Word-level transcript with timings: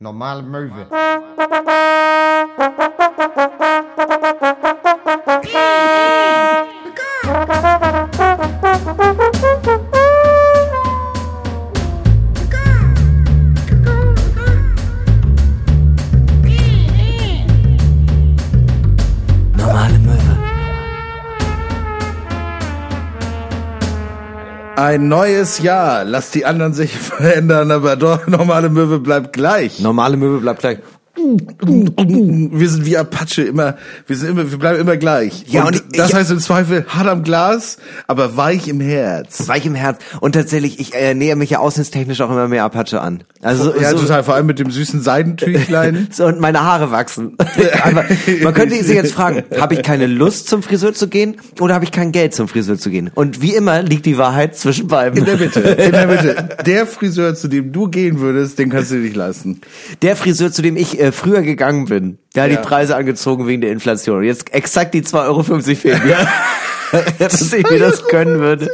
Normale 0.00 0.42
Möwe. 0.42 0.86
Ein 24.96 25.08
neues 25.08 25.58
Jahr. 25.58 26.04
Lass 26.04 26.30
die 26.30 26.46
anderen 26.46 26.72
sich 26.72 26.96
verändern, 26.98 27.70
aber 27.70 27.96
doch, 27.96 28.26
normale 28.26 28.70
Möwe 28.70 28.98
bleibt 28.98 29.34
gleich. 29.34 29.78
Normale 29.78 30.16
Möwe 30.16 30.40
bleibt 30.40 30.60
gleich. 30.60 30.78
Wir 31.60 32.68
sind 32.68 32.84
wie 32.84 32.96
Apache 32.96 33.42
immer, 33.42 33.76
wir 34.06 34.16
sind 34.16 34.30
immer, 34.30 34.50
wir 34.50 34.58
bleiben 34.58 34.78
immer 34.80 34.96
gleich. 34.96 35.44
Ja, 35.48 35.64
und, 35.64 35.80
und 35.82 35.98
das 35.98 36.10
ich- 36.10 36.14
heißt 36.14 36.30
im 36.30 36.38
Zweifel 36.38 36.84
hart 36.88 37.08
am 37.08 37.22
Glas, 37.22 37.78
aber 38.06 38.36
weich 38.36 38.68
im 38.68 38.80
Herz. 38.80 39.48
Weich 39.48 39.64
im 39.66 39.74
Herz. 39.74 39.98
Und 40.20 40.32
tatsächlich, 40.32 40.78
ich 40.80 40.94
äh, 40.94 41.14
näher 41.14 41.36
mich 41.36 41.50
ja 41.50 41.58
außenstechnisch 41.58 42.20
auch 42.20 42.30
immer 42.30 42.48
mehr 42.48 42.64
Apache 42.64 43.00
an. 43.00 43.24
Also 43.42 43.74
ja, 43.74 43.90
so, 43.90 43.98
total, 44.00 44.24
vor 44.24 44.34
allem 44.34 44.46
mit 44.46 44.58
dem 44.58 44.70
süßen 44.70 45.00
Seidentüchlein. 45.00 46.08
so 46.12 46.26
und 46.26 46.40
meine 46.40 46.62
Haare 46.62 46.90
wachsen. 46.90 47.36
Aber 47.82 48.04
man 48.42 48.54
könnte 48.54 48.82
sich 48.82 48.94
jetzt 48.94 49.12
fragen, 49.12 49.44
habe 49.58 49.74
ich 49.74 49.82
keine 49.82 50.06
Lust 50.06 50.48
zum 50.48 50.62
Friseur 50.62 50.94
zu 50.94 51.08
gehen 51.08 51.36
oder 51.60 51.74
habe 51.74 51.84
ich 51.84 51.92
kein 51.92 52.12
Geld 52.12 52.34
zum 52.34 52.48
Friseur 52.48 52.78
zu 52.78 52.90
gehen? 52.90 53.10
Und 53.14 53.42
wie 53.42 53.54
immer 53.54 53.82
liegt 53.82 54.06
die 54.06 54.18
Wahrheit 54.18 54.56
zwischen 54.56 54.88
beiden. 54.88 55.18
In 55.18 55.24
der 55.24 55.36
Mitte, 55.36 55.60
in 55.60 55.92
der 55.92 56.06
Mitte. 56.06 56.48
Der 56.66 56.86
Friseur, 56.86 57.34
zu 57.34 57.48
dem 57.48 57.72
du 57.72 57.88
gehen 57.88 58.20
würdest, 58.20 58.58
den 58.58 58.70
kannst 58.70 58.90
du 58.90 58.96
nicht 58.96 59.16
leisten. 59.16 59.60
Der 60.02 60.16
Friseur, 60.16 60.50
zu 60.52 60.62
dem 60.62 60.76
ich 60.76 61.00
äh, 61.00 61.12
früher 61.12 61.42
gegangen 61.42 61.55
bin, 61.86 62.18
der 62.34 62.44
hat 62.44 62.50
Ja. 62.50 62.56
die 62.56 62.62
Preise 62.66 62.96
angezogen 62.96 63.46
wegen 63.46 63.60
der 63.62 63.72
Inflation. 63.72 64.22
Jetzt 64.22 64.52
exakt 64.52 64.94
die 64.94 65.02
2,50 65.02 65.26
Euro 65.26 65.42
fehlen. 65.42 66.08
Ja. 66.08 66.28
Dass 67.18 67.52
ich 67.52 67.68
mir 67.68 67.78
das 67.80 68.06
gönnen 68.06 68.38
würde. 68.38 68.70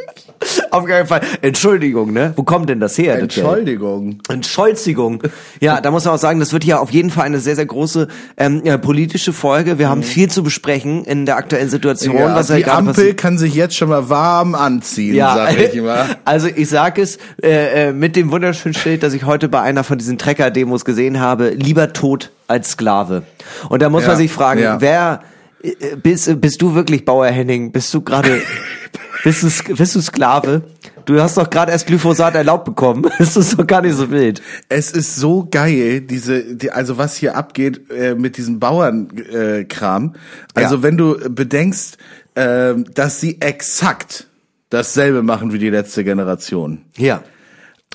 Auf 0.71 0.85
keinen 0.87 1.07
Fall. 1.07 1.21
Entschuldigung, 1.43 2.13
ne? 2.13 2.33
Wo 2.37 2.43
kommt 2.43 2.69
denn 2.69 2.81
das 2.81 2.97
her? 2.99 3.19
Entschuldigung. 3.19 4.19
Entschuldigung. 4.29 5.23
Ja, 5.61 5.81
da 5.81 5.91
muss 5.91 6.05
man 6.05 6.15
auch 6.15 6.19
sagen, 6.19 6.41
das 6.41 6.53
wird 6.53 6.65
hier 6.65 6.81
auf 6.81 6.91
jeden 6.91 7.11
Fall 7.11 7.25
eine 7.27 7.39
sehr, 7.41 7.57
sehr 7.57 7.67
große 7.67 8.09
ähm, 8.37 8.63
ja, 8.65 8.77
politische 8.79 9.33
Folge. 9.33 9.79
Wir 9.79 9.89
haben 9.89 10.03
viel 10.03 10.31
zu 10.31 10.43
besprechen 10.43 11.05
in 11.05 11.27
der 11.27 11.37
aktuellen 11.37 11.69
Situation, 11.69 12.15
Mhm. 12.15 12.21
Ja, 12.21 12.35
was 12.35 12.47
die 12.49 12.53
halt 12.55 12.69
Ampel 12.69 13.15
kann 13.15 13.39
sich 13.39 13.55
jetzt 13.55 13.77
schon 13.77 13.89
mal 13.89 14.09
warm 14.09 14.55
anziehen, 14.55 15.15
Ja, 15.15 15.35
sag 15.35 15.59
ich 15.59 15.75
immer. 15.75 16.07
also 16.25 16.49
ich 16.49 16.69
sag 16.69 16.99
es 16.99 17.19
äh, 17.43 17.89
äh, 17.89 17.93
mit 17.93 18.17
dem 18.17 18.31
wunderschönen 18.33 18.75
Schild, 18.75 19.03
das 19.03 19.13
ich 19.15 19.25
heute 19.25 19.49
bei 19.49 19.61
einer 19.61 19.85
von 19.85 19.99
diesen 19.99 20.19
Trecker-Demos 20.19 20.85
gesehen 20.85 21.21
habe, 21.21 21.51
lieber 21.51 21.93
tot 21.93 22.31
als 22.49 22.71
Sklave. 22.73 23.23
Und 23.69 23.83
da 23.83 23.89
muss 23.89 24.03
Ja, 24.03 24.09
man 24.09 24.17
sich 24.17 24.33
fragen, 24.33 24.77
wer 24.81 25.23
äh, 25.63 25.97
bist, 26.03 26.41
bist 26.41 26.61
du 26.61 26.75
wirklich 26.75 27.05
Bauer 27.05 27.27
Henning? 27.27 27.73
Bist 27.73 27.93
du 27.95 28.01
gerade 28.01 28.41
bist 29.25 29.43
du, 29.43 29.75
bist 29.75 29.95
du 29.95 30.01
Sklave? 30.01 30.63
Du 31.05 31.21
hast 31.21 31.37
doch 31.37 31.49
gerade 31.51 31.73
erst 31.73 31.87
Glyphosat 31.87 32.35
erlaubt 32.35 32.65
bekommen. 32.65 33.07
Das 33.19 33.37
ist 33.37 33.59
doch 33.59 33.67
gar 33.67 33.83
nicht 33.83 33.95
so 33.97 34.11
wild. 34.11 34.41
Es 34.69 34.91
ist 34.93 35.17
so 35.17 35.47
geil, 35.51 36.01
diese, 36.01 36.55
die, 36.57 36.71
also 36.71 36.99
was 36.99 37.17
hier 37.17 37.37
abgeht 37.37 37.91
äh, 37.91 38.15
mit 38.15 38.37
diesem 38.37 38.61
Bauernkram. 38.61 40.15
Äh, 40.15 40.59
also 40.61 40.77
Ja. 40.77 40.83
wenn 40.83 40.97
du 40.97 41.17
bedenkst, 41.29 41.99
äh, 42.35 42.75
dass 42.95 43.21
sie 43.21 43.41
exakt 43.41 44.27
dasselbe 44.71 45.23
machen 45.23 45.53
wie 45.53 45.59
die 45.59 45.71
letzte 45.71 46.05
Generation. 46.05 46.83
Ja. 46.97 47.23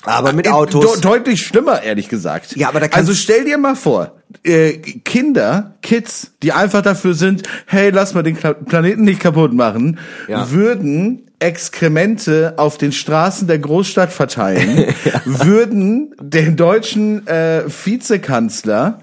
Aber 0.04 0.32
mit 0.32 0.46
Äh, 0.46 0.50
Autos. 0.50 0.92
De 0.94 1.00
deutlich 1.00 1.42
schlimmer, 1.42 1.82
ehrlich 1.82 2.08
gesagt. 2.08 2.56
Ja, 2.56 2.68
aber 2.68 2.80
da 2.80 2.86
also 2.92 3.12
stell 3.14 3.44
dir 3.44 3.58
mal 3.58 3.74
vor, 3.74 4.16
äh, 4.44 4.72
Kinder, 5.04 5.74
Kids, 5.82 6.32
die 6.42 6.52
einfach 6.52 6.82
dafür 6.82 7.14
sind, 7.14 7.42
hey, 7.66 7.90
lass 7.90 8.14
mal 8.14 8.22
den 8.22 8.36
Planeten 8.36 9.02
nicht 9.02 9.20
kaputt 9.20 9.52
machen, 9.52 9.98
Ja. 10.28 10.50
würden 10.50 11.24
Exkremente 11.40 12.54
auf 12.56 12.78
den 12.78 12.90
Straßen 12.92 13.46
der 13.46 13.58
Großstadt 13.60 14.12
verteilen, 14.12 14.86
würden 15.24 16.14
den 16.20 16.56
deutschen 16.56 17.26
äh, 17.28 17.62
Vizekanzler 17.68 18.98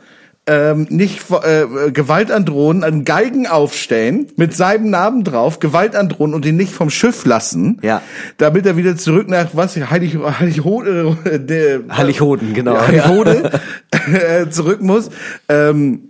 ähm, 0.48 0.86
nicht 0.90 1.22
äh, 1.32 1.92
Gewalt 1.92 2.32
androhen, 2.32 2.84
einen 2.84 3.04
Galgen 3.04 3.48
aufstellen, 3.48 4.28
mit 4.36 4.56
seinem 4.56 4.90
Namen 4.92 5.24
drauf, 5.24 5.60
Gewalt 5.60 5.96
androhen 5.96 6.34
und 6.34 6.46
ihn 6.46 6.56
nicht 6.56 6.72
vom 6.74 6.90
Schiff 6.90 7.26
lassen, 7.26 7.80
Ja. 7.82 8.02
damit 8.38 8.66
er 8.66 8.78
wieder 8.78 8.96
zurück 8.96 9.28
nach 9.28 9.50
was 9.54 9.76
Heilig 9.76 10.18
Heilighoden 10.40 11.18
äh, 11.26 11.40
der 11.40 11.80
Heilighoden, 11.90 12.54
genau. 12.54 12.74
ja, 12.76 12.88
Heilighoden 12.88 13.46
äh, 14.14 14.50
zurück 14.50 14.82
muss. 14.82 15.10
Ähm, 15.50 16.10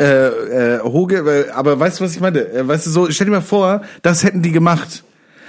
äh, 0.00 0.04
äh, 0.76 0.80
Hoge, 0.80 1.16
äh, 1.48 1.50
aber 1.50 1.78
weißt 1.78 1.98
du, 2.00 2.04
was 2.04 2.14
ich 2.14 2.20
meine? 2.20 2.40
Äh, 2.40 2.68
Weißt 2.68 2.86
du, 2.86 2.90
so, 2.90 3.10
stell 3.10 3.26
dir 3.26 3.32
mal 3.32 3.40
vor, 3.40 3.82
das 4.02 4.22
hätten 4.22 4.42
die 4.42 4.52
gemacht. 4.52 5.02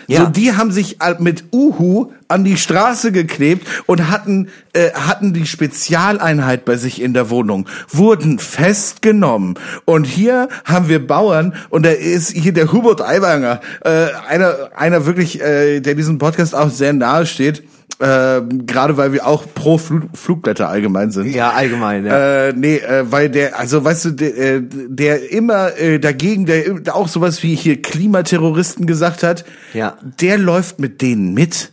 Ja. 0.10 0.26
So, 0.26 0.32
die 0.32 0.54
haben 0.54 0.72
sich 0.72 0.98
mit 1.20 1.44
Uhu 1.54 2.12
an 2.28 2.44
die 2.44 2.58
Straße 2.58 3.12
geklebt 3.12 3.68
und 3.86 4.10
hatten, 4.10 4.50
äh, 4.74 4.92
hatten 4.94 5.34
die 5.34 5.46
Spezialeinheit 5.46 6.66
bei 6.66 6.78
sich 6.78 7.00
in 7.00 7.14
der 7.14 7.30
Wohnung, 7.30 7.68
wurden 7.90 8.40
festgenommen. 8.40 9.54
Und 9.86 10.06
hier 10.06 10.50
haben 10.66 10.90
wir 10.90 11.06
Bauern 11.06 11.54
und 11.70 11.86
da 11.86 11.92
ist 11.92 12.32
hier 12.32 12.54
der 12.54 12.72
Hubert 12.72 13.02
Aiwanger, 13.02 13.62
äh, 13.86 14.08
einer, 14.28 14.72
einer 14.76 15.06
wirklich, 15.06 15.42
äh, 15.42 15.80
der 15.80 15.94
diesem 15.94 16.18
Podcast 16.18 16.56
auch 16.56 16.72
sehr 16.72 16.94
nahe 16.94 17.28
steht, 17.28 17.62
äh, 18.00 18.42
gerade 18.66 18.98
weil 18.98 19.12
wir 19.14 19.28
auch 19.28 19.44
pro 19.54 19.78
Fl 19.78 20.02
Flugblätter 20.14 20.70
allgemein 20.70 21.12
sind. 21.12 21.34
Ja, 21.36 21.52
allgemein, 21.52 22.06
ja. 22.06 22.48
Äh, 22.48 22.54
nee, 22.54 22.78
äh, 22.78 23.12
weil 23.12 23.30
der, 23.30 23.60
also 23.60 23.84
weißt 23.84 24.06
du, 24.06 24.12
der, 24.12 24.38
äh, 24.38 24.62
der 24.64 25.32
immer 25.32 25.78
äh, 25.78 26.00
dagegen, 26.00 26.46
der 26.46 26.96
auch 26.96 27.08
sowas 27.08 27.44
wie 27.44 27.56
hier 27.56 27.82
Klimaterroristen 27.82 28.86
gesagt 28.86 29.24
hat, 29.24 29.44
Ja. 29.74 29.98
der 30.22 30.38
läuft 30.38 30.80
mit 30.80 31.02
denen 31.02 31.34
mit. 31.34 31.72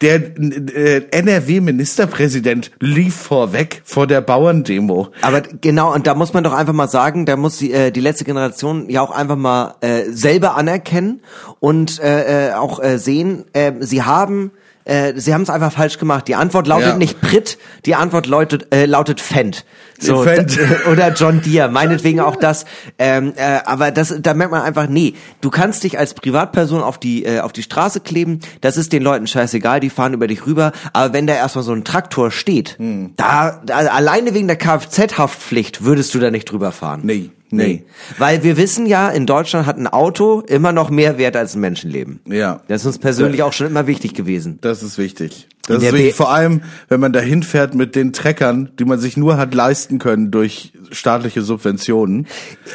Der 0.00 0.16
äh, 0.16 1.02
NRW-Ministerpräsident 1.12 2.72
lief 2.80 3.14
vorweg 3.14 3.82
vor 3.84 4.06
der 4.08 4.20
Bauerndemo. 4.20 5.08
Aber 5.22 5.42
genau, 5.42 5.94
und 5.94 6.06
da 6.06 6.14
muss 6.16 6.32
man 6.32 6.42
doch 6.42 6.52
einfach 6.52 6.72
mal 6.72 6.88
sagen, 6.88 7.26
da 7.26 7.36
muss 7.36 7.58
die, 7.58 7.72
äh, 7.72 7.90
die 7.92 8.00
letzte 8.00 8.24
Generation 8.24 8.88
ja 8.90 9.02
auch 9.02 9.10
einfach 9.10 9.36
mal 9.36 9.76
äh, 9.80 10.04
selber 10.10 10.56
anerkennen 10.56 11.20
und 11.60 12.00
äh, 12.00 12.48
äh, 12.48 12.52
auch 12.54 12.82
äh, 12.82 12.98
sehen, 12.98 13.44
äh, 13.52 13.72
sie 13.80 14.02
haben 14.02 14.50
äh, 14.88 15.12
sie 15.16 15.34
haben 15.34 15.42
es 15.42 15.50
einfach 15.50 15.72
falsch 15.72 15.98
gemacht. 15.98 16.26
Die 16.28 16.34
Antwort 16.34 16.66
lautet 16.66 16.88
Ja. 16.88 16.96
nicht 16.96 17.20
Pritt, 17.20 17.58
die 17.86 17.94
Antwort 17.94 18.26
lautet, 18.26 18.74
äh, 18.74 18.86
lautet 18.86 19.20
Fendt. 19.20 19.64
So, 20.00 20.24
oder 20.92 21.12
John 21.12 21.42
Deere, 21.42 21.68
meinetwegen 21.68 22.20
auch 22.20 22.36
das. 22.36 22.64
Ähm, 22.98 23.32
äh, 23.36 23.58
aber 23.64 23.90
das, 23.90 24.14
da 24.20 24.32
merkt 24.34 24.52
man 24.52 24.62
einfach, 24.62 24.88
nee, 24.88 25.14
du 25.40 25.50
kannst 25.50 25.82
dich 25.84 25.98
als 25.98 26.14
Privatperson 26.14 26.82
auf 26.82 26.98
die, 26.98 27.24
äh, 27.24 27.40
auf 27.40 27.52
die 27.52 27.62
Straße 27.64 28.00
kleben, 28.00 28.40
das 28.60 28.76
ist 28.76 28.92
den 28.92 29.02
Leuten 29.02 29.26
scheißegal, 29.26 29.80
die 29.80 29.90
fahren 29.90 30.14
über 30.14 30.26
dich 30.28 30.46
rüber. 30.46 30.72
Aber 30.92 31.12
wenn 31.12 31.26
da 31.26 31.34
erstmal 31.34 31.64
so 31.64 31.72
ein 31.72 31.84
Traktor 31.84 32.30
steht, 32.30 32.76
Hm. 32.78 33.14
da, 33.16 33.60
da 33.66 33.76
alleine 33.78 34.34
wegen 34.34 34.46
der 34.46 34.56
Kfz-Haftpflicht 34.56 35.84
würdest 35.84 36.14
du 36.14 36.18
da 36.18 36.30
nicht 36.30 36.50
drüber 36.50 36.72
fahren. 36.72 37.00
Nee, 37.04 37.30
nee. 37.50 37.84
Weil 38.18 38.42
wir 38.42 38.56
wissen 38.56 38.86
ja, 38.86 39.08
in 39.08 39.26
Deutschland 39.26 39.66
hat 39.66 39.78
ein 39.78 39.86
Auto 39.86 40.40
immer 40.40 40.72
noch 40.72 40.90
mehr 40.90 41.18
Wert 41.18 41.36
als 41.36 41.54
ein 41.54 41.60
Menschenleben. 41.60 42.20
Ja. 42.26 42.60
Das 42.68 42.82
ist 42.82 42.86
uns 42.86 42.98
persönlich 42.98 43.42
auch 43.42 43.52
schon 43.52 43.66
immer 43.66 43.86
wichtig 43.86 44.14
gewesen. 44.14 44.58
Das 44.60 44.82
ist 44.82 44.98
wichtig. 44.98 45.48
Das 45.68 45.82
ist. 45.82 45.92
B- 45.92 46.12
Vor 46.12 46.32
allem, 46.32 46.62
wenn 46.88 47.00
man 47.00 47.12
dahin 47.12 47.42
fährt 47.42 47.74
mit 47.74 47.94
den 47.94 48.12
Treckern, 48.12 48.70
die 48.78 48.84
man 48.84 48.98
sich 48.98 49.16
nur 49.16 49.36
hat 49.36 49.54
leisten 49.54 49.98
können 49.98 50.30
durch 50.30 50.72
staatliche 50.90 51.42
Subventionen, 51.42 52.26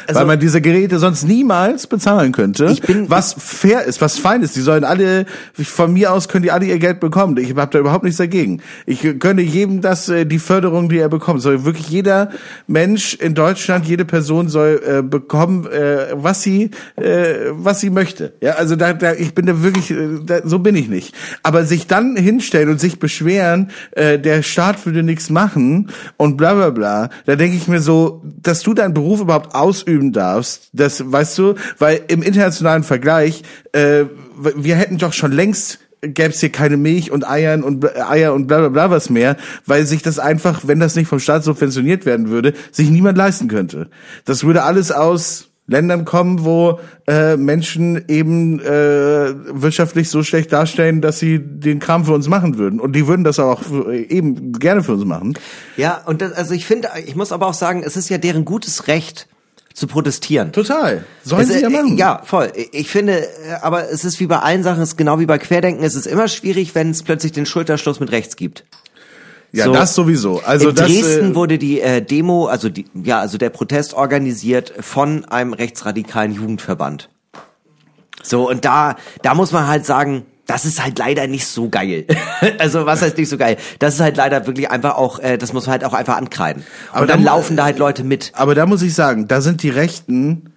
Also- 0.06 0.20
weil 0.20 0.26
man 0.26 0.38
diese 0.40 0.60
Geräte 0.60 0.98
sonst 1.00 1.24
niemals 1.24 1.86
bezahlen 1.88 2.30
könnte. 2.32 2.66
Ich 2.66 2.82
bin- 2.82 3.10
was 3.10 3.34
fair 3.36 3.84
ist, 3.84 4.00
was 4.00 4.18
fein 4.18 4.42
ist. 4.42 4.54
Die 4.56 4.60
sollen 4.60 4.84
alle, 4.84 5.26
von 5.54 5.92
mir 5.92 6.12
aus 6.12 6.28
können 6.28 6.44
die 6.44 6.50
alle 6.52 6.66
ihr 6.66 6.78
Geld 6.78 7.00
bekommen. 7.00 7.36
Ich 7.38 7.54
habe 7.56 7.70
da 7.72 7.78
überhaupt 7.78 8.04
nichts 8.04 8.18
dagegen. 8.18 8.60
Ich 8.86 9.00
gönne 9.18 9.42
jedem 9.42 9.80
das, 9.80 10.08
äh, 10.08 10.24
die 10.26 10.38
Förderung, 10.38 10.88
die 10.88 10.98
er 10.98 11.08
bekommt. 11.08 11.42
Soll 11.42 11.64
wirklich 11.64 11.88
jeder 11.88 12.30
Mensch 12.68 13.14
in 13.14 13.34
Deutschland, 13.34 13.84
jede 13.86 14.04
Person 14.04 14.48
soll 14.48 14.80
äh, 14.86 15.02
bekommen, 15.02 15.66
äh, 15.66 16.06
was 16.14 16.42
sie, 16.42 16.70
äh, 16.96 17.50
was 17.52 17.80
sie 17.80 17.90
möchte. 17.90 18.32
Ja, 18.40 18.52
also 18.52 18.76
da, 18.76 18.92
da 18.92 19.12
ich 19.14 19.34
bin 19.34 19.46
da 19.46 19.62
wirklich, 19.62 19.90
äh, 19.90 20.20
da, 20.24 20.40
so 20.44 20.60
bin 20.60 20.76
ich 20.76 20.88
nicht. 20.88 21.14
Aber 21.42 21.64
sich 21.64 21.86
dann 21.88 22.14
hinstellen 22.16 22.68
und 22.68 22.80
sich 22.84 22.98
beschweren, 22.98 23.70
äh, 23.92 24.18
der 24.18 24.42
Staat 24.42 24.84
würde 24.84 25.02
nichts 25.02 25.30
machen 25.30 25.90
und 26.16 26.36
bla 26.36 26.54
bla 26.54 26.70
bla, 26.70 27.08
da 27.24 27.36
denke 27.36 27.56
ich 27.56 27.66
mir 27.66 27.80
so, 27.80 28.22
dass 28.42 28.62
du 28.62 28.74
deinen 28.74 28.94
Beruf 28.94 29.20
überhaupt 29.20 29.54
ausüben 29.54 30.12
darfst, 30.12 30.68
das 30.72 31.02
weißt 31.10 31.38
du, 31.38 31.54
weil 31.78 32.02
im 32.08 32.22
internationalen 32.22 32.84
Vergleich, 32.84 33.42
äh, 33.72 34.04
wir 34.56 34.76
hätten 34.76 34.98
doch 34.98 35.12
schon 35.12 35.32
längst 35.32 35.80
gäbe 36.06 36.34
es 36.34 36.40
hier 36.40 36.52
keine 36.52 36.76
Milch 36.76 37.10
und 37.10 37.26
Eiern 37.26 37.62
und 37.62 37.80
bla- 37.80 38.10
Eier 38.10 38.34
und 38.34 38.46
bla 38.46 38.58
bla 38.58 38.68
bla 38.68 38.90
was 38.90 39.08
mehr, 39.08 39.38
weil 39.64 39.86
sich 39.86 40.02
das 40.02 40.18
einfach, 40.18 40.60
wenn 40.66 40.78
das 40.78 40.96
nicht 40.96 41.08
vom 41.08 41.18
Staat 41.18 41.44
subventioniert 41.44 42.04
werden 42.04 42.28
würde, 42.28 42.52
sich 42.72 42.90
niemand 42.90 43.16
leisten 43.16 43.48
könnte. 43.48 43.88
Das 44.26 44.44
würde 44.44 44.64
alles 44.64 44.92
aus 44.92 45.48
Ländern 45.66 46.04
kommen, 46.04 46.44
wo 46.44 46.78
äh, 47.06 47.36
Menschen 47.36 48.04
eben 48.08 48.60
äh, 48.60 49.34
wirtschaftlich 49.52 50.10
so 50.10 50.22
schlecht 50.22 50.52
darstellen, 50.52 51.00
dass 51.00 51.18
sie 51.18 51.38
den 51.38 51.78
Kram 51.78 52.04
für 52.04 52.12
uns 52.12 52.28
machen 52.28 52.58
würden. 52.58 52.80
Und 52.80 52.94
die 52.94 53.06
würden 53.06 53.24
das 53.24 53.38
auch 53.38 53.62
für, 53.62 53.94
eben 53.94 54.52
gerne 54.52 54.82
für 54.82 54.92
uns 54.92 55.04
machen. 55.06 55.38
Ja, 55.78 56.02
und 56.04 56.20
das, 56.20 56.32
also 56.32 56.52
ich 56.52 56.66
finde, 56.66 56.88
ich 57.06 57.16
muss 57.16 57.32
aber 57.32 57.46
auch 57.46 57.54
sagen, 57.54 57.82
es 57.82 57.96
ist 57.96 58.10
ja 58.10 58.18
deren 58.18 58.44
gutes 58.44 58.88
Recht 58.88 59.26
zu 59.72 59.86
protestieren. 59.86 60.52
Total. 60.52 61.04
Sollen 61.24 61.42
Es, 61.42 61.48
sie 61.48 61.60
ja 61.60 61.68
äh, 61.68 61.70
machen. 61.70 61.96
Ja, 61.96 62.20
voll. 62.24 62.52
Ich 62.72 62.90
finde, 62.90 63.22
äh, 63.22 63.54
aber 63.62 63.90
es 63.90 64.04
ist 64.04 64.20
wie 64.20 64.26
bei 64.26 64.38
allen 64.38 64.62
Sachen, 64.62 64.82
es 64.82 64.90
ist 64.90 64.96
genau 64.96 65.18
wie 65.18 65.26
bei 65.26 65.38
Querdenken, 65.38 65.82
es 65.82 65.94
ist 65.94 66.06
immer 66.06 66.28
schwierig, 66.28 66.74
wenn 66.74 66.90
es 66.90 67.02
plötzlich 67.02 67.32
den 67.32 67.46
Schulterschluss 67.46 68.00
mit 68.00 68.12
rechts 68.12 68.36
gibt. 68.36 68.64
Ja 69.56 69.64
so. 69.66 69.72
das 69.72 69.94
sowieso. 69.94 70.40
Also 70.44 70.70
in 70.70 70.74
das, 70.74 70.86
Dresden 70.86 71.32
äh, 71.32 71.34
wurde 71.34 71.58
die 71.58 71.80
äh, 71.80 72.02
Demo, 72.02 72.46
also 72.46 72.68
die, 72.68 72.86
ja, 72.94 73.20
also 73.20 73.38
der 73.38 73.50
Protest 73.50 73.94
organisiert 73.94 74.72
von 74.80 75.24
einem 75.26 75.52
rechtsradikalen 75.52 76.32
Jugendverband. 76.32 77.08
So 78.22 78.48
und 78.48 78.64
da, 78.64 78.96
da 79.22 79.34
muss 79.34 79.52
man 79.52 79.66
halt 79.66 79.84
sagen, 79.86 80.24
das 80.46 80.64
ist 80.64 80.82
halt 80.82 80.98
leider 80.98 81.26
nicht 81.26 81.46
so 81.46 81.68
geil. 81.68 82.06
also 82.58 82.86
was 82.86 83.02
heißt 83.02 83.16
nicht 83.16 83.28
so 83.28 83.38
geil? 83.38 83.56
Das 83.78 83.94
ist 83.94 84.00
halt 84.00 84.16
leider 84.16 84.46
wirklich 84.46 84.70
einfach 84.70 84.96
auch, 84.96 85.18
äh, 85.18 85.38
das 85.38 85.52
muss 85.52 85.66
man 85.66 85.72
halt 85.72 85.84
auch 85.84 85.94
einfach 85.94 86.16
ankreiden. 86.16 86.64
Aber 86.92 87.02
und 87.02 87.10
dann 87.10 87.24
da- 87.24 87.32
laufen 87.32 87.56
da 87.56 87.64
halt 87.64 87.78
Leute 87.78 88.04
mit. 88.04 88.32
Aber 88.34 88.54
da 88.54 88.66
muss 88.66 88.82
ich 88.82 88.94
sagen, 88.94 89.28
da 89.28 89.40
sind 89.40 89.62
die 89.62 89.70
Rechten 89.70 90.53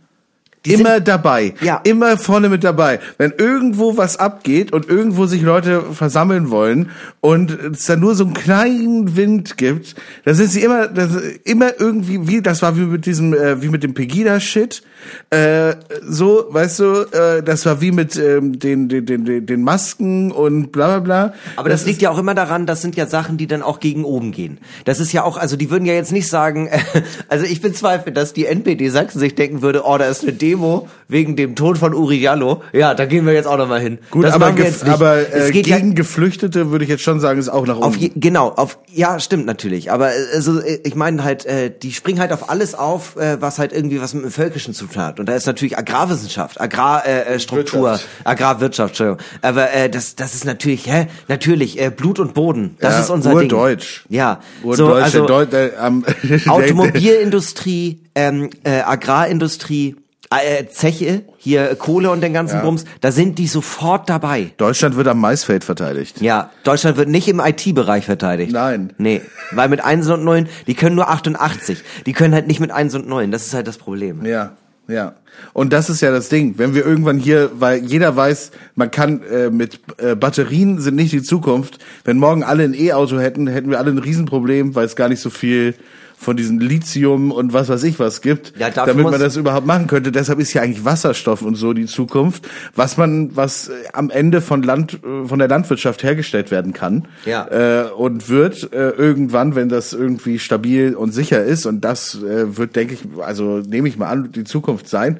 Die 0.65 0.73
immer 0.73 0.95
sind- 0.95 1.07
dabei. 1.07 1.53
Ja. 1.61 1.81
Immer 1.83 2.17
vorne 2.17 2.49
mit 2.49 2.63
dabei. 2.63 2.99
Wenn 3.17 3.33
irgendwo 3.37 3.97
was 3.97 4.17
abgeht 4.17 4.73
und 4.73 4.89
irgendwo 4.89 5.25
sich 5.25 5.41
Leute 5.41 5.83
versammeln 5.93 6.49
wollen 6.49 6.89
und 7.21 7.51
es 7.51 7.85
da 7.85 7.95
nur 7.95 8.15
so 8.15 8.25
einen 8.25 8.33
kleinen 8.33 9.15
Wind 9.15 9.57
gibt, 9.57 9.95
dann 10.25 10.35
sind 10.35 10.49
sie 10.51 10.61
immer, 10.61 10.87
das, 10.87 11.11
immer 11.43 11.79
irgendwie, 11.79 12.27
wie, 12.27 12.41
das 12.41 12.61
war 12.61 12.75
wie 12.77 12.81
mit 12.81 13.05
diesem, 13.05 13.33
äh, 13.33 13.61
wie 13.61 13.69
mit 13.69 13.83
dem 13.83 13.93
Pegida-Shit. 13.93 14.81
Äh, 15.29 15.75
so, 16.01 16.45
weißt 16.49 16.79
du, 16.79 16.85
äh, 17.11 17.43
das 17.43 17.65
war 17.65 17.81
wie 17.81 17.91
mit 17.91 18.17
ähm, 18.17 18.59
den, 18.59 18.89
den, 18.89 19.05
den, 19.05 19.45
den, 19.45 19.61
Masken 19.61 20.31
und 20.31 20.71
bla 20.71 20.99
bla 20.99 20.99
bla. 20.99 21.33
Aber 21.55 21.69
das, 21.69 21.85
liegt 21.85 22.01
ja 22.01 22.09
auch 22.09 22.17
immer 22.17 22.35
daran, 22.35 22.65
das 22.65 22.81
sind 22.81 22.95
ja 22.95 23.05
Sachen, 23.05 23.37
die 23.37 23.47
dann 23.47 23.61
auch 23.61 23.79
gegen 23.79 24.03
oben 24.03 24.31
gehen. 24.31 24.57
Das 24.85 24.99
ist 24.99 25.13
ja 25.13 25.23
auch, 25.23 25.37
also 25.37 25.55
die 25.55 25.69
würden 25.69 25.85
ja 25.85 25.93
jetzt 25.93 26.11
nicht 26.11 26.27
sagen, 26.27 26.69
also 27.29 27.45
ich 27.45 27.61
bezweifle, 27.61 28.11
dass 28.11 28.33
die 28.33 28.45
NPD 28.45 28.89
Sachsen 28.89 29.19
sich 29.19 29.35
denken 29.35 29.61
würde, 29.61 29.83
oh, 29.85 29.97
da 29.97 30.05
ist 30.05 30.23
eine 30.23 30.33
Demo 30.49 30.87
wegen 31.09 31.35
dem 31.35 31.55
Tod 31.55 31.77
von 31.77 31.93
Uri 31.93 32.17
Jallo. 32.19 32.61
Ja, 32.73 32.93
da 32.93 33.05
gehen 33.05 33.25
wir 33.25 33.33
jetzt 33.33 33.45
auch 33.47 33.57
noch 33.57 33.67
mal 33.69 33.79
hin. 33.79 33.97
Gut, 34.11 34.25
das 34.25 34.33
aber, 34.33 34.53
aber 34.85 35.33
äh, 35.33 35.51
geht 35.51 35.67
ja 35.67 35.77
gegen 35.77 35.95
Geflüchtete 35.95 36.71
würde 36.71 36.83
ich 36.83 36.89
jetzt 36.89 37.03
schon 37.03 37.19
sagen, 37.19 37.39
ist 37.39 37.49
auch 37.49 37.65
nach 37.65 37.77
oben. 37.77 38.11
genau, 38.15 38.49
auf 38.49 38.77
ja, 38.93 39.19
stimmt 39.19 39.45
natürlich, 39.45 39.91
aber 39.91 40.11
äh, 40.11 40.17
also 40.33 40.59
äh, 40.59 40.79
ich 40.83 40.95
meine 40.95 41.23
halt, 41.23 41.45
äh, 41.45 41.71
die 41.71 41.91
springen 41.93 42.19
halt 42.19 42.31
auf 42.33 42.49
alles 42.49 42.75
auf, 42.75 43.15
äh, 43.17 43.41
was 43.41 43.59
halt 43.59 43.71
irgendwie 43.73 44.01
was 44.01 44.13
mit 44.13 44.23
dem 44.23 44.31
Völkischen 44.31 44.73
zu 44.73 44.85
tun 44.85 45.01
hat. 45.01 45.19
Und 45.19 45.27
da 45.29 45.35
ist 45.35 45.45
natürlich 45.45 45.77
Agrarwissenschaft, 45.77 46.59
Agrarstruktur, 46.59 47.79
äh, 47.79 47.91
Wirtschaft. 47.91 48.07
Agrarwirtschaft, 48.25 48.89
Entschuldigung. 48.91 49.21
Aber 49.41 49.71
äh, 49.73 49.89
das 49.89 50.15
das 50.15 50.33
ist 50.35 50.45
natürlich, 50.45 50.87
hä, 50.87 51.07
natürlich 51.27 51.79
äh, 51.81 51.89
Blut 51.89 52.19
und 52.19 52.33
Boden. 52.33 52.75
Das 52.79 52.93
Ja, 52.95 52.99
ist 53.01 53.09
unser 53.09 53.29
Ding. 53.31 53.51
Urdeutsch. 53.51 54.05
Ja, 54.09 54.39
Urdeutsch, 54.63 54.77
so 54.77 54.93
also 54.93 55.25
Deut, 55.27 55.49
am- 55.79 56.03
der- 56.23 56.39
Automobilindustrie, 56.51 58.01
ähm, 58.15 58.49
äh, 58.63 58.81
Agrarindustrie, 58.81 59.95
äh, 60.29 60.65
Zeche, 60.67 61.23
hier 61.37 61.75
Kohle 61.75 62.11
und 62.11 62.21
den 62.21 62.33
ganzen 62.33 62.57
Ja. 62.57 62.61
Bums, 62.61 62.85
da 63.01 63.11
sind 63.11 63.39
die 63.39 63.47
sofort 63.47 64.09
dabei. 64.09 64.51
Deutschland 64.57 64.95
wird 64.97 65.07
am 65.07 65.19
Maisfeld 65.19 65.63
verteidigt. 65.63 66.21
Ja, 66.21 66.51
Deutschland 66.63 66.97
wird 66.97 67.09
nicht 67.09 67.27
im 67.27 67.39
IT-Bereich 67.39 68.05
verteidigt. 68.05 68.51
Nein. 68.51 68.93
Nee, 68.97 69.21
weil 69.51 69.69
mit 69.69 69.83
1 69.83 70.09
und 70.09 70.23
9, 70.23 70.47
die 70.67 70.73
können 70.73 70.95
nur 70.95 71.09
88. 71.09 71.81
Die 72.05 72.13
können 72.13 72.33
halt 72.33 72.47
nicht 72.47 72.59
mit 72.59 72.71
1 72.71 72.95
und 72.95 73.07
9, 73.07 73.31
das 73.31 73.45
ist 73.45 73.53
halt 73.53 73.67
das 73.67 73.77
Problem. 73.77 74.25
Ja, 74.25 74.51
ja. 74.87 75.13
Und 75.53 75.71
das 75.71 75.89
ist 75.89 76.01
ja 76.01 76.11
das 76.11 76.29
Ding, 76.29 76.55
wenn 76.57 76.73
wir 76.73 76.85
irgendwann 76.85 77.19
hier, 77.19 77.51
weil 77.59 77.83
jeder 77.85 78.15
weiß, 78.15 78.51
man 78.75 78.89
kann 78.89 79.21
äh, 79.23 79.49
mit 79.49 79.79
äh, 79.97 80.15
Batterien 80.15 80.79
sind 80.79 80.95
nicht 80.95 81.11
die 81.13 81.21
Zukunft. 81.21 81.77
Wenn 82.03 82.17
morgen 82.17 82.43
alle 82.43 82.63
ein 82.63 82.73
E-Auto 82.73 83.19
hätten, 83.19 83.47
hätten 83.47 83.69
wir 83.69 83.77
alle 83.77 83.91
ein 83.91 83.99
Riesenproblem, 83.99 84.73
weil 84.75 84.85
es 84.85 84.95
gar 84.95 85.09
nicht 85.09 85.21
so 85.21 85.29
viel 85.29 85.75
von 86.19 86.35
diesen 86.35 86.59
Lithium 86.59 87.31
und 87.31 87.53
was 87.53 87.69
weiß 87.69 87.83
ich 87.83 87.99
was 87.99 88.21
gibt, 88.21 88.53
Ja, 88.57 88.71
damit 88.71 88.97
man 89.03 89.19
das 89.19 89.35
überhaupt 89.35 89.67
machen 89.67 89.85
könnte. 89.85 90.11
Deshalb 90.11 90.39
ist 90.39 90.51
ja 90.53 90.63
eigentlich 90.63 90.83
Wasserstoff 90.83 91.43
und 91.43 91.55
so 91.55 91.73
die 91.73 91.85
Zukunft, 91.85 92.47
was 92.75 92.97
man, 92.97 93.35
was 93.35 93.69
äh, 93.69 93.73
am 93.93 94.09
Ende 94.09 94.41
von 94.41 94.63
Land, 94.63 94.95
äh, 95.03 95.27
von 95.27 95.37
der 95.37 95.47
Landwirtschaft 95.47 96.01
hergestellt 96.03 96.49
werden 96.49 96.73
kann 96.73 97.07
Ja. 97.25 97.47
äh, 97.85 97.91
und 97.91 98.29
wird 98.29 98.73
äh, 98.73 98.89
irgendwann, 98.89 99.53
wenn 99.55 99.69
das 99.69 99.93
irgendwie 99.93 100.39
stabil 100.39 100.95
und 100.95 101.11
sicher 101.11 101.43
ist 101.43 101.67
und 101.67 101.81
das 101.81 102.15
äh, 102.15 102.57
wird, 102.57 102.75
denke 102.75 102.95
ich, 102.95 103.01
also 103.21 103.59
nehme 103.59 103.87
ich 103.87 103.97
mal 103.97 104.07
an, 104.09 104.31
die 104.31 104.43
Zukunft 104.43 104.89
sein. 104.89 105.19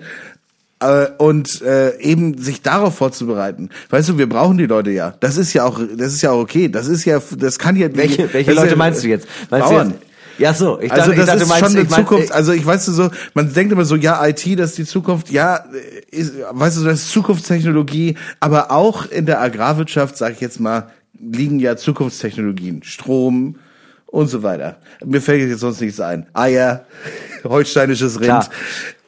Äh, 0.80 1.08
und 1.18 1.62
äh, 1.64 1.98
eben 2.02 2.38
sich 2.38 2.62
darauf 2.62 2.96
vorzubereiten. 2.96 3.70
Weißt 3.90 4.10
du, 4.10 4.18
wir 4.20 4.30
brauchen 4.30 4.60
die 4.60 4.68
Leute 4.68 4.92
ja. 4.92 5.16
Das 5.20 5.36
ist 5.38 5.54
ja 5.54 5.64
auch, 5.64 5.80
das 5.80 6.14
ist 6.14 6.22
ja 6.22 6.30
auch 6.32 6.40
okay. 6.40 6.70
Das 6.70 6.88
ist 6.88 7.04
ja, 7.06 7.20
das 7.36 7.58
kann 7.58 7.76
ja. 7.76 7.88
Welche, 7.96 8.32
welche 8.32 8.54
Leute 8.54 8.72
ja, 8.72 8.76
meinst 8.76 9.04
du 9.04 9.08
jetzt? 9.08 9.28
Meinst 9.50 9.70
Bauern. 9.70 9.88
Du 9.90 9.94
jetzt? 9.96 10.07
Ja, 10.38 10.54
so, 10.54 10.80
ich 10.80 10.92
Also 10.92 11.12
dachte, 11.12 11.16
das 11.16 11.20
ich 11.20 11.26
dachte, 11.26 11.44
ist 11.44 11.50
meinst, 11.50 11.66
schon 11.66 11.78
eine 11.80 11.88
Zukunft. 11.88 12.32
Also 12.32 12.52
ich 12.52 12.66
weiß 12.66 12.86
du 12.86 12.92
so, 12.92 13.10
man 13.34 13.54
denkt 13.54 13.72
immer 13.72 13.86
so, 13.86 13.96
ja 13.96 14.26
IT, 14.26 14.60
das 14.60 14.72
ist 14.72 14.78
die 14.78 14.86
Zukunft. 14.86 15.32
Ja, 15.32 15.66
ist, 16.12 16.34
weißt 16.52 16.78
du, 16.78 16.84
das 16.84 17.02
ist 17.02 17.12
Zukunftstechnologie. 17.12 18.16
Aber 18.40 18.72
auch 18.72 19.06
in 19.06 19.26
der 19.26 19.42
Agrarwirtschaft, 19.42 20.18
sage 20.18 20.34
ich 20.34 20.42
jetzt 20.42 20.60
mal, 20.60 20.92
liegen 21.20 21.60
ja 21.60 21.76
Zukunftstechnologien, 21.76 22.84
Strom 22.84 23.58
und 24.06 24.28
so 24.28 24.44
weiter. 24.44 24.78
Mir 25.04 25.22
fällt 25.22 25.48
jetzt 25.48 25.60
sonst 25.60 25.82
nichts 25.82 26.00
ein. 26.00 26.28
Eier, 26.34 26.86
holsteinisches 27.44 28.16
Rind. 28.16 28.26
Klar. 28.28 28.50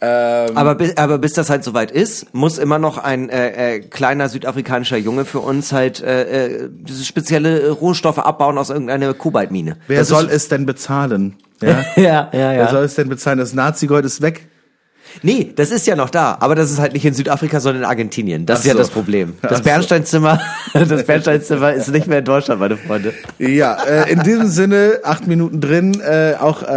Ähm, 0.02 0.56
Aber 0.58 0.76
bis, 0.76 0.96
aber 0.96 1.18
bis 1.18 1.34
das 1.34 1.50
halt 1.50 1.64
soweit 1.64 1.92
ist, 1.92 2.34
muss 2.34 2.58
immer 2.58 2.80
noch 2.80 2.98
ein 2.98 3.30
äh, 3.30 3.76
äh, 3.76 3.80
kleiner 3.82 4.30
südafrikanischer 4.30 4.96
Junge 4.98 5.26
für 5.26 5.40
uns 5.40 5.74
halt 5.74 6.02
äh, 6.02 6.46
äh, 6.46 6.70
diese 6.72 7.04
spezielle 7.04 7.70
Rohstoffe 7.72 8.20
abbauen 8.20 8.58
aus 8.58 8.70
irgendeiner 8.70 9.14
Kobaltmine. 9.14 9.76
wer 9.88 10.00
Das 10.00 10.08
soll 10.08 10.26
ist, 10.26 10.34
es 10.34 10.48
denn 10.50 10.66
bezahlen? 10.66 11.36
Ja? 11.62 11.84
Ja, 11.98 12.04
ja, 12.04 12.30
Wer 12.32 12.54
ja. 12.54 12.70
soll 12.70 12.86
es 12.86 12.96
denn 12.96 13.10
bezahlen? 13.10 13.38
Das 13.38 13.54
Nazi-Gold 13.54 14.06
ist 14.06 14.22
weg. 14.22 14.48
Nee, 15.24 15.52
das 15.56 15.72
ist 15.72 15.86
ja 15.88 15.96
noch 15.96 16.10
da, 16.10 16.38
aber 16.40 16.56
das 16.56 16.72
ist 16.72 16.80
halt 16.80 16.94
nicht 16.94 17.06
in 17.06 17.14
Südafrika, 17.14 17.60
sondern 17.60 17.84
in 17.84 17.90
Argentinien. 17.90 18.46
Das 18.46 18.60
Ach 18.60 18.62
ist 18.62 18.68
ja 18.68 18.74
so. 18.74 18.80
das 18.80 18.90
Problem. 18.90 19.34
Ach 19.42 19.50
Das 19.50 19.58
so. 19.60 19.64
Bernsteinzimmer, 19.64 20.40
das 20.74 21.04
Bernsteinzimmer 21.04 21.74
ist 21.74 21.90
nicht 21.92 22.08
mehr 22.08 22.20
in 22.20 22.26
Deutschland, 22.26 22.60
meine 22.60 22.78
Freunde. 22.78 23.14
Ja, 23.38 23.76
äh, 23.84 24.12
in 24.12 24.22
diesem 24.24 24.48
Sinne, 24.48 25.00
acht 25.04 25.28
Minuten 25.28 25.62
drin, 25.62 26.00
äh, 26.00 26.36
auch 26.40 26.64
äh, 26.64 26.68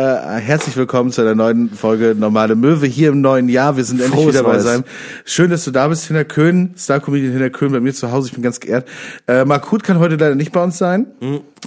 herzlich 0.40 0.76
willkommen 0.76 1.12
zu 1.12 1.20
einer 1.20 1.34
neuen 1.34 1.70
Folge 1.70 2.14
Normale 2.18 2.56
Möwe 2.56 2.86
hier 2.86 3.10
im 3.10 3.20
neuen 3.20 3.48
Jahr. 3.48 3.76
Wir 3.76 3.84
sind 3.84 4.00
endlich 4.00 4.14
Frohes 4.20 4.34
wieder 4.34 4.42
Neues. 4.42 4.64
beisammen. 4.64 4.84
Schön, 5.24 5.50
dass 5.50 5.64
du 5.64 5.70
da 5.70 5.88
bist, 5.88 6.06
Hinner 6.06 6.24
Köhn, 6.24 6.74
Star-Comedian 6.76 7.32
Hinner 7.32 7.50
Köhn 7.50 7.70
bei 7.70 7.80
mir 7.80 7.94
zu 7.94 8.10
Hause. 8.12 8.28
Ich 8.28 8.32
bin 8.34 8.42
ganz 8.42 8.60
geehrt. 8.60 8.88
Äh, 9.28 9.44
Markut 9.44 9.84
kann 9.84 9.98
heute 9.98 10.16
leider 10.16 10.34
nicht 10.34 10.52
bei 10.52 10.62
uns 10.62 10.78
sein. 10.78 11.06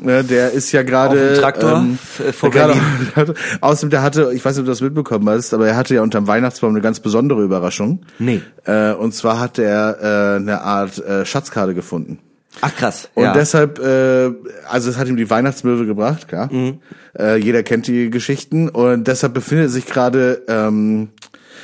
Äh, 0.06 0.24
der 0.24 0.52
ist 0.52 0.72
ja 0.72 0.84
gerade... 0.84 1.40
Traktor, 1.40 1.78
ähm, 1.78 1.98
f- 2.20 2.36
vor 2.36 2.52
Berlin. 2.52 2.82
Außerdem, 3.62 3.90
der 3.92 4.02
hatte, 4.02 4.32
ich 4.34 4.44
weiß 4.44 4.56
nicht, 4.56 4.62
ob 4.62 4.66
du 4.66 4.72
das 4.72 4.82
mitbekommen 4.82 5.30
hast, 5.30 5.54
aber 5.54 5.68
er 5.68 5.76
hatte 5.78 5.96
ja 5.96 6.02
unterm 6.02 6.28
Weihnachtsbaum 6.56 6.72
eine 6.72 6.82
ganz 6.82 7.00
besondere 7.00 7.44
Überraschung. 7.44 8.02
Nee. 8.20 8.42
Äh, 8.66 8.94
und 8.94 9.14
zwar 9.14 9.40
hat 9.40 9.60
er 9.60 9.98
äh, 10.02 10.36
eine 10.38 10.62
Art 10.62 10.98
äh, 11.00 11.26
Schatzkarte 11.26 11.74
gefunden. 11.74 12.20
Ach 12.62 12.74
krass. 12.74 13.10
Und 13.16 13.24
ja. 13.24 13.34
deshalb, 13.34 13.80
äh, 13.80 14.32
also 14.70 14.90
es 14.90 14.98
hat 14.98 15.10
ihm 15.10 15.18
die 15.18 15.30
Weihnachtsmöwe 15.30 15.86
gebracht, 15.86 16.30
klar. 16.30 16.52
Mhm. 16.52 16.80
Äh, 17.18 17.36
jeder 17.38 17.64
kennt 17.64 17.88
die 17.88 18.10
Geschichten 18.10 18.70
und 18.70 19.08
deshalb 19.08 19.34
befindet 19.34 19.66
er 19.66 19.70
sich 19.70 19.86
gerade 19.86 20.44
ähm, 20.48 21.10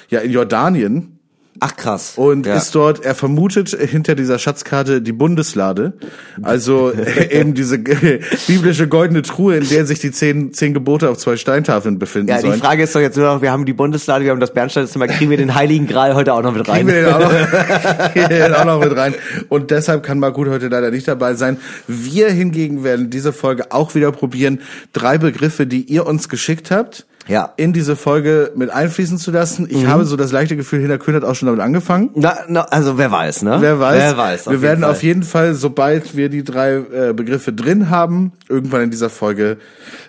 ja 0.09 0.19
in 0.19 0.31
Jordanien 0.31 1.19
Ach 1.59 1.75
krass. 1.75 2.13
und 2.15 2.45
ja. 2.45 2.55
ist 2.55 2.73
dort, 2.73 3.03
er 3.03 3.13
vermutet 3.13 3.69
hinter 3.69 4.15
dieser 4.15 4.39
Schatzkarte 4.39 5.01
die 5.01 5.11
Bundeslade, 5.11 5.93
also 6.41 6.91
äh, 6.91 7.39
eben 7.39 7.53
diese 7.53 7.77
biblische 8.47 8.87
goldene 8.87 9.21
Truhe, 9.21 9.57
in 9.57 9.67
der 9.69 9.85
sich 9.85 9.99
die 9.99 10.11
zehn, 10.11 10.53
zehn 10.53 10.73
Gebote 10.73 11.09
auf 11.09 11.17
zwei 11.17 11.37
Steintafeln 11.37 11.99
befinden 11.99 12.29
ja, 12.29 12.37
die 12.37 12.47
sollen. 12.47 12.59
Frage 12.59 12.83
ist 12.83 12.95
doch 12.95 13.01
jetzt 13.01 13.17
nur 13.17 13.25
noch, 13.25 13.41
wir 13.41 13.51
haben 13.51 13.65
die 13.65 13.73
Bundeslade, 13.73 14.23
wir 14.23 14.31
haben 14.31 14.39
das 14.39 14.53
Bernsteinzimmer, 14.53 15.07
kriegen 15.07 15.29
wir 15.29 15.37
den 15.37 15.53
Heiligen 15.53 15.87
Gral 15.87 16.15
heute 16.15 16.33
auch 16.33 16.41
noch 16.41 16.53
mit 16.53 16.67
rein? 16.67 16.87
Kriegen 16.87 16.87
wir 16.87 17.03
den 17.03 17.13
auch 17.13 17.19
noch, 17.19 18.13
den 18.29 18.53
auch 18.53 18.65
noch 18.65 18.79
mit 18.79 18.95
rein. 18.95 19.13
Und 19.49 19.71
deshalb 19.71 20.03
kann 20.03 20.19
Margut 20.19 20.47
heute 20.47 20.69
leider 20.69 20.89
nicht 20.89 21.07
dabei 21.07 21.33
sein. 21.33 21.57
Wir 21.87 22.29
hingegen 22.29 22.83
werden 22.83 23.09
diese 23.09 23.33
Folge 23.33 23.71
auch 23.71 23.93
wieder 23.93 24.11
probieren, 24.11 24.61
drei 24.93 25.17
Begriffe, 25.17 25.67
die 25.67 25.81
ihr 25.81 26.05
uns 26.05 26.29
geschickt 26.29 26.71
habt, 26.71 27.05
Ja. 27.27 27.53
in 27.57 27.73
diese 27.73 27.95
Folge 27.95 28.51
mit 28.55 28.69
einfließen 28.69 29.17
zu 29.17 29.31
lassen. 29.31 29.67
Ich 29.69 29.85
habe 29.85 30.05
so 30.05 30.15
das 30.15 30.31
leichte 30.31 30.55
Gefühl, 30.55 30.79
Hinter 30.79 30.97
Kühn 30.97 31.15
hat 31.15 31.23
auch 31.23 31.35
schon 31.35 31.47
damit 31.47 31.61
angefangen. 31.61 32.09
Na, 32.15 32.39
na, 32.47 32.61
also 32.63 32.97
wer 32.97 33.11
weiß, 33.11 33.43
ne? 33.43 33.57
Wer 33.59 33.79
weiß. 33.79 33.97
Wer 33.97 34.17
weiß. 34.17 34.49
wir 34.49 34.61
werden 34.61 34.83
auf 34.83 35.03
jeden 35.03 35.23
Fall, 35.23 35.53
sobald 35.53 36.15
wir 36.15 36.29
die 36.29 36.43
drei 36.43 36.75
äh, 36.75 37.13
Begriffe 37.13 37.53
drin 37.53 37.89
haben, 37.89 38.33
irgendwann 38.49 38.81
in 38.81 38.91
dieser 38.91 39.09
Folge, 39.09 39.57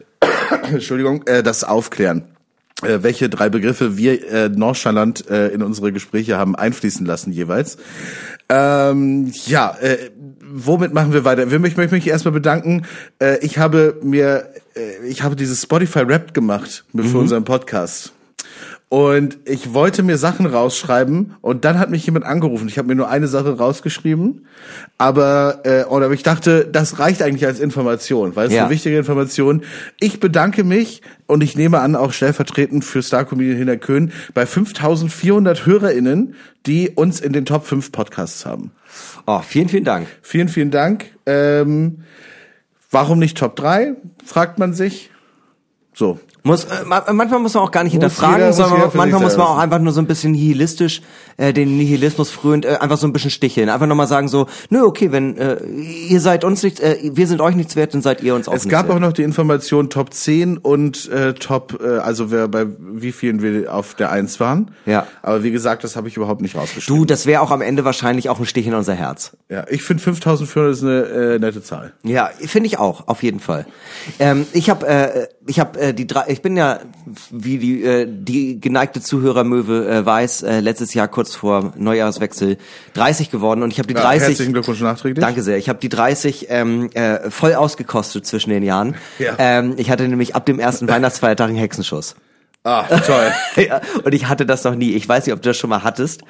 Entschuldigung, 0.72 1.22
äh, 1.26 1.42
das 1.42 1.64
aufklären. 1.64 2.24
Äh, 2.82 3.02
welche 3.02 3.28
drei 3.28 3.48
Begriffe 3.48 3.96
wir 3.96 4.30
äh, 4.30 4.48
nonchalant 4.48 5.28
äh, 5.30 5.48
in 5.48 5.62
unsere 5.62 5.92
Gespräche 5.92 6.36
haben 6.36 6.56
einfließen 6.56 7.06
lassen 7.06 7.32
jeweils. 7.32 7.78
Ähm, 8.48 9.32
ja, 9.46 9.76
äh, 9.80 10.10
womit 10.40 10.92
machen 10.92 11.12
wir 11.12 11.24
weiter? 11.24 11.46
Möchten 11.46 11.80
möchte 11.80 11.94
mich 11.94 12.06
erstmal 12.06 12.32
bedanken. 12.32 12.82
Äh, 13.18 13.38
ich 13.38 13.58
habe 13.58 13.98
mir, 14.02 14.48
äh, 14.74 15.06
ich 15.06 15.22
habe 15.22 15.36
dieses 15.36 15.62
Spotify 15.62 16.00
Rap 16.00 16.34
gemacht 16.34 16.84
für 16.94 17.18
unseren 17.18 17.44
Podcast. 17.44 18.12
Und 18.92 19.38
ich 19.46 19.72
wollte 19.72 20.02
mir 20.02 20.18
Sachen 20.18 20.44
rausschreiben 20.44 21.36
und 21.40 21.64
dann 21.64 21.78
hat 21.78 21.88
mich 21.88 22.04
jemand 22.04 22.26
angerufen. 22.26 22.68
Ich 22.68 22.76
habe 22.76 22.88
mir 22.88 22.94
nur 22.94 23.08
eine 23.08 23.26
Sache 23.26 23.56
rausgeschrieben, 23.56 24.44
aber 24.98 25.60
äh, 25.64 25.84
oder 25.84 26.10
ich 26.10 26.22
dachte, 26.22 26.68
das 26.70 26.98
reicht 26.98 27.22
eigentlich 27.22 27.46
als 27.46 27.58
Information, 27.58 28.36
weil 28.36 28.48
es 28.48 28.52
Ja. 28.52 28.64
eine 28.64 28.70
wichtige 28.70 28.98
Information. 28.98 29.62
Ich 29.98 30.20
bedanke 30.20 30.62
mich 30.62 31.00
und 31.26 31.42
ich 31.42 31.56
nehme 31.56 31.80
an 31.80 31.96
auch 31.96 32.12
stellvertretend 32.12 32.84
für 32.84 33.00
Star 33.00 33.24
Comedian 33.24 33.56
Hinterkön 33.56 34.12
bei 34.34 34.44
5400 34.44 35.64
HörerInnen, 35.64 36.34
die 36.66 36.90
uns 36.90 37.18
in 37.22 37.32
den 37.32 37.46
Top 37.46 37.64
5 37.64 37.92
Podcasts 37.92 38.44
haben. 38.44 38.72
Oh, 39.26 39.40
vielen, 39.40 39.70
vielen 39.70 39.84
Dank. 39.84 40.06
Vielen, 40.20 40.50
vielen 40.50 40.70
Dank. 40.70 41.06
Ähm, 41.24 42.02
warum 42.90 43.20
nicht 43.20 43.38
Top 43.38 43.56
3? 43.56 43.94
Fragt 44.22 44.58
man 44.58 44.74
sich. 44.74 45.10
So. 45.94 46.20
Muss, 46.44 46.64
äh, 46.64 46.84
ma- 46.84 47.04
manchmal 47.12 47.38
muss 47.40 47.54
man 47.54 47.62
auch 47.62 47.70
gar 47.70 47.84
nicht 47.84 47.92
Muss 47.94 48.02
hinterfragen, 48.02 48.34
jeder- 48.36 48.46
muss 48.48 48.56
sondern 48.56 48.90
für 48.90 48.96
manchmal 48.96 49.20
muss 49.22 49.36
man 49.36 49.46
auch 49.46 49.58
einfach 49.58 49.78
nur 49.78 49.92
so 49.92 50.00
ein 50.00 50.06
bisschen 50.08 50.32
nihilistisch, 50.32 51.00
äh, 51.36 51.52
den 51.52 51.76
Nihilismus 51.76 52.30
frühend, 52.30 52.64
äh, 52.64 52.76
einfach 52.80 52.98
so 52.98 53.06
ein 53.06 53.12
bisschen 53.12 53.30
sticheln. 53.30 53.68
Einfach 53.68 53.86
nochmal 53.86 54.06
sagen 54.06 54.28
so, 54.28 54.46
nö, 54.70 54.82
okay, 54.82 55.12
wenn 55.12 55.36
äh, 55.36 55.56
ihr 56.08 56.20
seid 56.20 56.44
uns 56.44 56.62
nichts, 56.62 56.80
äh, 56.80 56.96
wir 57.12 57.26
sind 57.26 57.40
euch 57.40 57.54
nichts 57.54 57.76
wert, 57.76 57.94
dann 57.94 58.02
seid 58.02 58.22
ihr 58.22 58.34
uns 58.34 58.48
auch 58.48 58.54
Es 58.54 58.68
gab 58.68 58.86
wert. 58.88 58.96
auch 58.96 59.00
noch 59.00 59.12
die 59.12 59.22
Information 59.22 59.90
Top 59.90 60.12
10 60.12 60.58
und 60.58 61.08
äh, 61.10 61.34
Top, 61.34 61.80
äh, 61.82 61.98
also 61.98 62.30
wer 62.30 62.48
bei 62.48 62.66
wie 62.78 63.12
vielen 63.12 63.42
wir 63.42 63.72
auf 63.72 63.94
der 63.94 64.10
1 64.10 64.40
waren. 64.40 64.70
Ja. 64.86 65.06
Aber 65.22 65.42
wie 65.42 65.50
gesagt, 65.50 65.84
das 65.84 65.96
habe 65.96 66.08
ich 66.08 66.16
überhaupt 66.16 66.40
nicht 66.42 66.54
rausgeschrieben. 66.56 67.00
Du, 67.00 67.04
das 67.04 67.26
wäre 67.26 67.40
auch 67.42 67.50
am 67.50 67.62
Ende 67.62 67.84
wahrscheinlich 67.84 68.28
auch 68.28 68.38
ein 68.38 68.46
Stich 68.46 68.66
in 68.66 68.74
unser 68.74 68.94
Herz. 68.94 69.36
Ja, 69.48 69.64
ich 69.68 69.82
finde 69.82 70.02
5400 70.02 70.72
ist 70.72 70.82
eine 70.82 71.02
äh, 71.34 71.38
nette 71.38 71.62
Zahl. 71.62 71.92
Ja, 72.02 72.30
finde 72.40 72.66
ich 72.66 72.78
auch, 72.78 73.08
auf 73.08 73.22
jeden 73.22 73.40
Fall. 73.40 73.66
Ähm, 74.18 74.46
ich 74.52 74.70
habe, 74.70 74.86
äh, 74.86 75.26
ich 75.46 75.60
habe 75.60 75.78
äh, 75.80 75.94
die 75.94 76.06
drei, 76.06 76.24
ich 76.28 76.42
bin 76.42 76.56
ja, 76.56 76.80
wie 77.30 77.58
die 77.58 77.82
äh, 77.84 78.06
die 78.08 78.60
geneigte 78.60 79.00
Zuhörermöwe 79.00 79.88
äh, 79.88 80.06
weiß, 80.06 80.42
äh, 80.42 80.60
letztes 80.60 80.94
Jahr 80.94 81.08
kurz 81.08 81.21
vor 81.30 81.72
Neujahrswechsel 81.76 82.58
30 82.94 83.30
geworden 83.30 83.62
und 83.62 83.72
ich 83.72 83.78
habe 83.78 83.88
die 83.88 83.94
Ja, 83.94 84.02
30. 84.02 84.28
herzlichen 84.28 84.52
Glückwunsch 84.52 84.80
nachträglich. 84.80 85.22
Danke 85.24 85.42
sehr. 85.42 85.56
Ich 85.58 85.68
habe 85.68 85.78
die 85.78 85.88
30 85.88 86.46
ähm, 86.50 86.90
äh, 86.94 87.30
voll 87.30 87.54
ausgekostet 87.54 88.26
zwischen 88.26 88.50
den 88.50 88.62
Jahren. 88.62 88.94
Ja. 89.18 89.34
Ähm, 89.38 89.74
ich 89.76 89.90
hatte 89.90 90.08
nämlich 90.08 90.34
ab 90.34 90.46
dem 90.46 90.58
ersten 90.58 90.88
Weihnachtsfeiertag 90.88 91.48
einen 91.48 91.58
Hexenschuss. 91.58 92.16
Ah, 92.64 92.84
toll. 92.98 93.32
ja, 93.64 93.80
und 94.04 94.14
ich 94.14 94.28
hatte 94.28 94.46
das 94.46 94.64
noch 94.64 94.74
nie. 94.74 94.92
Ich 94.92 95.08
weiß 95.08 95.26
nicht, 95.26 95.34
ob 95.34 95.42
du 95.42 95.48
das 95.50 95.56
schon 95.56 95.70
mal 95.70 95.82
hattest. 95.82 96.22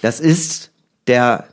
Das 0.00 0.20
ist 0.20 0.70
der 1.06 1.46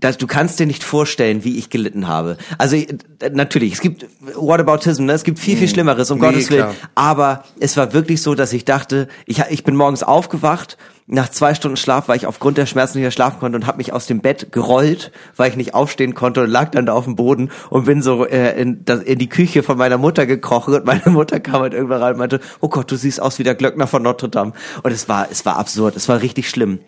das, 0.00 0.16
du 0.16 0.26
kannst 0.26 0.60
dir 0.60 0.66
nicht 0.66 0.84
vorstellen, 0.84 1.44
wie 1.44 1.58
ich 1.58 1.70
gelitten 1.70 2.06
habe. 2.06 2.36
Also 2.56 2.76
äh, 2.76 2.86
natürlich, 3.32 3.72
es 3.72 3.80
gibt 3.80 4.06
Whataboutism, 4.20 5.04
ne? 5.04 5.12
es 5.12 5.24
gibt 5.24 5.38
viel, 5.38 5.56
viel 5.56 5.68
Schlimmeres, 5.68 6.10
um 6.10 6.20
Nee, 6.20 6.26
Gottes 6.26 6.50
Willen. 6.50 6.62
klar. 6.62 6.74
Aber 6.94 7.44
es 7.58 7.76
war 7.76 7.92
wirklich 7.92 8.22
so, 8.22 8.34
dass 8.34 8.52
ich 8.52 8.64
dachte, 8.64 9.08
ich, 9.26 9.42
ich 9.50 9.64
bin 9.64 9.74
morgens 9.74 10.04
aufgewacht, 10.04 10.78
nach 11.10 11.30
zwei 11.30 11.54
Stunden 11.54 11.78
Schlaf, 11.78 12.06
weil 12.08 12.18
ich 12.18 12.26
aufgrund 12.26 12.58
der 12.58 12.66
Schmerzen 12.66 12.98
nicht 12.98 13.02
mehr 13.04 13.10
schlafen 13.10 13.40
konnte 13.40 13.56
und 13.56 13.66
habe 13.66 13.78
mich 13.78 13.92
aus 13.94 14.06
dem 14.06 14.20
Bett 14.20 14.52
gerollt, 14.52 15.10
weil 15.36 15.48
ich 15.50 15.56
nicht 15.56 15.74
aufstehen 15.74 16.14
konnte 16.14 16.42
und 16.42 16.50
lag 16.50 16.70
dann 16.70 16.84
da 16.84 16.92
auf 16.92 17.04
dem 17.04 17.16
Boden 17.16 17.50
und 17.70 17.86
bin 17.86 18.02
so 18.02 18.26
äh, 18.26 18.60
in, 18.60 18.84
das, 18.84 19.02
in 19.02 19.18
die 19.18 19.28
Küche 19.28 19.62
von 19.62 19.78
meiner 19.78 19.96
Mutter 19.96 20.26
gekrochen 20.26 20.74
und 20.74 20.84
meine 20.84 21.02
Mutter 21.06 21.40
kam 21.40 21.62
halt 21.62 21.72
irgendwann 21.72 22.02
rein 22.02 22.12
und 22.12 22.18
meinte, 22.18 22.40
oh 22.60 22.68
Gott, 22.68 22.90
du 22.90 22.96
siehst 22.96 23.22
aus 23.22 23.38
wie 23.38 23.42
der 23.42 23.54
Glöckner 23.54 23.86
von 23.86 24.02
Notre 24.02 24.28
Dame. 24.28 24.52
Und 24.82 24.90
es 24.92 25.08
war, 25.08 25.28
es 25.30 25.46
war 25.46 25.56
absurd, 25.56 25.96
es 25.96 26.08
war 26.10 26.20
richtig 26.20 26.50
schlimm. 26.50 26.80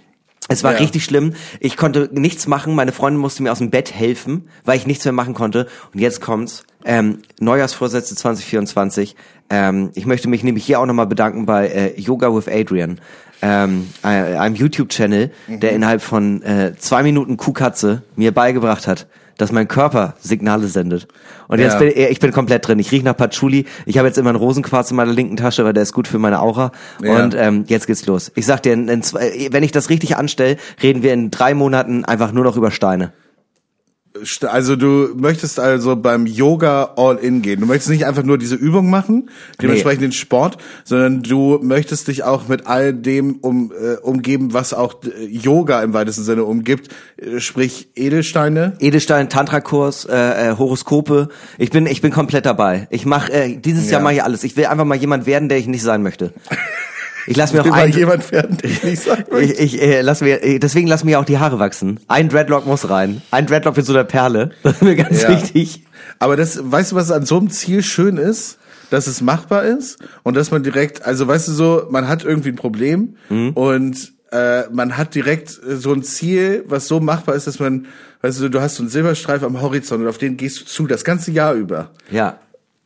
Es 0.49 0.65
war 0.65 0.73
Ja. 0.73 0.79
richtig 0.79 1.05
schlimm. 1.05 1.35
Ich 1.61 1.77
konnte 1.77 2.11
nichts 2.13 2.47
machen. 2.49 2.75
Meine 2.75 2.93
Freundin 2.93 3.21
musste 3.21 3.43
mir 3.43 3.53
aus 3.53 3.59
dem 3.59 3.71
Bett 3.71 3.95
helfen, 3.95 4.49
weil 4.65 4.77
ich 4.77 4.87
nichts 4.87 5.05
mehr 5.05 5.13
machen 5.13 5.33
konnte. 5.33 5.67
Und 5.95 6.01
jetzt 6.01 6.21
kommt's. 6.21 6.65
Ähm, 6.85 7.19
Neujahrsvorsätze 7.39 8.17
2024. 8.17 9.15
Ähm, 9.49 9.91
ich 9.95 10.07
möchte 10.07 10.29
mich 10.29 10.43
nämlich 10.43 10.65
hier 10.65 10.81
auch 10.81 10.87
nochmal 10.87 11.07
bedanken 11.07 11.47
bei 11.47 11.69
äh, 11.69 12.01
Yoga 12.01 12.35
with 12.35 12.49
Adrian. 12.49 13.01
Ähm, 13.43 13.89
äh, 14.03 14.07
einem 14.09 14.55
YouTube-Channel, 14.55 15.31
der 15.49 15.73
innerhalb 15.73 16.03
von 16.03 16.43
äh, 16.43 16.75
zwei 16.79 17.03
Minuten 17.03 17.37
Kuhkatze 17.39 18.03
mir 18.17 18.33
beigebracht 18.33 18.87
hat, 18.87 19.07
dass 19.39 19.51
mein 19.51 19.67
Körper 19.67 20.15
Signale 20.21 20.67
sendet. 20.69 21.09
Und 21.49 21.59
jetzt 21.59 21.73
Ja. 21.73 21.79
bin 21.79 21.89
ich, 21.89 21.97
ich 21.97 22.21
bin 22.21 22.33
komplett 22.33 22.69
drin. 22.69 22.79
Ich 22.79 22.93
riech 22.93 23.03
nach 23.03 23.17
Patchouli. 23.17 23.65
Ich 23.87 23.97
habe 23.97 24.07
jetzt 24.07 24.19
immer 24.19 24.29
einen 24.29 24.39
Rosenquarz 24.39 24.91
in 24.91 24.99
meiner 24.99 25.13
linken 25.13 25.37
Tasche, 25.39 25.65
weil 25.65 25.73
der 25.73 25.83
ist 25.83 25.95
gut 25.95 26.07
für 26.07 26.19
meine 26.19 26.41
Aura. 26.41 26.73
Ja. 27.03 27.25
Und 27.25 27.35
ähm, 27.35 27.65
jetzt 27.67 27.87
geht's 27.87 28.05
los. 28.05 28.31
Ich 28.35 28.45
sag 28.45 28.63
dir, 28.63 28.75
in, 28.75 28.89
in 28.89 29.03
zwei, 29.03 29.49
wenn 29.51 29.63
ich 29.63 29.73
das 29.73 29.89
richtig 29.89 30.19
anstelle, 30.19 30.59
reden 30.83 31.03
wir 31.03 31.15
in 31.15 31.31
drei 31.31 31.55
Monaten 31.55 32.05
einfach 32.05 32.33
nur 32.33 32.45
noch 32.45 32.59
über 32.59 32.71
Steine. 32.71 33.13
Also 34.43 34.75
du 34.75 35.11
möchtest 35.15 35.61
also 35.61 35.95
beim 35.95 36.27
Yoga 36.27 36.95
all 36.97 37.17
in 37.17 37.43
gehen. 37.43 37.61
Du 37.61 37.67
möchtest 37.67 37.91
nicht 37.91 38.07
einfach 38.07 38.25
nur 38.25 38.39
diese 38.39 38.57
Übung 38.57 38.91
machen, 38.91 39.31
dementsprechend 39.63 40.03
den 40.03 40.13
Sport, 40.13 40.59
sondern 40.85 41.23
du 41.23 41.61
möchtest 41.63 42.09
dich 42.09 42.25
auch 42.25 42.49
mit 42.49 42.67
all 42.67 42.93
dem 42.93 43.37
um, 43.37 43.71
äh, 43.73 43.97
umgeben, 43.99 44.53
was 44.53 44.75
auch 44.75 44.97
äh, 45.05 45.25
Yoga 45.27 45.81
im 45.85 45.93
weitesten 45.95 46.25
Sinne 46.25 46.43
umgibt, 46.43 46.89
äh, 47.19 47.39
sprich 47.39 47.91
Edelsteine. 47.95 48.73
Edelstein, 48.81 49.29
Tantra-Kurs, 49.29 50.07
äh, 50.07 50.51
äh, 50.51 50.57
Horoskope. 50.59 51.29
Ich 51.59 51.71
bin, 51.71 51.87
ich 51.87 52.01
bin 52.01 52.11
komplett 52.11 52.47
dabei. 52.47 52.89
Ich 52.91 53.07
mache 53.07 53.33
äh, 53.33 53.57
dieses 53.59 53.87
Ja. 53.87 53.93
Jahr 53.93 54.03
mache 54.03 54.15
ich 54.15 54.25
alles. 54.25 54.43
Ich 54.43 54.57
will 54.57 54.67
einfach 54.67 54.85
mal 54.85 54.97
jemand 54.97 55.27
werden, 55.27 55.49
der 55.49 55.59
ich 55.59 55.69
nicht 55.69 55.83
sein 55.83 56.03
möchte. 56.03 56.33
Ich 57.27 57.37
lass 57.37 57.53
mir 57.53 57.63
auch 57.63 57.71
ein, 57.73 57.91
jemand 57.93 58.31
werden, 58.33 58.57
den 58.57 58.71
ich 58.71 58.83
nicht 58.83 59.03
sagen 59.03 59.25
möchte. 59.31 59.53
ich, 59.63 59.75
ich 59.75 59.83
äh, 59.83 60.01
lass 60.01 60.21
mir, 60.21 60.43
äh, 60.43 60.59
deswegen 60.59 60.87
lass 60.87 61.05
mir 61.05 61.19
auch 61.21 61.25
die 61.25 61.39
Haare 61.39 61.59
wachsen. 61.59 62.01
Ein 62.09 62.29
Dreadlock 62.29 62.67
muss 62.67 62.89
rein. 62.91 63.23
Ein 63.31 63.47
Dreadlock 63.47 63.77
mit 63.77 63.87
so 63.87 63.93
einer 63.93 64.05
Perle. 64.05 64.51
Das 64.63 64.75
ist 64.75 64.83
mir 64.83 64.97
ganz 64.97 65.23
Ja. 65.23 65.29
wichtig. 65.31 65.85
Aber 66.19 66.37
das, 66.37 66.59
weißt 66.63 66.93
du, 66.93 66.97
was 66.97 67.11
an 67.11 67.25
so 67.27 67.39
einem 67.39 67.51
Ziel 67.51 67.83
schön 67.83 68.17
ist? 68.17 68.59
Dass 68.91 69.07
es 69.07 69.21
machbar 69.21 69.63
ist 69.63 69.99
und 70.25 70.35
dass 70.37 70.51
man 70.51 70.65
direkt, 70.65 71.05
also 71.07 71.29
weißt 71.29 71.47
du 71.47 71.53
so, 71.53 71.87
man 71.91 72.09
hat 72.09 72.25
irgendwie 72.25 72.49
ein 72.49 72.57
Problem 72.57 73.15
Mhm. 73.29 73.51
und 73.51 74.13
äh, 74.33 74.63
man 74.73 74.97
hat 74.97 75.15
direkt 75.15 75.61
äh, 75.65 75.77
so 75.77 75.93
ein 75.93 76.03
Ziel, 76.03 76.65
was 76.67 76.89
so 76.89 76.99
machbar 76.99 77.37
ist, 77.37 77.47
dass 77.47 77.61
man, 77.61 77.87
weißt 78.23 78.41
du, 78.41 78.49
du 78.49 78.61
hast 78.61 78.75
so 78.77 78.83
einen 78.83 78.91
Silberstreif 78.91 79.45
am 79.45 79.61
Horizont 79.63 80.03
und 80.03 80.09
auf 80.09 80.19
den 80.19 80.37
gehst 80.37 80.61
du 80.61 80.65
zu, 80.65 80.87
das 80.89 81.05
ganze 81.05 81.31
Jahr 81.31 81.55
über. 81.55 81.91
Ja. 82.11 82.39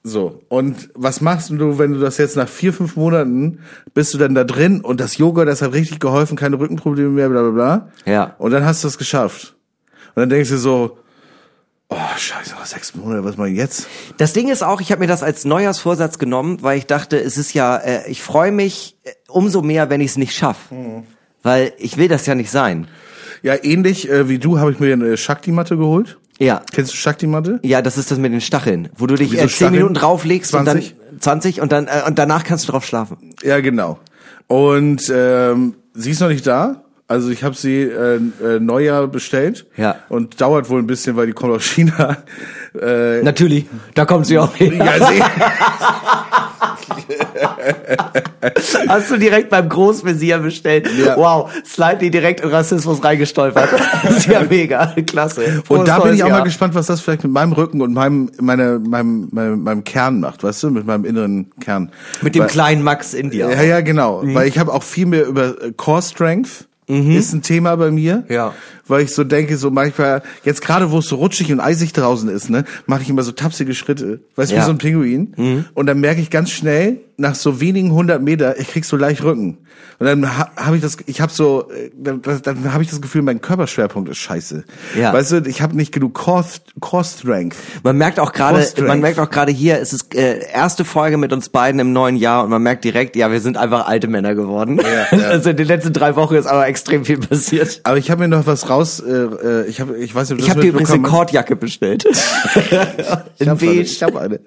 So. 0.07 0.43
Und 0.49 0.91
was 0.95 1.23
machst 1.23 1.49
du, 1.49 1.79
wenn 1.79 1.95
du 1.95 1.99
das 1.99 2.19
jetzt 2.19 2.37
nach 2.37 2.49
vier, 2.49 2.75
fünf 2.75 2.95
Monaten 2.95 3.61
bist 3.95 4.13
du 4.13 4.19
dann 4.19 4.35
da 4.35 4.45
drin 4.45 4.83
und 4.83 5.01
das 5.01 5.17
Yoga, 5.17 5.47
das 5.47 5.63
hat 5.63 5.73
richtig 5.73 5.99
geholfen, 5.99 6.37
keine 6.37 6.59
Rückenprobleme 6.59 7.09
mehr, 7.09 7.31
bla 7.31 7.41
bla 7.41 7.51
bla. 7.51 7.89
Ja. 8.05 8.35
Und 8.37 8.51
dann 8.51 8.67
hast 8.67 8.85
du 8.85 8.89
es 8.89 8.99
geschafft. 8.99 9.57
Und 10.15 10.21
dann 10.21 10.29
denkst 10.29 10.51
du 10.51 10.59
so, 10.59 10.99
oh 11.89 11.97
scheiße, 12.19 12.55
sechs 12.65 12.95
Monate, 12.95 13.25
was 13.25 13.39
mache 13.39 13.49
ich 13.49 13.57
jetzt? 13.57 13.89
Das 14.19 14.35
Ding 14.35 14.51
ist 14.51 14.63
auch, 14.63 14.83
ich 14.83 14.93
habe 14.93 15.01
mir 15.01 15.07
das 15.07 15.23
als 15.23 15.47
Neujahrsvorsatz 15.47 16.19
genommen, 16.19 16.59
weil 16.61 16.77
ich 16.77 16.87
dachte, 16.87 17.19
es 17.19 17.39
ist 17.39 17.55
ja, 17.55 17.79
äh, 17.79 18.11
ich 18.11 18.23
freue 18.23 18.53
mich 18.53 18.99
äh, 19.05 19.13
umso 19.29 19.63
mehr, 19.63 19.89
wenn 19.89 20.03
ich 20.03 20.11
es 20.11 20.17
nicht 20.19 20.35
schaff, 20.35 20.71
Weil 21.43 21.73
ich 21.79 21.97
will 21.97 22.09
das 22.09 22.27
ja 22.27 22.35
nicht 22.35 22.51
sein. 22.51 22.89
Ja, 23.45 23.55
ähnlich 23.63 24.09
äh, 24.11 24.27
wie 24.31 24.39
du 24.39 24.59
habe 24.59 24.73
ich 24.73 24.81
mir 24.81 24.95
eine 24.95 25.19
Shakti-Matte 25.19 25.77
geholt. 25.77 26.17
Ja. 26.39 26.63
Kennst 26.73 26.93
du 26.95 26.97
Shakti-Matte? 26.97 27.61
Ja, 27.63 27.83
das 27.83 27.99
ist 27.99 28.11
das 28.11 28.17
mit 28.19 28.33
den 28.33 28.41
Stacheln, 28.41 28.89
wo 28.97 29.07
du 29.07 29.17
dich 29.17 29.33
Wieso 29.33 29.43
äh, 29.43 29.47
zehn 29.47 29.51
Stacheln? 29.51 29.73
Minuten 29.75 29.95
drauflegst 29.95 30.51
20? 30.53 30.95
und 30.95 31.11
dann 31.13 31.21
20 31.21 31.61
und 31.61 31.71
dann 31.73 31.87
äh, 31.87 32.03
und 32.07 32.19
danach 32.19 32.43
kannst 32.45 32.67
du 32.67 32.73
drauf 32.73 32.87
schlafen. 32.87 33.35
Ja, 33.43 33.61
genau. 33.61 33.99
Und 34.47 35.13
ähm, 35.15 35.75
sie 35.93 36.11
ist 36.13 36.21
noch 36.21 36.29
nicht 36.31 36.47
da. 36.47 36.85
Also 37.07 37.29
ich 37.29 37.45
habe 37.45 37.55
sie 37.55 37.83
äh, 37.83 38.19
äh, 38.43 38.61
Neujahr 38.61 39.09
bestellt. 39.09 39.67
Ja. 39.77 39.97
Und 40.09 40.41
dauert 40.41 40.71
wohl 40.71 40.79
ein 40.81 40.87
bisschen, 40.87 41.15
weil 41.17 41.27
die 41.27 41.35
kommt 41.35 41.53
aus 41.53 41.65
China. 41.65 42.17
Äh, 42.75 43.23
Natürlich, 43.23 43.67
da 43.95 44.05
kommt 44.05 44.27
sie 44.27 44.37
auch 44.37 44.53
hin. 44.57 44.79
ja, 44.79 44.95
sie, 45.07 45.23
Hast 48.89 49.11
du 49.11 49.17
direkt 49.17 49.51
beim 49.51 49.69
Großvisier 49.69 50.39
bestellt. 50.39 50.89
Ja. 50.99 51.17
Wow, 51.17 51.51
slightly 51.65 52.11
direkt 52.11 52.41
in 52.41 52.51
Rassismus 52.51 53.03
reingestolpert. 53.03 53.69
Das 54.03 54.17
ist 54.19 54.27
ja 54.27 54.43
mega, 54.43 54.95
klasse. 55.07 55.45
und 55.45 55.67
Frohes 55.67 55.87
da 55.87 55.99
bin 56.01 56.15
ich 56.15 56.23
auch 56.23 56.29
Jahr. 56.29 56.39
mal 56.39 56.45
gespannt, 56.45 56.75
was 56.75 56.87
das 56.87 57.01
vielleicht 57.01 57.25
mit 57.25 57.33
meinem 57.33 57.53
Rücken 57.53 57.81
und 57.81 57.93
meinem, 57.93 58.31
meine, 58.41 58.79
meinem, 58.79 59.29
meinem, 59.33 59.63
meinem 59.63 59.85
Kern 59.85 60.21
macht, 60.21 60.45
weißt 60.45 60.63
du, 60.65 60.71
mit 60.71 60.87
meinem 60.87 61.05
inneren 61.05 61.51
Kern. 61.61 61.91
Mit 62.23 62.35
dem 62.35 62.43
Weil- 62.43 62.51
kleinen 62.51 62.83
Max 62.83 63.15
in 63.15 63.31
dir. 63.31 63.51
Ja, 63.51 63.63
ja, 63.63 63.81
genau. 63.81 64.23
Mhm. 64.23 64.35
Weil 64.35 64.49
ich 64.49 64.59
habe 64.59 64.73
auch 64.73 64.83
viel 64.83 65.07
mehr 65.07 65.27
über 65.27 65.55
Core 65.77 66.03
Strength. 66.03 66.67
Ist 66.87 67.33
ein 67.33 67.41
Thema 67.43 67.77
bei 67.77 67.91
mir. 67.91 68.25
Ja. 68.29 68.55
Weil 68.87 69.05
ich 69.05 69.15
so 69.15 69.25
denke, 69.25 69.57
so 69.57 69.71
manchmal, 69.71 70.23
jetzt 70.45 70.61
gerade 70.61 70.91
wo 70.91 70.99
es 70.99 71.07
so 71.07 71.17
rutschig 71.17 71.51
und 71.51 71.61
eisig 71.61 71.93
draußen 71.95 72.29
ist, 72.29 72.51
ne, 72.51 72.65
mache 72.87 73.03
ich 73.03 73.09
immer 73.09 73.23
so 73.23 73.33
tapsige 73.33 73.75
Schritte. 73.75 74.21
Weißt 74.37 74.51
du, 74.53 74.57
Ja. 74.57 74.61
Mhm. 74.61 74.65
wie 74.65 74.67
so 74.67 74.73
ein 74.73 74.79
Pinguin. 74.79 75.65
Und 75.73 75.87
dann 75.87 76.01
merke 76.01 76.21
ich 76.21 76.29
ganz 76.29 76.51
schnell, 76.51 76.99
nach 77.17 77.35
so 77.35 77.61
wenigen 77.61 77.93
hundert 77.93 78.23
Meter, 78.23 78.59
ich 78.59 78.69
krieg 78.69 78.85
so 78.85 78.97
leicht 78.97 79.23
Rücken. 79.23 79.59
Und 79.99 80.07
dann 80.07 80.39
ha, 80.39 80.51
habe 80.57 80.77
ich 80.77 80.83
das, 80.83 80.97
ich 81.07 81.21
habe 81.21 81.33
so, 81.33 81.71
äh, 81.71 81.91
dann, 81.97 82.21
dann 82.23 82.73
habe 82.73 82.83
ich 82.83 82.91
das 82.91 83.01
Gefühl, 83.01 83.23
mein 83.23 83.41
Körperschwerpunkt 83.41 84.09
ist 84.09 84.19
scheiße. 84.19 84.65
Ja. 84.99 85.13
Weißt 85.13 85.33
du, 85.33 85.37
ich 85.47 85.63
habe 85.63 85.77
nicht 85.77 85.93
genug 85.93 86.15
Core, 86.15 86.45
Core 86.81 87.05
Strength. 87.05 87.57
Man 87.85 87.97
merkt 87.97 88.19
auch 88.19 88.33
gerade, 88.33 88.67
man 88.83 89.01
merkt 89.01 89.19
auch 89.19 89.31
gerade 89.31 89.53
hier, 89.53 89.81
es 89.81 89.93
ist 89.93 90.15
äh, 90.15 90.41
erste 90.53 90.85
Folge 90.85 91.17
mit 91.17 91.33
uns 91.33 91.49
beiden 91.49 91.81
im 91.81 91.93
neuen 91.93 92.17
Jahr 92.17 92.43
und 92.45 92.51
man 92.51 92.63
merkt 92.63 92.85
direkt, 92.85 93.15
ja, 93.15 93.31
wir 93.31 93.41
sind 93.41 93.57
einfach 93.57 93.87
alte 93.87 94.09
Männer 94.09 94.35
geworden. 94.35 94.81
Ja, 94.83 95.17
ja. 95.19 95.27
Also 95.29 95.51
in 95.51 95.57
den 95.57 95.67
letzten 95.67 95.93
drei 95.93 96.17
Wochen 96.17 96.35
ist 96.35 96.47
aber 96.47 96.67
extrem 96.67 97.05
viel 97.05 97.19
passiert. 97.19 97.81
Aber 97.85 97.97
ich 97.97 98.11
habe 98.11 98.23
mir 98.23 98.29
noch 98.29 98.47
was 98.47 98.69
raus, 98.69 99.01
äh, 99.01 99.11
äh, 99.13 99.67
ich 99.67 99.81
habe, 99.81 99.97
ich 99.99 100.15
weiß 100.15 100.31
nicht, 100.31 100.33
ob 100.33 100.39
du 100.39 100.45
Ich 100.45 100.51
habe 100.51 100.61
dir 100.61 100.69
übrigens 100.69 100.91
eine. 100.91 101.03
Kordjacke 101.03 101.57
bestellt. 101.57 102.05
Ich 103.37 103.41
in 103.41 103.51
hab 103.51 103.61
eine, 103.63 103.73
ich 103.73 104.03
hab 104.03 104.17
eine. 104.17 104.41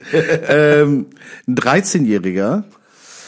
ähm, 0.47 1.07
ein 1.47 1.55
13-Jähriger 1.55 2.63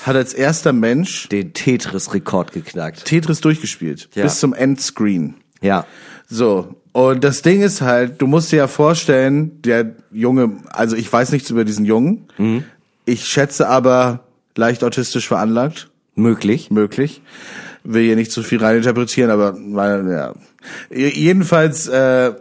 hat 0.03 0.15
als 0.15 0.33
erster 0.33 0.73
Mensch 0.73 1.29
Den 1.29 1.53
Tetris-Rekord 1.53 2.51
geknackt. 2.51 3.05
Tetris 3.05 3.41
durchgespielt. 3.41 4.09
Ja. 4.15 4.23
Bis 4.23 4.39
zum 4.39 4.53
Endscreen. 4.53 5.35
Ja. 5.61 5.85
So. 6.27 6.75
Und 6.91 7.23
das 7.23 7.41
Ding 7.41 7.61
ist 7.61 7.81
halt, 7.81 8.21
du 8.21 8.27
musst 8.27 8.51
dir 8.51 8.57
ja 8.57 8.67
vorstellen, 8.67 9.61
der 9.61 9.95
Junge, 10.11 10.57
also 10.71 10.95
ich 10.95 11.11
weiß 11.11 11.31
nichts 11.31 11.49
über 11.49 11.63
diesen 11.63 11.85
Jungen. 11.85 12.27
Mhm. 12.37 12.63
Ich 13.05 13.27
schätze 13.27 13.67
aber 13.67 14.21
leicht 14.55 14.83
autistisch 14.83 15.27
veranlagt. 15.27 15.89
Möglich. 16.15 16.69
möglich. 16.69 17.21
Will 17.83 18.03
hier 18.03 18.15
nicht 18.15 18.31
zu 18.31 18.43
viel 18.43 18.59
reininterpretieren, 18.59 19.31
aber 19.31 19.57
ja. 20.09 20.33
Jedenfalls, 20.89 21.87
äh, 21.87 22.33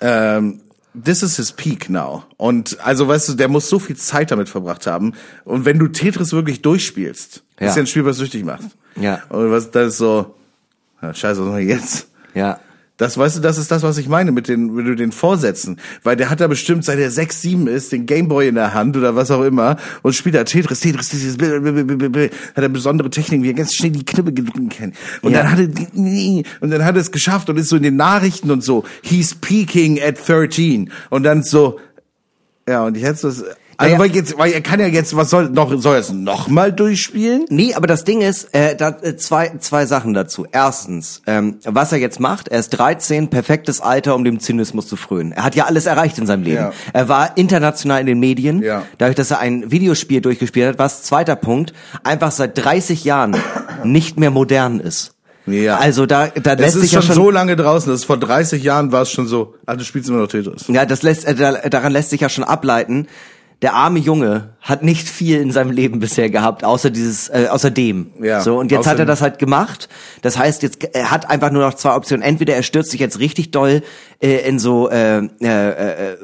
ähm, 0.00 0.60
this 1.04 1.22
is 1.22 1.36
his 1.36 1.52
peak 1.52 1.88
now. 1.90 2.24
Und 2.36 2.78
also 2.80 3.06
weißt 3.08 3.28
du, 3.30 3.34
der 3.34 3.48
muss 3.48 3.68
so 3.68 3.78
viel 3.78 3.96
Zeit 3.96 4.30
damit 4.30 4.48
verbracht 4.48 4.86
haben. 4.86 5.12
Und 5.44 5.64
wenn 5.64 5.78
du 5.78 5.88
Tetris 5.88 6.32
wirklich 6.32 6.62
durchspielst, 6.62 7.42
Ja. 7.60 7.68
ist 7.68 7.76
ja 7.76 7.82
ein 7.82 7.86
Spiel, 7.86 8.04
was 8.04 8.16
süchtig 8.18 8.44
macht. 8.44 8.64
Ja. 8.96 9.22
Und 9.28 9.50
was 9.50 9.70
das 9.70 9.92
ist 9.94 9.98
so, 9.98 10.34
ja, 11.02 11.12
scheiße, 11.14 11.40
was 11.40 11.46
machen 11.46 11.58
wir 11.58 11.64
jetzt? 11.74 12.08
Ja. 12.34 12.60
Das, 12.98 13.18
weißt 13.18 13.36
du, 13.36 13.40
das 13.40 13.58
ist 13.58 13.70
das, 13.70 13.82
was 13.82 13.98
ich 13.98 14.08
meine 14.08 14.32
mit 14.32 14.48
den, 14.48 14.72
mit 14.72 14.98
den 14.98 15.12
Vorsätzen. 15.12 15.78
Weil 16.02 16.16
der 16.16 16.30
hat 16.30 16.40
da 16.40 16.46
bestimmt, 16.46 16.82
seit 16.84 16.98
er 16.98 17.10
6, 17.10 17.42
7 17.42 17.66
ist, 17.66 17.92
den 17.92 18.06
Gameboy 18.06 18.48
in 18.48 18.54
der 18.54 18.72
Hand 18.72 18.96
oder 18.96 19.14
was 19.14 19.30
auch 19.30 19.42
immer 19.42 19.76
und 20.02 20.14
spielt 20.14 20.34
da 20.34 20.44
Tetris, 20.44 20.80
Tetris, 20.80 21.10
Tetris, 21.10 21.36
blablabla. 21.36 22.22
hat 22.54 22.62
er 22.62 22.68
besondere 22.70 23.10
Techniken, 23.10 23.42
wie 23.44 23.48
er 23.50 23.54
ganz 23.54 23.74
schnell 23.74 23.90
die 23.92 24.04
Knippe 24.04 24.32
gedrücken 24.32 24.70
kann. 24.70 24.92
Und 25.20 25.32
Ja. 25.32 25.42
dann 25.42 25.52
hat 25.52 25.58
er, 25.58 25.66
und 25.66 26.70
dann 26.70 26.84
hat 26.84 26.94
er 26.94 27.00
es 27.02 27.10
geschafft 27.12 27.50
und 27.50 27.58
ist 27.58 27.68
so 27.68 27.76
in 27.76 27.82
den 27.82 27.96
Nachrichten 27.96 28.50
und 28.50 28.64
so, 28.64 28.84
he's 29.02 29.34
peaking 29.34 30.00
at 30.00 30.16
13. 30.26 30.90
Und 31.10 31.22
dann 31.24 31.42
so, 31.42 31.78
ja, 32.66 32.82
und 32.84 32.96
jetzt 32.96 33.24
das, 33.24 33.44
also 33.76 33.98
weil 33.98 34.10
jetzt, 34.14 34.38
weil 34.38 34.52
er 34.52 34.60
kann 34.60 34.80
ja 34.80 34.86
jetzt, 34.86 35.14
was 35.16 35.30
soll, 35.30 35.50
noch, 35.50 35.72
soll 35.80 35.94
er 35.94 36.00
es 36.00 36.10
noch 36.12 36.48
mal 36.48 36.72
durchspielen? 36.72 37.44
Nee, 37.48 37.74
aber 37.74 37.86
das 37.86 38.04
Ding 38.04 38.20
ist, 38.20 38.54
äh, 38.54 38.76
da, 38.76 38.90
äh, 39.02 39.16
zwei, 39.16 39.52
zwei 39.60 39.86
Sachen 39.86 40.14
dazu. 40.14 40.46
Erstens, 40.50 41.22
ähm, 41.26 41.58
was 41.64 41.92
er 41.92 41.98
jetzt 41.98 42.20
macht, 42.20 42.48
er 42.48 42.60
ist 42.60 42.70
13, 42.70 43.28
perfektes 43.28 43.80
Alter, 43.80 44.14
um 44.14 44.24
dem 44.24 44.40
Zynismus 44.40 44.86
zu 44.88 44.96
frönen. 44.96 45.32
Er 45.32 45.44
hat 45.44 45.54
ja 45.54 45.64
alles 45.64 45.86
erreicht 45.86 46.18
in 46.18 46.26
seinem 46.26 46.42
Leben. 46.42 46.56
Ja. 46.56 46.72
Er 46.92 47.08
war 47.08 47.36
international 47.36 48.00
in 48.00 48.06
den 48.06 48.20
Medien, 48.20 48.62
Ja. 48.62 48.82
dadurch, 48.98 49.16
dass 49.16 49.30
er 49.30 49.40
ein 49.40 49.70
Videospiel 49.70 50.20
durchgespielt 50.20 50.68
hat, 50.68 50.78
was 50.78 51.02
zweiter 51.02 51.36
Punkt, 51.36 51.72
einfach 52.04 52.30
seit 52.30 52.56
30 52.56 53.04
Jahren 53.04 53.36
nicht 53.84 54.18
mehr 54.18 54.30
modern 54.30 54.80
ist. 54.80 55.12
Ja. 55.46 55.76
Also 55.76 56.06
da, 56.06 56.26
da 56.26 56.54
Es 56.54 56.58
lässt 56.58 56.74
ist 56.76 56.82
sich 56.82 56.90
schon 56.90 57.00
ja 57.02 57.06
schon 57.06 57.14
so 57.14 57.30
lange 57.30 57.54
draußen, 57.54 57.90
dass 57.92 58.02
vor 58.04 58.16
30 58.16 58.64
Jahren 58.64 58.90
war 58.90 59.02
es 59.02 59.12
schon 59.12 59.28
so, 59.28 59.54
ah, 59.64 59.76
du 59.76 59.84
spielst 59.84 60.08
immer 60.08 60.18
noch 60.18 60.26
Tetris. 60.26 60.64
Ja, 60.66 60.84
das 60.86 61.02
lässt, 61.02 61.24
äh, 61.24 61.36
da, 61.36 61.52
daran 61.68 61.92
lässt 61.92 62.10
sich 62.10 62.20
ja 62.20 62.28
schon 62.28 62.42
ableiten. 62.42 63.06
Der 63.62 63.72
arme 63.72 63.98
Junge 63.98 64.50
hat 64.60 64.82
nicht 64.82 65.08
viel 65.08 65.40
in 65.40 65.50
seinem 65.50 65.70
Leben 65.70 65.98
bisher 65.98 66.28
gehabt, 66.28 66.62
außer 66.62 66.90
dieses, 66.90 67.28
äh, 67.30 67.46
außer 67.50 67.70
dem. 67.70 68.10
Ja, 68.20 68.40
so 68.42 68.58
und 68.58 68.70
jetzt 68.70 68.86
hat 68.86 68.98
er 68.98 69.06
das 69.06 69.22
halt 69.22 69.38
gemacht. 69.38 69.88
Das 70.20 70.36
heißt, 70.36 70.62
jetzt 70.62 70.84
er 70.94 71.10
hat 71.10 71.30
einfach 71.30 71.50
nur 71.50 71.62
noch 71.62 71.72
zwei 71.74 71.94
Optionen. 71.94 72.22
Entweder 72.22 72.54
er 72.54 72.62
stürzt 72.62 72.90
sich 72.90 73.00
jetzt 73.00 73.18
richtig 73.18 73.52
doll 73.52 73.82
äh, 74.22 74.46
in 74.46 74.58
so 74.58 74.90
äh, 74.90 75.18
äh, 75.20 75.22
äh, 75.42 76.16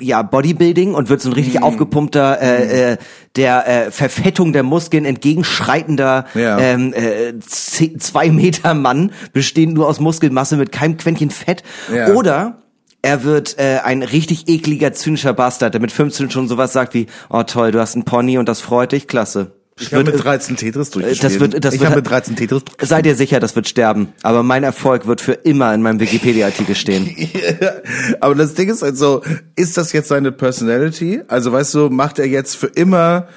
ja 0.00 0.22
Bodybuilding 0.22 0.94
und 0.94 1.08
wird 1.08 1.20
so 1.20 1.28
ein 1.30 1.34
richtig 1.34 1.60
Mhm. 1.60 1.62
aufgepumpter 1.62 2.40
äh, 2.42 2.92
äh, 2.92 2.96
der 3.36 3.68
äh, 3.86 3.90
Verfettung 3.92 4.52
der 4.52 4.64
Muskeln 4.64 5.04
entgegenschreitender 5.04 6.24
Ja. 6.34 6.58
ähm, 6.58 6.92
äh, 6.94 7.38
zwei 7.40 8.30
Meter 8.30 8.74
Mann, 8.74 9.12
bestehend 9.32 9.74
nur 9.74 9.86
aus 9.88 10.00
Muskelmasse 10.00 10.56
mit 10.56 10.72
keinem 10.72 10.96
Quäntchen 10.96 11.30
Fett. 11.30 11.62
Ja. 11.94 12.08
Oder 12.14 12.61
er 13.02 13.24
wird 13.24 13.58
äh, 13.58 13.80
ein 13.84 14.02
richtig 14.02 14.48
ekliger, 14.48 14.92
zynischer 14.92 15.32
Bastard, 15.34 15.74
der 15.74 15.80
mit 15.80 15.92
15 15.92 16.30
schon 16.30 16.48
sowas 16.48 16.72
sagt 16.72 16.94
wie, 16.94 17.06
oh 17.30 17.42
toll, 17.42 17.72
du 17.72 17.80
hast 17.80 17.94
einen 17.94 18.04
Pony 18.04 18.38
und 18.38 18.48
das 18.48 18.60
freut 18.60 18.92
dich, 18.92 19.06
klasse. 19.08 19.52
Ich 19.80 19.92
habe 19.92 20.04
Wird- 20.06 20.16
mit 20.16 20.24
13 20.24 20.56
Tetris 20.56 20.90
durchgespielt. 20.90 21.24
das 21.32 21.40
wird- 21.40 21.64
das 21.64 21.74
ich 21.74 21.84
habe 21.84 21.96
mit 21.96 22.08
13 22.08 22.36
Tetris 22.36 22.62
Sei 22.80 23.00
dir 23.02 23.14
sicher, 23.16 23.40
das 23.40 23.56
wird 23.56 23.66
sterben. 23.66 24.12
Aber 24.22 24.42
mein 24.42 24.62
Erfolg 24.64 25.06
wird 25.06 25.20
für 25.22 25.32
immer 25.32 25.72
in 25.74 25.80
meinem 25.82 25.98
Wikipedia-Artikel 25.98 26.74
stehen. 26.74 27.10
Aber 28.20 28.34
das 28.34 28.54
Ding 28.54 28.68
ist 28.68 28.82
halt 28.82 28.96
so, 28.98 29.22
ist 29.56 29.76
das 29.78 29.92
jetzt 29.92 30.08
seine 30.08 30.30
Personality? 30.30 31.22
Also 31.26 31.52
weißt 31.52 31.74
du, 31.74 31.88
macht 31.90 32.18
er 32.18 32.26
jetzt 32.26 32.54
für 32.56 32.66
immer, 32.66 33.28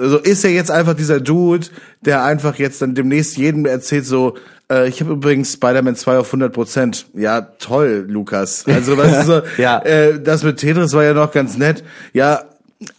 also 0.00 0.18
ist 0.18 0.44
er 0.44 0.50
jetzt 0.50 0.70
einfach 0.70 0.94
dieser 0.94 1.20
Dude, 1.20 1.66
der 2.02 2.24
einfach 2.24 2.56
jetzt 2.56 2.82
dann 2.82 2.94
demnächst 2.94 3.36
jedem 3.36 3.66
erzählt 3.66 4.06
so, 4.06 4.36
äh, 4.70 4.88
ich 4.88 5.00
habe 5.00 5.12
übrigens 5.12 5.52
Spider-Man 5.52 5.96
2 5.96 6.18
auf 6.18 6.26
100 6.28 6.52
Prozent. 6.52 7.06
Ja, 7.14 7.40
toll, 7.40 8.04
Lukas. 8.08 8.64
Also 8.66 8.96
weißt 8.96 9.20
du 9.22 9.24
so, 9.26 9.42
Ja. 9.62 9.78
äh, 9.82 10.20
das 10.22 10.42
mit 10.42 10.56
Tetris 10.58 10.92
war 10.92 11.04
ja 11.04 11.14
noch 11.14 11.32
ganz 11.32 11.56
nett. 11.56 11.84
Ja, 12.12 12.44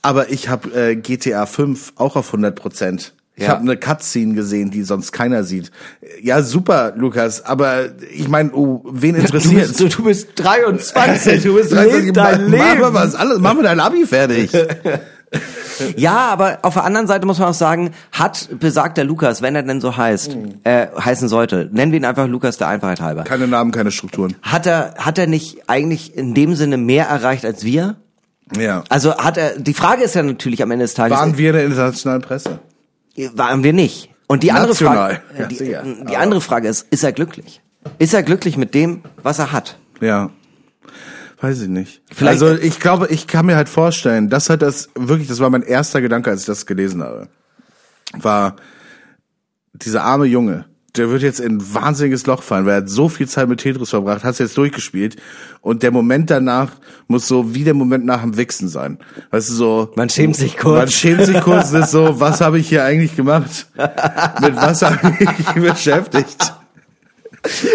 aber 0.01 0.29
ich 0.31 0.49
habe 0.49 0.69
äh, 0.73 0.95
GTA 0.95 1.45
5 1.45 1.93
auch 1.97 2.15
auf 2.15 2.27
100 2.27 2.55
Prozent. 2.55 3.13
Ich 3.37 3.43
Ja. 3.43 3.49
habe 3.49 3.61
eine 3.61 3.75
Cutscene 3.75 4.33
gesehen, 4.33 4.71
die 4.71 4.83
sonst 4.83 5.11
keiner 5.11 5.43
sieht. 5.43 5.69
Ja, 6.21 6.41
super, 6.41 6.93
Lukas. 6.95 7.43
Aber 7.43 7.89
ich 8.13 8.29
meine, 8.29 8.51
oh, 8.53 8.81
wen 8.89 9.15
Du 9.15 9.19
interessiert? 9.21 9.67
bist, 9.67 9.79
du, 9.81 9.89
du 9.89 10.03
bist 10.05 10.29
23. 10.35 11.43
Du 11.43 11.55
bist 11.55 11.71
Leb 11.71 12.13
23, 12.13 12.13
dein 12.13 12.49
mach, 12.49 12.57
mach 12.57 12.69
Leben. 12.69 12.81
mal 12.81 12.93
was 12.93 13.13
alles, 13.15 13.39
mach 13.39 13.53
mal 13.53 13.63
dein 13.63 13.79
Abi 13.81 14.05
fertig. 14.05 14.51
Ja, 15.95 16.17
aber 16.29 16.59
auf 16.61 16.73
der 16.75 16.83
anderen 16.83 17.07
Seite 17.07 17.25
muss 17.25 17.39
man 17.39 17.49
auch 17.49 17.53
sagen, 17.53 17.91
hat 18.11 18.49
besagter 18.59 19.03
Lukas, 19.03 19.41
wenn 19.41 19.55
er 19.55 19.63
denn 19.63 19.81
so 19.81 19.95
heißt, 19.97 20.33
Hm. 20.33 20.53
äh, 20.63 20.87
heißen 20.99 21.27
sollte, 21.27 21.69
nennen 21.71 21.91
wir 21.91 21.99
ihn 21.99 22.05
einfach 22.05 22.27
Lukas 22.27 22.57
der 22.57 22.67
Einfachheit 22.67 23.01
halber. 23.01 23.23
Keine 23.23 23.47
Namen, 23.47 23.71
keine 23.71 23.91
Strukturen. 23.91 24.35
Hat 24.41 24.65
er, 24.65 24.95
hat 24.97 25.17
er 25.17 25.27
nicht 25.27 25.67
eigentlich 25.69 26.15
in 26.15 26.33
dem 26.33 26.55
Sinne 26.55 26.77
mehr 26.77 27.07
erreicht 27.07 27.45
als 27.45 27.63
wir? 27.63 27.95
Ja. 28.57 28.83
Also 28.89 29.17
hat 29.17 29.37
er, 29.37 29.57
die 29.59 29.73
Frage 29.73 30.03
ist 30.03 30.13
ja 30.15 30.23
natürlich 30.23 30.61
am 30.61 30.69
Ende 30.71 30.85
des 30.85 30.93
Tages, 30.93 31.17
Waren 31.17 31.37
wir 31.37 31.49
in 31.49 31.55
der 31.55 31.65
internationalen 31.65 32.21
Presse? 32.21 32.59
waren 33.33 33.63
wir 33.63 33.73
nicht. 33.73 34.09
Und 34.27 34.43
die 34.43 34.51
andere 34.51 34.69
National. 34.69 35.21
Frage, 35.37 35.55
Ja, 35.65 35.81
die 35.83 36.17
andere 36.17 36.41
Frage 36.41 36.67
ist, 36.67 36.87
ist 36.91 37.03
er 37.03 37.11
glücklich? 37.11 37.61
Ist 37.99 38.13
er 38.13 38.23
glücklich 38.23 38.57
mit 38.57 38.73
dem, 38.73 39.03
was 39.23 39.39
er 39.39 39.51
hat? 39.51 39.77
Ja. 40.01 40.29
Weiß 41.41 41.61
ich 41.61 41.67
nicht. 41.67 42.01
Vielleicht- 42.11 42.41
also 42.41 42.55
ich 42.61 42.79
glaube, 42.79 43.07
ich 43.07 43.27
kann 43.27 43.45
mir 43.45 43.55
halt 43.55 43.69
vorstellen, 43.69 44.29
das 44.29 44.49
hat 44.49 44.61
das 44.61 44.89
wirklich, 44.95 45.27
das 45.27 45.39
war 45.39 45.49
mein 45.49 45.63
erster 45.63 46.01
Gedanke, 46.01 46.29
als 46.29 46.41
ich 46.41 46.45
das 46.47 46.65
gelesen 46.65 47.03
habe, 47.03 47.27
war 48.13 48.55
dieser 49.73 50.03
arme 50.03 50.25
Junge, 50.25 50.65
der 50.95 51.09
wird 51.09 51.23
jetzt 51.23 51.41
in 51.41 51.57
ein 51.57 51.73
wahnsinniges 51.73 52.25
Loch 52.25 52.41
fallen, 52.41 52.65
weil 52.65 52.75
er 52.75 52.77
hat 52.77 52.89
so 52.89 53.09
viel 53.09 53.27
Zeit 53.27 53.49
mit 53.49 53.59
Tetris 53.59 53.89
verbracht, 53.89 54.23
hat 54.23 54.31
es 54.31 54.39
jetzt 54.39 54.57
durchgespielt 54.57 55.17
und 55.59 55.83
der 55.83 55.91
Moment 55.91 56.29
danach 56.29 56.71
muss 57.07 57.27
so 57.27 57.53
wie 57.53 57.65
der 57.65 57.73
Moment 57.73 58.05
nach 58.05 58.21
dem 58.21 58.37
Wichsen 58.37 58.69
sein. 58.69 58.99
Weißt 59.31 59.49
du, 59.49 59.53
so... 59.53 59.91
Man 59.97 60.07
schämt 60.09 60.37
sich 60.37 60.55
kurz. 60.55 60.77
Man 60.79 60.89
schämt 60.89 61.25
sich 61.25 61.41
kurz, 61.41 61.73
ist 61.73 61.91
so, 61.91 62.21
was 62.21 62.39
habe 62.39 62.59
ich 62.59 62.69
hier 62.69 62.85
eigentlich 62.85 63.17
gemacht? 63.17 63.67
Mit 64.41 64.55
was 64.55 64.81
habe 64.83 65.13
ich 65.19 65.55
mich 65.55 65.73
beschäftigt? 65.73 66.53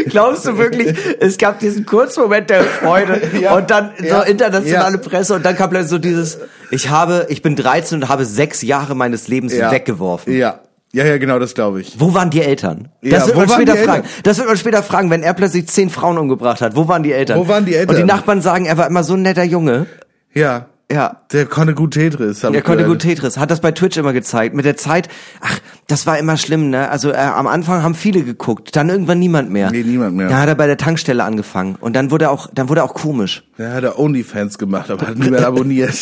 Glaubst 0.07 0.47
du 0.47 0.59
wirklich, 0.59 0.97
es 1.21 1.39
gab 1.39 1.59
diesen 1.59 1.87
kurzen 1.87 2.23
Moment 2.23 2.51
der 2.51 2.63
Freude 2.65 3.21
Ja. 3.41 3.57
und 3.57 3.71
dann 3.71 3.91
Ja. 4.03 4.21
so 4.21 4.27
internationale 4.31 4.97
Ja. 4.97 5.03
Presse 5.09 5.35
und 5.35 5.45
dann 5.45 5.57
kam 5.57 5.71
plötzlich 5.71 5.91
so 5.91 5.99
dieses, 5.99 6.39
ich 6.71 6.89
habe, 6.91 7.27
ich 7.29 7.43
bin 7.43 7.57
13 7.57 8.03
und 8.03 8.09
habe 8.09 8.25
sechs 8.25 8.63
Jahre 8.63 8.95
meines 8.95 9.29
Lebens 9.29 9.53
weggeworfen. 9.55 10.37
Ja. 10.37 10.61
Ja, 10.93 11.05
ja, 11.05 11.19
genau, 11.19 11.39
das 11.39 11.55
glaube 11.55 11.81
ich. 11.83 12.01
Wo 12.01 12.15
waren 12.15 12.31
die 12.31 12.43
Eltern? 12.43 12.89
Ja, 13.01 13.11
das 13.19 13.27
wird 13.29 13.37
wo 13.37 13.41
man 13.43 13.49
später 13.51 13.77
fragen. 13.77 14.03
Das 14.25 14.39
wird 14.39 14.49
man 14.49 14.57
später 14.57 14.83
fragen, 14.83 15.09
wenn 15.11 15.23
er 15.23 15.35
plötzlich 15.35 15.69
zehn 15.69 15.89
Frauen 15.89 16.19
umgebracht 16.19 16.61
hat. 16.61 16.75
Wo 16.75 16.89
waren 16.89 17.05
die 17.05 17.13
Eltern? 17.13 17.39
Wo 17.39 17.47
waren 17.47 17.65
die 17.65 17.77
Eltern? 17.77 17.95
Und 17.95 18.01
die 18.03 18.07
Nachbarn 18.07 18.41
sagen, 18.43 18.65
er 18.67 18.77
war 18.77 18.89
immer 18.89 19.05
so 19.05 19.15
ein 19.15 19.23
netter 19.23 19.45
Junge. 19.45 19.87
Ja. 20.35 20.67
Ja. 20.93 21.21
Der 21.33 21.47
konnte 21.47 21.75
gut 21.75 21.93
Tetris. 21.93 22.41
Der 22.41 22.63
konnte 22.63 22.85
gut 22.85 22.99
Tetris, 23.01 23.39
hat 23.39 23.51
das 23.51 23.61
bei 23.61 23.71
Twitch 23.71 23.97
immer 23.97 24.13
gezeigt. 24.13 24.57
Mit 24.57 24.65
der 24.65 24.77
Zeit, 24.77 25.09
ach, 25.41 25.61
das 25.87 26.07
war 26.07 26.19
immer 26.19 26.37
schlimm, 26.37 26.71
ne? 26.71 26.91
Also 26.91 27.11
äh, 27.13 27.17
am 27.17 27.47
Anfang 27.47 27.83
haben 27.83 27.95
viele 27.95 28.23
geguckt, 28.25 28.75
dann 28.75 28.89
irgendwann 28.89 29.21
niemand 29.21 29.51
mehr. 29.51 29.71
Nee, 29.71 29.85
niemand 29.85 30.17
mehr. 30.17 30.29
Dann 30.29 30.41
hat 30.41 30.49
er 30.49 30.55
bei 30.57 30.67
der 30.67 30.77
Tankstelle 30.79 31.23
angefangen 31.23 31.77
und 31.81 31.95
dann 31.95 32.11
wurde 32.11 32.25
er 32.27 32.31
auch, 32.33 32.49
dann 32.53 32.69
wurde 32.69 32.81
er 32.81 32.85
auch 32.85 32.95
komisch. 32.95 33.45
Der 33.57 33.73
hat 33.73 33.85
er 33.85 33.99
Onlyfans 34.01 34.59
gemacht, 34.59 34.91
aber 34.91 35.07
hat 35.07 35.17
niemand 35.19 35.45
abonniert. 35.45 36.01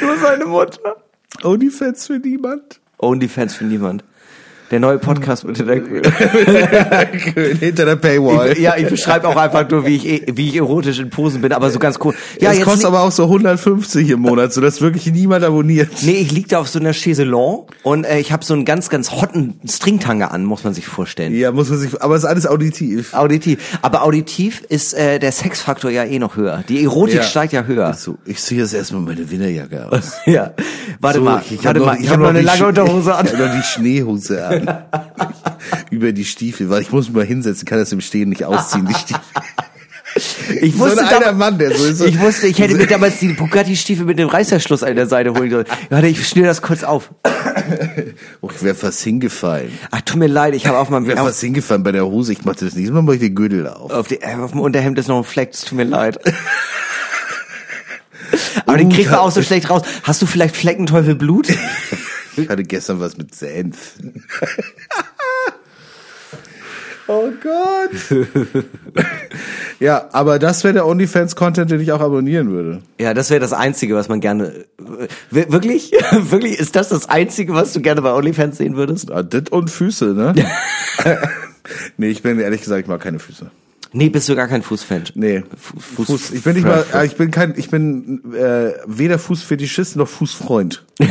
Nur 0.00 0.16
seine 0.18 0.46
Mutter. 0.46 0.96
Onlyfans 1.44 2.06
für 2.06 2.18
niemand? 2.18 2.80
OnlyFans 2.98 3.54
für 3.54 3.64
niemand. 3.64 4.04
Der 4.72 4.80
neue 4.80 4.98
Podcast 4.98 5.44
mit 5.44 5.58
der 5.58 5.82
Hinter 7.60 7.84
der 7.84 7.96
Paywall. 7.96 8.58
Ja, 8.58 8.74
ich 8.78 8.88
beschreibe 8.88 9.28
auch 9.28 9.36
einfach 9.36 9.68
nur, 9.68 9.84
wie 9.86 9.96
ich, 9.96 10.22
wie 10.34 10.48
ich 10.48 10.56
erotisch 10.56 10.98
in 10.98 11.10
Posen 11.10 11.42
bin, 11.42 11.52
aber 11.52 11.70
so 11.70 11.78
ganz 11.78 11.98
cool. 12.02 12.14
Ja, 12.40 12.50
es 12.52 12.56
jetzt 12.56 12.64
kostet 12.66 12.86
aber 12.86 13.02
auch 13.02 13.12
so 13.12 13.24
150 13.24 14.08
im 14.08 14.20
Monat, 14.20 14.54
sodass 14.54 14.80
wirklich 14.80 15.12
niemand 15.12 15.44
abonniert. 15.44 15.90
Nee, 16.00 16.12
ich 16.12 16.32
lieg 16.32 16.48
da 16.48 16.58
auf 16.58 16.68
so 16.68 16.78
einer 16.78 16.94
Chaiselon 16.94 17.66
und 17.82 18.04
äh, 18.04 18.18
ich 18.18 18.32
habe 18.32 18.44
so 18.46 18.54
einen 18.54 18.64
ganz, 18.64 18.88
ganz 18.88 19.10
hotten 19.12 19.60
Stringtanger 19.68 20.32
an, 20.32 20.44
muss 20.46 20.64
man 20.64 20.72
sich 20.72 20.86
vorstellen. 20.86 21.34
Ja, 21.36 21.52
muss 21.52 21.68
man 21.68 21.78
sich, 21.78 22.00
aber 22.02 22.16
es 22.16 22.22
ist 22.22 22.28
alles 22.30 22.46
auditiv. 22.46 23.12
Auditiv. 23.12 23.78
Aber 23.82 24.02
auditiv 24.04 24.62
ist 24.70 24.94
äh, 24.94 25.18
der 25.18 25.32
Sexfaktor 25.32 25.90
ja 25.90 26.04
eh 26.04 26.18
noch 26.18 26.36
höher. 26.36 26.64
Die 26.68 26.82
Erotik 26.82 27.16
Ja. 27.16 27.22
steigt 27.24 27.52
ja 27.52 27.64
höher. 27.64 27.92
So, 27.92 28.16
ich 28.24 28.38
ziehe 28.38 28.62
jetzt 28.62 28.72
erstmal 28.72 29.02
meine 29.02 29.30
Winterjacke 29.30 29.92
aus. 29.92 30.12
Ja. 30.26 30.52
Warte 31.00 31.18
So, 31.18 31.24
mal, 31.24 31.42
ich 31.50 31.58
hab 31.58 31.64
warte 31.66 31.80
noch- 31.80 31.86
mal, 31.86 31.96
ich, 32.00 32.06
hab 32.06 32.12
habe 32.12 32.22
noch 32.22 32.28
eine 32.30 32.40
lange 32.40 32.66
Unterhose 32.66 33.14
an. 33.14 33.26
Ich 33.26 33.32
habe 33.34 33.44
noch 33.48 33.54
die 33.54 33.62
Schneehose 33.62 34.46
an. 34.46 34.61
Über 35.90 36.12
die 36.12 36.24
Stiefel, 36.24 36.70
weil 36.70 36.82
ich 36.82 36.90
muss 36.92 37.06
mich 37.08 37.16
mal 37.16 37.24
hinsetzen, 37.26 37.64
kann 37.66 37.78
das 37.78 37.92
im 37.92 38.00
Stehen 38.00 38.28
nicht 38.30 38.44
ausziehen, 38.44 38.86
die 38.86 38.94
Stiefel. 38.94 39.20
Ich 40.60 40.74
So 40.74 40.80
wusste, 40.80 41.00
ein 41.00 41.06
alter 41.08 41.32
Mann, 41.32 41.56
der 41.56 41.74
so 41.74 41.90
so- 41.90 42.04
ich 42.04 42.20
wusste, 42.20 42.46
ich 42.46 42.58
hätte 42.58 42.74
mir 42.74 42.86
damals 42.86 43.18
die 43.20 43.28
Bugatti-Stiefel 43.32 44.04
mit 44.04 44.18
dem 44.18 44.28
Reißverschluss 44.28 44.82
an 44.82 44.94
der 44.94 45.06
Seite 45.06 45.32
holen 45.32 45.50
sollen. 45.50 45.64
Warte, 45.88 46.06
ich 46.08 46.28
schnür 46.28 46.44
das 46.44 46.60
kurz 46.60 46.84
auf. 46.84 47.08
Oh, 48.42 48.50
ich 48.54 48.62
wäre 48.62 48.74
fast 48.74 49.00
hingefallen. 49.00 49.72
Ach, 49.90 50.02
tut 50.02 50.18
mir 50.18 50.26
leid, 50.26 50.54
ich 50.54 50.66
habe 50.66 50.76
auf 50.76 50.90
meinem 50.90 51.04
Ich 51.04 51.08
wäre 51.16 51.24
fast 51.24 51.40
hingefallen 51.40 51.82
bei 51.82 51.92
der 51.92 52.04
Hose. 52.04 52.32
Ich 52.34 52.44
mache 52.44 52.56
das 52.62 52.74
nächste 52.74 52.92
Mal, 52.92 53.00
mach 53.00 53.14
ich 53.14 53.20
den 53.20 53.34
Gürtel 53.34 53.66
auf. 53.66 53.90
auf, 53.90 54.06
die, 54.08 54.20
äh, 54.20 54.34
auf 54.34 54.50
dem 54.50 54.60
Unterhemd 54.60 54.98
ist 54.98 55.08
noch 55.08 55.16
ein 55.16 55.24
Fleck, 55.24 55.52
es 55.54 55.62
tut 55.62 55.78
mir 55.78 55.84
leid. 55.84 56.18
Aber 58.66 58.76
den 58.76 58.90
kriegt 58.90 59.10
man 59.10 59.20
auch 59.20 59.30
so 59.30 59.40
schlecht 59.42 59.70
raus. 59.70 59.80
Hast 60.02 60.20
du 60.20 60.26
vielleicht 60.26 60.56
Fleckenteufel 60.56 61.14
Blut? 61.14 61.48
Ich 62.36 62.48
hatte 62.48 62.62
gestern 62.62 63.00
was 63.00 63.16
mit 63.16 63.34
Senf. 63.34 63.94
oh 67.08 67.30
Gott. 67.42 67.90
ja, 69.80 70.08
aber 70.12 70.38
das 70.38 70.64
wäre 70.64 70.74
der 70.74 70.86
OnlyFans-Content, 70.86 71.70
den 71.70 71.80
ich 71.80 71.92
auch 71.92 72.00
abonnieren 72.00 72.50
würde. 72.50 72.82
Ja, 73.00 73.14
das 73.14 73.30
wäre 73.30 73.40
das 73.40 73.52
Einzige, 73.52 73.94
was 73.94 74.08
man 74.08 74.20
gerne. 74.20 74.64
Wir- 75.30 75.50
Wirklich? 75.52 75.92
Wirklich? 76.12 76.58
Ist 76.58 76.76
das 76.76 76.88
das 76.88 77.08
Einzige, 77.08 77.54
was 77.54 77.72
du 77.72 77.80
gerne 77.80 78.02
bei 78.02 78.12
OnlyFans 78.12 78.58
sehen 78.58 78.76
würdest? 78.76 79.10
Ah, 79.10 79.22
Dit 79.22 79.50
und 79.50 79.70
Füße, 79.70 80.06
ne? 80.14 80.34
nee, 81.96 82.08
ich 82.08 82.22
bin 82.22 82.38
ehrlich 82.38 82.60
gesagt, 82.62 82.82
ich 82.82 82.88
mag 82.88 83.00
keine 83.00 83.18
Füße. 83.18 83.50
Nee, 83.94 84.08
bist 84.08 84.28
du 84.28 84.34
gar 84.36 84.48
kein 84.48 84.62
Fußfan. 84.62 85.04
Nee, 85.14 85.42
Fuß- 85.96 86.06
Fuß, 86.06 86.30
ich 86.30 86.42
bin 86.42 86.54
nicht 86.54 86.64
mal, 86.66 86.84
ich 87.04 87.16
bin 87.16 87.30
kein, 87.30 87.54
ich 87.56 87.68
bin 87.68 88.22
äh, 88.34 88.72
weder 88.86 89.18
Fußfetischist 89.18 89.96
noch 89.96 90.08
Fußfreund. 90.08 90.84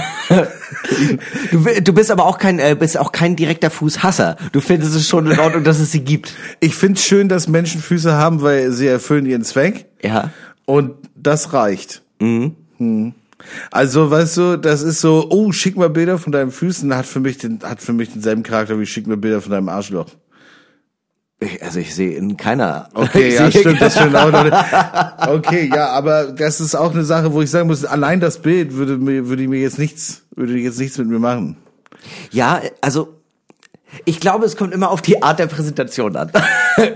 Du, 1.52 1.60
du 1.82 1.94
bist 1.94 2.12
aber 2.12 2.26
auch 2.26 2.38
kein, 2.38 2.60
äh, 2.60 2.76
bist 2.80 2.98
auch 2.98 3.12
kein 3.12 3.36
direkter 3.36 3.70
Fußhasser. 3.70 4.38
Du 4.52 4.62
findest 4.62 4.96
es 4.96 5.08
schon 5.08 5.30
in 5.30 5.38
Ordnung, 5.40 5.64
dass 5.64 5.80
es 5.80 5.92
sie 5.92 6.00
gibt. 6.02 6.34
Ich 6.60 6.76
finde 6.76 7.00
schön, 7.00 7.28
dass 7.30 7.48
Menschen 7.48 7.82
Füße 7.82 8.14
haben, 8.14 8.42
weil 8.42 8.72
sie 8.72 8.88
erfüllen 8.88 9.26
ihren 9.26 9.44
Zweck. 9.44 9.86
Ja. 10.02 10.32
Und 10.66 10.94
das 11.16 11.54
reicht. 11.54 12.02
Mhm. 12.20 13.14
Also, 13.72 14.10
weißt 14.12 14.38
du, 14.38 14.58
das 14.58 14.82
ist 14.82 15.02
so, 15.02 15.28
oh, 15.30 15.52
schick 15.52 15.76
mal 15.76 15.90
Bilder 15.90 16.18
von 16.18 16.32
deinen 16.32 16.52
Füßen, 16.52 16.96
hat 16.96 17.06
für 17.06 17.20
mich 17.20 17.38
den, 17.38 17.60
hat 17.64 17.82
für 17.82 17.94
mich 17.94 18.12
denselben 18.14 18.44
Charakter 18.44 18.80
wie 18.80 18.86
schick 18.86 19.08
mir 19.08 19.18
Bilder 19.18 19.42
von 19.42 19.52
deinem 19.52 19.70
Arschloch. 19.70 20.08
Ich, 21.44 21.64
also 21.64 21.80
ich 21.80 21.96
sehe 21.96 22.16
in 22.16 22.38
keiner. 22.38 22.88
Okay, 22.94 23.34
ja, 23.36 23.50
stimmt, 23.50 23.82
das 23.82 23.96
stimmt 23.96 24.16
auch 24.16 24.32
noch. 24.32 25.28
Okay, 25.28 25.70
ja, 25.74 25.88
aber 25.90 26.26
das 26.26 26.62
ist 26.62 26.76
auch 26.76 26.94
eine 26.94 27.04
Sache, 27.04 27.34
wo 27.34 27.42
ich 27.42 27.50
sagen 27.50 27.68
muss, 27.68 27.84
allein 27.84 28.20
das 28.20 28.38
Bild 28.38 28.76
würde 28.76 28.98
mir, 28.98 29.28
würde 29.28 29.48
mir 29.48 29.60
jetzt 29.60 29.80
nichts, 29.80 30.22
würde 30.36 30.54
jetzt 30.58 30.80
nichts 30.80 31.00
mit 31.00 31.08
mir 31.08 31.18
machen. 31.18 31.58
Ja, 32.32 32.62
also 32.82 33.18
ich 34.06 34.20
glaube, 34.20 34.46
es 34.46 34.56
kommt 34.56 34.74
immer 34.74 34.92
auf 34.92 35.02
die 35.02 35.24
Art 35.24 35.40
der 35.40 35.48
Präsentation 35.48 36.16
an. 36.16 36.32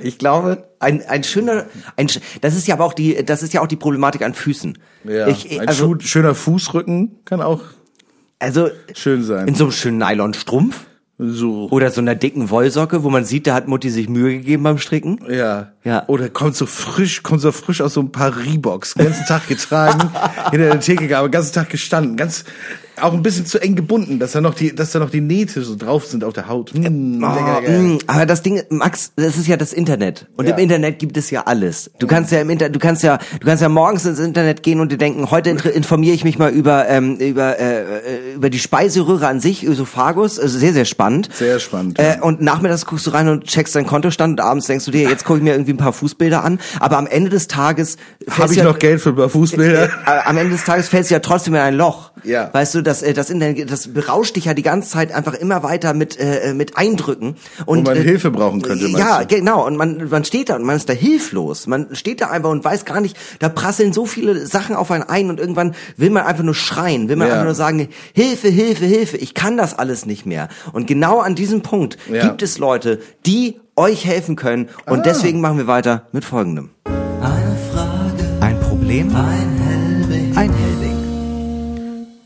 Ich 0.02 0.18
glaube, 0.18 0.70
ein, 0.80 1.06
ein 1.06 1.26
schöner, 1.26 1.66
ein, 1.98 2.08
das 2.40 2.56
ist 2.56 2.66
ja 2.66 2.76
aber 2.76 2.86
auch 2.86 2.94
die, 2.94 3.26
das 3.26 3.44
ist 3.44 3.54
ja 3.54 3.62
auch 3.62 3.68
die 3.68 3.76
Problematik 3.76 4.22
an 4.22 4.34
Füßen. 4.34 4.78
Ja, 5.04 5.28
Ich, 5.28 5.60
ein 5.60 5.68
also, 5.68 5.98
schöner 6.00 6.34
Fußrücken 6.34 7.20
kann 7.26 7.42
auch 7.42 7.62
also 8.40 8.70
schön 8.94 9.24
sein. 9.24 9.50
in 9.50 9.56
so 9.56 9.66
einem 9.66 9.74
schönen 9.74 9.98
Nylonstrumpf 9.98 10.86
so. 11.18 11.70
oder 11.72 11.92
so 11.92 12.02
einer 12.02 12.16
dicken 12.16 12.50
Wollsocke, 12.50 13.04
wo 13.04 13.10
man 13.10 13.26
sieht, 13.26 13.48
da 13.48 13.54
hat 13.54 13.68
Mutti 13.68 13.90
sich 13.90 14.10
Mühe 14.10 14.38
gegeben 14.38 14.64
beim 14.64 14.78
Stricken. 14.78 15.20
Ja. 15.30 15.72
Ja. 15.84 16.04
Oder 16.08 16.30
kommt 16.30 16.56
so 16.56 16.66
frisch, 16.66 17.24
kommt 17.24 17.42
so 17.42 17.52
frisch 17.52 17.82
aus 17.82 17.94
so 17.94 18.02
ein 18.02 18.12
paar 18.12 18.36
Reeboks, 18.36 18.96
den 18.96 19.06
ganzen 19.06 19.26
Tag 19.26 19.48
getragen, 19.48 20.10
hinter 20.52 20.70
der 20.70 20.80
Theke 20.80 21.08
gehabt, 21.08 21.28
den 21.28 21.32
ganzen 21.32 21.54
Tag 21.54 21.70
gestanden, 21.70 22.18
ganz, 22.18 22.44
auch 23.02 23.14
ein 23.14 23.22
bisschen 23.24 23.46
zu 23.46 23.60
eng 23.62 23.76
gebunden, 23.76 24.20
dass 24.20 24.32
da 24.34 24.42
noch 24.42 24.54
die, 24.54 24.74
dass 24.76 24.92
da 24.92 25.00
noch 25.00 25.10
die 25.10 25.22
Nähte 25.22 25.62
so 25.64 25.76
drauf 25.76 26.06
sind 26.06 26.24
auf 26.24 26.34
der 26.34 26.48
Haut. 26.48 26.72
Mm, 26.74 27.24
Oh, 27.24 27.28
lecker, 27.34 27.62
lecker. 27.62 27.72
mh, 27.82 27.98
aber 28.08 28.26
das 28.26 28.42
Ding, 28.42 28.62
Max, 28.70 29.12
das 29.16 29.38
ist 29.38 29.48
ja 29.48 29.58
das 29.58 29.74
Internet. 29.74 30.28
Und 30.38 30.48
Ja. 30.48 30.54
im 30.56 30.60
Internet 30.64 31.00
gibt 31.00 31.18
es 31.18 31.30
ja 31.32 31.44
alles. 31.46 31.92
Du 32.00 32.08
kannst 32.08 32.32
ja 32.32 32.40
im 32.42 32.50
Internet, 32.50 32.76
du 32.76 32.80
kannst 32.80 33.04
ja, 33.04 33.18
du 33.40 33.46
kannst 33.46 33.62
ja 33.62 33.70
morgens 33.70 34.06
ins 34.06 34.20
Internet 34.20 34.64
gehen 34.64 34.80
und 34.80 34.92
dir 34.92 34.98
denken, 34.98 35.30
heute 35.32 35.50
informiere 35.50 36.14
ich 36.16 36.24
mich 36.24 36.38
mal 36.40 36.52
über 36.52 36.88
ähm, 36.88 37.18
über 37.18 37.60
äh, 37.60 37.82
äh, 37.82 38.34
über 38.36 38.50
die 38.50 38.60
Speiseröhre 38.60 39.28
an 39.28 39.40
sich, 39.40 39.66
Ösophagus, 39.66 40.40
also 40.40 40.58
sehr 40.58 40.74
sehr 40.74 40.86
spannend. 40.86 41.30
Sehr 41.34 41.60
spannend, 41.60 42.00
Äh, 42.00 42.16
ja. 42.18 42.22
und 42.24 42.42
nachmittags 42.42 42.86
guckst 42.86 43.08
du 43.08 43.12
rein 43.12 43.28
und 43.30 43.46
checkst 43.46 43.76
deinen 43.76 43.86
Kontostand 43.88 44.40
und 44.40 44.46
abends 44.46 44.68
denkst 44.68 44.86
du 44.86 44.92
dir, 44.92 45.10
jetzt 45.10 45.26
gucke 45.26 45.40
ich 45.40 45.44
mir 45.44 45.52
irgendwie 45.54 45.74
ein 45.74 45.78
paar 45.78 45.94
Fußbilder 45.94 46.44
an. 46.44 46.60
Aber 46.80 46.98
am 46.98 47.08
Ende 47.08 47.30
des 47.30 47.48
Tages 47.48 47.98
Habe 48.30 48.52
ich 48.52 48.58
ja, 48.60 48.64
noch 48.64 48.80
Geld 48.80 49.02
für 49.02 49.10
ein 49.10 49.16
paar 49.16 49.30
Fußbilder? 49.30 49.84
äh, 50.06 50.20
am 50.26 50.38
Ende 50.38 50.52
des 50.54 50.64
Tages 50.64 50.88
fällst 50.88 51.10
du 51.10 51.16
ja 51.16 51.20
trotzdem 51.20 51.56
in 51.56 51.62
ein 51.62 51.76
Loch. 51.76 52.12
Ja. 52.24 52.50
Weißt 52.54 52.74
du, 52.76 52.82
das, 52.86 53.02
äh, 53.02 53.14
das, 53.14 53.30
Internet, 53.30 53.70
das 53.72 53.94
berauscht 53.94 54.36
dich 54.36 54.46
ja 54.46 54.54
die 54.54 54.62
ganze 54.62 54.90
Zeit 54.90 55.14
einfach 55.14 55.34
immer 55.34 55.64
weiter 55.64 55.94
mit, 55.94 56.18
äh, 56.20 56.54
mit 56.54 56.78
Eindrücken. 56.78 57.36
Und, 57.66 57.80
Wo 57.80 57.90
man 57.92 57.98
äh, 57.98 58.02
Hilfe 58.02 58.32
brauchen 58.32 58.62
könnte, 58.62 58.88
Ja, 58.88 59.24
du? 59.24 59.28
genau. 59.36 59.66
Und 59.66 59.76
man, 59.78 60.10
man 60.10 60.24
steht 60.24 60.50
da 60.50 60.56
und 60.56 60.64
man 60.64 60.76
ist 60.76 60.88
da 60.90 60.94
hilflos. 60.94 61.68
Man 61.68 61.96
steht 61.96 62.22
da 62.22 62.30
einfach 62.30 62.50
und 62.52 62.64
weiß 62.64 62.86
gar 62.86 63.02
nicht, 63.02 63.18
da 63.40 63.50
prasseln 63.50 63.94
so 63.94 64.06
viele 64.06 64.46
Sachen 64.48 64.76
auf 64.76 64.92
einen 64.92 65.04
ein 65.04 65.30
und 65.30 65.40
irgendwann 65.40 65.76
will 65.98 66.10
man 66.10 66.24
einfach 66.26 66.44
nur 66.44 66.56
schreien, 66.56 67.10
will 67.10 67.16
man 67.16 67.28
Ja. 67.28 67.34
einfach 67.34 67.46
nur 67.46 67.56
sagen, 67.56 67.88
Hilfe, 68.14 68.48
Hilfe, 68.50 68.86
Hilfe, 68.86 69.18
ich 69.18 69.34
kann 69.34 69.58
das 69.58 69.78
alles 69.78 70.06
nicht 70.06 70.26
mehr. 70.26 70.48
Und 70.74 70.88
genau 70.88 71.20
an 71.20 71.36
diesem 71.36 71.62
Punkt 71.62 71.98
Ja. 72.12 72.28
gibt 72.28 72.42
es 72.42 72.58
Leute, 72.58 73.00
die 73.26 73.60
euch 73.76 74.06
helfen 74.06 74.36
können. 74.36 74.70
Und 74.86 75.00
Ah. 75.00 75.04
deswegen 75.04 75.42
machen 75.42 75.58
wir 75.58 75.68
weiter 75.68 76.08
mit 76.12 76.24
folgendem. 76.24 76.70
Eine 76.86 77.58
Frage, 77.74 78.24
Ein 78.42 78.60
Problem, 78.62 79.16
ein. 79.16 79.85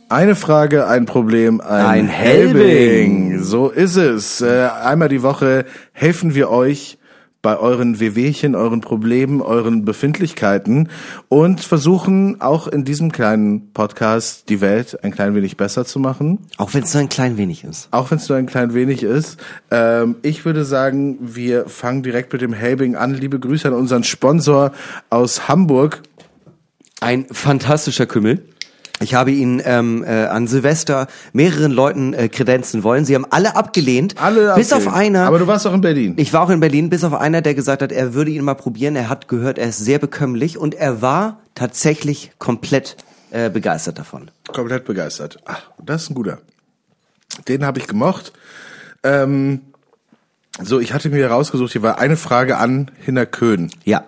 Eine 0.09 0.35
Frage, 0.35 0.87
ein 0.87 1.05
Problem, 1.05 1.61
ein, 1.61 1.85
Ein 1.85 2.07
Helbing. 2.07 3.43
So 3.43 3.69
ist 3.69 3.95
es. 3.95 4.41
Äh, 4.41 4.67
einmal 4.83 5.07
die 5.07 5.21
Woche 5.21 5.65
helfen 5.91 6.33
wir 6.33 6.49
euch 6.49 6.97
bei 7.43 7.57
euren 7.57 7.99
Wehwehchen, 7.99 8.55
euren 8.55 8.81
Problemen, 8.81 9.39
euren 9.39 9.85
Befindlichkeiten 9.85 10.89
und 11.27 11.61
versuchen 11.61 12.41
auch 12.41 12.67
in 12.67 12.85
diesem 12.85 13.11
kleinen 13.11 13.71
Podcast 13.71 14.49
die 14.49 14.61
Welt 14.61 15.03
ein 15.03 15.11
klein 15.11 15.35
wenig 15.35 15.57
besser 15.57 15.85
zu 15.85 15.99
machen. 15.99 16.39
Auch 16.57 16.73
wenn 16.73 16.81
es 16.81 16.93
nur 16.95 17.01
ein 17.01 17.09
klein 17.09 17.37
wenig 17.37 17.63
ist. 17.63 17.87
Auch 17.91 18.09
wenn 18.09 18.17
es 18.17 18.27
nur 18.27 18.39
ein 18.39 18.47
klein 18.47 18.73
wenig 18.73 19.03
ist. 19.03 19.37
Ähm, 19.69 20.15
ich 20.23 20.43
würde 20.43 20.65
sagen, 20.65 21.19
wir 21.21 21.69
fangen 21.69 22.01
direkt 22.01 22.33
mit 22.33 22.41
dem 22.41 22.53
Helbing 22.53 22.95
an. 22.95 23.13
Liebe 23.13 23.39
Grüße 23.39 23.67
an 23.67 23.75
unseren 23.75 24.03
Sponsor 24.03 24.71
aus 25.11 25.47
Hamburg. 25.47 26.01
Ein 26.99 27.27
fantastischer 27.29 28.07
Kümmel. 28.07 28.41
Ich 29.01 29.13
habe 29.13 29.31
ihn 29.31 29.61
ähm, 29.63 30.03
äh, 30.03 30.25
an 30.25 30.47
Silvester 30.47 31.07
mehreren 31.31 31.71
Leuten 31.71 32.13
äh, 32.13 32.27
kredenzen 32.27 32.83
wollen. 32.83 33.05
Sie 33.05 33.15
haben 33.15 33.25
alle 33.29 33.55
abgelehnt. 33.55 34.15
Alle 34.21 34.55
bis 34.55 34.73
auf 34.73 34.87
abgelehnt. 34.87 35.15
einer. 35.15 35.25
Aber 35.27 35.39
du 35.39 35.47
warst 35.47 35.65
auch 35.65 35.73
in 35.73 35.81
Berlin. 35.81 36.15
ich 36.17 36.33
war 36.33 36.41
auch 36.41 36.49
in 36.49 36.59
Berlin, 36.59 36.89
bis 36.89 37.03
auf 37.03 37.13
einer, 37.13 37.41
der 37.41 37.55
gesagt 37.55 37.81
hat, 37.81 37.91
er 37.91 38.13
würde 38.13 38.31
ihn 38.31 38.43
mal 38.43 38.55
probieren. 38.55 38.95
Er 38.95 39.09
hat 39.09 39.27
gehört, 39.27 39.57
er 39.57 39.69
ist 39.69 39.79
sehr 39.79 39.99
bekömmlich 39.99 40.57
und 40.57 40.75
er 40.75 41.01
war 41.01 41.39
tatsächlich 41.55 42.31
komplett 42.39 42.97
äh, 43.31 43.49
begeistert 43.49 43.99
davon. 43.99 44.31
Komplett 44.47 44.85
begeistert. 44.85 45.39
Ach, 45.45 45.61
das 45.81 46.03
ist 46.03 46.09
ein 46.11 46.15
guter. 46.15 46.39
Den 47.47 47.65
habe 47.65 47.79
ich 47.79 47.87
gemocht. 47.87 48.33
Ähm, 49.03 49.61
so, 50.61 50.79
ich 50.79 50.93
hatte 50.93 51.09
mir 51.09 51.29
rausgesucht, 51.29 51.71
hier 51.71 51.83
war 51.83 51.99
eine 51.99 52.17
Frage 52.17 52.57
an 52.57 52.91
Hinner 52.99 53.25
Köhn 53.25 53.71
Ja. 53.85 54.03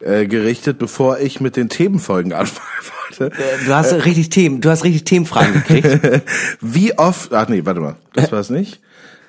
Äh, 0.00 0.26
gerichtet, 0.26 0.78
bevor 0.78 1.18
ich 1.18 1.40
mit 1.40 1.56
den 1.56 1.68
Themenfolgen 1.68 2.32
anfangen 2.34 2.66
wollte. 3.18 3.36
Äh, 3.36 3.66
Du 3.66 3.74
hast 3.74 3.92
richtig 3.92 4.30
Themen, 4.30 4.60
du 4.60 4.70
hast 4.70 4.84
richtig 4.84 5.04
Themenfragen 5.04 5.54
gekriegt. 5.54 6.22
Wie 6.60 6.96
oft, 6.98 7.32
ach 7.34 7.48
nee, 7.48 7.62
warte 7.64 7.80
mal, 7.80 7.96
das 8.14 8.32
war 8.32 8.40
es 8.40 8.50
nicht. 8.50 8.80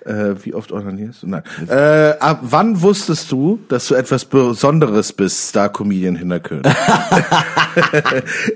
Äh, 0.06 0.36
wie 0.44 0.54
oft 0.54 0.72
onanierst 0.72 1.24
du? 1.24 1.28
Nein. 1.28 1.44
Äh, 1.68 2.14
ab 2.20 2.40
wann 2.44 2.82
wusstest 2.82 3.30
du, 3.34 3.60
dass 3.68 3.86
du 3.88 3.96
etwas 3.96 4.24
Besonderes 4.24 5.12
bist, 5.12 5.50
Star-Comedian 5.50 6.16
Hinner 6.16 6.40
Köhn? 6.40 6.62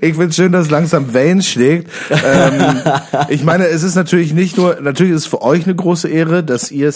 ich 0.00 0.14
find's 0.16 0.36
schön, 0.36 0.52
dass 0.52 0.70
langsam 0.70 1.12
Wellen 1.12 1.42
schlägt. 1.42 1.90
Ähm, 2.10 2.80
ich 3.28 3.44
meine, 3.44 3.66
es 3.68 3.82
ist 3.82 3.94
natürlich 3.94 4.32
nicht 4.32 4.56
nur, 4.56 4.80
natürlich 4.80 5.12
ist 5.12 5.20
es 5.20 5.26
für 5.26 5.42
euch 5.42 5.64
eine 5.64 5.74
große 5.74 6.08
Ehre, 6.08 6.44
dass 6.44 6.70
ihr 6.72 6.90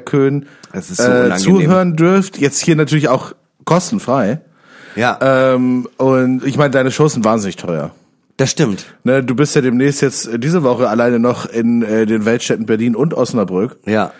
Köhn 0.00 0.46
Es 0.72 0.90
ist 0.90 1.02
so 1.02 1.10
äh, 1.10 1.36
zuhören 1.36 1.96
dürft. 1.96 2.38
Jetzt 2.38 2.62
hier 2.62 2.76
natürlich 2.76 3.08
auch 3.08 3.34
kostenfrei. 3.64 4.40
ja, 4.96 5.18
Ähm, 5.20 5.88
und 5.96 6.44
ich 6.44 6.56
meine, 6.56 6.70
deine 6.70 6.90
Shows 6.90 7.14
sind 7.14 7.24
wahnsinnig 7.24 7.56
teuer. 7.56 7.90
das 8.36 8.50
stimmt. 8.50 8.84
Ne, 9.04 9.22
du 9.22 9.34
bist 9.34 9.54
ja 9.54 9.60
demnächst 9.60 10.02
jetzt 10.02 10.28
diese 10.38 10.62
Woche 10.62 10.88
alleine 10.88 11.18
noch 11.18 11.46
in 11.46 11.82
äh, 11.82 12.06
den 12.06 12.24
Weltstädten 12.24 12.66
Berlin 12.66 12.96
und 12.96 13.14
Osnabrück. 13.14 13.76
Ja. 13.86 14.12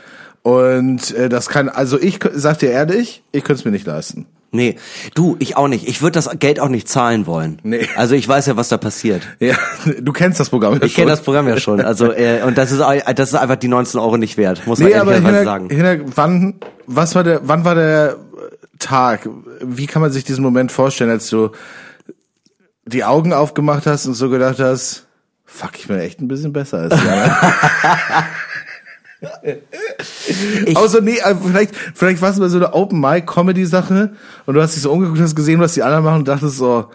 Und 0.43 1.15
äh, 1.15 1.29
das 1.29 1.49
kann, 1.49 1.69
also 1.69 1.99
ich 1.99 2.19
sag 2.35 2.59
dir 2.59 2.71
ehrlich, 2.71 3.23
ich 3.33 3.45
könnte 3.45 3.61
es 3.61 3.65
mir 3.65 3.71
nicht 3.71 3.87
leisten. 3.87 4.27
Nee, 4.53 4.77
du, 5.17 5.35
ich 5.41 5.57
auch 5.57 5.67
nicht. 5.67 5.89
Ich 5.89 6.01
würde 6.01 6.13
das 6.13 6.31
Geld 6.39 6.61
auch 6.61 6.69
nicht 6.69 6.89
zahlen 6.89 7.27
wollen. 7.27 7.59
Nee. 7.65 7.89
Also 7.97 8.15
ich 8.15 8.29
weiß 8.29 8.47
ja, 8.47 8.57
was 8.57 8.69
da 8.69 8.77
passiert. 8.77 9.23
Ja, 9.41 9.57
du 10.01 10.13
kennst 10.13 10.39
das 10.39 10.51
Programm. 10.51 10.75
ja 10.75 10.83
Ich 10.85 10.95
kenne 10.95 11.07
schon. 11.07 11.17
das 11.17 11.23
Programm 11.23 11.49
ja 11.49 11.57
schon. 11.59 11.81
Also 11.81 12.13
äh, 12.13 12.43
und 12.47 12.57
das 12.57 12.71
ist 12.71 12.79
das 12.81 13.29
ist 13.31 13.35
einfach 13.35 13.57
die 13.57 13.67
19 13.69 13.99
Euro 13.99 14.17
nicht 14.17 14.37
wert, 14.37 14.65
muss 14.67 14.79
man 14.79 14.91
Nee, 14.91 14.95
aber 14.95 15.13
ehrlicherweise 15.15 15.45
sagen. 15.45 15.71
hinter, 15.71 15.97
wann, 16.15 16.55
was 16.87 17.15
war 17.17 17.25
der, 17.25 17.41
wann 17.43 17.65
war 17.65 17.75
der 17.75 18.17
Tag? 18.85 19.29
Wie 19.61 19.87
kann 19.87 20.03
man 20.03 20.13
sich 20.13 20.25
diesen 20.25 20.43
Moment 20.45 20.71
vorstellen, 20.73 21.11
als 21.11 21.29
du 21.29 21.51
die 22.87 23.05
Augen 23.05 23.33
aufgemacht 23.33 23.87
hast 23.87 24.07
und 24.07 24.15
so 24.15 24.29
gedacht 24.31 24.59
hast, 24.61 25.07
fuck, 25.45 25.79
ich 25.79 25.87
bin 25.89 25.99
echt 25.99 26.21
ein 26.21 26.29
bisschen 26.29 26.53
besser 26.53 26.79
als 26.79 26.95
die 27.01 27.09
anderen. 27.09 27.33
Ich- 30.67 30.77
Außer 30.77 31.01
nee, 31.01 31.17
äh, 31.19 31.35
vielleicht, 31.35 31.75
vielleicht 31.95 32.21
war 32.21 32.31
es 32.31 32.37
mal 32.39 32.51
so 32.51 32.59
eine 32.59 32.75
Open 32.75 33.01
Mic 33.01 33.25
Comedy 33.27 33.65
Sache 33.65 34.13
und 34.45 34.55
du 34.55 34.61
hast 34.61 34.75
dich 34.75 34.83
so 34.83 34.93
umgeguckt, 34.93 35.19
hast 35.21 35.35
gesehen, 35.35 35.61
was 35.61 35.73
die 35.75 35.83
anderen 35.83 36.05
machen 36.05 36.19
und 36.19 36.29
dachtest 36.29 36.59
so, 36.59 36.91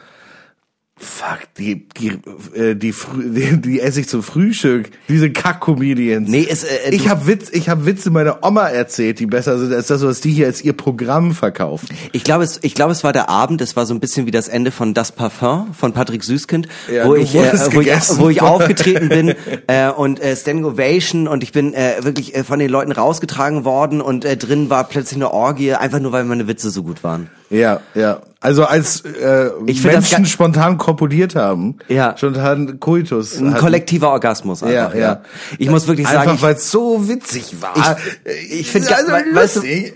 fuck, 1.00 1.40
die, 1.58 1.88
die, 1.98 2.10
äh, 2.56 2.76
die, 2.76 2.94
die, 3.18 3.62
die 3.62 3.80
esse 3.80 4.02
ich 4.02 4.08
zum 4.10 4.22
Frühstück, 4.22 4.90
diese 5.08 5.32
Kack-Comedians. 5.32 6.28
Nee, 6.30 6.46
es, 6.50 6.64
äh, 6.64 6.90
ich 6.92 7.04
du- 7.04 7.10
habe 7.10 7.26
Witz, 7.28 7.50
ich 7.52 7.70
habe 7.70 7.86
Witze 7.86 8.10
meiner 8.12 8.44
Oma 8.46 8.68
erzählt, 8.68 9.20
die 9.20 9.26
besser 9.26 9.58
sind 9.58 9.74
als 9.74 9.88
das, 9.88 10.04
was 10.04 10.22
die 10.22 10.32
hier 10.32 10.48
als 10.48 10.62
ihr 10.62 10.74
Programm 10.74 11.34
verkaufen. 11.34 11.88
Ich 12.12 12.24
glaube, 12.24 12.44
es, 12.44 12.60
ich 12.64 12.76
glaube, 12.76 12.92
es 12.92 13.04
war 13.04 13.14
der 13.14 13.30
Abend. 13.30 13.62
Es 13.62 13.76
war 13.76 13.86
so 13.86 13.94
ein 13.94 14.00
bisschen 14.00 14.26
wie 14.26 14.32
das 14.32 14.48
Ende 14.48 14.72
von 14.72 14.94
Das 14.94 15.12
Parfum 15.12 15.74
von 15.74 15.94
Patrick 15.94 16.24
Süßkind, 16.24 16.68
Ja, 16.94 17.06
wo 17.08 17.16
ich, 17.16 17.34
äh, 17.34 17.52
wo 17.74 17.82
ich, 17.82 17.90
wo 18.18 18.30
ich 18.30 18.42
aufgetreten 18.42 19.10
bin 19.10 19.36
äh, 19.68 19.90
und 19.90 20.20
äh, 20.22 20.36
Standing 20.36 20.66
Ovation 20.66 21.28
und 21.28 21.44
ich 21.44 21.52
bin 21.52 21.74
äh, 21.74 21.96
wirklich 22.02 22.36
äh, 22.36 22.44
von 22.44 22.60
den 22.60 22.70
Leuten 22.70 22.92
rausgetragen 22.92 23.64
worden 23.64 24.02
und 24.02 24.26
äh, 24.26 24.36
drin 24.38 24.70
war 24.70 24.84
plötzlich 24.84 25.16
eine 25.18 25.32
Orgie, 25.32 25.74
einfach 25.74 26.00
nur 26.00 26.12
weil 26.12 26.24
meine 26.26 26.48
Witze 26.48 26.70
so 26.72 26.84
gut 26.84 27.04
waren. 27.04 27.30
Ja, 27.50 27.82
ja. 27.96 28.22
Also 28.42 28.64
als 28.64 29.02
äh, 29.02 29.50
Ich 29.66 29.84
Menschen 29.84 30.26
spontan 30.26 30.78
kopuliert 30.78 31.36
haben, 31.36 31.76
Ja. 31.90 32.16
spontan 32.16 32.80
Koitus. 32.80 33.38
Ein 33.38 33.52
hatten. 33.52 33.60
kollektiver 33.60 34.12
Orgasmus 34.12 34.64
einfach. 34.64 34.94
Ja, 34.94 35.00
ja. 35.00 35.22
Ich 35.58 35.70
muss 35.70 35.88
wirklich 35.88 36.08
sagen, 36.08 36.30
Einfach 36.30 36.42
weil 36.42 36.56
es 36.56 36.72
so 36.72 37.10
witzig 37.10 37.56
war. 37.60 37.98
ich, 38.24 38.62
ich 38.62 38.72
finde 38.72 38.96
also 38.96 39.12
weißt 39.12 39.58
du, 39.58 39.64
ich, 39.64 39.92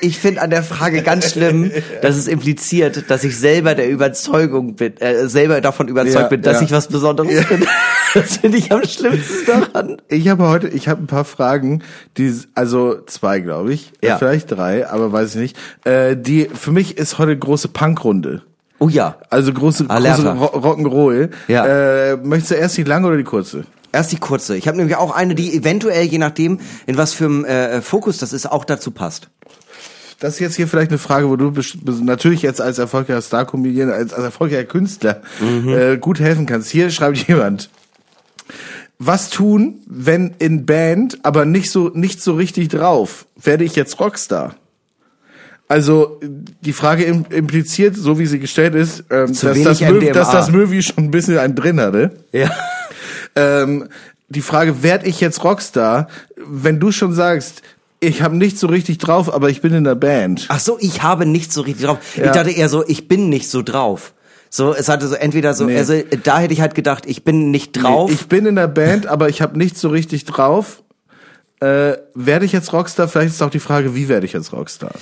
ich 0.00 0.18
finde 0.18 0.40
an 0.40 0.48
der 0.48 0.62
Frage 0.62 1.02
ganz 1.02 1.32
schlimm, 1.32 1.70
dass 2.00 2.16
es 2.16 2.26
impliziert, 2.26 3.10
dass 3.10 3.22
ich 3.22 3.36
selber 3.36 3.74
der 3.74 3.90
Überzeugung 3.90 4.76
bin, 4.76 4.96
äh, 5.02 5.28
selber 5.28 5.60
davon 5.60 5.88
überzeugt 5.88 6.14
Ja, 6.16 6.28
bin, 6.28 6.40
dass 6.40 6.60
ja. 6.60 6.62
ich 6.62 6.72
was 6.72 6.88
Besonderes 6.88 7.44
bin. 7.48 7.66
Das 8.14 8.36
finde 8.36 8.58
ich 8.58 8.70
am 8.70 8.84
schlimmsten 8.84 9.44
daran. 9.44 9.96
Ich 10.06 10.28
habe 10.28 10.46
heute, 10.46 10.68
ich 10.68 10.86
habe 10.86 11.02
ein 11.02 11.08
paar 11.08 11.24
Fragen, 11.24 11.82
die, 12.16 12.32
also 12.54 12.94
zwei, 13.06 13.40
glaube 13.40 13.72
ich, 13.74 13.90
Ja. 14.04 14.18
Vielleicht 14.18 14.52
drei, 14.52 14.86
aber 14.88 15.10
weiß 15.10 15.34
ich 15.34 15.40
nicht. 15.40 15.56
Äh, 15.84 16.16
die 16.16 16.48
für 16.54 16.70
mich 16.70 16.83
ist 16.92 17.18
heute 17.18 17.36
große 17.36 17.68
Punkrunde. 17.68 18.42
Oh 18.78 18.88
ja. 18.88 19.16
Also 19.30 19.52
große, 19.52 19.84
große 19.84 19.94
Alerta. 19.94 20.32
Rock'n'Roll. 20.32 21.30
Ja. 21.48 22.12
Äh, 22.12 22.16
möchtest 22.16 22.50
du 22.50 22.54
erst 22.56 22.76
die 22.76 22.82
lange 22.84 23.06
oder 23.06 23.16
die 23.16 23.24
kurze? 23.24 23.64
Erst 23.92 24.12
die 24.12 24.18
kurze. 24.18 24.56
Ich 24.56 24.66
habe 24.66 24.76
nämlich 24.76 24.96
auch 24.96 25.14
eine, 25.14 25.34
die 25.34 25.54
eventuell, 25.54 26.04
je 26.04 26.18
nachdem, 26.18 26.58
in 26.86 26.96
was 26.96 27.12
für 27.12 27.26
einem 27.26 27.44
äh, 27.44 27.80
Fokus 27.80 28.18
das 28.18 28.32
ist, 28.32 28.50
auch 28.50 28.64
dazu 28.64 28.90
passt. 28.90 29.28
Das 30.20 30.34
ist 30.34 30.40
jetzt 30.40 30.56
hier 30.56 30.68
vielleicht 30.68 30.90
eine 30.90 30.98
Frage, 30.98 31.28
wo 31.28 31.36
du 31.36 31.52
natürlich 32.02 32.42
jetzt 32.42 32.60
als 32.60 32.78
erfolgreicher 32.78 33.22
Star-Comedian, 33.22 33.90
als, 33.90 34.12
als 34.12 34.24
erfolgreicher 34.24 34.64
Künstler 34.64 35.22
äh, 35.66 35.96
gut 35.98 36.20
helfen 36.20 36.46
kannst. 36.46 36.70
Hier 36.70 36.90
schreibt 36.90 37.18
jemand. 37.28 37.68
Was 38.98 39.28
tun, 39.28 39.80
wenn 39.86 40.34
in 40.38 40.66
Band, 40.66 41.18
aber 41.24 41.44
nicht 41.44 41.70
so 41.70 41.90
nicht 41.90 42.22
so 42.22 42.34
richtig 42.34 42.68
drauf? 42.68 43.26
Werde 43.36 43.64
ich 43.64 43.76
jetzt 43.76 43.98
Rockstar? 43.98 44.54
Also 45.74 46.20
die 46.60 46.72
Frage 46.72 47.02
im- 47.02 47.26
impliziert, 47.30 47.96
so 47.96 48.18
wie 48.20 48.26
sie 48.26 48.38
gestellt 48.38 48.76
ist, 48.76 49.04
ähm, 49.10 49.26
dass, 49.26 49.40
das 49.62 49.80
MDMA. 49.80 50.12
dass 50.12 50.30
das 50.30 50.50
Möwi 50.52 50.82
schon 50.82 50.98
ein 51.04 51.10
bisschen 51.10 51.36
einen 51.38 51.56
drin 51.56 51.80
hatte. 51.80 52.12
Ja. 52.32 52.50
Ähm, 53.36 53.88
die 54.28 54.42
Frage, 54.42 54.84
werd 54.84 55.04
ich 55.04 55.20
jetzt 55.20 55.42
Rockstar? 55.42 56.06
Wenn 56.36 56.78
du 56.78 56.92
schon 56.92 57.12
sagst, 57.12 57.62
ich 57.98 58.22
habe 58.22 58.36
nicht 58.36 58.60
so 58.60 58.68
richtig 58.68 58.98
drauf, 58.98 59.34
aber 59.34 59.50
ich 59.50 59.60
bin 59.60 59.74
in 59.74 59.82
der 59.82 59.96
Band. 59.96 60.46
Ach 60.50 60.60
so, 60.60 60.76
ich 60.80 61.02
habe 61.02 61.26
nicht 61.26 61.52
so 61.52 61.62
richtig 61.62 61.84
drauf. 61.84 61.98
Ja. 62.14 62.26
Ich 62.26 62.30
dachte 62.30 62.52
eher 62.52 62.68
so, 62.68 62.84
ich 62.86 63.08
bin 63.08 63.28
nicht 63.28 63.50
so 63.50 63.62
drauf. 63.62 64.12
So, 64.50 64.72
es 64.72 64.88
hatte 64.88 65.08
so 65.08 65.16
entweder 65.16 65.52
so, 65.52 65.64
Nee. 65.64 65.76
also 65.76 65.94
da 66.22 66.38
hätte 66.38 66.54
ich 66.54 66.60
halt 66.60 66.76
gedacht, 66.76 67.06
ich 67.06 67.24
bin 67.24 67.50
nicht 67.50 67.72
drauf. 67.72 68.08
Nee, 68.08 68.14
ich 68.14 68.28
bin 68.28 68.46
in 68.46 68.54
der 68.54 68.68
Band, 68.68 69.08
aber 69.08 69.28
ich 69.28 69.42
habe 69.42 69.58
nicht 69.58 69.76
so 69.76 69.88
richtig 69.88 70.24
drauf. 70.26 70.84
Äh, 71.58 71.94
werde 72.14 72.44
ich 72.44 72.52
jetzt 72.52 72.72
Rockstar? 72.72 73.08
Vielleicht 73.08 73.34
ist 73.34 73.42
auch 73.42 73.50
die 73.50 73.58
Frage, 73.58 73.96
wie 73.96 74.08
werde 74.08 74.26
ich 74.26 74.32
jetzt 74.32 74.52
Rockstar? 74.52 74.92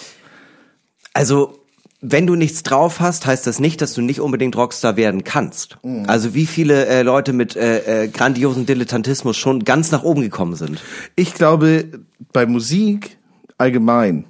Also, 1.12 1.58
wenn 2.00 2.26
du 2.26 2.34
nichts 2.34 2.64
drauf 2.64 2.98
hast, 2.98 3.26
heißt 3.26 3.46
das 3.46 3.60
nicht, 3.60 3.80
dass 3.80 3.94
du 3.94 4.00
nicht 4.02 4.20
unbedingt 4.20 4.56
Rockstar 4.56 4.96
werden 4.96 5.22
kannst. 5.22 5.78
Mhm. 5.84 6.04
Also 6.08 6.34
wie 6.34 6.46
viele 6.46 6.86
äh, 6.86 7.02
Leute 7.02 7.32
mit 7.32 7.54
äh, 7.54 8.04
äh, 8.04 8.08
grandiosen 8.08 8.66
Dilettantismus 8.66 9.36
schon 9.36 9.64
ganz 9.64 9.92
nach 9.92 10.02
oben 10.02 10.22
gekommen 10.22 10.56
sind. 10.56 10.82
Ich 11.14 11.34
glaube, 11.34 11.84
bei 12.32 12.44
Musik 12.44 13.18
allgemein 13.56 14.24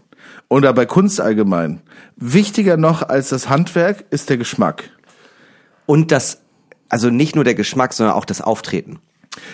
oder 0.51 0.75
bei 0.75 0.85
Kunst 0.85 1.19
allgemein, 1.19 1.81
wichtiger 2.17 2.77
noch 2.77 3.09
als 3.09 3.31
das 3.31 3.49
Handwerk 3.49 4.05
ist 4.11 4.29
der 4.29 4.37
Geschmack. 4.37 4.91
Und 5.87 6.13
das, 6.13 6.43
also 6.91 7.09
nicht 7.09 7.35
nur 7.35 7.45
der 7.45 7.55
Geschmack, 7.55 7.95
sondern 7.95 8.15
auch 8.17 8.27
das 8.27 8.43
Auftreten. 8.43 8.99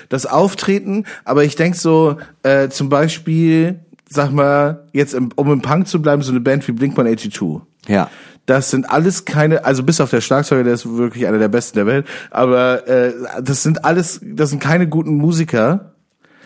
das 0.08 0.26
Auftreten, 0.26 1.04
aber 1.24 1.44
ich 1.44 1.54
denk 1.54 1.76
so, 1.76 2.16
äh, 2.42 2.68
zum 2.68 2.88
Beispiel, 2.88 3.78
sag 4.08 4.32
mal, 4.32 4.86
jetzt 4.92 5.14
im, 5.14 5.30
um 5.36 5.52
im 5.52 5.62
Punk 5.62 5.86
zu 5.86 6.00
bleiben, 6.02 6.22
so 6.22 6.32
eine 6.32 6.40
Band 6.40 6.66
wie 6.66 6.72
Blink-182. 6.72 7.60
Ja. 7.86 8.10
Das 8.46 8.70
sind 8.70 8.90
alles 8.90 9.26
keine, 9.26 9.64
also 9.66 9.82
bis 9.82 10.00
auf 10.00 10.10
der 10.10 10.22
Schlagzeuger, 10.22 10.64
der 10.64 10.72
ist 10.72 10.96
wirklich 10.96 11.26
einer 11.26 11.38
der 11.38 11.48
besten 11.48 11.76
der 11.76 11.86
Welt, 11.86 12.06
aber 12.30 12.88
äh, 12.88 13.12
das 13.42 13.62
sind 13.62 13.84
alles, 13.84 14.20
das 14.22 14.50
sind 14.50 14.60
keine 14.60 14.88
guten 14.88 15.16
Musiker, 15.16 15.92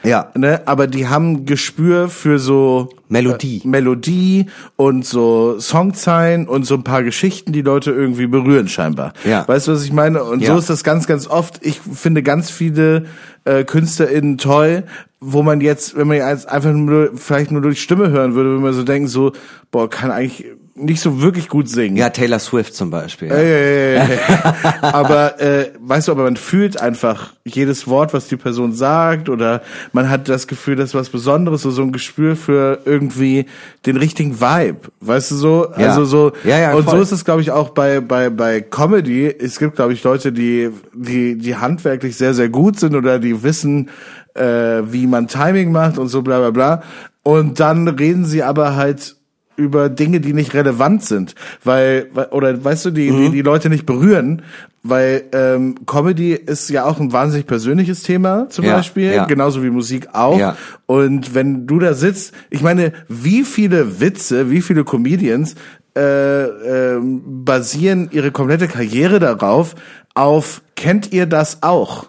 Ja. 0.04 0.30
ne, 0.34 0.62
aber 0.66 0.86
die 0.86 1.06
haben 1.08 1.46
Gespür 1.46 2.08
für 2.08 2.38
so 2.38 2.88
Melodie. 3.08 3.62
äh, 3.64 3.68
Melodie 3.68 4.46
und 4.76 5.04
so 5.06 5.58
Songzeilen 5.60 6.48
und 6.48 6.64
so 6.64 6.74
ein 6.74 6.84
paar 6.84 7.02
Geschichten, 7.02 7.52
die 7.52 7.62
Leute 7.62 7.90
irgendwie 7.92 8.26
berühren 8.26 8.68
scheinbar. 8.68 9.12
Ja. 9.24 9.46
Weißt 9.46 9.68
du, 9.68 9.72
was 9.72 9.84
ich 9.84 9.92
meine? 9.92 10.24
Und 10.24 10.40
Ja. 10.42 10.52
so 10.54 10.58
ist 10.58 10.70
das 10.70 10.82
ganz, 10.84 11.06
ganz 11.06 11.26
oft. 11.28 11.64
Ich 11.64 11.80
finde 11.80 12.22
ganz 12.22 12.50
viele 12.50 13.04
äh, 13.44 13.64
KünstlerInnen 13.64 14.38
toll, 14.38 14.84
wo 15.20 15.42
man 15.42 15.60
jetzt, 15.60 15.96
wenn 15.96 16.08
man 16.08 16.16
jetzt 16.16 16.48
einfach 16.48 16.72
nur, 16.72 17.10
vielleicht 17.14 17.50
nur 17.52 17.60
durch 17.62 17.80
Stimme 17.80 18.10
hören 18.10 18.34
würde, 18.34 18.50
würde 18.50 18.62
man 18.62 18.72
so 18.72 18.82
denken, 18.82 19.08
so, 19.08 19.32
boah, 19.70 19.88
kann 19.88 20.10
eigentlich 20.10 20.46
nicht 20.74 21.00
so 21.00 21.20
wirklich 21.20 21.48
gut 21.48 21.68
singen. 21.68 21.96
Ja, 21.96 22.08
Taylor 22.08 22.38
Swift 22.38 22.74
zum 22.74 22.90
Beispiel. 22.90 23.28
Ja. 23.28 23.34
Äh, 23.34 23.96
äh, 23.96 24.18
aber 24.80 25.38
äh, 25.40 25.70
weißt 25.80 26.08
du, 26.08 26.12
aber 26.12 26.24
man 26.24 26.36
fühlt 26.36 26.80
einfach 26.80 27.34
jedes 27.44 27.86
Wort, 27.86 28.14
was 28.14 28.28
die 28.28 28.36
Person 28.36 28.72
sagt, 28.72 29.28
oder 29.28 29.62
man 29.92 30.08
hat 30.08 30.28
das 30.28 30.46
Gefühl, 30.46 30.76
das 30.76 30.90
ist 30.90 30.94
was 30.94 31.10
Besonderes, 31.10 31.62
so, 31.62 31.70
so 31.70 31.82
ein 31.82 31.92
Gespür 31.92 32.36
für 32.36 32.80
irgendwie 32.86 33.46
den 33.84 33.98
richtigen 33.98 34.40
Vibe, 34.40 34.78
weißt 35.00 35.32
du 35.32 35.34
so? 35.34 35.66
Ja. 35.76 35.88
Also 35.88 36.04
so 36.06 36.32
Ja, 36.44 36.58
ja, 36.58 36.74
und 36.74 36.84
voll. 36.84 36.96
so 36.96 37.02
ist 37.02 37.12
es, 37.12 37.24
glaube 37.24 37.42
ich, 37.42 37.50
auch 37.50 37.70
bei 37.70 38.00
bei 38.00 38.30
bei 38.30 38.62
Comedy. 38.62 39.26
Es 39.26 39.58
gibt, 39.58 39.76
glaube 39.76 39.92
ich, 39.92 40.02
Leute, 40.02 40.32
die 40.32 40.70
die 40.94 41.36
die 41.36 41.56
handwerklich 41.56 42.16
sehr 42.16 42.32
sehr 42.32 42.48
gut 42.48 42.80
sind 42.80 42.94
oder 42.94 43.18
die 43.18 43.42
wissen, 43.42 43.90
äh, 44.34 44.82
wie 44.86 45.06
man 45.06 45.28
Timing 45.28 45.70
macht 45.70 45.98
und 45.98 46.08
so 46.08 46.22
bla 46.22 46.38
bla 46.38 46.50
bla. 46.50 46.82
Und 47.22 47.60
dann 47.60 47.86
reden 47.88 48.24
sie 48.24 48.42
aber 48.42 48.74
halt 48.74 49.16
über 49.62 49.88
Dinge, 49.88 50.20
die 50.20 50.32
nicht 50.32 50.54
relevant 50.54 51.04
sind, 51.04 51.34
weil 51.64 52.08
oder 52.30 52.62
weißt 52.64 52.86
du, 52.86 52.90
die 52.90 53.06
die, 53.06 53.10
Mhm. 53.10 53.32
die 53.32 53.42
Leute 53.42 53.68
nicht 53.68 53.86
berühren, 53.86 54.42
weil 54.82 55.24
ähm, 55.32 55.76
Comedy 55.86 56.32
ist 56.32 56.68
ja 56.70 56.84
auch 56.84 56.98
ein 57.00 57.12
wahnsinnig 57.12 57.46
persönliches 57.46 58.02
Thema 58.02 58.48
zum 58.48 58.64
Ja, 58.64 58.76
Beispiel, 58.76 59.12
ja. 59.12 59.24
genauso 59.26 59.62
wie 59.62 59.70
Musik 59.70 60.08
auch. 60.12 60.38
Ja. 60.38 60.56
Und 60.86 61.34
wenn 61.34 61.66
du 61.66 61.78
da 61.78 61.94
sitzt, 61.94 62.34
ich 62.50 62.62
meine, 62.62 62.92
wie 63.08 63.44
viele 63.44 64.00
Witze, 64.00 64.50
wie 64.50 64.60
viele 64.60 64.84
Comedians 64.84 65.54
äh, 65.96 66.44
ähm, 66.44 67.22
basieren 67.44 68.08
ihre 68.12 68.30
komplette 68.32 68.66
Karriere 68.68 69.18
darauf 69.18 69.74
auf 70.14 70.62
kennt 70.74 71.12
ihr 71.12 71.26
das 71.26 71.62
auch? 71.62 72.06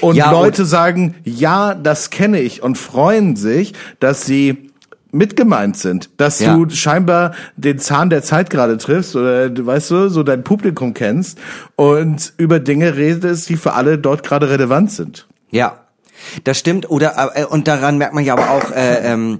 Und 0.00 0.16
Leute 0.32 0.64
sagen, 0.64 1.14
ja, 1.24 1.74
das 1.74 2.10
kenne 2.10 2.40
ich 2.40 2.62
und 2.62 2.76
freuen 2.76 3.36
sich, 3.36 3.72
dass 4.00 4.26
sie 4.26 4.70
mitgemeint 5.14 5.76
sind, 5.76 6.10
dass 6.18 6.40
Ja. 6.40 6.56
du 6.56 6.68
scheinbar 6.70 7.32
den 7.56 7.78
Zahn 7.78 8.10
der 8.10 8.22
Zeit 8.22 8.50
gerade 8.50 8.76
triffst 8.78 9.16
oder 9.16 9.48
du 9.50 9.64
weißt 9.64 9.90
du, 9.90 10.08
so 10.08 10.22
dein 10.22 10.44
Publikum 10.44 10.92
kennst 10.94 11.38
und 11.76 12.32
über 12.36 12.60
Dinge 12.60 12.96
redest, 12.96 13.48
die 13.48 13.56
für 13.56 13.72
alle 13.74 13.98
dort 13.98 14.22
gerade 14.22 14.50
relevant 14.50 14.92
sind. 14.92 15.26
Ja, 15.50 15.78
das 16.44 16.58
stimmt. 16.58 16.90
Oder 16.90 17.32
äh, 17.34 17.44
und 17.44 17.68
daran 17.68 17.98
merkt 17.98 18.14
man 18.14 18.24
ja 18.24 18.34
aber 18.34 18.50
auch. 18.50 18.70
Äh, 18.72 19.12
ähm, 19.12 19.38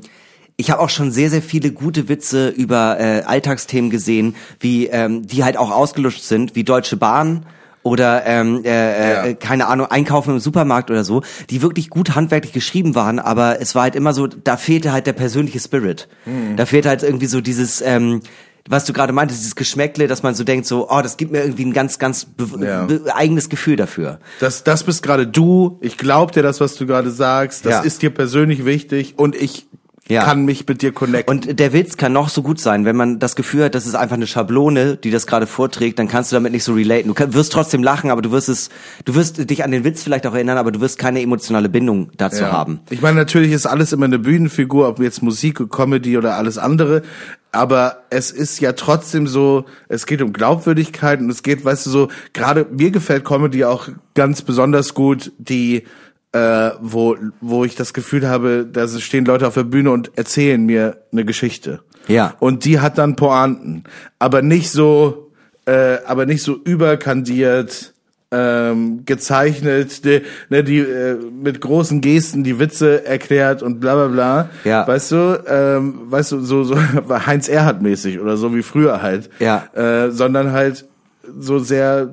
ich 0.56 0.70
habe 0.70 0.80
auch 0.80 0.90
schon 0.90 1.10
sehr, 1.10 1.30
sehr 1.30 1.42
viele 1.42 1.72
gute 1.72 2.08
Witze 2.08 2.48
über 2.48 2.98
äh, 3.00 3.22
Alltagsthemen 3.26 3.90
gesehen, 3.90 4.37
wie 4.60 4.87
ähm, 4.87 5.26
die 5.26 5.42
halt 5.42 5.56
auch 5.56 5.72
ausgelutscht 5.72 6.22
sind, 6.22 6.54
wie 6.54 6.62
Deutsche 6.62 6.96
Bahn 6.96 7.44
oder 7.84 8.26
ähm, 8.26 8.62
äh, 8.64 8.68
Ja. 9.12 9.24
äh, 9.26 9.34
keine 9.34 9.68
Ahnung 9.68 9.86
Einkaufen 9.86 10.30
im 10.34 10.40
Supermarkt 10.40 10.90
oder 10.90 11.04
so, 11.04 11.22
die 11.50 11.62
wirklich 11.62 11.88
gut 11.90 12.16
handwerklich 12.16 12.52
geschrieben 12.52 12.96
waren, 12.96 13.20
aber 13.20 13.60
es 13.60 13.76
war 13.76 13.82
halt 13.84 13.94
immer 13.94 14.12
so, 14.12 14.26
da 14.26 14.56
fehlte 14.56 14.90
halt 14.90 15.06
der 15.06 15.12
persönliche 15.12 15.60
Spirit. 15.60 16.08
Da 16.56 16.66
fehlt 16.66 16.86
halt 16.86 17.04
irgendwie 17.04 17.26
so 17.26 17.40
dieses 17.40 17.80
ähm, 17.80 18.20
was 18.66 18.86
du 18.86 18.94
gerade 18.94 19.12
meintest, 19.12 19.40
dieses 19.40 19.56
Geschmäckle, 19.56 20.06
dass 20.06 20.22
man 20.22 20.34
so 20.34 20.42
denkt, 20.42 20.64
so, 20.66 20.88
oh, 20.90 21.02
das 21.02 21.18
gibt 21.18 21.30
mir 21.32 21.42
irgendwie 21.42 21.66
ein 21.66 21.74
ganz, 21.74 21.98
ganz 21.98 22.26
Ja. 22.58 22.88
eigenes 23.14 23.50
Gefühl 23.50 23.76
dafür. 23.76 24.20
Das, 24.40 24.64
das 24.64 24.84
bist 24.84 25.02
gerade 25.02 25.26
du. 25.26 25.76
Ich 25.82 25.98
glaub 25.98 26.32
dir 26.32 26.42
das, 26.42 26.62
was 26.62 26.74
du 26.76 26.86
gerade 26.86 27.10
sagst. 27.10 27.66
Das 27.66 27.72
Ja. 27.74 27.80
ist 27.82 28.00
dir 28.00 28.08
persönlich 28.08 28.64
wichtig 28.64 29.18
und 29.18 29.36
ich 29.36 29.66
Ja. 30.08 30.22
kann 30.24 30.44
mich 30.44 30.66
mit 30.68 30.82
dir 30.82 30.92
connecten. 30.92 31.30
Und 31.34 31.58
der 31.58 31.72
Witz 31.72 31.96
kann 31.96 32.12
noch 32.12 32.28
so 32.28 32.42
gut 32.42 32.60
sein, 32.60 32.84
wenn 32.84 32.94
man 32.94 33.18
das 33.18 33.36
Gefühl 33.36 33.64
hat, 33.64 33.74
das 33.74 33.86
ist 33.86 33.94
einfach 33.94 34.16
eine 34.16 34.26
Schablone, 34.26 34.96
die 34.96 35.10
das 35.10 35.26
gerade 35.26 35.46
vorträgt, 35.46 35.98
dann 35.98 36.08
kannst 36.08 36.30
du 36.30 36.36
damit 36.36 36.52
nicht 36.52 36.64
so 36.64 36.74
relaten. 36.74 37.14
Du 37.14 37.34
wirst 37.34 37.52
trotzdem 37.52 37.82
lachen, 37.82 38.10
aber 38.10 38.20
du 38.20 38.30
wirst 38.30 38.50
es, 38.50 38.68
du 39.06 39.14
wirst 39.14 39.48
dich 39.48 39.64
an 39.64 39.70
den 39.70 39.82
Witz 39.84 40.02
vielleicht 40.02 40.26
auch 40.26 40.34
erinnern, 40.34 40.58
aber 40.58 40.72
du 40.72 40.80
wirst 40.80 40.98
keine 40.98 41.22
emotionale 41.22 41.70
Bindung 41.70 42.10
dazu 42.18 42.42
Ja. 42.42 42.52
haben. 42.52 42.80
Ich 42.90 43.00
meine, 43.00 43.16
natürlich 43.16 43.52
ist 43.52 43.64
alles 43.66 43.92
immer 43.94 44.04
eine 44.04 44.18
Bühnenfigur, 44.18 44.88
ob 44.88 45.00
jetzt 45.00 45.22
Musik, 45.22 45.70
Comedy 45.70 46.18
oder 46.18 46.36
alles 46.36 46.58
andere. 46.58 47.00
Aber 47.50 48.02
es 48.10 48.30
ist 48.32 48.60
ja 48.60 48.72
trotzdem 48.72 49.26
so, 49.26 49.64
es 49.88 50.06
geht 50.06 50.20
um 50.20 50.32
Glaubwürdigkeit 50.32 51.20
und 51.20 51.30
es 51.30 51.42
geht, 51.42 51.64
weißt 51.64 51.86
du, 51.86 51.90
so, 51.90 52.08
gerade 52.32 52.66
mir 52.70 52.90
gefällt 52.90 53.24
Comedy 53.24 53.64
auch 53.64 53.88
ganz 54.14 54.42
besonders 54.42 54.92
gut, 54.92 55.32
die, 55.38 55.84
äh, 56.34 56.72
wo, 56.80 57.16
wo 57.40 57.64
ich 57.64 57.76
das 57.76 57.94
Gefühl 57.94 58.28
habe, 58.28 58.66
da 58.70 58.88
stehen 58.88 59.24
Leute 59.24 59.46
auf 59.46 59.54
der 59.54 59.62
Bühne 59.62 59.92
und 59.92 60.10
erzählen 60.16 60.64
mir 60.64 60.98
eine 61.12 61.24
Geschichte. 61.24 61.80
Ja. 62.08 62.34
Und 62.40 62.64
die 62.64 62.80
hat 62.80 62.98
dann 62.98 63.14
Pointen. 63.14 63.84
Aber 64.18 64.42
nicht 64.42 64.70
so, 64.70 65.30
äh, 65.64 65.98
aber 66.04 66.26
nicht 66.26 66.42
so 66.42 66.56
überkandiert, 66.56 67.94
ähm, 68.32 69.04
gezeichnet, 69.06 70.04
die, 70.04 70.22
ne, 70.48 70.64
die 70.64 70.78
äh, 70.78 71.14
mit 71.14 71.60
großen 71.60 72.00
Gesten 72.00 72.42
die 72.42 72.58
Witze 72.58 73.06
erklärt 73.06 73.62
und 73.62 73.78
bla 73.78 73.94
bla 73.94 74.08
bla. 74.08 74.50
Ja. 74.64 74.88
Weißt 74.88 75.12
du, 75.12 75.44
ähm, 75.46 76.00
weißt 76.06 76.32
du, 76.32 76.40
so, 76.40 76.64
so 76.64 76.76
Heinz 77.26 77.48
Erhardt 77.48 77.80
mäßig 77.80 78.18
oder 78.18 78.36
so 78.36 78.52
wie 78.56 78.62
früher 78.62 79.02
halt. 79.02 79.30
Ja. 79.38 79.68
Äh, 79.72 80.10
sondern 80.10 80.50
halt 80.50 80.84
so 81.38 81.60
sehr, 81.60 82.12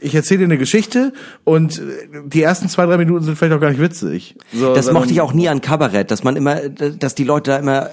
ich 0.00 0.14
erzähle 0.14 0.38
dir 0.38 0.44
eine 0.44 0.58
Geschichte 0.58 1.12
und 1.44 1.80
die 2.24 2.42
ersten 2.42 2.68
zwei, 2.68 2.86
drei 2.86 2.96
Minuten 2.98 3.24
sind 3.24 3.36
vielleicht 3.36 3.54
auch 3.54 3.60
gar 3.60 3.70
nicht 3.70 3.80
witzig. 3.80 4.36
So, 4.52 4.74
Das 4.74 4.90
mochte 4.92 5.12
ich 5.12 5.20
auch 5.20 5.32
nie 5.32 5.48
an 5.48 5.60
Kabarett, 5.60 6.10
dass 6.10 6.24
man 6.24 6.36
immer, 6.36 6.68
dass 6.68 7.14
die 7.14 7.24
Leute 7.24 7.50
da 7.52 7.56
immer, 7.58 7.90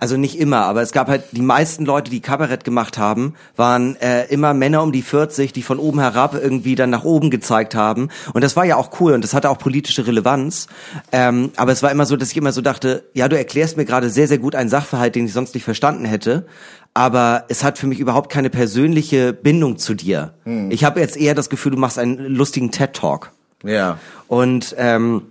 also 0.00 0.16
nicht 0.16 0.38
immer, 0.38 0.64
aber 0.64 0.82
es 0.82 0.92
gab 0.92 1.08
halt 1.08 1.24
die 1.32 1.42
meisten 1.42 1.84
Leute, 1.84 2.10
die 2.10 2.20
Kabarett 2.20 2.64
gemacht 2.64 2.98
haben, 2.98 3.34
waren 3.56 3.96
äh, 3.96 4.26
immer 4.26 4.54
Männer 4.54 4.82
um 4.82 4.92
die 4.92 5.02
40, 5.02 5.52
die 5.52 5.62
von 5.62 5.78
oben 5.78 6.00
herab 6.00 6.34
irgendwie 6.34 6.74
dann 6.74 6.90
nach 6.90 7.04
oben 7.04 7.30
gezeigt 7.30 7.74
haben. 7.74 8.08
Und 8.34 8.44
das 8.44 8.56
war 8.56 8.64
ja 8.64 8.76
auch 8.76 9.00
cool 9.00 9.12
und 9.12 9.24
das 9.24 9.34
hatte 9.34 9.50
auch 9.50 9.58
politische 9.58 10.06
Relevanz. 10.06 10.66
Ähm, 11.10 11.50
aber 11.56 11.72
es 11.72 11.82
war 11.82 11.90
immer 11.90 12.06
so, 12.06 12.16
dass 12.16 12.30
ich 12.30 12.36
immer 12.36 12.52
so 12.52 12.60
dachte, 12.60 13.04
ja, 13.14 13.28
du 13.28 13.36
erklärst 13.36 13.76
mir 13.76 13.84
gerade 13.84 14.10
sehr, 14.10 14.28
sehr 14.28 14.38
gut 14.38 14.54
einen 14.54 14.70
Sachverhalt, 14.70 15.14
den 15.14 15.26
ich 15.26 15.32
sonst 15.32 15.54
nicht 15.54 15.64
verstanden 15.64 16.04
hätte. 16.04 16.46
Aber 16.94 17.44
es 17.48 17.64
hat 17.64 17.78
für 17.78 17.86
mich 17.86 18.00
überhaupt 18.00 18.30
keine 18.30 18.50
persönliche 18.50 19.32
Bindung 19.32 19.78
zu 19.78 19.94
dir. 19.94 20.34
Ich 20.68 20.84
habe 20.84 21.00
jetzt 21.00 21.16
eher 21.16 21.34
das 21.34 21.48
Gefühl, 21.48 21.72
du 21.72 21.78
machst 21.78 21.98
einen 21.98 22.18
lustigen 22.26 22.70
TED-Talk. 22.70 23.30
Ja. 23.64 23.98
Und 24.28 24.74
ähm, 24.76 25.22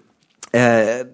äh, 0.53 1.05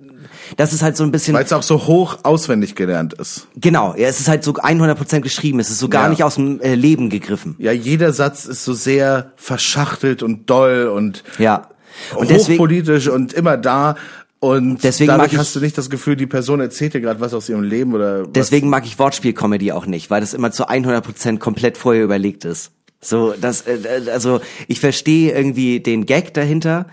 das 0.56 0.72
ist 0.72 0.82
halt 0.84 0.96
so 0.96 1.04
ein 1.04 1.12
bisschen 1.12 1.34
Weil 1.34 1.44
es 1.44 1.52
auch 1.52 1.64
so 1.64 1.86
hoch 1.88 2.20
auswendig 2.24 2.76
gelernt 2.76 3.14
ist. 3.14 3.48
genau. 3.56 3.94
Ja, 3.98 4.08
es 4.08 4.20
ist 4.22 4.30
halt 4.30 4.44
so 4.44 4.52
100% 4.54 5.20
geschrieben. 5.22 5.60
Es 5.60 5.70
ist 5.70 5.80
so 5.80 5.90
gar 5.90 6.04
Ja. 6.04 6.10
nicht 6.10 6.24
aus 6.24 6.36
dem 6.36 6.62
äh, 6.62 6.76
Leben 6.76 7.10
gegriffen. 7.10 7.56
Ja, 7.60 7.72
jeder 7.74 8.14
Satz 8.14 8.46
ist 8.46 8.64
so 8.64 8.74
sehr 8.74 9.32
verschachtelt 9.36 10.24
und 10.24 10.50
doll 10.50 10.88
und 10.88 11.24
Ja. 11.40 11.70
Und 12.16 12.30
deswegen 12.30 12.60
hochpolitisch 12.60 13.08
und 13.10 13.34
immer 13.34 13.58
da. 13.58 13.96
Und 14.39 14.84
Deswegen 14.84 15.08
mag 15.08 15.17
dadurch 15.17 15.34
ich- 15.34 15.39
hast 15.39 15.56
du 15.56 15.60
nicht 15.60 15.78
das 15.78 15.89
Gefühl, 15.89 16.15
die 16.15 16.28
Person 16.28 16.60
erzählt 16.60 16.93
dir 16.93 17.02
gerade 17.02 17.19
was 17.19 17.34
aus 17.34 17.50
ihrem 17.50 17.63
Leben 17.63 17.93
oder 17.93 18.21
was. 18.21 18.32
deswegen 18.34 18.69
mag 18.69 18.86
ich 18.86 19.00
Wortspiel-Comedy 19.00 19.71
auch 19.71 19.88
nicht, 19.88 20.12
weil 20.12 20.21
das 20.21 20.34
immer 20.34 20.52
zu 20.52 20.69
100% 20.69 21.39
komplett 21.39 21.78
vorher 21.78 22.04
überlegt 22.04 22.45
ist. 22.45 22.71
So, 23.02 23.34
das 23.39 23.62
äh, 23.62 23.76
äh, 23.78 24.10
also 24.12 24.39
ich 24.67 24.80
verstehe 24.80 25.36
irgendwie 25.36 25.80
den 25.80 26.06
Gag 26.06 26.34
dahinter. 26.34 26.88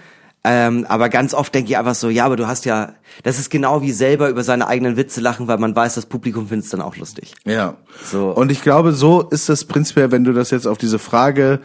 Ähm, 0.46 0.84
aber 0.90 1.08
ganz 1.08 1.32
oft 1.32 1.54
denke 1.54 1.70
ich 1.70 1.78
einfach 1.78 1.94
so, 1.94 2.10
ja, 2.10 2.26
aber 2.26 2.36
du 2.36 2.46
hast 2.46 2.66
ja, 2.66 2.92
das 3.22 3.38
ist 3.38 3.48
genau 3.48 3.80
wie 3.80 3.92
selber 3.92 4.28
über 4.28 4.42
seine 4.44 4.68
eigenen 4.68 4.98
Witze 4.98 5.22
lachen, 5.22 5.48
weil 5.48 5.56
man 5.56 5.74
weiß, 5.74 5.94
das 5.94 6.04
Publikum 6.04 6.48
findet 6.48 6.66
es 6.66 6.70
dann 6.70 6.82
auch 6.82 6.96
lustig. 6.98 7.32
Ja. 7.46 7.78
So. 8.10 8.28
Und 8.28 8.52
ich 8.52 8.60
glaube, 8.60 8.92
so 8.92 9.22
ist 9.22 9.48
das 9.48 9.64
prinzipiell, 9.64 10.10
wenn 10.12 10.22
du 10.24 10.34
das 10.34 10.50
jetzt 10.50 10.66
auf 10.66 10.76
diese 10.76 10.98
Frage 10.98 11.60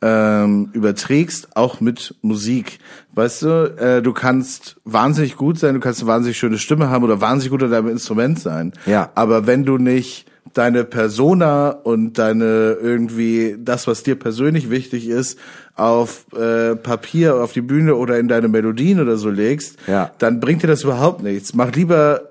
ähm, 0.00 0.68
überträgst, 0.72 1.56
auch 1.56 1.80
mit 1.80 2.14
Musik. 2.22 2.78
Weißt 3.14 3.42
du, 3.42 3.74
äh, 3.78 4.02
du 4.02 4.12
kannst 4.12 4.76
wahnsinnig 4.84 5.36
gut 5.36 5.58
sein, 5.58 5.74
du 5.74 5.80
kannst 5.80 6.00
eine 6.00 6.08
wahnsinnig 6.08 6.38
schöne 6.38 6.58
Stimme 6.58 6.88
haben 6.90 7.04
oder 7.04 7.20
wahnsinnig 7.20 7.50
gut 7.50 7.62
an 7.64 7.70
deinem 7.72 7.88
Instrument 7.88 8.38
sein. 8.38 8.72
Ja. 8.86 9.10
Aber 9.14 9.46
wenn 9.46 9.64
du 9.64 9.76
nicht 9.78 10.26
deine 10.54 10.84
Persona 10.84 11.70
und 11.70 12.18
deine 12.18 12.76
irgendwie 12.80 13.56
das, 13.58 13.86
was 13.86 14.02
dir 14.02 14.14
persönlich 14.14 14.70
wichtig 14.70 15.08
ist, 15.08 15.38
auf 15.74 16.26
äh, 16.34 16.74
Papier, 16.74 17.36
auf 17.36 17.52
die 17.52 17.60
Bühne 17.60 17.94
oder 17.96 18.18
in 18.18 18.28
deine 18.28 18.48
Melodien 18.48 18.98
oder 19.00 19.16
so 19.16 19.30
legst, 19.30 19.76
Ja. 19.86 20.10
dann 20.18 20.40
bringt 20.40 20.62
dir 20.62 20.66
das 20.68 20.84
überhaupt 20.84 21.22
nichts. 21.22 21.54
Mach 21.54 21.72
lieber 21.72 22.27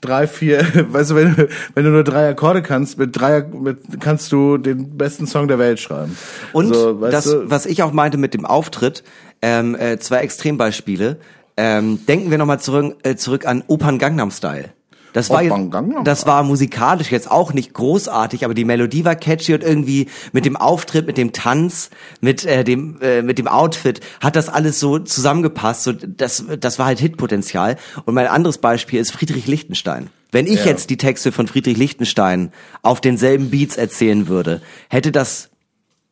drei, 0.00 0.26
vier, 0.26 0.60
weißt 0.90 1.10
du, 1.10 1.14
wenn, 1.16 1.34
du- 1.36 1.48
wenn 1.74 1.84
du 1.84 1.90
nur 1.90 2.04
drei 2.04 2.28
Akkorde 2.28 2.62
kannst, 2.62 2.98
mit 2.98 3.18
drei, 3.18 3.42
mit, 3.42 3.78
kannst 4.00 4.30
du 4.32 4.58
den 4.58 4.96
besten 4.96 5.26
Song 5.26 5.48
der 5.48 5.58
Welt 5.58 5.80
schreiben. 5.80 6.16
Und 6.52 6.74
so, 6.74 6.92
das, 6.94 7.24
du, 7.24 7.50
was 7.50 7.66
ich 7.66 7.82
auch 7.82 7.92
meinte 7.92 8.18
mit 8.18 8.34
dem 8.34 8.44
Auftritt, 8.44 9.04
ähm, 9.42 9.74
äh, 9.78 9.98
zwei 9.98 10.18
Extrembeispiele. 10.18 11.18
Ähm, 11.56 12.04
denken 12.06 12.30
wir 12.30 12.38
nochmal 12.38 12.58
zurück, 12.60 12.96
äh, 13.04 13.14
zurück 13.14 13.46
an 13.46 13.62
Opern 13.68 13.98
Gangnam 13.98 14.30
Style. 14.32 14.70
Das 15.14 15.30
war, 15.30 15.42
jetzt, 15.42 15.56
das 16.04 16.26
war 16.26 16.42
musikalisch 16.42 17.10
jetzt 17.10 17.30
auch 17.30 17.54
nicht 17.54 17.72
großartig, 17.72 18.44
aber 18.44 18.52
die 18.52 18.64
Melodie 18.64 19.04
war 19.04 19.14
catchy 19.14 19.54
und 19.54 19.62
irgendwie 19.62 20.08
mit 20.32 20.44
dem 20.44 20.56
Auftritt, 20.56 21.06
mit 21.06 21.16
dem 21.16 21.32
Tanz, 21.32 21.88
mit 22.20 22.44
äh, 22.44 22.64
dem 22.64 23.00
äh, 23.00 23.22
mit 23.22 23.38
dem 23.38 23.46
Outfit 23.48 24.00
hat 24.20 24.34
das 24.36 24.48
alles 24.48 24.80
so 24.80 24.98
zusammengepasst. 24.98 25.84
So, 25.84 25.92
das 25.92 26.44
das 26.60 26.78
war 26.80 26.86
halt 26.86 26.98
Hitpotenzial. 26.98 27.76
Und 28.04 28.14
mein 28.14 28.26
anderes 28.26 28.58
Beispiel 28.58 29.00
ist 29.00 29.12
Friedrich 29.12 29.46
Lichtenstein. 29.46 30.10
Wenn 30.32 30.48
ich 30.48 30.64
Ja. 30.64 30.66
jetzt 30.72 30.90
die 30.90 30.96
Texte 30.96 31.30
von 31.30 31.46
Friedrich 31.46 31.76
Lichtenstein 31.76 32.52
auf 32.82 33.00
denselben 33.00 33.50
Beats 33.50 33.76
erzählen 33.76 34.26
würde, 34.26 34.62
hätte 34.88 35.12
das 35.12 35.48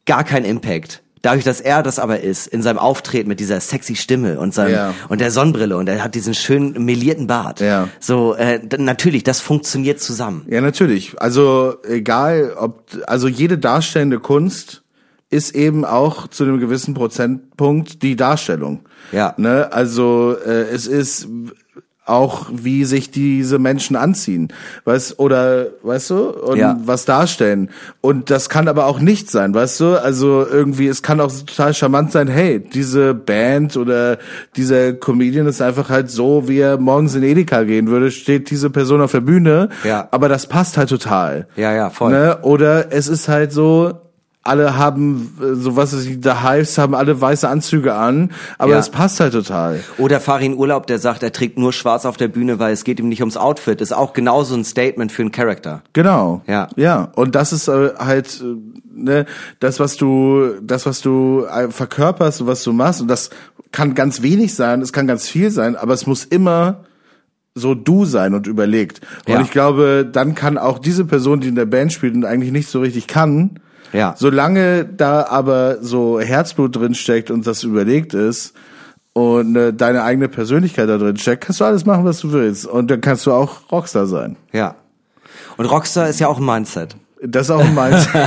gar 0.06 0.22
keinen 0.22 0.44
Impact. 0.44 1.01
Dadurch, 1.22 1.44
dass 1.44 1.60
er 1.60 1.82
das 1.84 1.98
aber 2.00 2.20
ist, 2.20 2.48
in 2.48 2.62
seinem 2.62 2.78
Auftreten 2.78 3.28
mit 3.28 3.38
dieser 3.40 3.60
sexy 3.60 3.94
Stimme 3.94 4.40
und 4.40 4.52
seinem, 4.52 4.74
Ja. 4.74 4.94
und 5.08 5.20
der 5.20 5.30
Sonnenbrille 5.30 5.76
und 5.76 5.88
er 5.88 6.02
hat 6.02 6.14
diesen 6.16 6.34
schönen 6.34 6.84
melierten 6.84 7.28
Bart. 7.28 7.60
Ja. 7.60 7.88
So, 8.00 8.34
äh, 8.34 8.60
natürlich, 8.76 9.22
das 9.22 9.40
funktioniert 9.40 10.00
zusammen. 10.00 10.44
ja, 10.48 10.60
natürlich. 10.60 11.14
Also, 11.20 11.74
egal, 11.88 12.54
ob, 12.58 12.84
also 13.06 13.28
jede 13.28 13.56
darstellende 13.58 14.18
Kunst 14.18 14.82
ist 15.30 15.54
eben 15.54 15.84
auch 15.84 16.26
zu 16.28 16.44
einem 16.44 16.58
gewissen 16.58 16.92
Prozentpunkt 16.94 18.02
die 18.02 18.16
Darstellung. 18.16 18.80
Ja. 19.12 19.32
Ne? 19.38 19.72
Also, 19.72 20.36
äh, 20.44 20.64
es 20.74 20.86
ist 20.86 21.26
auch, 22.04 22.46
wie 22.52 22.84
sich 22.84 23.10
diese 23.12 23.58
Menschen 23.60 23.94
anziehen, 23.94 24.48
weißt 24.84 25.18
oder 25.20 25.66
weißt 25.82 26.10
du 26.10 26.30
und 26.30 26.56
Ja. 26.58 26.76
was 26.84 27.04
darstellen 27.04 27.70
und 28.00 28.28
das 28.30 28.48
kann 28.48 28.66
aber 28.66 28.86
auch 28.86 28.98
nicht 28.98 29.30
sein, 29.30 29.54
weißt 29.54 29.78
du, 29.80 30.02
also 30.02 30.44
irgendwie 30.44 30.88
es 30.88 31.02
kann 31.02 31.20
auch 31.20 31.30
total 31.32 31.74
charmant 31.74 32.10
sein, 32.10 32.26
hey, 32.26 32.58
diese 32.58 33.14
Band 33.14 33.76
oder 33.76 34.18
dieser 34.56 34.94
Comedian 34.94 35.46
ist 35.46 35.62
einfach 35.62 35.90
halt 35.90 36.10
so, 36.10 36.48
wie 36.48 36.58
er 36.58 36.76
morgens 36.78 37.14
in 37.14 37.22
Edeka 37.22 37.62
gehen 37.62 37.86
würde, 37.88 38.10
steht 38.10 38.50
diese 38.50 38.70
Person 38.70 39.00
auf 39.00 39.12
der 39.12 39.20
Bühne, 39.20 39.68
Ja. 39.84 40.08
aber 40.10 40.28
das 40.28 40.46
passt 40.48 40.76
halt 40.76 40.88
total. 40.88 41.46
Ja, 41.56 41.72
ja, 41.72 41.88
voll. 41.90 42.10
Ne? 42.10 42.38
Oder 42.42 42.92
es 42.92 43.06
ist 43.06 43.28
halt 43.28 43.52
so, 43.52 44.01
alle 44.44 44.76
haben, 44.76 45.36
äh, 45.40 45.54
so 45.54 45.76
was 45.76 45.92
ist, 45.92 46.08
die 46.08 46.30
Hives 46.42 46.76
haben 46.78 46.94
alle 46.94 47.20
weiße 47.20 47.48
Anzüge 47.48 47.94
an, 47.94 48.32
aber 48.58 48.72
Ja. 48.72 48.78
es 48.78 48.90
passt 48.90 49.20
halt 49.20 49.32
total. 49.34 49.80
Oder 49.98 50.18
Farin 50.20 50.54
Urlaub, 50.56 50.86
der 50.88 50.98
sagt, 50.98 51.22
er 51.22 51.32
trägt 51.32 51.58
nur 51.58 51.72
schwarz 51.72 52.04
auf 52.04 52.16
der 52.16 52.28
Bühne, 52.28 52.58
weil 52.58 52.72
es 52.72 52.82
geht 52.84 52.98
ihm 52.98 53.08
nicht 53.08 53.20
ums 53.20 53.36
Outfit. 53.36 53.80
Ist 53.80 53.92
auch 53.92 54.12
genauso 54.12 54.54
ein 54.56 54.64
Statement 54.64 55.12
für 55.12 55.22
einen 55.22 55.30
Charakter. 55.32 55.82
Genau. 55.92 56.42
Ja. 56.48 56.68
Ja. 56.76 57.12
Und 57.14 57.34
das 57.36 57.52
ist 57.52 57.68
äh, 57.68 57.90
halt 57.98 58.42
äh, 58.42 58.56
ne, 58.92 59.26
das, 59.60 59.78
was 59.78 59.96
du, 59.96 60.54
das, 60.60 60.86
was 60.86 61.00
du 61.00 61.44
verkörperst 61.70 62.40
und 62.40 62.46
was 62.48 62.62
du 62.64 62.72
machst. 62.72 63.00
Und 63.00 63.08
das 63.08 63.30
kann 63.70 63.94
ganz 63.94 64.22
wenig 64.22 64.54
sein, 64.54 64.82
es 64.82 64.92
kann 64.92 65.06
ganz 65.06 65.28
viel 65.28 65.50
sein, 65.50 65.76
aber 65.76 65.94
es 65.94 66.06
muss 66.06 66.24
immer 66.24 66.84
so 67.54 67.74
du 67.74 68.04
sein 68.06 68.34
und 68.34 68.46
überlegt. 68.46 69.00
Und 69.26 69.34
Ja. 69.34 69.40
ich 69.40 69.50
glaube, 69.50 70.08
dann 70.10 70.34
kann 70.34 70.58
auch 70.58 70.78
diese 70.78 71.04
Person, 71.04 71.40
die 71.40 71.48
in 71.48 71.54
der 71.54 71.66
Band 71.66 71.92
spielt 71.92 72.14
und 72.14 72.24
eigentlich 72.24 72.50
nicht 72.52 72.68
so 72.68 72.80
richtig 72.80 73.06
kann, 73.06 73.60
Ja. 73.92 74.14
solange 74.16 74.84
da 74.84 75.26
aber 75.26 75.78
so 75.82 76.18
Herzblut 76.20 76.74
drin 76.76 76.94
steckt 76.94 77.30
und 77.30 77.46
das 77.46 77.62
überlegt 77.62 78.14
ist 78.14 78.54
und 79.12 79.54
äh, 79.56 79.72
deine 79.74 80.02
eigene 80.02 80.28
Persönlichkeit 80.28 80.88
da 80.88 80.96
drin 80.98 81.16
steckt, 81.18 81.44
kannst 81.44 81.60
du 81.60 81.64
alles 81.66 81.84
machen, 81.84 82.04
was 82.04 82.20
du 82.20 82.32
willst. 82.32 82.64
Und 82.66 82.90
dann 82.90 83.00
kannst 83.02 83.26
du 83.26 83.32
auch 83.32 83.70
Rockstar 83.70 84.06
sein. 84.06 84.36
Ja. 84.52 84.76
Und 85.58 85.66
Rockstar 85.66 86.08
ist 86.08 86.20
ja 86.20 86.28
auch 86.28 86.38
ein 86.38 86.46
Mindset. 86.46 86.96
Das 87.22 87.42
ist 87.46 87.50
auch 87.50 87.64
meins. 87.70 88.08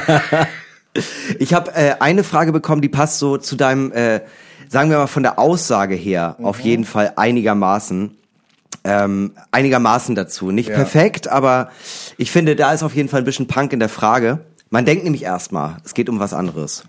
Ich 1.39 1.54
habe 1.54 1.73
äh, 1.75 1.95
eine 1.99 2.23
Frage 2.23 2.54
bekommen, 2.54 2.82
die 2.82 2.88
passt 2.88 3.19
so 3.19 3.38
zu 3.38 3.58
deinem, 3.58 3.91
äh, 3.91 4.21
sagen 4.69 4.89
wir 4.89 4.97
mal 4.97 5.08
von 5.08 5.23
der 5.23 5.38
Aussage 5.39 5.93
her, 5.95 6.38
auf 6.41 6.62
jeden 6.62 6.86
Fall 6.86 7.12
einigermaßen. 7.17 8.15
Ähm, 8.86 9.32
einigermaßen 9.51 10.15
dazu. 10.15 10.51
Nicht 10.51 10.69
Ja. 10.69 10.75
perfekt, 10.75 11.28
aber 11.28 11.69
ich 12.17 12.32
finde, 12.32 12.56
da 12.56 12.71
ist 12.71 12.82
auf 12.84 12.95
jeden 12.95 13.10
Fall 13.10 13.21
ein 13.21 13.25
bisschen 13.25 13.47
Punk 13.47 13.73
in 13.73 13.80
der 13.80 13.89
Frage. 13.89 14.39
Man 14.76 14.84
denkt 14.84 15.05
nämlich 15.05 15.23
erstmal, 15.23 15.78
es 15.86 15.93
geht 15.93 16.09
um 16.09 16.19
was 16.19 16.34
anderes. 16.34 16.84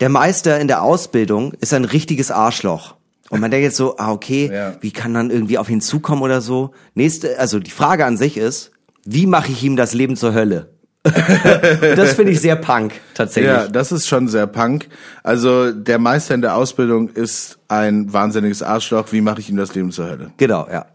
Der 0.00 0.08
Meister 0.08 0.58
in 0.58 0.66
der 0.66 0.82
Ausbildung 0.82 1.52
ist 1.60 1.72
ein 1.72 1.84
richtiges 1.84 2.32
Arschloch. 2.32 2.96
Und 3.30 3.40
man 3.40 3.52
denkt 3.52 3.62
jetzt 3.62 3.76
so, 3.76 3.98
ah, 3.98 4.10
okay, 4.10 4.50
Ja. 4.52 4.74
wie 4.80 4.90
kann 4.90 5.12
man 5.12 5.30
irgendwie 5.30 5.58
auf 5.58 5.70
ihn 5.70 5.80
zukommen 5.80 6.22
oder 6.22 6.40
so? 6.40 6.72
Nächste, 6.94 7.38
also 7.38 7.60
die 7.60 7.70
Frage 7.70 8.04
an 8.04 8.16
sich 8.16 8.36
ist, 8.36 8.72
wie 9.04 9.28
mache 9.28 9.52
ich 9.52 9.62
ihm 9.62 9.76
das 9.76 9.94
Leben 9.94 10.16
zur 10.16 10.34
Hölle? 10.34 10.72
das 11.04 12.14
finde 12.14 12.32
ich 12.32 12.40
sehr 12.40 12.56
punk, 12.56 12.94
tatsächlich. 13.14 13.52
Ja, 13.52 13.68
das 13.68 13.92
ist 13.92 14.08
schon 14.08 14.26
sehr 14.26 14.48
punk. 14.48 14.88
Also 15.22 15.70
der 15.70 16.00
Meister 16.00 16.34
in 16.34 16.42
der 16.42 16.56
Ausbildung 16.56 17.10
ist 17.10 17.58
ein 17.68 18.12
wahnsinniges 18.12 18.60
Arschloch. 18.64 19.12
Wie 19.12 19.20
mache 19.20 19.38
ich 19.38 19.48
ihm 19.48 19.56
das 19.56 19.72
Leben 19.76 19.92
zur 19.92 20.06
Hölle? 20.08 20.32
Genau, 20.36 20.66
ja. 20.68 20.86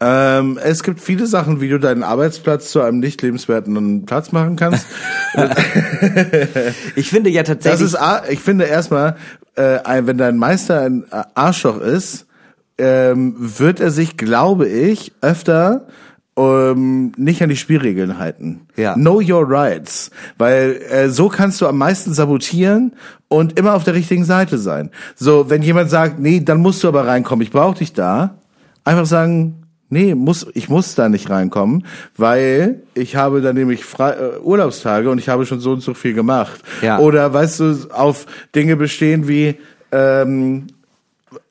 Ähm, 0.00 0.58
es 0.62 0.84
gibt 0.84 1.00
viele 1.00 1.26
Sachen, 1.26 1.60
wie 1.60 1.68
du 1.68 1.78
deinen 1.80 2.04
Arbeitsplatz 2.04 2.70
zu 2.70 2.80
einem 2.80 3.00
nicht 3.00 3.20
lebenswerten 3.22 4.06
Platz 4.06 4.30
machen 4.32 4.54
kannst. 4.56 4.86
Ich 6.96 7.10
finde 7.10 7.30
ja 7.30 7.42
Das 7.42 7.48
tatsächlich. 7.56 7.82
ist, 7.88 7.94
A- 7.96 8.22
ich 8.28 8.40
finde 8.40 8.64
erstmal, 8.64 9.16
äh, 9.56 9.78
wenn 10.04 10.18
dein 10.18 10.36
Meister 10.36 10.82
ein 10.82 11.04
Arschloch 11.34 11.80
ist, 11.80 12.26
ähm, 12.78 13.34
wird 13.38 13.80
er 13.80 13.90
sich, 13.90 14.16
glaube 14.16 14.68
ich, 14.68 15.12
öfter 15.20 15.86
ähm, 16.36 17.12
nicht 17.16 17.42
an 17.42 17.48
die 17.48 17.56
Spielregeln 17.56 18.18
halten. 18.18 18.60
Ja. 18.76 18.94
Know 18.94 19.20
your 19.20 19.44
rights, 19.50 20.10
weil 20.38 20.80
äh, 20.88 21.08
so 21.08 21.28
kannst 21.28 21.60
du 21.60 21.66
am 21.66 21.78
meisten 21.78 22.14
sabotieren 22.14 22.92
und 23.26 23.58
immer 23.58 23.74
auf 23.74 23.82
der 23.84 23.94
richtigen 23.94 24.24
Seite 24.24 24.58
sein. 24.58 24.90
So, 25.16 25.50
wenn 25.50 25.62
jemand 25.62 25.90
sagt, 25.90 26.20
nee, 26.20 26.40
dann 26.40 26.58
musst 26.58 26.84
du 26.84 26.88
aber 26.88 27.06
reinkommen, 27.06 27.42
ich 27.42 27.50
brauche 27.50 27.78
dich 27.78 27.92
da, 27.92 28.36
einfach 28.84 29.06
sagen, 29.06 29.64
nee, 29.90 30.14
muss 30.14 30.46
ich 30.54 30.68
muss 30.68 30.94
da 30.94 31.08
nicht 31.08 31.30
reinkommen, 31.30 31.84
weil 32.16 32.82
ich 32.94 33.16
habe 33.16 33.40
dann 33.40 33.56
nämlich 33.56 33.84
frei, 33.84 34.12
äh, 34.12 34.38
Urlaubstage 34.40 35.10
und 35.10 35.18
ich 35.18 35.28
habe 35.28 35.46
schon 35.46 35.60
so 35.60 35.72
und 35.72 35.80
so 35.80 35.94
viel 35.94 36.14
gemacht. 36.14 36.60
Ja. 36.82 36.98
Oder 36.98 37.32
weißt 37.32 37.60
du, 37.60 37.76
auf 37.90 38.26
Dinge 38.54 38.76
bestehen 38.76 39.28
wie 39.28 39.56
ähm, 39.92 40.66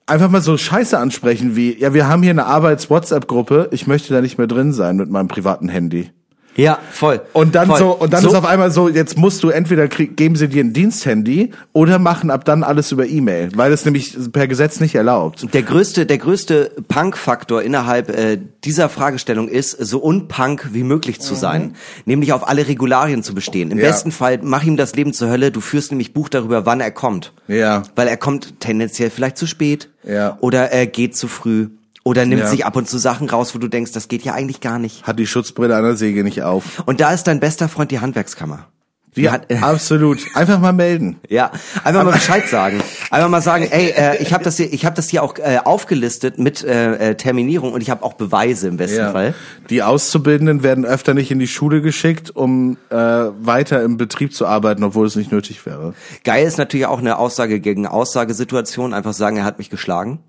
einfach 0.05 0.29
mal 0.29 0.41
so 0.41 0.57
Scheiße 0.57 0.97
ansprechen 0.97 1.55
wie, 1.55 1.77
ja, 1.77 1.93
wir 1.93 2.07
haben 2.07 2.23
hier 2.23 2.31
eine 2.31 2.45
Arbeits-WhatsApp-Gruppe, 2.45 3.69
ich 3.71 3.87
möchte 3.87 4.13
da 4.13 4.21
nicht 4.21 4.37
mehr 4.37 4.47
drin 4.47 4.73
sein 4.73 4.97
mit 4.97 5.09
meinem 5.09 5.27
privaten 5.27 5.69
Handy. 5.69 6.11
Ja, 6.57 6.79
voll. 6.91 7.21
Und 7.33 7.55
dann 7.55 7.67
voll. 7.67 7.79
so, 7.79 7.91
und 7.91 8.11
dann 8.11 8.25
ist 8.25 8.33
auf 8.33 8.43
einmal 8.45 8.69
so, 8.71 8.89
jetzt 8.89 9.17
musst 9.17 9.43
du 9.43 9.49
entweder 9.49 9.87
krieg, 9.87 10.17
geben 10.17 10.35
sie 10.35 10.49
dir 10.49 10.63
ein 10.63 10.73
Diensthandy 10.73 11.51
oder 11.71 11.97
machen 11.99 12.29
ab 12.29 12.43
dann 12.43 12.63
alles 12.63 12.91
über 12.91 13.05
E-Mail, 13.07 13.49
weil 13.55 13.71
es 13.71 13.85
nämlich 13.85 14.15
per 14.33 14.47
Gesetz 14.47 14.79
nicht 14.81 14.95
erlaubt. 14.95 15.53
Der 15.53 15.63
größte, 15.63 16.05
der 16.05 16.17
größte 16.17 16.71
Punk-Faktor 16.87 17.61
innerhalb 17.61 18.09
äh, 18.09 18.37
dieser 18.65 18.89
Fragestellung 18.89 19.47
ist, 19.47 19.71
so 19.71 19.99
unpunk 19.99 20.69
wie 20.73 20.83
möglich 20.83 21.21
zu 21.21 21.35
sein, 21.35 21.75
nämlich 22.05 22.33
auf 22.33 22.47
alle 22.47 22.67
Regularien 22.67 23.23
zu 23.23 23.33
bestehen. 23.33 23.71
Im 23.71 23.77
Mhm. 23.77 23.83
Ja. 23.83 23.89
besten 23.91 24.11
Fall 24.11 24.39
mach 24.41 24.63
ihm 24.63 24.75
das 24.77 24.95
Leben 24.95 25.13
zur 25.13 25.29
Hölle. 25.29 25.51
Du 25.51 25.61
führst 25.61 25.91
nämlich 25.91 26.13
Buch 26.13 26.27
darüber, 26.27 26.65
wann 26.65 26.81
er 26.81 26.91
kommt, 26.91 27.33
Ja. 27.47 27.83
weil 27.95 28.07
er 28.07 28.17
kommt 28.17 28.59
tendenziell 28.59 29.09
vielleicht 29.11 29.37
zu 29.37 29.45
spät 29.45 29.89
Ja. 30.03 30.37
oder 30.41 30.71
er 30.71 30.87
geht 30.87 31.15
zu 31.15 31.27
früh 31.27 31.67
oder 32.07 32.25
nimmt 32.25 32.43
Ja. 32.43 32.47
sich 32.47 32.65
ab 32.65 32.77
und 32.77 32.87
zu 32.87 32.97
Sachen 32.97 33.29
raus, 33.29 33.53
wo 33.53 33.59
du 33.59 33.67
denkst, 33.67 33.91
das 33.91 34.07
geht 34.07 34.23
ja 34.23 34.33
eigentlich 34.33 34.61
gar 34.61 34.79
nicht. 34.79 35.03
Hat 35.03 35.19
die 35.19 35.27
Schutzbrille 35.27 35.75
an 35.75 35.83
der 35.83 35.97
Säge 35.97 36.23
nicht 36.23 36.41
auf. 36.41 36.63
Und 36.85 37.01
da 37.01 37.11
ist 37.11 37.25
dein 37.25 37.41
bester 37.41 37.67
Freund 37.67 37.91
die 37.91 37.99
Handwerkskammer. 37.99 38.67
Ja, 39.15 39.31
hat, 39.31 39.51
äh, 39.51 39.57
absolut. 39.57 40.19
Einfach 40.35 40.59
mal 40.59 40.73
melden. 40.73 41.15
Ja, 41.29 41.51
einfach 41.83 42.03
mal 42.03 42.11
Bescheid 42.13 42.47
sagen. 42.47 42.81
Einfach 43.09 43.29
mal 43.29 43.41
sagen, 43.41 43.67
ey, 43.69 43.89
äh, 43.89 44.21
ich 44.21 44.31
habe 44.31 44.43
das 44.43 44.55
hier, 44.57 44.71
ich 44.71 44.85
habe 44.85 44.95
das 44.95 45.09
hier 45.09 45.21
auch 45.23 45.37
äh, 45.39 45.57
aufgelistet 45.63 46.37
mit 46.37 46.63
äh, 46.63 47.09
äh, 47.11 47.15
Terminierung 47.15 47.73
und 47.73 47.81
ich 47.81 47.89
habe 47.89 48.03
auch 48.03 48.13
Beweise 48.13 48.67
im 48.69 48.77
besten 48.77 49.11
Fall. 49.11 49.33
Die 49.71 49.81
Auszubildenden 49.83 50.61
werden 50.63 50.85
öfter 50.85 51.13
nicht 51.15 51.31
in 51.31 51.39
die 51.39 51.47
Schule 51.47 51.81
geschickt, 51.81 52.29
um 52.33 52.77
äh, 52.89 52.95
weiter 52.95 53.81
im 53.83 53.97
Betrieb 53.97 54.33
zu 54.33 54.45
arbeiten, 54.45 54.83
obwohl 54.83 55.07
es 55.07 55.15
nicht 55.15 55.31
nötig 55.31 55.65
wäre. 55.65 55.93
Geil 56.23 56.45
ist 56.47 56.57
natürlich 56.57 56.85
auch 56.85 56.99
eine 56.99 57.17
Aussage 57.17 57.59
gegen 57.59 57.87
Aussagesituation, 57.87 58.93
einfach 58.93 59.13
sagen, 59.13 59.37
er 59.37 59.43
hat 59.45 59.57
mich 59.57 59.69
geschlagen. 59.71 60.19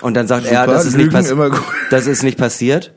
Und 0.00 0.14
dann 0.14 0.26
sagt 0.26 0.46
er, 0.46 0.62
Super, 0.62 0.72
das 0.72 0.86
ist 0.86 0.96
nicht 0.96 1.12
Lügen 1.12 1.50
gut. 1.50 1.62
Das 1.90 2.06
ist 2.06 2.22
nicht 2.22 2.38
passiert. 2.38 2.94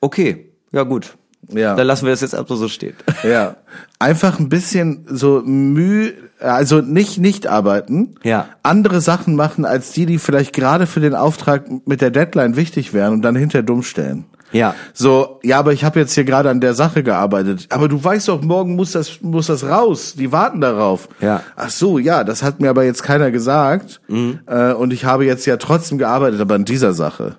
Okay, 0.00 0.50
ja 0.72 0.82
gut. 0.82 1.16
Ja. 1.48 1.74
Dann 1.74 1.86
lassen 1.86 2.06
wir 2.06 2.12
das 2.12 2.20
jetzt 2.20 2.34
einfach 2.34 2.56
so 2.56 2.68
stehen. 2.68 2.94
Ja. 3.24 3.56
Einfach 3.98 4.40
ein 4.40 4.48
bisschen 4.48 5.06
so 5.08 5.42
Mühe, 5.44 6.14
also 6.40 6.80
nicht 6.80 7.18
nicht 7.18 7.46
arbeiten. 7.46 8.16
Ja. 8.24 8.48
Andere 8.62 9.00
Sachen 9.00 9.36
machen 9.36 9.64
als 9.64 9.92
die, 9.92 10.06
die 10.06 10.18
vielleicht 10.18 10.52
gerade 10.52 10.86
für 10.86 11.00
den 11.00 11.14
Auftrag 11.14 11.66
mit 11.86 12.00
der 12.00 12.10
Deadline 12.10 12.56
wichtig 12.56 12.92
wären 12.92 13.12
und 13.12 13.22
dann 13.22 13.36
hinterher 13.36 13.62
dumm 13.62 13.82
stellen. 13.82 14.24
Ja. 14.52 14.74
So, 14.92 15.40
ja, 15.42 15.58
aber 15.58 15.72
ich 15.72 15.84
habe 15.84 15.98
jetzt 15.98 16.14
hier 16.14 16.24
gerade 16.24 16.50
an 16.50 16.60
der 16.60 16.74
Sache 16.74 17.02
gearbeitet. 17.02 17.66
Aber 17.70 17.88
du 17.88 18.02
weißt 18.02 18.28
doch, 18.28 18.42
morgen 18.42 18.76
muss 18.76 18.92
das 18.92 19.20
muss 19.22 19.46
das 19.46 19.64
raus. 19.64 20.14
Die 20.16 20.30
warten 20.30 20.60
darauf. 20.60 21.08
Ja. 21.20 21.42
Ach 21.56 21.70
so, 21.70 21.98
ja, 21.98 22.24
das 22.24 22.42
hat 22.42 22.60
mir 22.60 22.70
aber 22.70 22.84
jetzt 22.84 23.02
keiner 23.02 23.30
gesagt. 23.30 24.00
Mhm. 24.08 24.40
Äh, 24.46 24.72
und 24.72 24.92
ich 24.92 25.04
habe 25.04 25.24
jetzt 25.24 25.46
ja 25.46 25.56
trotzdem 25.56 25.98
gearbeitet, 25.98 26.40
aber 26.40 26.54
an 26.54 26.64
dieser 26.64 26.92
Sache. 26.92 27.36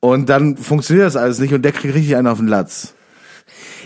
Und 0.00 0.28
dann 0.28 0.56
funktioniert 0.56 1.06
das 1.06 1.16
alles 1.16 1.38
nicht 1.38 1.52
und 1.52 1.62
der 1.62 1.72
kriegt 1.72 1.94
richtig 1.94 2.16
einen 2.16 2.26
auf 2.26 2.38
den 2.38 2.48
Latz. 2.48 2.94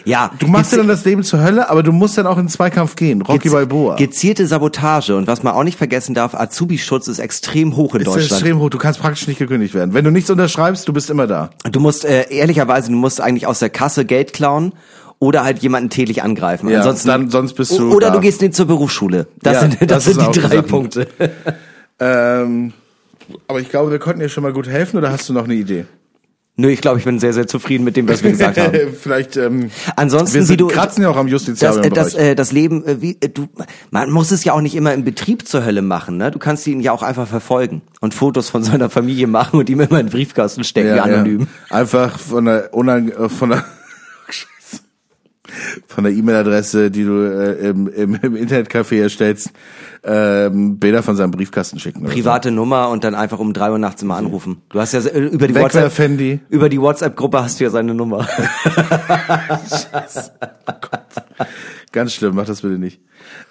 Ja. 0.04 0.30
Du 0.38 0.46
machst 0.46 0.72
dir 0.72 0.76
dann 0.78 0.88
das 0.88 1.04
Leben 1.04 1.22
zur 1.22 1.42
Hölle, 1.42 1.70
aber 1.70 1.82
du 1.82 1.92
musst 1.92 2.18
dann 2.18 2.26
auch 2.26 2.36
in 2.38 2.44
den 2.44 2.48
Zweikampf 2.50 2.94
gehen. 2.96 3.22
Rocky 3.22 3.48
Balboa. 3.48 3.96
Gezielte 3.96 4.46
Sabotage 4.46 5.16
und 5.16 5.26
was 5.26 5.42
man 5.42 5.54
auch 5.54 5.64
nicht 5.64 5.78
vergessen 5.78 6.14
darf, 6.14 6.34
Azubi-Schutz 6.34 7.08
ist 7.08 7.18
extrem 7.18 7.76
hoch 7.76 7.94
in 7.94 8.02
ist 8.02 8.06
Deutschland. 8.08 8.30
extrem 8.32 8.58
hoch. 8.60 8.70
Du 8.70 8.78
kannst 8.78 9.00
praktisch 9.00 9.26
nicht 9.28 9.38
gekündigt 9.38 9.74
werden. 9.74 9.94
Wenn 9.94 10.04
du 10.04 10.10
nichts 10.10 10.28
unterschreibst, 10.30 10.86
du 10.88 10.92
bist 10.92 11.08
immer 11.10 11.26
da. 11.26 11.50
Du 11.70 11.80
musst 11.80 12.04
äh, 12.04 12.26
ehrlicherweise, 12.30 12.90
du 12.90 12.96
musst 12.96 13.20
eigentlich 13.20 13.46
aus 13.46 13.60
der 13.60 13.70
Kasse 13.70 14.04
Geld 14.04 14.32
klauen 14.32 14.72
oder 15.20 15.42
halt 15.44 15.60
jemanden 15.60 15.88
täglich 15.90 16.22
angreifen. 16.22 16.68
Ja, 16.68 16.78
Ansonsten 16.78 17.08
dann- 17.08 17.30
sonst 17.30 17.54
bist 17.54 17.78
du 17.78 17.94
oder 17.94 18.08
da. 18.08 18.14
du 18.14 18.20
gehst 18.20 18.42
nicht 18.42 18.54
zur 18.54 18.66
Berufsschule. 18.66 19.26
Das 19.40 19.54
Ja, 19.54 19.60
sind 19.60 19.76
das, 19.80 19.88
das 19.88 20.04
sind 20.04 20.20
die 20.20 20.40
drei 20.40 20.56
Sachen. 20.56 20.66
Punkte. 20.68 21.06
Ähm, 22.00 22.72
aber 23.48 23.60
ich 23.60 23.70
glaube, 23.70 23.90
wir 23.90 23.98
konnten 23.98 24.20
dir 24.20 24.28
schon 24.28 24.42
mal 24.42 24.52
gut 24.52 24.66
helfen. 24.68 24.98
Oder 24.98 25.10
hast 25.10 25.28
du 25.28 25.32
noch 25.32 25.44
eine 25.44 25.54
Idee? 25.54 25.86
Nö, 26.56 26.68
ich 26.68 26.80
glaube, 26.80 27.00
ich 27.00 27.04
bin 27.04 27.18
sehr 27.18 27.32
sehr 27.32 27.48
zufrieden 27.48 27.82
mit 27.82 27.96
dem, 27.96 28.08
was 28.08 28.22
wir 28.22 28.30
gesagt 28.30 28.58
haben. 28.58 28.72
Vielleicht. 29.00 29.36
Ähm, 29.36 29.70
Ansonsten, 29.96 30.34
wir 30.34 30.42
wie 30.42 30.46
sind, 30.46 30.60
du 30.60 30.68
kratzen 30.68 31.02
ja 31.02 31.10
auch 31.10 31.16
am 31.16 31.26
das, 31.26 31.32
justiziablen 31.32 31.84
äh, 31.84 31.90
das, 31.90 32.12
Bereich. 32.12 32.28
äh, 32.28 32.34
das 32.36 32.52
Leben, 32.52 32.84
äh, 32.84 33.02
wie 33.02 33.16
äh, 33.20 33.28
du, 33.28 33.48
man 33.90 34.10
muss 34.10 34.30
es 34.30 34.44
ja 34.44 34.52
auch 34.52 34.60
nicht 34.60 34.76
immer 34.76 34.94
im 34.94 35.02
Betrieb 35.02 35.48
zur 35.48 35.64
Hölle 35.64 35.82
machen. 35.82 36.16
Ne? 36.16 36.30
Du 36.30 36.38
kannst 36.38 36.64
ihn 36.68 36.80
ja 36.80 36.92
auch 36.92 37.02
einfach 37.02 37.26
verfolgen 37.26 37.82
und 38.00 38.14
Fotos 38.14 38.50
von 38.50 38.62
seiner 38.62 38.88
Familie 38.88 39.26
machen 39.26 39.58
und 39.58 39.68
ihm 39.68 39.80
immer 39.80 39.98
in 39.98 40.06
den 40.06 40.12
Briefkasten 40.12 40.62
stecken, 40.62 40.94
wie 40.94 41.00
anonym. 41.00 41.48
Ja. 41.70 41.76
Einfach 41.76 42.20
von 42.20 42.44
der 42.44 42.72
unang 42.72 43.08
äh, 43.08 43.28
von 43.28 43.50
der. 43.50 43.64
Von 45.86 46.04
der 46.04 46.12
E-Mail-Adresse, 46.12 46.90
die 46.90 47.04
du 47.04 47.22
äh, 47.22 47.68
im, 47.68 47.88
im, 47.88 48.14
im 48.22 48.34
Internetcafé 48.34 49.02
erstellst, 49.02 49.50
ähm, 50.02 50.78
Bilder 50.78 51.02
von 51.02 51.16
seinem 51.16 51.30
Briefkasten 51.30 51.78
schicken. 51.78 52.00
oder 52.00 52.10
so. 52.10 52.14
Private 52.14 52.50
Nummer 52.50 52.88
und 52.88 53.04
dann 53.04 53.14
einfach 53.14 53.38
um 53.38 53.52
drei 53.52 53.70
Uhr 53.70 53.78
nachts 53.78 54.02
immer 54.02 54.16
anrufen. 54.16 54.62
Du 54.70 54.80
hast 54.80 54.92
ja 54.92 55.00
äh, 55.00 55.18
über 55.20 55.46
die 55.46 55.54
WhatsApp 55.54 55.84
Wegwerf-Handy. 55.84 56.40
über 56.48 56.68
die 56.68 56.80
WhatsApp-Gruppe 56.80 57.42
hast 57.42 57.60
du 57.60 57.64
ja 57.64 57.70
seine 57.70 57.94
Nummer. 57.94 58.26
Ganz 61.92 62.12
schlimm, 62.12 62.34
mach 62.34 62.46
das 62.46 62.62
bitte 62.62 62.78
nicht. 62.78 63.00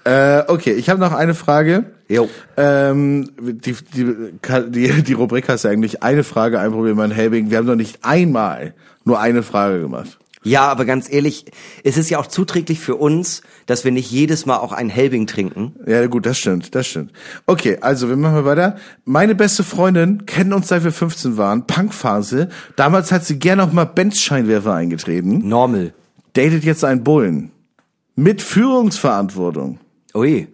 Äh, 0.03 0.43
okay, 0.47 0.73
ich 0.73 0.89
habe 0.89 0.99
noch 0.99 1.13
eine 1.13 1.33
Frage. 1.33 1.85
Jo. 2.09 2.29
Ähm, 2.57 3.29
die, 3.39 3.73
die, 3.95 4.15
die, 4.67 5.03
die 5.03 5.13
Rubrik 5.13 5.47
hast 5.47 5.63
ja 5.63 5.71
eigentlich 5.71 6.03
eine 6.03 6.23
Frage, 6.23 6.59
ein 6.59 6.71
Problem 6.71 6.99
an 6.99 7.11
Helbing. 7.11 7.49
Wir 7.49 7.57
haben 7.59 7.67
noch 7.67 7.75
nicht 7.75 7.99
einmal 8.03 8.73
nur 9.05 9.19
eine 9.19 9.43
Frage 9.43 9.79
gemacht. 9.81 10.19
Ja, 10.43 10.67
aber 10.67 10.85
ganz 10.85 11.11
ehrlich, 11.11 11.45
es 11.83 11.97
ist 11.97 12.09
ja 12.09 12.19
auch 12.19 12.27
zuträglich 12.27 12.79
für 12.79 12.95
uns, 12.95 13.41
dass 13.65 13.85
wir 13.85 13.91
nicht 13.91 14.11
jedes 14.11 14.45
Mal 14.45 14.57
auch 14.57 14.71
ein 14.71 14.89
Helbing 14.89 15.25
trinken. 15.27 15.75
Ja, 15.87 16.05
gut, 16.07 16.25
das 16.25 16.37
stimmt, 16.37 16.75
das 16.75 16.87
stimmt. 16.87 17.11
Okay, 17.45 17.77
also 17.81 18.09
wir 18.09 18.17
machen 18.17 18.35
mal 18.35 18.45
weiter. 18.45 18.75
Meine 19.05 19.35
beste 19.35 19.63
Freundin 19.63 20.25
kennen 20.25 20.53
uns 20.53 20.67
seit 20.67 20.83
wir 20.83 20.91
15 20.91 21.37
waren, 21.37 21.65
Punkphase. 21.65 22.49
Damals 22.75 23.11
hat 23.11 23.25
sie 23.25 23.39
gerne 23.39 23.63
auch 23.63 23.71
mal 23.71 23.85
Benz-Scheinwerfer 23.85 24.73
eingetreten. 24.73 25.47
Normal. 25.47 25.93
Datet 26.33 26.63
jetzt 26.63 26.83
einen 26.83 27.03
Bullen. 27.03 27.51
Mit 28.15 28.41
Führungsverantwortung. 28.41 29.79
Ui. 30.13 30.47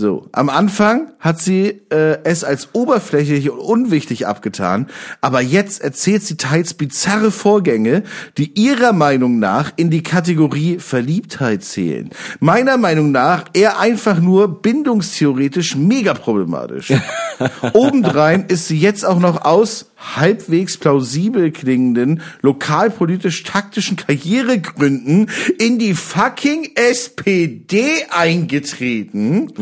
So, 0.00 0.28
am 0.30 0.48
Anfang 0.48 1.10
hat 1.18 1.40
sie 1.40 1.80
äh, 1.90 2.22
es 2.22 2.44
als 2.44 2.68
oberflächlich 2.72 3.50
und 3.50 3.58
unwichtig 3.58 4.28
abgetan, 4.28 4.86
aber 5.20 5.40
jetzt 5.40 5.82
erzählt 5.82 6.22
sie 6.22 6.36
teils 6.36 6.74
bizarre 6.74 7.32
Vorgänge, 7.32 8.04
die 8.36 8.52
ihrer 8.56 8.92
Meinung 8.92 9.40
nach 9.40 9.72
in 9.74 9.90
die 9.90 10.04
Kategorie 10.04 10.78
Verliebtheit 10.78 11.64
zählen. 11.64 12.10
Meiner 12.38 12.76
Meinung 12.76 13.10
nach 13.10 13.46
eher 13.54 13.80
einfach 13.80 14.20
nur 14.20 14.62
bindungstheoretisch 14.62 15.74
mega 15.74 16.14
problematisch. 16.14 16.92
Obendrein 17.72 18.44
ist 18.46 18.68
sie 18.68 18.78
jetzt 18.78 19.04
auch 19.04 19.18
noch 19.18 19.44
aus 19.44 19.90
halbwegs 19.98 20.76
plausibel 20.76 21.50
klingenden 21.50 22.22
lokalpolitisch-taktischen 22.42 23.96
Karrieregründen 23.96 25.30
in 25.58 25.78
die 25.78 25.94
fucking 25.94 26.70
SPD 26.74 28.04
eingetreten. 28.10 29.52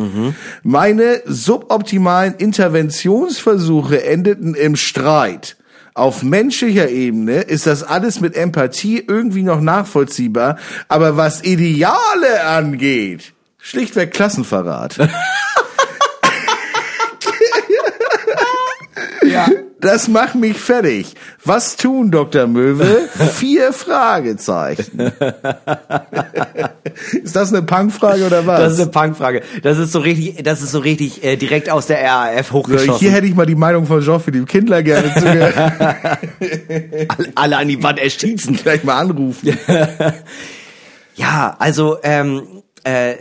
Meine 0.63 1.23
suboptimalen 1.25 2.35
Interventionsversuche 2.35 4.05
endeten 4.05 4.55
im 4.55 4.77
Streit. 4.77 5.57
Auf 5.95 6.23
menschlicher 6.23 6.91
Ebene 6.91 7.41
ist 7.41 7.67
das 7.67 7.83
alles 7.83 8.21
mit 8.21 8.37
Empathie 8.37 9.03
irgendwie 9.07 9.43
noch 9.43 9.63
nachvollziehbar, 9.63 10.59
aber 10.89 11.17
was 11.17 11.43
Ideale 11.43 12.45
angeht, 12.45 13.33
schlichtweg 13.59 14.11
Klassenverrat. 14.11 14.99
Das 19.81 20.09
macht 20.09 20.35
mich 20.35 20.57
fertig. 20.57 21.15
Was 21.45 21.77
tun, 21.77 22.11
Dr. 22.11 22.47
Möwe? 22.47 23.09
Vier 23.35 23.73
Fragezeichen. 23.73 24.99
ist 27.23 27.37
das 27.37 27.53
eine 27.53 27.63
Punkfrage 27.63 28.25
oder 28.27 28.47
was? 28.47 28.61
Das 28.61 28.73
ist 28.75 28.81
eine 28.81 28.91
Punkfrage. 28.91 29.43
Das 29.63 29.79
ist 29.79 29.93
so 29.93 29.99
richtig, 30.01 30.43
das 30.43 30.63
ist 30.63 30.73
so 30.73 30.79
richtig 30.79 31.23
äh, 31.23 31.37
direkt 31.37 31.69
aus 31.69 31.87
der 31.87 32.03
RAF 32.03 32.49
so, 32.49 32.55
hochgeschossen. 32.55 33.01
hier 33.01 33.11
hätte 33.11 33.27
ich 33.27 33.35
mal 33.35 33.45
die 33.45 33.55
Meinung 33.55 33.85
von 33.87 34.01
Jean-Philippe 34.01 34.47
Kindler 34.47 34.83
gerne 34.83 35.13
zugehört. 35.15 35.55
alle, 37.09 37.33
alle 37.35 37.57
an 37.59 37.69
die 37.69 37.83
Wand 37.83 37.99
erschießen. 37.99 38.57
Gleich 38.57 38.83
mal 38.83 38.99
anrufen. 38.99 39.59
Ja, 41.17 41.57
also 41.59 41.99
ähm, 42.03 42.63
äh, 42.87 43.13
äh, 43.13 43.17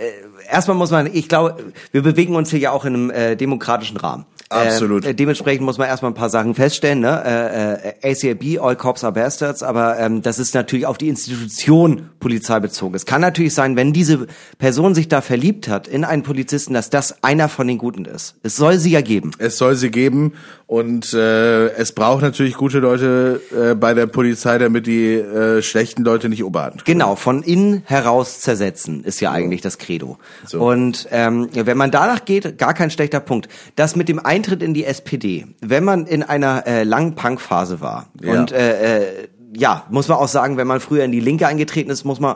erstmal 0.52 0.78
muss 0.78 0.92
man, 0.92 1.10
ich 1.12 1.28
glaube, 1.28 1.64
wir 1.92 2.04
bewegen 2.04 2.36
uns 2.36 2.52
hier 2.52 2.60
ja 2.60 2.72
auch 2.72 2.86
in 2.86 2.94
einem 2.94 3.10
äh, 3.10 3.36
demokratischen 3.36 3.98
Rahmen. 3.98 4.26
Absolut. 4.50 5.06
Äh, 5.06 5.16
dementsprechend 5.16 5.66
muss 5.66 5.78
man 5.78 5.88
erstmal 5.88 6.12
ein 6.12 6.16
paar 6.16 6.30
Sachen 6.30 6.54
feststellen. 6.54 7.00
Ne? 7.00 7.24
Äh, 7.26 8.10
äh, 8.10 8.12
ACAB, 8.12 8.64
All 8.64 8.76
Cops 8.76 9.04
are 9.04 9.14
Bastards, 9.14 9.64
aber 9.64 9.98
ähm, 10.00 10.22
das 10.22 10.38
ist 10.38 10.54
natürlich 10.54 10.86
auf 10.86 10.98
die 10.98 11.10
Institution 11.10 12.10
Polizei 12.20 12.60
bezogen. 12.60 12.96
Es 12.96 13.06
kann 13.06 13.22
natürlich 13.22 13.54
sein, 13.54 13.76
wenn 13.76 13.92
diese 13.92 14.28
Person 14.60 14.94
sich 14.94 15.08
da 15.08 15.22
verliebt 15.22 15.68
hat 15.68 15.88
in 15.88 16.04
einen 16.04 16.24
Polizisten, 16.24 16.74
dass 16.74 16.90
das 16.90 17.24
einer 17.24 17.50
von 17.50 17.68
den 17.68 17.78
Guten 17.78 18.06
ist. 18.06 18.36
Es 18.44 18.56
soll 18.56 18.78
sie 18.78 18.92
ja 18.92 19.02
geben. 19.02 19.32
Es 19.40 19.58
soll 19.58 19.76
sie 19.76 19.90
geben 19.90 20.34
und 20.68 21.14
äh, 21.14 21.68
es 21.70 21.92
braucht 21.92 22.22
natürlich 22.24 22.56
gute 22.56 22.80
Leute 22.80 23.42
äh, 23.56 23.76
bei 23.76 23.94
der 23.94 24.08
Polizei, 24.08 24.58
damit 24.58 24.88
die 24.88 25.14
äh, 25.14 25.62
schlechten 25.62 26.04
Leute 26.04 26.30
nicht 26.30 26.44
oberhand. 26.44 26.86
Genau, 26.86 27.16
von 27.16 27.44
innen 27.44 27.84
heraus 27.86 28.42
zersetzen 28.42 29.04
ist 29.04 29.20
ja 29.20 29.32
eigentlich 29.32 29.62
das 29.62 29.78
Credo. 29.78 30.18
So. 30.46 30.62
Und 30.62 31.08
ähm, 31.12 31.50
wenn 31.54 31.78
man 31.78 31.92
danach 31.92 32.26
geht, 32.26 32.58
gar 32.58 32.74
kein 32.74 32.90
schlechter 32.90 33.20
Punkt. 33.20 33.48
Das 33.76 33.96
mit 33.96 34.10
dem 34.10 34.20
Eintritt 34.36 34.62
in 34.62 34.74
die 34.74 34.86
SPD, 34.86 35.46
wenn 35.62 35.84
man 35.84 36.06
in 36.08 36.22
einer 36.24 36.66
äh, 36.68 36.84
langen 36.84 37.16
Punkphase 37.16 37.80
war 37.82 38.08
Ja. 38.22 38.40
und 38.40 38.52
äh, 38.52 38.98
äh, 39.00 39.28
ja, 39.56 39.86
muss 39.90 40.08
man 40.10 40.18
auch 40.18 40.28
sagen, 40.28 40.58
wenn 40.58 40.68
man 40.68 40.80
früher 40.82 41.04
in 41.06 41.12
die 41.12 41.20
Linke 41.22 41.48
eingetreten 41.48 41.90
ist, 41.90 42.04
muss 42.04 42.20
man 42.20 42.36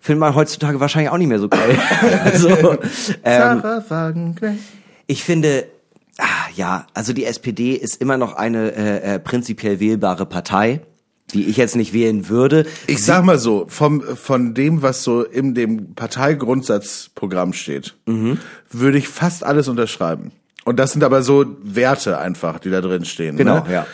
findet 0.00 0.20
man 0.20 0.34
heutzutage 0.34 0.78
wahrscheinlich 0.80 1.10
auch 1.10 1.18
nicht 1.18 1.28
mehr 1.28 1.38
so 1.40 1.48
geil. 1.48 1.76
also, 2.24 2.48
ähm, 2.48 2.78
Sarah 3.62 3.84
Wagenknecht. 3.88 4.60
ich 5.06 5.24
finde, 5.24 5.66
ah, 6.18 6.24
ja, 6.54 6.86
also 6.94 7.12
die 7.12 7.24
SPD 7.24 7.72
ist 7.74 8.00
immer 8.00 8.16
noch 8.16 8.34
eine 8.34 8.72
äh, 8.76 9.14
äh, 9.14 9.18
prinzipiell 9.18 9.80
wählbare 9.80 10.24
Partei, 10.24 10.80
die 11.34 11.44
ich 11.46 11.56
jetzt 11.58 11.76
nicht 11.76 11.92
wählen 11.92 12.28
würde. 12.28 12.64
Ich 12.86 13.04
sag 13.04 13.24
mal 13.24 13.38
so, 13.38 13.66
vom, 13.68 14.00
von 14.02 14.54
dem, 14.54 14.82
was 14.82 15.02
so 15.02 15.22
in 15.24 15.54
dem 15.54 15.94
Parteigrundsatzprogramm 15.94 17.52
steht, 17.52 17.94
Mhm. 18.06 18.38
würde 18.70 18.98
ich 18.98 19.08
fast 19.08 19.44
alles 19.44 19.68
unterschreiben. 19.68 20.32
Und 20.68 20.78
das 20.78 20.92
sind 20.92 21.02
aber 21.02 21.22
so 21.22 21.44
Werte 21.62 22.18
einfach, 22.18 22.58
die 22.58 22.70
da 22.70 22.80
drin 22.80 23.04
stehen. 23.04 23.36
Genau, 23.36 23.64
ne? 23.64 23.72
ja. 23.72 23.86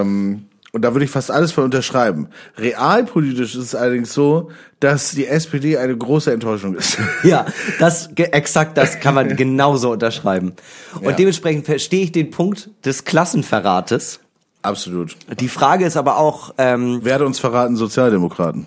Ähm, 0.00 0.46
und 0.72 0.82
da 0.82 0.94
würde 0.94 1.04
ich 1.04 1.10
fast 1.10 1.30
alles 1.30 1.52
für 1.52 1.62
unterschreiben. 1.62 2.28
Realpolitisch 2.56 3.54
ist 3.56 3.62
es 3.62 3.74
allerdings 3.74 4.12
so, 4.12 4.50
dass 4.78 5.12
die 5.12 5.26
SPD 5.26 5.78
eine 5.78 5.96
große 5.96 6.32
Enttäuschung 6.32 6.74
ist. 6.76 6.98
Ja, 7.22 7.46
das 7.78 8.10
exakt 8.16 8.76
das 8.76 9.00
kann 9.00 9.14
man 9.14 9.36
genauso 9.36 9.92
unterschreiben. 9.92 10.54
Und 10.96 11.04
Ja. 11.04 11.12
dementsprechend 11.12 11.66
verstehe 11.66 12.04
ich 12.04 12.12
den 12.12 12.30
Punkt 12.30 12.70
des 12.84 13.04
Klassenverrates. 13.04 14.20
Absolut. 14.62 15.16
Die 15.40 15.48
Frage 15.48 15.84
ist 15.86 15.96
aber 15.96 16.18
auch, 16.18 16.54
ähm, 16.58 17.00
Wer 17.02 17.14
hat 17.16 17.22
uns 17.22 17.38
verraten? 17.38 17.76
Sozialdemokraten. 17.76 18.66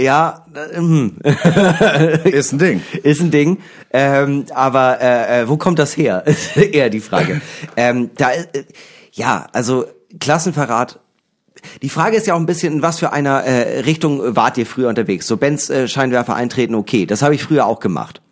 Ja, 0.00 0.46
hm, 0.74 1.16
Ist 2.24 2.52
ein 2.52 2.58
Ding. 2.58 2.82
ist 3.02 3.20
ein 3.20 3.30
Ding, 3.30 3.58
ähm, 3.92 4.44
aber 4.54 5.00
äh, 5.00 5.42
äh, 5.42 5.48
wo 5.48 5.56
kommt 5.56 5.78
das 5.78 5.96
her? 5.96 6.22
Ist 6.26 6.56
eher 6.56 6.90
die 6.90 7.00
Frage. 7.00 7.40
ähm, 7.76 8.10
da, 8.16 8.32
äh, 8.32 8.64
ja, 9.12 9.46
also 9.52 9.86
Klassenverrat. 10.18 11.00
Die 11.82 11.88
Frage 11.90 12.16
ist 12.16 12.26
ja 12.26 12.34
auch 12.34 12.38
ein 12.38 12.46
bisschen, 12.46 12.74
in 12.74 12.82
was 12.82 12.98
für 12.98 13.12
einer 13.12 13.44
äh, 13.44 13.80
Richtung 13.80 14.34
wart 14.34 14.56
ihr 14.56 14.66
früher 14.66 14.88
unterwegs? 14.88 15.26
So 15.26 15.36
Benz 15.36 15.68
äh, 15.68 15.88
Scheinwerfer 15.88 16.34
eintreten, 16.34 16.74
okay, 16.74 17.06
das 17.06 17.22
habe 17.22 17.34
ich 17.34 17.42
früher 17.42 17.66
auch 17.66 17.80
gemacht. 17.80 18.22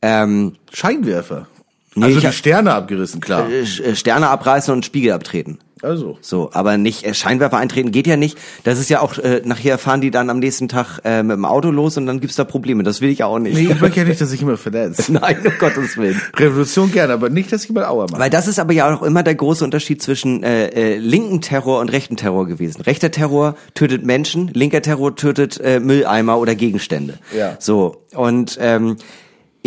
Ähm, 0.00 0.54
Scheinwerfer. 0.72 1.46
Nee, 1.94 2.06
also 2.06 2.20
die 2.20 2.32
Sterne 2.32 2.72
abgerissen, 2.72 3.20
klar. 3.20 3.48
äh, 3.50 3.60
äh, 3.60 3.96
Sterne 3.96 4.28
abreißen 4.28 4.72
und 4.72 4.84
Spiegel 4.84 5.12
abtreten. 5.12 5.58
Also. 5.82 6.18
So, 6.20 6.50
aber 6.52 6.76
nicht 6.76 7.04
äh, 7.04 7.14
Scheinwerfer 7.14 7.56
eintreten 7.56 7.92
geht 7.92 8.06
ja 8.06 8.16
nicht. 8.16 8.38
Das 8.64 8.78
ist 8.78 8.90
ja 8.90 9.00
auch 9.00 9.18
äh, 9.18 9.42
nachher 9.44 9.78
fahren 9.78 10.00
die 10.00 10.10
dann 10.10 10.30
am 10.30 10.38
nächsten 10.38 10.68
Tag 10.68 11.00
äh, 11.04 11.22
mit 11.22 11.36
dem 11.36 11.44
Auto 11.44 11.70
los 11.70 11.96
und 11.96 12.06
dann 12.06 12.20
gibt's 12.20 12.36
da 12.36 12.44
Probleme. 12.44 12.82
Das 12.82 13.00
will 13.00 13.10
ich 13.10 13.18
ja 13.18 13.26
auch 13.26 13.38
nicht. 13.38 13.54
Nee, 13.54 13.72
ich 13.72 13.80
möchte 13.80 14.00
ja 14.00 14.04
nicht, 14.08 14.20
dass 14.20 14.32
ich 14.32 14.42
immer 14.42 14.56
verletzt. 14.56 15.08
Nein, 15.08 15.38
um 15.44 15.52
Gottes 15.58 15.96
Willen. 15.96 16.20
Revolution 16.36 16.90
gerne, 16.92 17.12
aber 17.12 17.30
nicht, 17.30 17.52
dass 17.52 17.64
ich 17.64 17.70
mal 17.70 17.84
Aua 17.84 18.06
mache. 18.10 18.20
Weil 18.20 18.30
das 18.30 18.48
ist 18.48 18.58
aber 18.58 18.72
ja 18.72 18.94
auch 18.94 19.02
immer 19.02 19.22
der 19.22 19.34
große 19.34 19.64
Unterschied 19.64 20.02
zwischen 20.02 20.42
äh, 20.42 20.68
äh, 20.68 20.98
linken 20.98 21.40
Terror 21.40 21.80
und 21.80 21.90
rechten 21.90 22.16
Terror 22.16 22.46
gewesen. 22.46 22.82
Rechter 22.82 23.10
Terror 23.10 23.54
tötet 23.74 24.04
Menschen, 24.04 24.48
linker 24.48 24.82
Terror 24.82 25.16
tötet 25.16 25.60
äh, 25.60 25.80
Mülleimer 25.80 26.38
oder 26.38 26.54
Gegenstände. 26.54 27.18
Ja. 27.36 27.56
So 27.58 28.02
und 28.14 28.58
ähm, 28.60 28.96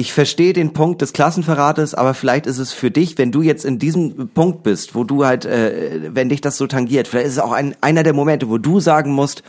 ich 0.02 0.14
verstehe 0.14 0.52
den 0.52 0.74
Punkt 0.74 1.04
des 1.04 1.14
Klassenverrates, 1.14 1.94
aber 1.94 2.16
vielleicht 2.16 2.48
ist 2.48 2.58
es 2.58 2.74
für 2.74 2.90
dich, 2.90 3.20
wenn 3.20 3.32
du 3.32 3.44
jetzt 3.44 3.64
in 3.64 3.78
diesem 3.78 4.30
Punkt 4.30 4.64
bist, 4.64 4.96
wo 4.96 5.04
du 5.04 5.26
halt, 5.26 5.46
äh, 5.46 6.10
wenn 6.16 6.28
dich 6.28 6.42
das 6.42 6.58
so 6.58 6.66
tangiert, 6.66 7.08
vielleicht 7.08 7.28
ist 7.28 7.34
es 7.34 7.40
auch 7.40 7.52
ein, 7.52 7.76
einer 7.82 8.02
der 8.02 8.14
Momente, 8.14 8.50
wo 8.50 8.58
du 8.58 8.80
sagen 8.80 9.12
musst, 9.12 9.44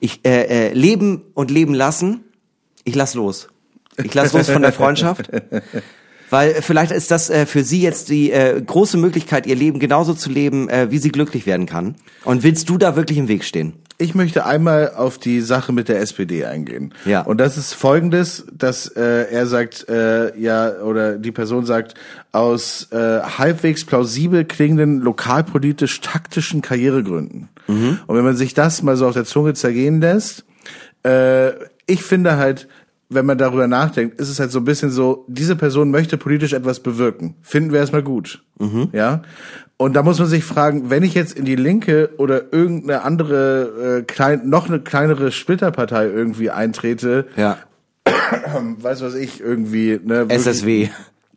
ich 0.00 0.26
äh, 0.26 0.70
äh, 0.70 0.72
leben 0.74 1.22
und 1.34 1.52
leben 1.52 1.72
lassen, 1.72 2.24
ich 2.82 2.96
lass 2.96 3.14
los. 3.14 3.46
Ich 4.02 4.12
lass 4.12 4.32
los 4.32 4.50
von 4.50 4.62
der 4.62 4.72
Freundschaft. 4.72 5.30
Weil 6.30 6.54
vielleicht 6.62 6.90
ist 6.90 7.12
das 7.12 7.30
äh, 7.30 7.46
für 7.46 7.62
sie 7.62 7.80
jetzt 7.80 8.08
die 8.08 8.32
äh, 8.32 8.60
große 8.60 8.96
Möglichkeit, 8.96 9.46
ihr 9.46 9.54
Leben 9.54 9.78
genauso 9.78 10.14
zu 10.14 10.30
leben, 10.30 10.68
äh, 10.68 10.90
wie 10.90 10.98
sie 10.98 11.10
glücklich 11.10 11.46
werden 11.46 11.66
kann. 11.66 11.94
Und 12.24 12.42
willst 12.42 12.68
du 12.68 12.76
da 12.76 12.96
wirklich 12.96 13.18
im 13.18 13.28
Weg 13.28 13.44
stehen? 13.44 13.74
Ich 14.02 14.16
möchte 14.16 14.44
einmal 14.44 14.92
auf 14.96 15.16
die 15.18 15.40
Sache 15.40 15.72
mit 15.72 15.88
der 15.88 16.00
SPD 16.00 16.44
eingehen. 16.44 16.92
Ja. 17.04 17.20
Und 17.22 17.38
das 17.38 17.56
ist 17.56 17.72
folgendes, 17.72 18.44
dass 18.52 18.88
äh, 18.88 19.30
er 19.30 19.46
sagt, 19.46 19.88
äh, 19.88 20.36
ja, 20.36 20.80
oder 20.80 21.18
die 21.18 21.30
Person 21.30 21.64
sagt, 21.66 21.94
aus 22.32 22.88
äh, 22.90 23.20
halbwegs 23.20 23.84
plausibel 23.84 24.44
klingenden 24.44 25.00
lokalpolitisch-taktischen 25.00 26.62
Karrieregründen. 26.62 27.48
Und 28.06 28.16
wenn 28.16 28.24
man 28.24 28.36
sich 28.36 28.54
das 28.54 28.82
mal 28.82 28.96
so 28.96 29.06
auf 29.06 29.14
der 29.14 29.24
Zunge 29.24 29.54
zergehen 29.54 30.00
lässt, 30.00 30.44
äh, 31.04 31.50
ich 31.86 32.02
finde 32.02 32.36
halt, 32.36 32.66
wenn 33.14 33.26
man 33.26 33.38
darüber 33.38 33.66
nachdenkt, 33.66 34.20
ist 34.20 34.28
es 34.28 34.40
halt 34.40 34.50
so 34.50 34.60
ein 34.60 34.64
bisschen 34.64 34.90
so, 34.90 35.24
diese 35.28 35.56
Person 35.56 35.90
möchte 35.90 36.16
politisch 36.18 36.52
etwas 36.52 36.80
bewirken. 36.80 37.34
Finden 37.42 37.72
wir 37.72 37.80
erstmal 37.80 38.02
gut. 38.02 38.42
Ja. 38.92 39.22
Und 39.76 39.94
da 39.94 40.02
muss 40.04 40.18
man 40.20 40.28
sich 40.28 40.44
fragen, 40.44 40.90
wenn 40.90 41.02
ich 41.02 41.14
jetzt 41.14 41.36
in 41.36 41.44
die 41.44 41.56
Linke 41.56 42.10
oder 42.18 42.52
irgendeine 42.52 43.02
andere, 43.02 43.98
äh, 43.98 44.02
klein, 44.02 44.48
noch 44.48 44.68
eine 44.68 44.78
kleinere 44.80 45.32
Splitterpartei 45.32 46.06
irgendwie 46.06 46.50
eintrete, 46.50 47.26
Ja. 47.36 47.58
weiß 48.78 49.02
was 49.02 49.14
ich, 49.14 49.40
irgendwie, 49.40 49.98
ne, 50.04 50.26
SSW. 50.28 50.88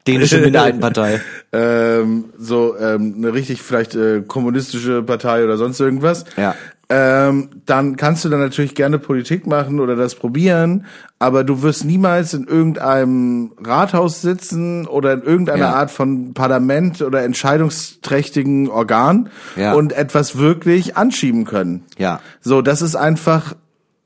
Dänische 0.07 0.37
Minderheitenpartei. 0.39 1.19
ähm, 1.51 2.25
so 2.37 2.77
ähm, 2.77 3.15
eine 3.17 3.33
richtig 3.33 3.63
vielleicht 3.63 3.95
äh, 3.95 4.21
kommunistische 4.21 5.01
Partei 5.01 5.43
oder 5.43 5.57
sonst 5.57 5.79
irgendwas, 5.79 6.25
Ja. 6.37 6.53
Ähm, 6.89 7.49
dann 7.65 7.95
kannst 7.95 8.23
du 8.25 8.29
dann 8.29 8.39
natürlich 8.39 8.75
gerne 8.75 8.99
Politik 8.99 9.47
machen 9.47 9.79
oder 9.79 9.95
das 9.95 10.15
probieren, 10.15 10.85
aber 11.17 11.43
du 11.43 11.61
wirst 11.63 11.83
niemals 11.85 12.33
in 12.33 12.45
irgendeinem 12.45 13.53
Rathaus 13.63 14.21
sitzen 14.21 14.85
oder 14.85 15.13
in 15.13 15.23
irgendeiner 15.23 15.59
Ja. 15.65 15.73
Art 15.73 15.89
von 15.91 16.33
Parlament 16.33 17.01
oder 17.01 17.23
entscheidungsträchtigen 17.23 18.69
Organ 18.69 19.29
Ja. 19.55 19.73
und 19.73 19.93
etwas 19.93 20.37
wirklich 20.37 20.97
anschieben 20.97 21.45
können. 21.45 21.83
Ja. 21.97 22.19
So, 22.41 22.61
das 22.61 22.81
ist 22.81 22.95
einfach 22.95 23.55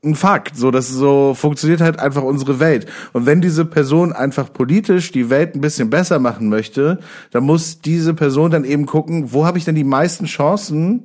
ein 0.02 0.14
Fakt. 0.14 0.56
So, 0.56 0.70
das 0.70 0.88
so 0.88 1.34
funktioniert 1.34 1.82
halt 1.82 1.98
einfach 1.98 2.22
unsere 2.22 2.58
Welt. 2.58 2.86
Und 3.12 3.26
wenn 3.26 3.42
diese 3.42 3.66
Person 3.66 4.12
einfach 4.14 4.50
politisch 4.50 5.12
die 5.12 5.28
Welt 5.28 5.54
ein 5.54 5.60
bisschen 5.60 5.90
besser 5.90 6.18
machen 6.18 6.48
möchte, 6.48 6.98
dann 7.32 7.44
muss 7.44 7.82
diese 7.82 8.14
Person 8.14 8.50
dann 8.50 8.64
eben 8.64 8.86
gucken, 8.86 9.32
wo 9.32 9.44
habe 9.44 9.58
ich 9.58 9.66
denn 9.66 9.74
die 9.74 9.84
meisten 9.84 10.24
Chancen? 10.24 11.04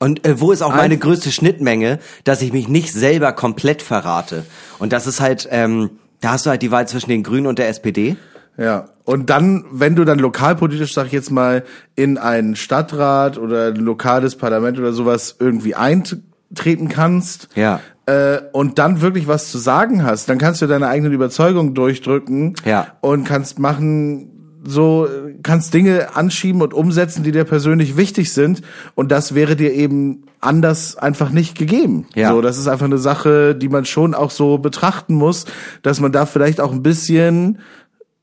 Und 0.00 0.26
äh, 0.26 0.40
wo 0.40 0.50
ist 0.52 0.62
auch 0.62 0.74
meine 0.74 0.94
Ein- 0.94 1.00
größte 1.00 1.30
Schnittmenge, 1.30 1.98
dass 2.24 2.42
ich 2.42 2.52
mich 2.52 2.68
nicht 2.68 2.92
selber 2.92 3.32
komplett 3.32 3.80
verrate? 3.82 4.44
Und 4.78 4.92
das 4.92 5.06
ist 5.06 5.20
halt, 5.20 5.48
ähm, 5.50 5.90
da 6.20 6.32
hast 6.32 6.46
du 6.46 6.50
halt 6.50 6.62
die 6.62 6.70
Wahl 6.70 6.88
zwischen 6.88 7.10
den 7.10 7.22
Grünen 7.22 7.46
und 7.46 7.58
der 7.58 7.68
SPD. 7.68 8.16
Ja. 8.56 8.86
Und 9.04 9.30
dann, 9.30 9.64
wenn 9.70 9.94
du 9.96 10.04
dann 10.04 10.18
lokalpolitisch, 10.18 10.94
sag 10.94 11.06
ich 11.06 11.12
jetzt 11.12 11.30
mal, 11.30 11.64
in 11.96 12.18
einen 12.18 12.56
Stadtrat 12.56 13.36
oder 13.38 13.68
ein 13.68 13.76
lokales 13.76 14.36
Parlament 14.36 14.78
oder 14.78 14.92
sowas 14.92 15.36
irgendwie 15.38 15.74
eintreten 15.74 16.88
kannst, 16.88 17.48
Ja. 17.54 17.80
äh, 18.06 18.38
und 18.52 18.78
dann 18.78 19.00
wirklich 19.00 19.26
was 19.28 19.50
zu 19.50 19.58
sagen 19.58 20.04
hast, 20.04 20.28
dann 20.28 20.38
kannst 20.38 20.62
du 20.62 20.66
deine 20.66 20.88
eigenen 20.88 21.12
Überzeugungen 21.12 21.74
durchdrücken 21.74 22.54
Ja. 22.64 22.88
und 23.00 23.24
kannst 23.24 23.58
machen, 23.58 24.30
so 24.66 25.06
äh, 25.06 25.34
kannst 25.42 25.74
Dinge 25.74 26.16
anschieben 26.16 26.62
und 26.62 26.74
umsetzen, 26.74 27.22
die 27.22 27.32
dir 27.32 27.44
persönlich 27.44 27.96
wichtig 27.96 28.32
sind. 28.32 28.62
Und 28.94 29.10
das 29.12 29.34
wäre 29.34 29.56
dir 29.56 29.72
eben 29.72 30.24
anders 30.40 30.96
einfach 30.96 31.30
nicht 31.30 31.56
gegeben. 31.56 32.06
Ja. 32.14 32.30
So, 32.30 32.40
das 32.40 32.58
ist 32.58 32.68
einfach 32.68 32.86
eine 32.86 32.98
Sache, 32.98 33.54
die 33.54 33.68
man 33.68 33.84
schon 33.84 34.14
auch 34.14 34.30
so 34.30 34.58
betrachten 34.58 35.14
muss, 35.14 35.46
dass 35.82 36.00
man 36.00 36.12
da 36.12 36.26
vielleicht 36.26 36.60
auch 36.60 36.72
ein 36.72 36.82
bisschen 36.82 37.58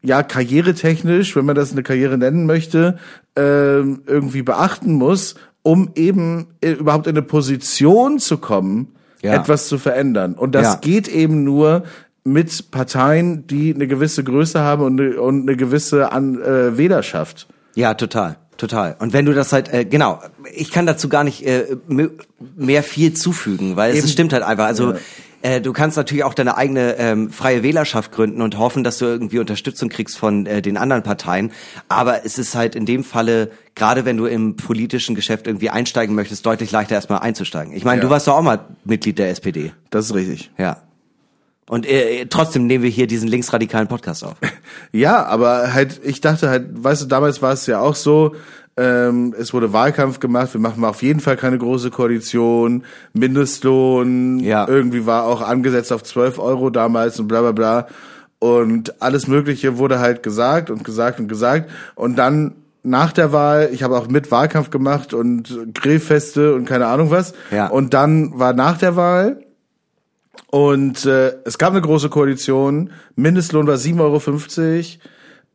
ja, 0.03 0.23
karrieretechnisch, 0.23 1.35
wenn 1.35 1.45
man 1.45 1.55
das 1.55 1.71
eine 1.71 1.83
Karriere 1.83 2.17
nennen 2.17 2.45
möchte, 2.45 2.97
ähm, 3.35 4.01
irgendwie 4.07 4.41
beachten 4.41 4.93
muss. 4.93 5.35
um 5.63 5.91
eben 5.93 6.47
äh, 6.61 6.71
überhaupt 6.71 7.05
in 7.05 7.11
eine 7.15 7.21
Position 7.21 8.17
zu 8.17 8.39
kommen, 8.39 8.95
Ja. 9.21 9.35
etwas 9.35 9.67
zu 9.67 9.77
verändern. 9.77 10.33
Und 10.33 10.55
das 10.55 10.63
Ja. 10.65 10.75
geht 10.81 11.07
eben 11.07 11.43
nur 11.43 11.83
mit 12.24 12.72
Parteien, 12.72 13.47
die 13.47 13.74
eine 13.74 13.88
gewisse 13.88 14.24
Größe 14.24 14.59
haben 14.59 14.84
und 14.84 14.99
eine, 15.01 15.22
und 15.22 15.41
eine 15.47 15.57
gewisse 15.57 16.11
An 16.11 16.41
äh, 16.41 16.78
Wählerschaft. 16.78 17.47
Ja, 17.76 17.93
total, 17.95 18.38
total. 18.57 18.95
Und 18.99 19.13
wenn 19.13 19.26
du 19.26 19.34
das 19.34 19.53
halt, 19.53 19.74
äh, 19.74 19.86
genau, 19.86 20.19
ich 20.53 20.72
kann 20.72 20.86
dazu 20.86 21.09
gar 21.09 21.24
nicht 21.24 21.45
äh, 21.45 21.65
mehr 22.55 22.84
viel 22.84 23.13
zufügen, 23.13 23.76
weil 23.76 23.91
es 23.93 23.99
Eben. 23.99 24.07
stimmt 24.07 24.34
halt 24.34 24.43
einfach. 24.43 24.65
Also 24.65 24.91
Ja. 24.91 24.97
äh, 25.41 25.61
du 25.61 25.74
kannst 25.74 25.97
natürlich 25.97 26.24
auch 26.24 26.36
deine 26.36 26.57
eigene 26.57 26.95
ähm, 26.99 27.32
freie 27.32 27.63
Wählerschaft 27.63 28.11
gründen 28.11 28.41
und 28.41 28.59
hoffen, 28.59 28.84
dass 28.84 28.99
du 28.99 29.05
irgendwie 29.05 29.39
Unterstützung 29.39 29.89
kriegst 29.89 30.17
von 30.17 30.45
äh, 30.45 30.61
den 30.61 30.78
anderen 30.78 31.01
Parteien. 31.01 31.51
Aber 31.89 32.24
es 32.26 32.38
ist 32.38 32.53
halt 32.53 32.76
in 32.76 32.86
dem 32.86 33.03
Falle, 33.03 33.49
gerade 33.74 34.05
wenn 34.05 34.17
du 34.17 34.26
im 34.28 34.57
politischen 34.57 35.15
Geschäft 35.15 35.47
irgendwie 35.47 35.72
einsteigen 35.72 36.13
möchtest, 36.13 36.45
deutlich 36.45 36.72
leichter 36.72 36.93
erstmal 36.95 37.19
einzusteigen. 37.22 37.74
Ich 37.74 37.84
meine, 37.84 37.99
Ja. 38.01 38.03
du 38.07 38.11
warst 38.11 38.28
doch 38.28 38.36
auch 38.36 38.41
mal 38.43 38.59
Mitglied 38.84 39.17
der 39.17 39.30
SPD. 39.32 39.72
Das 39.89 40.05
ist 40.05 40.13
richtig. 40.13 40.51
Ja. 40.59 40.78
Und 41.70 41.86
äh, 41.86 42.26
trotzdem 42.26 42.68
nehmen 42.68 42.84
wir 42.84 42.89
hier 42.89 43.07
diesen 43.07 43.28
linksradikalen 43.30 43.88
Podcast 43.88 44.24
auf. 44.26 44.36
Ja, 44.93 45.26
aber 45.26 45.74
halt, 45.74 46.01
ich 46.03 46.20
dachte 46.22 46.49
halt, 46.49 46.84
weißt 46.84 47.03
du, 47.03 47.05
damals 47.05 47.41
war 47.41 47.53
es 47.53 47.66
ja 47.68 47.80
auch 47.80 47.95
so, 47.95 48.36
ähm, 48.78 49.34
es 49.38 49.53
wurde 49.53 49.72
Wahlkampf 49.74 50.20
gemacht, 50.20 50.53
wir 50.53 50.59
machen 50.62 50.84
auf 50.84 51.01
jeden 51.01 51.20
Fall 51.22 51.38
keine 51.38 51.57
große 51.57 51.91
Koalition, 51.91 52.84
Mindestlohn, 53.14 54.39
Ja. 54.39 54.68
irgendwie 54.68 55.05
war 55.05 55.26
auch 55.26 55.41
angesetzt 55.41 55.91
auf 55.93 56.03
12 56.03 56.39
Euro 56.39 56.70
damals 56.70 57.20
und 57.20 57.28
bla 57.28 57.41
bla 57.41 57.51
bla. 57.51 57.88
Und 58.39 59.01
alles 59.01 59.28
Mögliche 59.28 59.78
wurde 59.78 59.99
halt 59.99 60.24
gesagt 60.24 60.70
und 60.70 60.84
gesagt 60.84 61.20
und 61.20 61.28
gesagt. 61.28 61.70
Und 61.95 62.16
dann 62.18 62.55
nach 62.84 63.12
der 63.14 63.32
Wahl, 63.32 63.70
ich 63.72 63.84
habe 63.84 63.95
auch 63.97 64.07
mit 64.07 64.32
Wahlkampf 64.32 64.72
gemacht 64.72 65.14
und 65.14 65.74
Grillfeste 65.76 66.55
und 66.55 66.66
keine 66.66 66.88
Ahnung 66.88 67.12
was. 67.12 67.34
Ja. 67.51 67.68
Und 67.68 67.93
dann 67.93 68.38
war 68.39 68.53
nach 68.53 68.78
der 68.78 68.95
Wahl 68.95 69.43
und 70.49 71.05
äh, 71.05 71.33
es 71.45 71.57
gab 71.57 71.71
eine 71.71 71.81
große 71.81 72.09
Koalition. 72.09 72.91
Mindestlohn 73.15 73.67
war 73.67 73.75
7,50 73.75 73.99
Euro. 73.99 74.81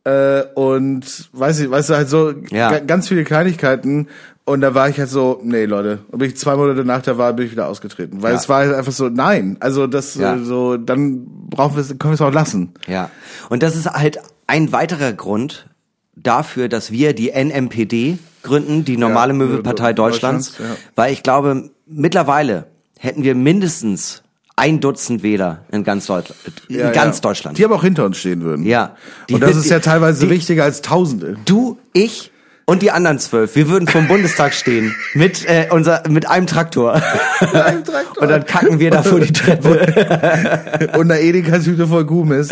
Äh, 0.03 0.43
und 0.55 1.29
weiß 1.33 1.59
ich, 1.59 1.69
weißt 1.69 1.89
du, 1.89 1.93
halt 1.95 2.09
so 2.09 2.33
Ja. 2.49 2.71
ga- 2.71 2.79
ganz 2.79 3.07
viele 3.09 3.23
Kleinigkeiten. 3.25 4.07
Und 4.45 4.61
da 4.61 4.73
war 4.73 4.87
ich 4.87 4.97
halt 4.97 5.09
so, 5.09 5.41
nee, 5.43 5.65
Leute. 5.65 5.99
Und 6.09 6.19
bin 6.19 6.29
ich 6.29 6.37
zwei 6.37 6.55
Monate 6.55 6.85
nach 6.85 7.01
der 7.01 7.17
Wahl 7.17 7.33
bin 7.33 7.45
ich 7.45 7.51
wieder 7.51 7.67
ausgetreten. 7.67 8.21
Weil 8.23 8.31
Ja. 8.33 8.39
es 8.39 8.47
war 8.47 8.59
halt 8.59 8.73
einfach 8.73 8.93
so, 8.93 9.09
nein. 9.09 9.57
Also 9.59 9.85
das 9.85 10.15
Ja. 10.15 10.35
äh, 10.35 10.39
so, 10.39 10.77
dann 10.77 11.25
brauchen 11.49 11.75
wir 11.75 11.81
es, 11.81 11.89
können 11.89 12.11
wir 12.11 12.13
es 12.13 12.21
auch 12.21 12.31
lassen. 12.33 12.71
Ja. 12.87 13.09
Und 13.49 13.61
das 13.63 13.75
ist 13.75 13.91
halt 13.91 14.19
ein 14.47 14.71
weiterer 14.71 15.11
Grund 15.11 15.67
dafür, 16.15 16.69
dass 16.69 16.89
wir 16.91 17.11
die 17.13 17.31
NMPD 17.33 18.17
gründen, 18.43 18.85
die 18.85 18.95
normale 18.95 19.33
Ja, 19.33 19.37
Möbelpartei 19.39 19.91
Deutschlands, 19.91 20.51
Deutschlands, 20.53 20.79
ja. 20.79 20.83
weil 20.95 21.11
ich 21.11 21.21
glaube, 21.21 21.69
mittlerweile 21.85 22.67
hätten 22.97 23.23
wir 23.23 23.35
mindestens 23.35 24.23
ein 24.57 24.79
Dutzend 24.81 25.23
Wähler 25.23 25.61
in 25.71 25.83
ganz 25.85 26.07
Deutschland, 26.07 26.39
in 26.67 26.79
Ja, 26.79 26.91
ganz 26.91 27.17
ja. 27.17 27.21
Deutschland. 27.21 27.57
Die 27.57 27.63
aber 27.63 27.75
auch 27.75 27.83
hinter 27.83 28.03
uns 28.05 28.17
stehen 28.17 28.41
würden. 28.41 28.65
Ja. 28.65 28.95
Die- 29.29 29.35
und 29.35 29.41
das 29.41 29.55
ist 29.55 29.65
die- 29.65 29.69
ja 29.69 29.79
teilweise 29.79 30.25
die- 30.25 30.31
wichtiger 30.31 30.63
als 30.65 30.81
Tausende. 30.81 31.37
Du, 31.45 31.77
ich 31.93 32.31
und 32.69 32.81
die 32.81 32.91
anderen 32.91 33.17
zwölf, 33.19 33.55
wir 33.55 33.69
würden 33.69 33.87
vom 33.87 34.09
Bundestag 34.09 34.53
stehen 34.53 34.93
mit 35.13 35.45
äh, 35.45 35.67
unser 35.69 36.03
mit 36.09 36.27
einem 36.27 36.47
Traktor. 36.47 36.95
Einem 37.39 37.85
Traktor. 37.85 38.21
Und 38.23 38.27
dann 38.29 38.45
kacken 38.45 38.79
wir 38.79 38.91
da 38.91 39.03
vor 39.03 39.21
die 39.21 39.31
Treppe. 39.31 40.89
Und 40.97 41.09
eine 41.11 41.21
Edeka-Tüte 41.21 41.87
voll 41.87 42.03
Gummis. 42.03 42.49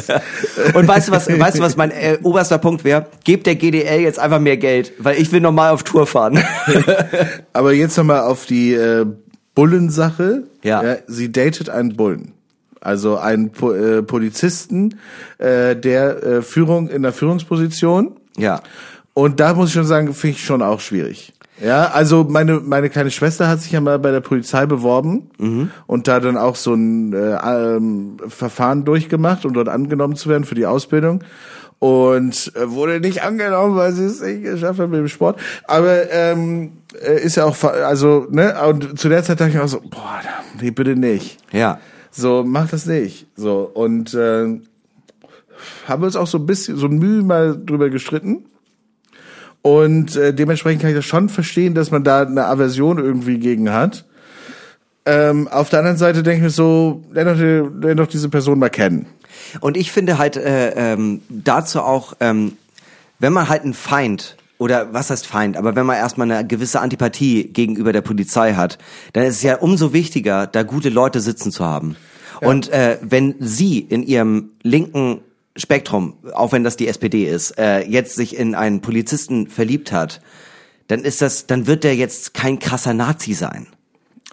Und 0.74 0.88
weißt 0.88 1.10
du 1.10 1.12
was, 1.12 1.28
weißt 1.28 1.58
du 1.58 1.62
was 1.64 1.76
mein 1.76 1.92
äh, 1.92 2.18
oberster 2.24 2.60
Punkt 2.60 2.86
wäre? 2.86 3.08
Gebt 3.26 3.46
der 3.46 3.56
GDL 3.56 4.00
jetzt 4.00 4.20
einfach 4.20 4.40
mehr 4.40 4.56
Geld, 4.58 4.94
weil 5.00 5.20
ich 5.20 5.32
will 5.34 5.42
normal 5.42 5.72
auf 5.72 5.84
Tour 5.84 6.08
fahren. 6.08 6.42
Aber 7.54 7.74
jetzt 7.74 7.98
nochmal 7.98 8.22
auf 8.22 8.46
die 8.46 8.74
äh, 8.74 9.06
Bullensache. 9.56 10.44
Ja. 10.64 10.98
Sie 11.08 11.32
datet 11.32 11.70
einen 11.70 11.96
Bullen. 11.96 12.34
Also 12.82 13.18
einen 13.18 13.52
po 13.52 13.72
äh, 13.72 14.04
Polizisten, 14.04 15.00
äh, 15.40 15.76
der 15.76 16.24
äh, 16.24 16.42
Führung 16.44 16.88
in 16.88 17.02
der 17.02 17.14
Führungsposition. 17.14 18.18
ja. 18.38 18.62
Und 19.18 19.40
da 19.40 19.54
muss 19.54 19.70
ich 19.70 19.74
schon 19.74 19.86
sagen, 19.86 20.14
finde 20.14 20.36
ich 20.36 20.44
schon 20.44 20.62
auch 20.62 20.82
schwierig. 20.82 21.32
Ja, 21.64 21.86
also 21.92 22.26
meine 22.26 22.60
meine 22.60 22.90
kleine 22.90 23.12
Schwester 23.12 23.48
hat 23.48 23.62
sich 23.62 23.72
ja 23.72 23.80
mal 23.80 23.98
bei 23.98 24.12
der 24.12 24.20
Polizei 24.20 24.66
beworben 24.66 25.30
und 25.88 26.10
da 26.10 26.20
dann 26.20 26.36
auch 26.36 26.58
so 26.58 26.74
ein 26.74 27.14
äh, 27.14 27.38
ähm, 27.78 28.18
Verfahren 28.28 28.84
durchgemacht, 28.84 29.46
um 29.46 29.54
dort 29.54 29.70
angenommen 29.70 30.18
zu 30.18 30.28
werden 30.28 30.44
für 30.44 30.56
die 30.56 30.66
Ausbildung 30.66 31.24
und 31.80 32.52
äh, 32.56 32.70
wurde 32.70 33.00
nicht 33.00 33.24
angenommen, 33.24 33.76
weil 33.76 33.92
sie 33.92 34.06
es 34.06 34.22
nicht 34.22 34.44
geschafft 34.44 34.80
hat 34.80 34.90
mit 34.90 35.00
dem 35.00 35.08
Sport. 35.08 35.40
Aber 35.66 36.12
ähm, 36.12 36.74
äh, 37.02 37.22
ist 37.22 37.36
ja 37.36 37.46
auch 37.46 37.62
also 37.64 38.28
ne 38.30 38.56
und 38.68 38.98
zu 39.00 39.10
der 39.10 39.24
Zeit 39.24 39.40
dachte 39.40 39.52
ich 39.52 39.60
auch 39.60 39.68
so, 39.68 39.82
boah, 39.82 40.22
nee, 40.62 40.72
bitte 40.72 40.96
nicht. 40.96 41.38
Ja. 41.52 41.80
So, 42.12 42.44
mach 42.46 42.70
das 42.70 42.86
nicht. 42.86 43.28
So, 43.36 43.70
und 43.74 44.14
äh, 44.14 44.60
haben 45.88 46.02
wir 46.02 46.06
uns 46.06 46.16
auch 46.16 46.28
so 46.28 46.38
ein 46.38 46.46
bisschen, 46.46 46.78
so 46.78 46.88
Mühe 46.88 47.24
mal 47.24 47.58
drüber 47.58 47.90
gestritten. 47.90 48.46
Und 49.62 50.16
äh, 50.16 50.34
dementsprechend 50.34 50.82
kann 50.82 50.92
ich 50.92 50.96
das 50.96 51.06
schon 51.06 51.28
verstehen, 51.28 51.74
dass 51.74 51.92
man 51.92 52.04
da 52.04 52.22
eine 52.22 52.46
Aversion 52.46 53.00
irgendwie 53.00 53.40
gegen 53.40 53.72
hat. 53.72 54.06
Ähm, 55.06 55.48
auf 55.48 55.70
der 55.70 55.80
anderen 55.80 55.98
Seite 55.98 56.24
denke 56.24 56.38
ich 56.38 56.44
mir 56.44 56.50
so, 56.52 57.04
lern 57.12 57.28
doch, 57.28 57.36
die, 57.36 57.86
lern 57.86 57.98
doch 57.98 58.08
diese 58.08 58.30
Person 58.30 58.60
mal 58.60 58.70
kennen. 58.70 59.08
Und 59.62 59.78
ich 59.78 59.92
finde 59.92 60.18
halt 60.18 60.38
äh, 60.38 60.94
ähm, 60.94 61.22
dazu 61.30 61.82
auch, 61.82 62.14
ähm, 62.20 62.58
wenn 63.20 63.34
man 63.34 63.50
halt 63.50 63.64
einen 63.64 63.74
Feind 63.74 64.38
oder 64.58 64.94
was 64.94 65.10
heißt 65.10 65.28
Feind, 65.28 65.58
aber 65.58 65.76
wenn 65.76 65.86
man 65.86 65.98
erstmal 65.98 66.32
eine 66.32 66.48
gewisse 66.48 66.80
Antipathie 66.80 67.46
gegenüber 67.46 67.92
der 67.92 68.02
Polizei 68.02 68.54
hat, 68.54 68.78
dann 69.14 69.24
ist 69.24 69.38
es 69.38 69.44
ja 69.44 69.58
umso 69.58 69.94
wichtiger, 69.94 70.48
da 70.48 70.64
gute 70.64 70.90
Leute 70.90 71.20
sitzen 71.20 71.52
zu 71.52 71.66
haben. 71.66 71.96
Und 72.42 72.70
äh, 72.70 72.98
wenn 73.02 73.36
Sie 73.40 73.80
in 73.80 74.04
Ihrem 74.04 74.52
linken 74.62 75.22
Spektrum, 75.56 76.18
auch 76.34 76.52
wenn 76.52 76.64
das 76.64 76.76
die 76.76 76.88
SPD 76.88 77.26
ist, 77.26 77.58
äh, 77.58 77.82
jetzt 77.82 78.16
sich 78.16 78.36
in 78.36 78.56
einen 78.56 78.82
Polizisten 78.82 79.48
verliebt 79.48 79.92
hat, 79.92 80.22
dann 80.88 81.04
ist 81.04 81.22
das, 81.22 81.48
dann 81.48 81.66
wird 81.66 81.84
der 81.84 81.96
jetzt 81.96 82.34
kein 82.34 82.60
krasser 82.60 82.94
Nazi 82.94 83.34
sein. 83.34 83.68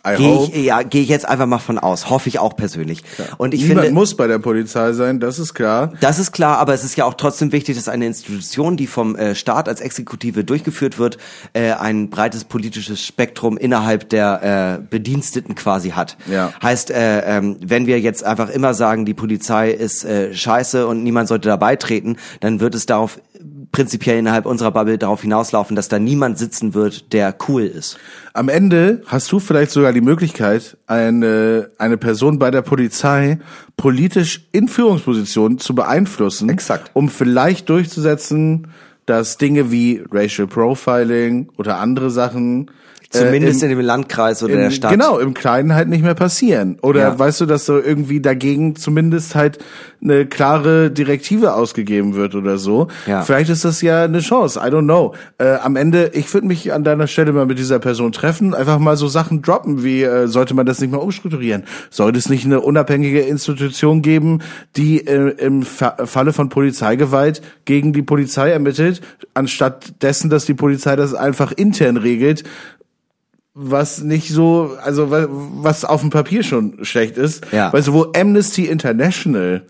Gehe 0.05 0.43
ich, 0.43 0.65
ja, 0.65 0.83
gehe 0.83 1.03
ich 1.03 1.09
jetzt 1.09 1.29
einfach 1.29 1.47
mal 1.47 1.59
von 1.59 1.79
aus. 1.79 2.11
Hoffe 2.11 2.29
ich 2.29 2.41
auch 2.41 2.57
persönlich. 2.57 3.05
Und 3.39 3.55
ich 3.55 3.63
Niemand 3.63 3.83
finde, 3.83 3.95
muss 3.95 4.17
bei 4.17 4.27
der 4.27 4.41
Polizei 4.41 4.93
sein, 4.95 5.21
das 5.21 5.39
ist 5.39 5.55
klar. 5.55 5.93
das 6.01 6.19
ist 6.19 6.33
klar, 6.33 6.59
aber 6.59 6.75
es 6.75 6.83
ist 6.83 6.97
ja 6.97 7.05
auch 7.05 7.15
trotzdem 7.15 7.53
wichtig, 7.53 7.77
dass 7.77 7.89
eine 7.89 8.07
Institution, 8.07 8.77
die 8.77 8.89
vom 8.89 9.15
äh, 9.15 9.37
Staat 9.37 9.69
als 9.69 9.81
Exekutive 9.81 10.43
durchgeführt 10.43 10.99
wird, 10.99 11.19
äh, 11.53 11.73
ein 11.73 12.11
breites 12.11 12.45
politisches 12.45 13.01
Spektrum 13.01 13.57
innerhalb 13.57 14.09
der 14.09 14.81
äh, 14.81 14.83
Bediensteten 14.91 15.55
quasi 15.55 15.91
hat. 15.91 16.17
Ja. 16.29 16.53
Heißt, 16.61 16.91
äh, 16.91 17.21
ähm, 17.21 17.59
wenn 17.65 17.87
wir 17.87 18.01
jetzt 18.01 18.25
einfach 18.25 18.51
immer 18.51 18.75
sagen, 18.75 19.05
die 19.05 19.15
Polizei 19.15 19.71
ist 19.71 20.05
äh, 20.05 20.35
scheiße 20.35 20.85
und 20.85 21.05
niemand 21.05 21.29
sollte 21.29 21.49
da 21.49 21.57
beitreten, 21.57 22.17
dann 22.41 22.59
wird 22.59 22.75
es 22.75 22.87
darauf 22.87 23.21
prinzipiell 23.73 24.19
innerhalb 24.19 24.45
unserer 24.47 24.71
Bubble 24.71 24.99
darauf 24.99 25.23
hinauslaufen, 25.23 25.75
dass 25.75 25.89
da 25.89 25.99
niemand 25.99 26.39
sitzen 26.39 26.75
wird, 26.75 27.13
der 27.13 27.35
cool 27.49 27.63
ist. 27.63 27.99
Am 28.35 28.49
Ende 28.49 29.03
hast 29.07 29.33
du 29.33 29.41
vielleicht 29.41 29.71
sogar 29.73 29.93
die 29.93 30.03
Möglichkeit, 30.03 30.77
eine, 30.87 31.71
eine 31.79 31.97
Person 31.97 32.39
bei 32.39 32.51
der 32.51 32.63
Polizei 32.63 33.39
politisch 33.77 34.47
in 34.53 34.69
Führungspositionen 34.69 35.59
zu 35.59 35.75
beeinflussen. 35.75 36.51
Exakt. 36.51 36.91
Um 36.93 37.09
vielleicht 37.09 37.71
durchzusetzen, 37.71 38.69
dass 39.07 39.37
Dinge 39.39 39.71
wie 39.71 40.03
Racial 40.11 40.47
Profiling 40.47 41.49
oder 41.57 41.79
andere 41.79 42.11
Sachen 42.11 42.71
Zumindest 43.13 43.63
äh, 43.63 43.67
in 43.67 43.77
dem 43.77 43.85
Landkreis 43.85 44.43
oder 44.43 44.55
im, 44.55 44.61
der 44.61 44.71
Stadt. 44.71 44.91
Genau, 44.91 45.19
im 45.19 45.35
Kleinen 45.35 45.75
halt 45.75 45.89
nicht 45.89 46.03
mehr 46.03 46.15
passieren. 46.15 46.79
Oder 46.81 47.01
Ja. 47.01 47.19
weißt 47.19 47.43
du, 47.43 47.47
dass 47.47 47.67
so 47.67 47.79
irgendwie 47.79 48.21
dagegen 48.21 48.75
zumindest 48.75 49.35
halt 49.35 49.59
eine 50.03 50.27
klare 50.27 50.91
Direktive 50.91 51.55
ausgegeben 51.55 52.15
wird 52.15 52.35
oder 52.35 52.59
so. 52.59 52.89
Ja. 53.07 53.23
Vielleicht 53.23 53.51
ist 53.51 53.65
das 53.65 53.83
ja 53.83 54.05
eine 54.05 54.21
Chance. 54.21 54.59
I 54.59 54.69
don't 54.69 54.85
know. 54.85 55.15
Äh, 55.39 55.57
am 55.63 55.77
Ende, 55.77 56.11
ich 56.15 56.33
würde 56.33 56.47
mich 56.47 56.73
an 56.73 56.85
deiner 56.85 57.07
Stelle 57.07 57.33
mal 57.33 57.47
mit 57.47 57.59
dieser 57.59 57.79
Person 57.79 58.13
treffen, 58.13 58.55
einfach 58.55 58.79
mal 58.79 58.97
so 58.97 59.09
Sachen 59.09 59.43
droppen, 59.43 59.85
wie 59.85 60.03
äh, 60.03 60.27
sollte 60.27 60.55
man 60.55 60.67
das 60.67 60.81
nicht 60.81 60.91
mal 60.91 60.99
umstrukturieren? 60.99 61.65
Sollte 61.91 62.19
es 62.19 62.29
nicht 62.29 62.47
eine 62.47 62.61
unabhängige 62.61 63.21
Institution 63.21 64.03
geben, 64.03 64.41
die 64.77 65.07
äh, 65.07 65.35
im 65.37 65.63
Fa 65.63 66.07
Falle 66.07 66.33
von 66.33 66.49
Polizeigewalt 66.49 67.43
gegen 67.65 67.93
die 67.93 68.03
Polizei 68.03 68.51
ermittelt, 68.51 68.92
anstatt 69.35 70.03
dessen, 70.03 70.29
dass 70.31 70.45
die 70.45 70.55
Polizei 70.55 70.97
das 70.97 71.15
einfach 71.15 71.53
intern 71.53 71.97
regelt? 71.97 72.45
was 73.55 74.01
nicht 74.03 74.31
so, 74.31 74.79
also 74.83 75.11
wa- 75.11 75.27
was 75.29 75.85
auf 75.85 76.01
dem 76.01 76.09
Papier 76.09 76.43
schon 76.43 76.83
schlecht 76.87 77.19
ist. 77.19 77.45
Ja. 77.53 77.71
Weißt 77.71 77.89
du, 77.89 77.93
wo 77.93 78.07
Amnesty 78.17 78.65
International 78.65 79.65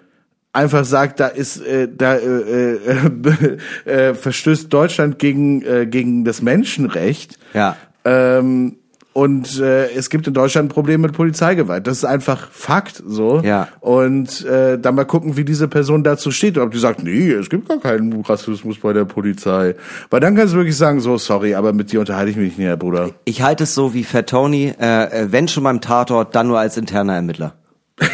einfach 0.53 0.85
sagt, 0.85 1.19
da 1.19 1.27
ist, 1.27 1.61
äh, 1.67 1.89
da 1.93 2.15
äh, 2.15 2.75
äh, 2.77 3.59
äh, 4.11 4.15
verstößt 4.15 4.73
Deutschland 4.73 5.19
gegen 5.19 5.63
äh, 5.63 5.87
gegen 5.87 6.25
das 6.25 6.43
Menschenrecht. 6.43 7.39
Ja. 7.55 7.77
Ähm, 8.05 8.77
Und 9.13 9.61
äh, 9.61 9.91
es 9.93 10.09
gibt 10.09 10.27
in 10.27 10.35
Deutschland 10.35 10.67
ein 10.67 10.73
Problem 10.73 11.03
mit 11.03 11.13
Polizeigewalt. 11.13 11.87
Das 11.87 11.99
ist 11.99 12.05
einfach 12.05 12.51
Fakt 12.51 13.03
so. 13.07 13.41
Ja. 13.45 13.69
Und 13.81 14.45
äh, 14.47 14.79
dann 14.79 14.95
mal 14.95 15.05
gucken, 15.05 15.37
wie 15.37 15.45
diese 15.45 15.69
Person 15.69 16.03
dazu 16.03 16.31
steht. 16.31 16.57
Ob 16.57 16.71
die 16.71 16.79
sagt, 16.79 17.03
nee, 17.03 17.31
es 17.31 17.51
gibt 17.51 17.69
gar 17.69 17.79
keinen 17.79 18.23
Rassismus 18.23 18.79
bei 18.79 18.93
der 18.93 19.05
Polizei. 19.05 19.75
Weil 20.11 20.21
dann 20.21 20.35
kannst 20.35 20.55
du 20.55 20.59
wirklich 20.59 20.77
sagen, 20.77 21.01
so, 21.01 21.19
sorry, 21.19 21.55
aber 21.55 21.73
mit 21.73 21.93
dir 21.93 22.01
unterhalte 22.01 22.31
ich 22.31 22.37
mich 22.37 22.47
nicht 22.47 22.59
mehr, 22.59 22.77
Bruder. 22.77 23.11
Ich 23.25 23.43
halte 23.43 23.65
es 23.65 23.75
so 23.75 23.93
wie 23.95 24.05
Fat 24.05 24.29
Tony, 24.29 24.73
äh, 24.81 25.25
äh, 25.25 25.33
wenn 25.33 25.49
schon 25.49 25.65
beim 25.65 25.81
Tatort, 25.81 26.35
dann 26.35 26.49
nur 26.49 26.59
als 26.59 26.77
interner 26.77 27.15
Ermittler. 27.15 27.55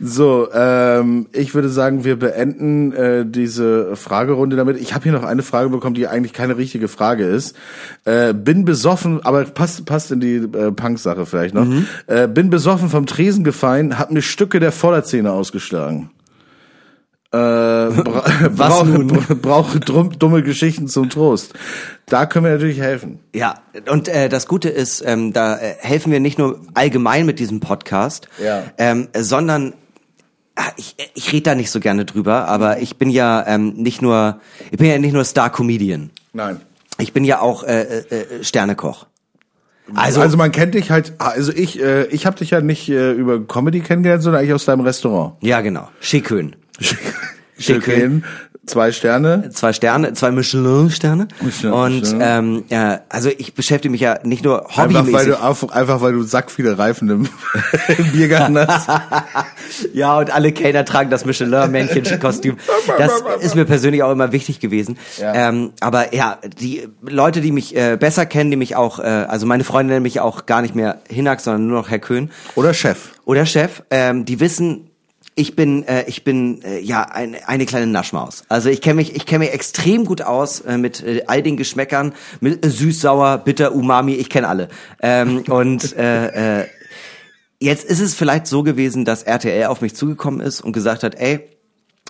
So, 0.00 0.48
ähm, 0.52 1.26
ich 1.32 1.54
würde 1.54 1.68
sagen, 1.68 2.04
wir 2.04 2.16
beenden 2.18 2.92
äh, 2.92 3.24
diese 3.26 3.96
Fragerunde 3.96 4.56
damit. 4.56 4.80
Ich 4.80 4.94
habe 4.94 5.04
hier 5.04 5.12
noch 5.12 5.24
eine 5.24 5.42
Frage 5.42 5.70
bekommen, 5.70 5.94
die 5.94 6.06
eigentlich 6.06 6.32
keine 6.32 6.56
richtige 6.56 6.88
Frage 6.88 7.24
ist. 7.24 7.56
Äh, 8.04 8.34
bin 8.34 8.64
besoffen, 8.64 9.24
aber 9.24 9.44
passt, 9.44 9.84
passt 9.86 10.12
in 10.12 10.20
die 10.20 10.36
äh, 10.36 10.72
Punk-Sache 10.72 11.26
vielleicht 11.26 11.54
noch. 11.54 11.66
Äh, 12.06 12.28
bin 12.28 12.50
besoffen 12.50 12.88
vom 12.88 13.06
Tresen 13.06 13.44
gefallen, 13.44 13.98
hab 13.98 14.10
mir 14.10 14.22
Stücke 14.22 14.60
der 14.60 14.72
Vorderzähne 14.72 15.32
ausgeschlagen. 15.32 16.10
Äh, 17.36 18.02
bra 18.02 18.24
brauche 18.56 18.86
nun? 18.88 19.08
brauche 19.42 19.80
dumme 19.80 20.42
Geschichten 20.42 20.88
zum 20.88 21.10
Trost. 21.10 21.54
Da 22.06 22.26
können 22.26 22.44
wir 22.44 22.52
natürlich 22.52 22.80
helfen. 22.80 23.18
Ja, 23.34 23.56
und 23.90 24.08
äh, 24.08 24.28
das 24.28 24.46
Gute 24.46 24.68
ist, 24.68 25.02
ähm, 25.04 25.32
da 25.32 25.56
äh, 25.58 25.74
helfen 25.78 26.12
wir 26.12 26.20
nicht 26.20 26.38
nur 26.38 26.60
allgemein 26.74 27.26
mit 27.26 27.38
diesem 27.38 27.60
Podcast, 27.60 28.28
Ja. 28.42 28.62
ähm, 28.78 29.08
sondern 29.16 29.74
ah, 30.54 30.70
ich, 30.76 30.96
ich 31.14 31.32
rede 31.32 31.42
da 31.42 31.54
nicht 31.54 31.70
so 31.70 31.80
gerne 31.80 32.04
drüber, 32.04 32.46
aber 32.48 32.78
ich 32.80 32.96
bin 32.96 33.10
ja 33.10 33.44
ähm, 33.46 33.74
nicht 33.74 34.02
nur, 34.02 34.40
ich 34.70 34.78
bin 34.78 34.88
ja 34.88 34.98
nicht 34.98 35.12
nur 35.12 35.24
Star-Comedian. 35.24 36.10
Nein. 36.32 36.60
Ich 36.98 37.12
bin 37.12 37.24
ja 37.24 37.40
auch 37.40 37.62
äh, 37.64 37.82
äh, 37.82 38.38
äh, 38.40 38.44
Sternekoch. 38.44 39.06
Also, 39.94 40.20
also 40.20 40.36
man 40.36 40.50
kennt 40.50 40.74
dich 40.74 40.90
halt, 40.90 41.12
also 41.18 41.52
ich, 41.52 41.80
äh, 41.80 42.06
ich 42.06 42.26
habe 42.26 42.36
dich 42.36 42.50
ja 42.50 42.60
nicht 42.60 42.88
äh, 42.88 43.12
über 43.12 43.40
Comedy 43.46 43.80
kennengelernt, 43.80 44.22
sondern 44.22 44.40
eigentlich 44.40 44.54
aus 44.54 44.64
deinem 44.64 44.80
Restaurant. 44.80 45.34
Ja, 45.42 45.60
genau. 45.60 45.88
Schickhöhen. 46.00 46.56
Schön. 47.58 48.24
Zwei 48.66 48.90
Sterne. 48.90 49.50
Zwei 49.54 49.72
Sterne, 49.72 50.12
zwei 50.14 50.32
Michelin-Sterne. 50.32 51.28
Michelin, 51.40 51.72
und 51.72 52.00
Michelin. 52.00 52.20
ähm, 52.20 52.64
ja, 52.68 53.00
also 53.08 53.28
ich 53.28 53.54
beschäftige 53.54 53.92
mich 53.92 54.00
ja 54.00 54.18
nicht 54.24 54.42
nur 54.42 54.66
Einfach 54.66 54.88
weil 54.88 54.96
hobbymäßig. 54.96 55.28
du 55.28 55.40
auf, 55.40 55.72
einfach 55.72 56.00
weil 56.00 56.14
du 56.14 56.22
sack 56.24 56.50
viele 56.50 56.76
Reifen 56.76 57.08
im, 57.08 57.28
im 57.96 58.12
Biergarten 58.12 58.58
hast. 58.58 58.88
Ja, 59.92 60.18
und 60.18 60.32
alle 60.32 60.52
Kellner 60.52 60.84
tragen 60.84 61.10
das 61.10 61.24
Michelin-Männchen-Kostüm. 61.26 62.56
Das 62.98 63.12
ist 63.40 63.54
mir 63.54 63.64
persönlich 63.66 64.02
auch 64.02 64.10
immer 64.10 64.32
wichtig 64.32 64.58
gewesen. 64.58 64.96
Ja. 65.20 65.48
Ähm, 65.48 65.72
aber 65.80 66.14
ja, 66.14 66.38
die 66.60 66.88
Leute, 67.02 67.40
die 67.40 67.52
mich 67.52 67.76
äh, 67.76 67.96
besser 67.96 68.26
kennen, 68.26 68.50
die 68.50 68.56
mich 68.56 68.74
auch, 68.74 68.98
äh, 68.98 69.02
also 69.02 69.46
meine 69.46 69.64
Freunde 69.64 69.92
nennen 69.92 70.02
mich 70.04 70.18
auch 70.20 70.46
gar 70.46 70.62
nicht 70.62 70.74
mehr 70.74 70.98
Hinak, 71.08 71.40
sondern 71.40 71.66
nur 71.68 71.78
noch 71.80 71.90
Herr 71.90 71.98
Köhn 71.98 72.30
Oder 72.54 72.74
Chef. 72.74 73.10
oder 73.24 73.44
Chef, 73.46 73.82
ähm, 73.90 74.24
die 74.24 74.40
wissen, 74.40 74.90
ich 75.38 75.54
bin, 75.54 75.86
äh, 75.86 76.04
ich 76.08 76.24
bin 76.24 76.62
äh, 76.62 76.80
ja 76.80 77.02
ein, 77.02 77.36
eine 77.46 77.66
kleine 77.66 77.86
Naschmaus. 77.86 78.44
Also 78.48 78.70
ich 78.70 78.80
kenne 78.80 78.96
mich, 78.96 79.14
ich 79.14 79.26
kenne 79.26 79.44
mich 79.44 79.52
extrem 79.52 80.06
gut 80.06 80.22
aus 80.22 80.60
äh, 80.60 80.78
mit 80.78 81.02
äh, 81.02 81.24
all 81.26 81.42
den 81.42 81.58
Geschmäckern, 81.58 82.14
mit 82.40 82.64
äh, 82.64 82.70
süß, 82.70 83.02
sauer, 83.02 83.38
bitter, 83.38 83.74
umami. 83.74 84.14
Ich 84.14 84.30
kenne 84.30 84.48
alle. 84.48 84.68
Ähm, 85.02 85.44
und 85.48 85.94
äh, 85.94 86.62
äh, 86.62 86.66
jetzt 87.60 87.84
ist 87.84 88.00
es 88.00 88.14
vielleicht 88.14 88.46
so 88.46 88.62
gewesen, 88.62 89.04
dass 89.04 89.24
RTL 89.24 89.66
auf 89.66 89.82
mich 89.82 89.94
zugekommen 89.94 90.40
ist 90.40 90.62
und 90.62 90.72
gesagt 90.72 91.02
hat, 91.02 91.14
ey, 91.16 91.55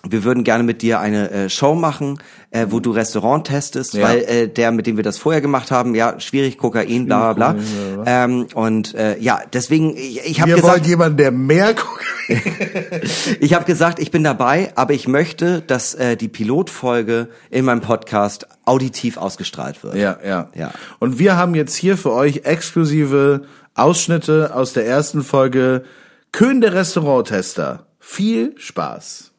wir 0.07 0.23
würden 0.23 0.43
gerne 0.43 0.63
mit 0.63 0.81
dir 0.83 0.99
eine 0.99 1.31
äh, 1.31 1.49
Show 1.49 1.73
machen, 1.73 2.19
äh, 2.51 2.67
wo 2.69 2.79
du 2.79 2.91
Restaurant 2.91 3.47
testest, 3.47 3.93
Ja. 3.95 4.07
weil 4.07 4.19
äh, 4.19 4.47
der, 4.47 4.71
mit 4.71 4.87
dem 4.87 4.95
wir 4.95 5.03
das 5.03 5.17
vorher 5.17 5.41
gemacht 5.41 5.71
haben, 5.71 5.95
ja, 5.95 6.19
schwierig, 6.19 6.57
Kokain, 6.57 7.07
bla 7.07 7.33
bla 7.33 7.53
bla. 7.53 7.63
Ähm, 8.05 8.47
und 8.53 8.93
äh, 8.93 9.17
ja, 9.19 9.41
deswegen, 9.51 9.97
ich, 9.97 10.23
ich 10.23 10.39
habe 10.39 10.51
Wir 10.51 10.57
gesagt, 10.57 10.85
jemanden, 10.85 11.17
der 11.17 11.31
mehr 11.31 11.73
guckt. 11.73 12.05
ich 13.39 13.53
habe 13.53 13.65
gesagt, 13.65 13.99
ich 13.99 14.11
bin 14.11 14.23
dabei, 14.23 14.71
aber 14.75 14.93
ich 14.93 15.07
möchte, 15.07 15.61
dass 15.61 15.95
äh, 15.95 16.15
die 16.15 16.27
Pilotfolge 16.27 17.29
in 17.49 17.65
meinem 17.65 17.81
Podcast 17.81 18.47
auditiv 18.65 19.17
ausgestrahlt 19.17 19.83
wird. 19.83 19.95
Ja, 19.95 20.17
ja, 20.25 20.49
Ja. 20.53 20.71
Und 20.99 21.19
wir 21.19 21.37
haben 21.37 21.55
jetzt 21.55 21.75
hier 21.75 21.97
für 21.97 22.11
euch 22.11 22.41
exklusive 22.45 23.43
Ausschnitte 23.75 24.53
aus 24.53 24.73
der 24.73 24.85
ersten 24.85 25.23
Folge 25.23 25.83
Köhn 26.31 26.61
der 26.61 26.73
Restauranttester. 26.73 27.87
Viel 27.99 28.53
Spaß. 28.57 29.31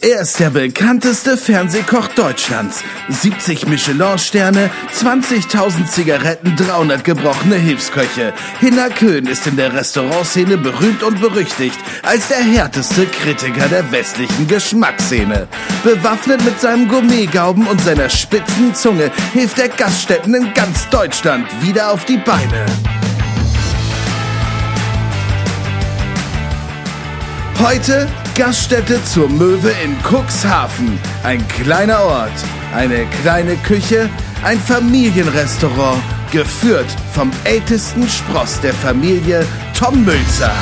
Er 0.00 0.20
ist 0.20 0.40
der 0.40 0.50
bekannteste 0.50 1.36
Fernsehkoch 1.36 2.08
Deutschlands. 2.08 2.82
70 3.08 3.66
Michelin-Sterne, 3.66 4.70
20.000 4.92 5.86
Zigaretten, 5.86 6.56
300 6.56 7.04
gebrochene 7.04 7.56
Hilfsköche. 7.56 8.32
Hinner 8.60 8.90
Köhn 8.90 9.26
ist 9.26 9.46
in 9.46 9.56
der 9.56 9.72
Restaurantszene 9.72 10.58
berühmt 10.58 11.02
und 11.02 11.20
berüchtigt 11.20 11.78
als 12.02 12.28
der 12.28 12.38
härteste 12.38 13.06
Kritiker 13.06 13.68
der 13.68 13.90
westlichen 13.92 14.46
Geschmacksszene. 14.46 15.48
Bewaffnet 15.82 16.44
mit 16.44 16.60
seinem 16.60 16.88
Gourmetgauben 16.88 17.66
und 17.66 17.80
seiner 17.80 18.08
spitzen 18.08 18.74
Zunge 18.74 19.10
hilft 19.32 19.58
er 19.58 19.68
Gaststätten 19.68 20.34
in 20.34 20.54
ganz 20.54 20.88
Deutschland 20.88 21.46
wieder 21.62 21.92
auf 21.92 22.04
die 22.04 22.18
Beine. 22.18 22.66
Heute 27.60 28.08
Gaststätte 28.36 28.98
zur 29.04 29.28
Möwe 29.28 29.72
in 29.84 29.96
Cuxhaven. 30.02 30.98
Ein 31.22 31.46
kleiner 31.46 32.02
Ort, 32.02 32.32
eine 32.74 33.06
kleine 33.22 33.54
Küche, 33.58 34.10
ein 34.42 34.58
Familienrestaurant, 34.58 36.02
geführt 36.32 36.88
vom 37.12 37.30
ältesten 37.44 38.08
Spross 38.08 38.60
der 38.60 38.74
Familie, 38.74 39.46
Tom 39.78 40.04
Mülzer. 40.04 40.52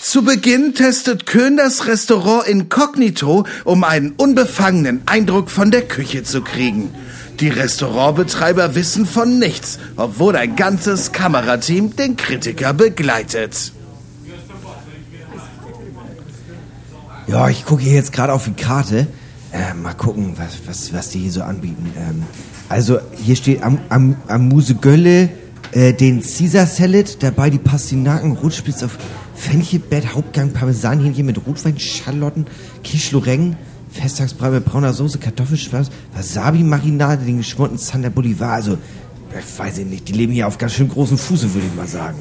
Zu 0.00 0.22
Beginn 0.22 0.74
testet 0.74 1.26
Köhn 1.26 1.56
das 1.56 1.88
Restaurant 1.88 2.46
inkognito, 2.46 3.44
um 3.64 3.82
einen 3.82 4.12
unbefangenen 4.12 5.02
Eindruck 5.06 5.50
von 5.50 5.72
der 5.72 5.82
Küche 5.82 6.22
zu 6.22 6.42
kriegen. 6.42 6.94
Die 7.40 7.48
Restaurantbetreiber 7.48 8.76
wissen 8.76 9.04
von 9.04 9.40
nichts, 9.40 9.80
obwohl 9.96 10.36
ein 10.36 10.54
ganzes 10.54 11.10
Kamerateam 11.10 11.96
den 11.96 12.16
Kritiker 12.16 12.72
begleitet. 12.72 13.72
Ja, 17.26 17.48
ich 17.48 17.64
gucke 17.64 17.82
hier 17.82 17.94
jetzt 17.94 18.12
gerade 18.12 18.32
auf 18.32 18.44
die 18.44 18.52
Karte. 18.52 19.06
Äh, 19.52 19.74
mal 19.74 19.94
gucken, 19.94 20.34
was, 20.36 20.58
was, 20.66 20.92
was 20.92 21.10
die 21.10 21.20
hier 21.20 21.32
so 21.32 21.42
anbieten. 21.42 21.92
Ähm, 21.96 22.22
also 22.68 22.98
hier 23.22 23.36
steht 23.36 23.62
am, 23.62 23.78
am, 23.88 24.16
Amuse 24.26 24.74
Gölle, 24.74 25.30
äh, 25.72 25.92
den 25.92 26.22
Caesar 26.22 26.66
Salad, 26.66 27.22
dabei 27.22 27.50
die 27.50 27.58
Pastinaken, 27.58 28.32
Rotspitz 28.32 28.82
auf 28.82 28.98
Fenchelbett, 29.34 30.14
Hauptgang, 30.14 30.52
Parmesanhähnchen 30.52 31.24
mit 31.24 31.46
Rotwein, 31.46 31.78
Schalotten, 31.78 32.46
Quiche 32.82 33.20
Festtagsbrei 33.90 34.50
mit 34.50 34.64
brauner 34.64 34.92
Soße, 34.92 35.18
Kartoffelschwarz, 35.18 35.88
Wasabi-Marinade, 36.16 37.24
den 37.24 37.38
geschmorten 37.38 37.78
Zander 37.78 38.10
Bolivar. 38.10 38.52
Also, 38.52 38.76
ich 39.30 39.58
weiß 39.58 39.78
ich 39.78 39.86
nicht, 39.86 40.08
die 40.08 40.12
leben 40.12 40.32
hier 40.32 40.48
auf 40.48 40.58
ganz 40.58 40.72
schön 40.72 40.88
großen 40.88 41.16
Fuße, 41.16 41.54
würde 41.54 41.66
ich 41.68 41.74
mal 41.74 41.86
sagen. 41.86 42.18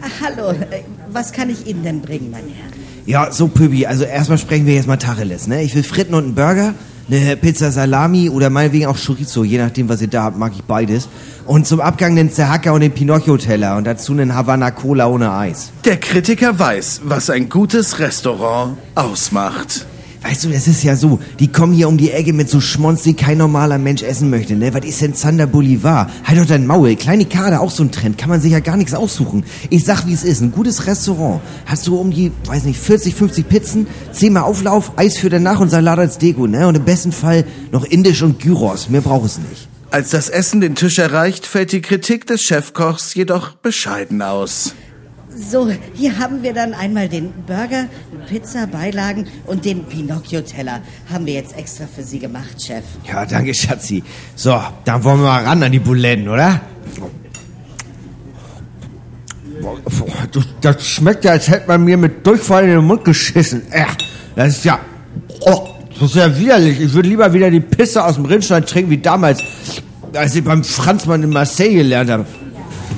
Ah, 0.00 0.06
Hallo, 0.24 0.50
äh, 0.50 0.82
was 1.10 1.32
kann 1.32 1.50
ich 1.50 1.66
Ihnen 1.66 1.82
denn 1.82 2.00
bringen, 2.00 2.30
mein 2.30 2.44
Herr? 2.44 2.79
Ja, 3.06 3.32
so 3.32 3.48
Pöbi, 3.48 3.86
also 3.86 4.04
erstmal 4.04 4.38
sprechen 4.38 4.66
wir 4.66 4.74
jetzt 4.74 4.86
mal 4.86 4.96
Tacheles, 4.96 5.46
ne? 5.46 5.62
Ich 5.62 5.74
will 5.74 5.82
Fritten 5.82 6.14
und 6.14 6.24
einen 6.24 6.34
Burger, 6.34 6.74
eine 7.10 7.36
Pizza 7.36 7.72
Salami 7.72 8.30
oder 8.30 8.50
meinetwegen 8.50 8.86
auch 8.86 8.96
Chorizo, 8.96 9.42
je 9.42 9.58
nachdem, 9.58 9.88
was 9.88 10.00
ihr 10.00 10.08
da 10.08 10.24
habt, 10.24 10.38
mag 10.38 10.52
ich 10.54 10.62
beides. 10.62 11.08
Und 11.46 11.66
zum 11.66 11.80
Abgang 11.80 12.14
den 12.14 12.30
Zerhacker 12.30 12.72
und 12.72 12.82
den 12.82 12.92
Pinocchio-Teller 12.92 13.76
und 13.76 13.84
dazu 13.84 14.12
einen 14.12 14.34
Havana 14.34 14.70
Cola 14.70 15.06
ohne 15.06 15.32
Eis. 15.32 15.72
Der 15.84 15.98
Kritiker 15.98 16.58
weiß, 16.58 17.00
was 17.04 17.30
ein 17.30 17.48
gutes 17.48 17.98
Restaurant 17.98 18.76
ausmacht. 18.94 19.86
Weißt 20.22 20.44
du, 20.44 20.50
das 20.50 20.68
ist 20.68 20.82
ja 20.82 20.96
so, 20.96 21.18
die 21.38 21.48
kommen 21.48 21.72
hier 21.72 21.88
um 21.88 21.96
die 21.96 22.10
Ecke 22.10 22.34
mit 22.34 22.50
so 22.50 22.60
Schmonz, 22.60 23.02
die 23.02 23.14
kein 23.14 23.38
normaler 23.38 23.78
Mensch 23.78 24.02
essen 24.02 24.28
möchte, 24.28 24.54
ne? 24.54 24.74
Was 24.74 24.84
ist 24.84 25.00
denn 25.00 25.14
Zander 25.14 25.46
Bolivar? 25.46 26.10
Halt 26.24 26.38
doch 26.38 26.44
dein 26.44 26.66
Maul, 26.66 26.94
kleine 26.96 27.24
Karte, 27.24 27.58
auch 27.60 27.70
so 27.70 27.82
ein 27.82 27.90
Trend, 27.90 28.18
kann 28.18 28.28
man 28.28 28.40
sich 28.40 28.52
ja 28.52 28.60
gar 28.60 28.76
nichts 28.76 28.92
aussuchen. 28.92 29.44
Ich 29.70 29.84
sag, 29.84 30.06
wie 30.06 30.12
es 30.12 30.22
ist, 30.22 30.42
ein 30.42 30.52
gutes 30.52 30.86
Restaurant. 30.86 31.40
Hast 31.64 31.86
du 31.86 31.96
um 31.96 32.10
die, 32.10 32.32
weiß 32.44 32.64
nicht, 32.64 32.78
40, 32.78 33.14
50 33.14 33.48
Pizzen, 33.48 33.86
zehnmal 34.12 34.42
Auflauf, 34.42 34.92
Eis 34.96 35.16
für 35.16 35.30
danach 35.30 35.58
und 35.58 35.70
Salat 35.70 35.98
als 35.98 36.18
Deko, 36.18 36.46
ne? 36.46 36.68
Und 36.68 36.76
im 36.76 36.84
besten 36.84 37.12
Fall 37.12 37.44
noch 37.72 37.84
Indisch 37.84 38.22
und 38.22 38.40
Gyros, 38.40 38.90
mehr 38.90 39.00
braucht 39.00 39.24
es 39.24 39.38
nicht. 39.38 39.68
Als 39.90 40.10
das 40.10 40.28
Essen 40.28 40.60
den 40.60 40.74
Tisch 40.74 40.98
erreicht, 40.98 41.46
fällt 41.46 41.72
die 41.72 41.80
Kritik 41.80 42.26
des 42.26 42.42
Chefkochs 42.42 43.14
jedoch 43.14 43.54
bescheiden 43.54 44.20
aus. 44.20 44.74
So, 45.36 45.70
hier 45.94 46.18
haben 46.18 46.42
wir 46.42 46.52
dann 46.52 46.74
einmal 46.74 47.08
den 47.08 47.32
Burger, 47.46 47.86
Pizza, 48.28 48.66
Beilagen 48.66 49.26
und 49.46 49.64
den 49.64 49.84
Pinocchio-Teller. 49.84 50.80
Haben 51.12 51.26
wir 51.26 51.34
jetzt 51.34 51.56
extra 51.56 51.84
für 51.86 52.02
Sie 52.02 52.18
gemacht, 52.18 52.60
Chef. 52.60 52.84
Ja, 53.06 53.24
danke, 53.24 53.54
Schatzi. 53.54 54.02
So, 54.34 54.60
dann 54.84 55.04
wollen 55.04 55.20
wir 55.20 55.28
mal 55.28 55.44
ran 55.44 55.62
an 55.62 55.70
die 55.72 55.78
Buletten, 55.78 56.28
oder? 56.28 56.60
Das, 60.60 60.86
schmeckt 60.86 61.24
ja, 61.24 61.32
als 61.32 61.48
hätte 61.48 61.68
man 61.68 61.84
mir 61.84 61.96
mit 61.96 62.26
Durchfall 62.26 62.64
in 62.64 62.70
den 62.70 62.84
Mund 62.84 63.04
geschissen. 63.04 63.62
Das 64.34 64.48
ist 64.48 64.64
ja... 64.64 64.80
Oh, 65.40 65.68
das 65.98 66.10
ist 66.10 66.16
ja 66.16 66.38
widerlich. 66.38 66.80
Ich 66.80 66.92
würde 66.92 67.08
lieber 67.08 67.32
wieder 67.32 67.50
die 67.50 67.60
Pisse 67.60 68.04
aus 68.04 68.16
dem 68.16 68.24
Rindstein 68.24 68.64
trinken 68.66 68.90
wie 68.90 68.98
damals. 68.98 69.42
als 70.14 70.34
ich 70.34 70.44
beim 70.44 70.64
Franzmann 70.64 71.22
in 71.22 71.30
Marseille 71.30 71.74
gelernt 71.74 72.10
habe. 72.10 72.26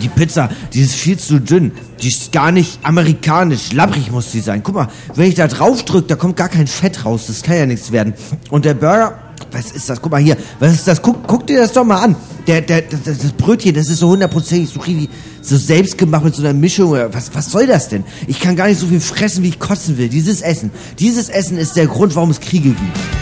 Die 0.01 0.09
Pizza, 0.09 0.49
die 0.73 0.81
ist 0.81 0.95
viel 0.95 1.19
zu 1.19 1.41
dünn. 1.41 1.73
Die 2.01 2.09
ist 2.09 2.33
gar 2.33 2.51
nicht 2.51 2.79
amerikanisch. 2.83 3.73
Labbrig 3.73 4.11
muss 4.11 4.31
die 4.33 4.41
sein. 4.41 4.63
Guck 4.63 4.75
mal, 4.75 4.89
wenn 5.15 5.29
ich 5.29 5.35
da 5.35 5.47
drauf 5.47 5.85
drücke, 5.85 6.09
da 6.09 6.17
kommt 6.17 6.37
gar 6.37 6.49
kein 6.49 6.67
Fett 6.67 7.05
raus. 7.05 7.25
Das 7.27 7.43
kann 7.43 7.57
ja 7.57 7.67
nichts 7.67 7.93
werden. 7.93 8.15
Und 8.51 8.65
der 8.65 8.75
Burger, 8.75 9.19
was 9.51 9.71
ist 9.73 9.89
das? 9.89 10.01
Guck 10.01 10.13
mal 10.13 10.21
hier. 10.21 10.37
Was 10.59 10.73
ist 10.73 10.89
das? 10.89 11.03
Guck, 11.03 11.27
guck 11.27 11.47
dir 11.47 11.59
das 11.59 11.73
doch 11.73 11.85
mal 11.85 12.03
an. 12.03 12.17
Der, 12.47 12.61
der, 12.61 12.83
das, 12.83 13.03
das 13.05 13.33
Brötchen, 13.33 13.75
das 13.75 13.89
ist 13.89 14.01
so 14.01 14.09
hundertprozentig 14.09 14.71
so 14.71 14.81
richtig 14.81 15.11
so 15.43 15.57
selbst 15.57 15.97
gemacht 15.97 16.25
mit 16.25 16.35
so 16.35 16.43
einer 16.43 16.53
Mischung. 16.53 16.93
Was, 17.13 17.35
was 17.35 17.51
soll 17.51 17.67
das 17.67 17.89
denn? 17.89 18.05
Ich 18.27 18.41
kann 18.41 18.57
gar 18.57 18.67
nicht 18.67 18.81
so 18.81 18.87
viel 18.87 19.01
fressen, 19.01 19.45
wie 19.45 19.49
ich 19.49 19.59
kotzen 19.59 19.99
will. 19.99 20.09
Dieses 20.09 20.41
Essen. 20.41 20.71
Dieses 20.99 21.29
Essen 21.29 21.57
ist 21.59 21.77
der 21.77 21.87
Grund, 21.87 22.17
warum 22.17 22.31
es 22.31 22.41
Kriege 22.41 22.71
gibt. 22.71 23.22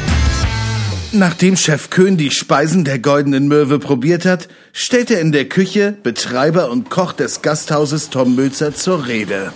Nachdem 1.12 1.56
Chef 1.56 1.90
Köhn 1.90 2.16
die 2.16 2.30
Speisen 2.30 2.84
der 2.84 3.00
Goldenen 3.00 3.48
Möwe 3.48 3.80
probiert 3.80 4.24
hat, 4.24 4.46
stellt 4.72 5.11
er 5.11 5.20
in 5.20 5.32
der 5.32 5.46
Küche 5.46 5.92
Betreiber 6.04 6.70
und 6.70 6.88
Koch 6.88 7.12
des 7.12 7.42
Gasthauses 7.42 8.11
Tom 8.11 8.36
Mülzer 8.36 8.72
zur 8.72 9.08
Rede. 9.08 9.52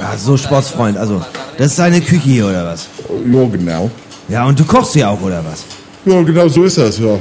Ja, 0.00 0.18
so 0.18 0.36
Sportsfreund. 0.36 0.96
Also, 0.98 1.24
das 1.56 1.68
ist 1.68 1.78
deine 1.78 2.00
Küche 2.00 2.24
hier, 2.24 2.46
oder 2.46 2.64
was? 2.64 2.88
Ja, 3.08 3.44
genau. 3.44 3.90
Ja, 4.28 4.44
und 4.44 4.58
du 4.58 4.64
kochst 4.64 4.96
ja 4.96 5.08
auch, 5.08 5.22
oder 5.22 5.44
was? 5.44 5.64
Ja, 6.04 6.20
genau 6.22 6.48
so 6.48 6.64
ist 6.64 6.78
das, 6.78 6.98
ja. 6.98 7.16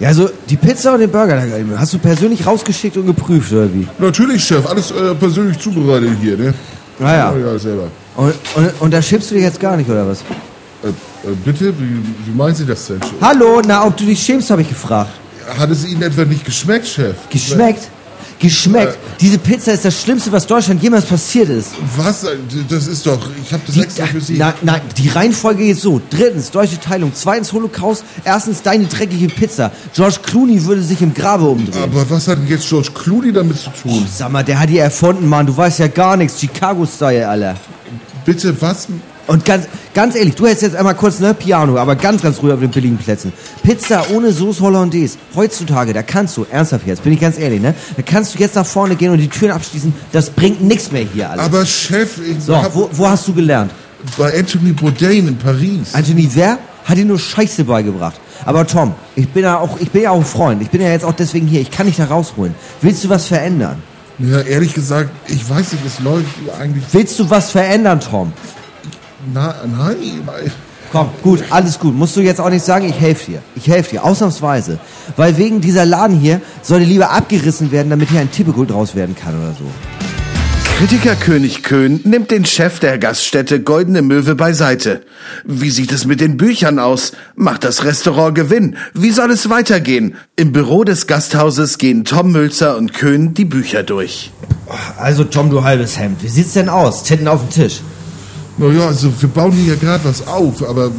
Ja, 0.00 0.08
also 0.08 0.28
die 0.50 0.56
Pizza 0.56 0.94
und 0.94 0.98
den 1.00 1.10
Burger, 1.12 1.36
da 1.36 1.78
hast 1.78 1.94
du 1.94 1.98
persönlich 1.98 2.44
rausgeschickt 2.44 2.96
und 2.96 3.06
geprüft, 3.06 3.52
oder 3.52 3.72
wie? 3.72 3.86
Natürlich, 4.00 4.42
Chef, 4.42 4.66
alles 4.66 4.90
äh, 4.90 5.14
persönlich 5.14 5.60
zubereitet 5.60 6.10
hier, 6.20 6.36
ne? 6.36 6.52
Naja. 6.98 7.32
Ja, 7.38 7.52
ja, 7.52 7.58
selber. 7.58 7.88
Und, 8.16 8.34
und, 8.56 8.80
und 8.80 8.90
da 8.90 9.00
schimpfst 9.00 9.30
du 9.30 9.36
dich 9.36 9.44
jetzt 9.44 9.60
gar 9.60 9.76
nicht, 9.76 9.88
oder 9.88 10.08
was? 10.08 10.24
Äh, 10.84 10.88
äh, 10.88 11.34
bitte, 11.44 11.72
wie, 11.78 12.02
wie 12.26 12.36
meinen 12.36 12.54
Sie 12.54 12.66
das 12.66 12.86
denn, 12.86 13.00
Chef? 13.00 13.12
Hallo, 13.20 13.62
na, 13.66 13.86
ob 13.86 13.96
du 13.96 14.04
dich 14.04 14.22
schämst, 14.22 14.50
habe 14.50 14.62
ich 14.62 14.68
gefragt. 14.68 15.10
Hat 15.58 15.70
es 15.70 15.84
Ihnen 15.86 16.02
etwa 16.02 16.24
nicht 16.24 16.44
geschmeckt, 16.44 16.86
Chef? 16.86 17.16
Geschmeckt? 17.30 17.88
Geschmeckt. 18.38 18.98
Diese 19.20 19.38
Pizza 19.38 19.72
ist 19.72 19.84
das 19.84 20.02
Schlimmste, 20.02 20.30
was 20.32 20.46
Deutschland 20.46 20.82
jemals 20.82 21.06
passiert 21.06 21.48
ist. 21.48 21.70
Was? 21.96 22.26
Das 22.68 22.86
ist 22.88 23.06
doch, 23.06 23.20
ich 23.42 23.52
habe 23.52 23.62
das 23.64 23.74
Die, 23.74 23.80
extra 23.82 24.06
für 24.06 24.20
Sie. 24.20 24.36
nein, 24.36 24.54
nein, 24.62 24.80
die 24.98 25.08
Reihenfolge 25.08 25.64
geht 25.64 25.78
so. 25.80 26.00
Drittens, 26.10 26.50
deutsche 26.50 26.78
Teilung. 26.80 27.12
Zweitens, 27.14 27.52
Holocaust. 27.52 28.04
Erstens, 28.24 28.60
deine 28.60 28.86
dreckige 28.86 29.28
Pizza. 29.28 29.70
George 29.94 30.16
Clooney 30.22 30.62
würde 30.64 30.82
sich 30.82 31.00
im 31.00 31.14
Grabe 31.14 31.44
umdrehen. 31.44 31.84
Aber 31.84 32.10
was 32.10 32.26
hat 32.28 32.38
denn 32.38 32.48
jetzt 32.48 32.68
George 32.68 32.90
Clooney 32.92 33.32
damit 33.32 33.56
zu 33.58 33.70
tun? 33.70 34.06
Sag 34.12 34.30
mal, 34.32 34.42
der 34.42 34.58
hat 34.58 34.68
die 34.68 34.78
erfunden, 34.78 35.26
Mann. 35.26 35.46
Du 35.46 35.56
weißt 35.56 35.78
ja 35.78 35.86
gar 35.86 36.16
nichts. 36.16 36.38
Chicago-Style, 36.40 37.26
Alter. 37.28 37.54
Bitte, 38.26 38.60
was? 38.60 38.88
Und 39.26 39.44
ganz, 39.44 39.66
ganz 39.94 40.14
ehrlich, 40.14 40.34
du 40.34 40.46
hättest 40.46 40.62
jetzt 40.62 40.76
einmal 40.76 40.94
kurz, 40.94 41.20
ne, 41.20 41.34
Piano, 41.34 41.78
aber 41.78 41.96
ganz, 41.96 42.22
ganz 42.22 42.42
ruhig 42.42 42.52
auf 42.52 42.60
den 42.60 42.70
billigen 42.70 42.98
Plätzen. 42.98 43.32
Pizza 43.62 44.04
ohne 44.10 44.32
Sauce 44.32 44.60
Hollandaise. 44.60 45.16
Heutzutage, 45.34 45.92
da 45.92 46.02
kannst 46.02 46.36
du, 46.36 46.46
ernsthaft 46.50 46.86
jetzt, 46.86 47.02
bin 47.02 47.12
ich 47.12 47.20
ganz 47.20 47.38
ehrlich, 47.38 47.60
ne, 47.60 47.74
da 47.96 48.02
kannst 48.02 48.34
du 48.34 48.38
jetzt 48.38 48.54
nach 48.54 48.66
vorne 48.66 48.96
gehen 48.96 49.10
und 49.10 49.18
die 49.18 49.28
Türen 49.28 49.52
abschließen. 49.52 49.94
Das 50.12 50.30
bringt 50.30 50.62
nichts 50.62 50.92
mehr 50.92 51.06
hier 51.10 51.30
alles. 51.30 51.44
Aber 51.44 51.64
Chef, 51.64 52.18
ich 52.18 52.42
so, 52.42 52.56
hab 52.56 52.74
wo, 52.74 52.88
wo 52.92 53.08
hast 53.08 53.26
du 53.28 53.32
gelernt? 53.32 53.70
bei 54.18 54.38
Anthony 54.38 54.72
Bourdain 54.72 55.28
in 55.28 55.36
Paris. 55.36 55.94
Anthony, 55.94 56.28
wer 56.34 56.58
hat 56.84 56.96
dir 56.96 57.04
nur 57.04 57.18
Scheiße 57.18 57.64
beigebracht? 57.64 58.20
Aber 58.44 58.66
Tom, 58.66 58.94
ich 59.16 59.28
bin 59.28 59.44
ja 59.44 59.58
auch, 59.58 59.80
ich 59.80 59.90
bin 59.90 60.02
ja 60.02 60.10
auch 60.10 60.18
ein 60.18 60.24
Freund. 60.24 60.62
Ich 60.62 60.70
bin 60.70 60.80
ja 60.80 60.90
jetzt 60.90 61.04
auch 61.04 61.14
deswegen 61.14 61.46
hier. 61.46 61.60
Ich 61.60 61.70
kann 61.70 61.86
dich 61.86 61.96
da 61.96 62.04
rausholen. 62.04 62.54
Willst 62.82 63.04
du 63.04 63.08
was 63.08 63.26
verändern? 63.26 63.82
Ja, 64.18 64.40
ehrlich 64.42 64.74
gesagt, 64.74 65.10
ich 65.26 65.48
weiß 65.48 65.72
nicht, 65.72 65.84
es 65.86 66.00
läuft 66.00 66.26
eigentlich. 66.60 66.84
Willst 66.92 67.18
du 67.18 67.28
was 67.30 67.50
verändern, 67.50 68.00
Tom? 68.00 68.32
Na, 69.32 69.54
nein, 69.66 70.22
weil- 70.26 70.50
Komm, 70.92 71.08
gut, 71.22 71.42
alles 71.50 71.78
gut. 71.80 71.94
Musst 71.96 72.14
du 72.16 72.20
jetzt 72.20 72.40
auch 72.40 72.50
nicht 72.50 72.64
sagen, 72.64 72.88
ich 72.88 73.00
helfe 73.00 73.32
dir. 73.32 73.42
Ich 73.56 73.66
helfe 73.66 73.90
dir, 73.90 74.04
ausnahmsweise. 74.04 74.78
Weil 75.16 75.36
wegen 75.38 75.60
dieser 75.60 75.84
Laden 75.84 76.20
hier 76.20 76.40
sollte 76.62 76.84
lieber 76.86 77.10
abgerissen 77.10 77.72
werden, 77.72 77.90
damit 77.90 78.10
hier 78.10 78.20
ein 78.20 78.30
Tippelgut 78.30 78.70
draus 78.70 78.94
werden 78.94 79.16
kann 79.16 79.34
oder 79.36 79.54
so. 79.58 79.64
Kritikerkönig 80.78 81.62
Köhn 81.62 82.00
nimmt 82.04 82.30
den 82.30 82.44
Chef 82.44 82.78
der 82.80 82.98
Gaststätte 82.98 83.60
Goldene 83.60 84.02
Möwe 84.02 84.34
beiseite. 84.34 85.02
Wie 85.44 85.70
sieht 85.70 85.92
es 85.92 86.04
mit 86.04 86.20
den 86.20 86.36
Büchern 86.36 86.78
aus? 86.78 87.12
Macht 87.36 87.64
das 87.64 87.84
Restaurant 87.84 88.34
Gewinn? 88.34 88.76
Wie 88.92 89.10
soll 89.10 89.30
es 89.30 89.48
weitergehen? 89.50 90.16
Im 90.36 90.52
Büro 90.52 90.84
des 90.84 91.06
Gasthauses 91.06 91.78
gehen 91.78 92.04
Tom 92.04 92.32
Mülzer 92.32 92.76
und 92.76 92.92
Köhn 92.92 93.34
die 93.34 93.44
Bücher 93.44 93.82
durch. 93.82 94.32
Also, 94.98 95.24
Tom, 95.24 95.50
du 95.50 95.62
halbes 95.64 95.98
Hemd. 95.98 96.22
Wie 96.22 96.28
sieht's 96.28 96.54
denn 96.54 96.68
aus? 96.68 97.02
Titten 97.04 97.28
auf 97.28 97.40
dem 97.40 97.50
Tisch. 97.50 97.80
Naja, 98.58 98.86
also 98.86 99.10
wir 99.20 99.28
bauen 99.28 99.52
hier 99.52 99.76
gerade 99.76 100.04
was 100.04 100.26
auf, 100.26 100.68
aber 100.68 100.90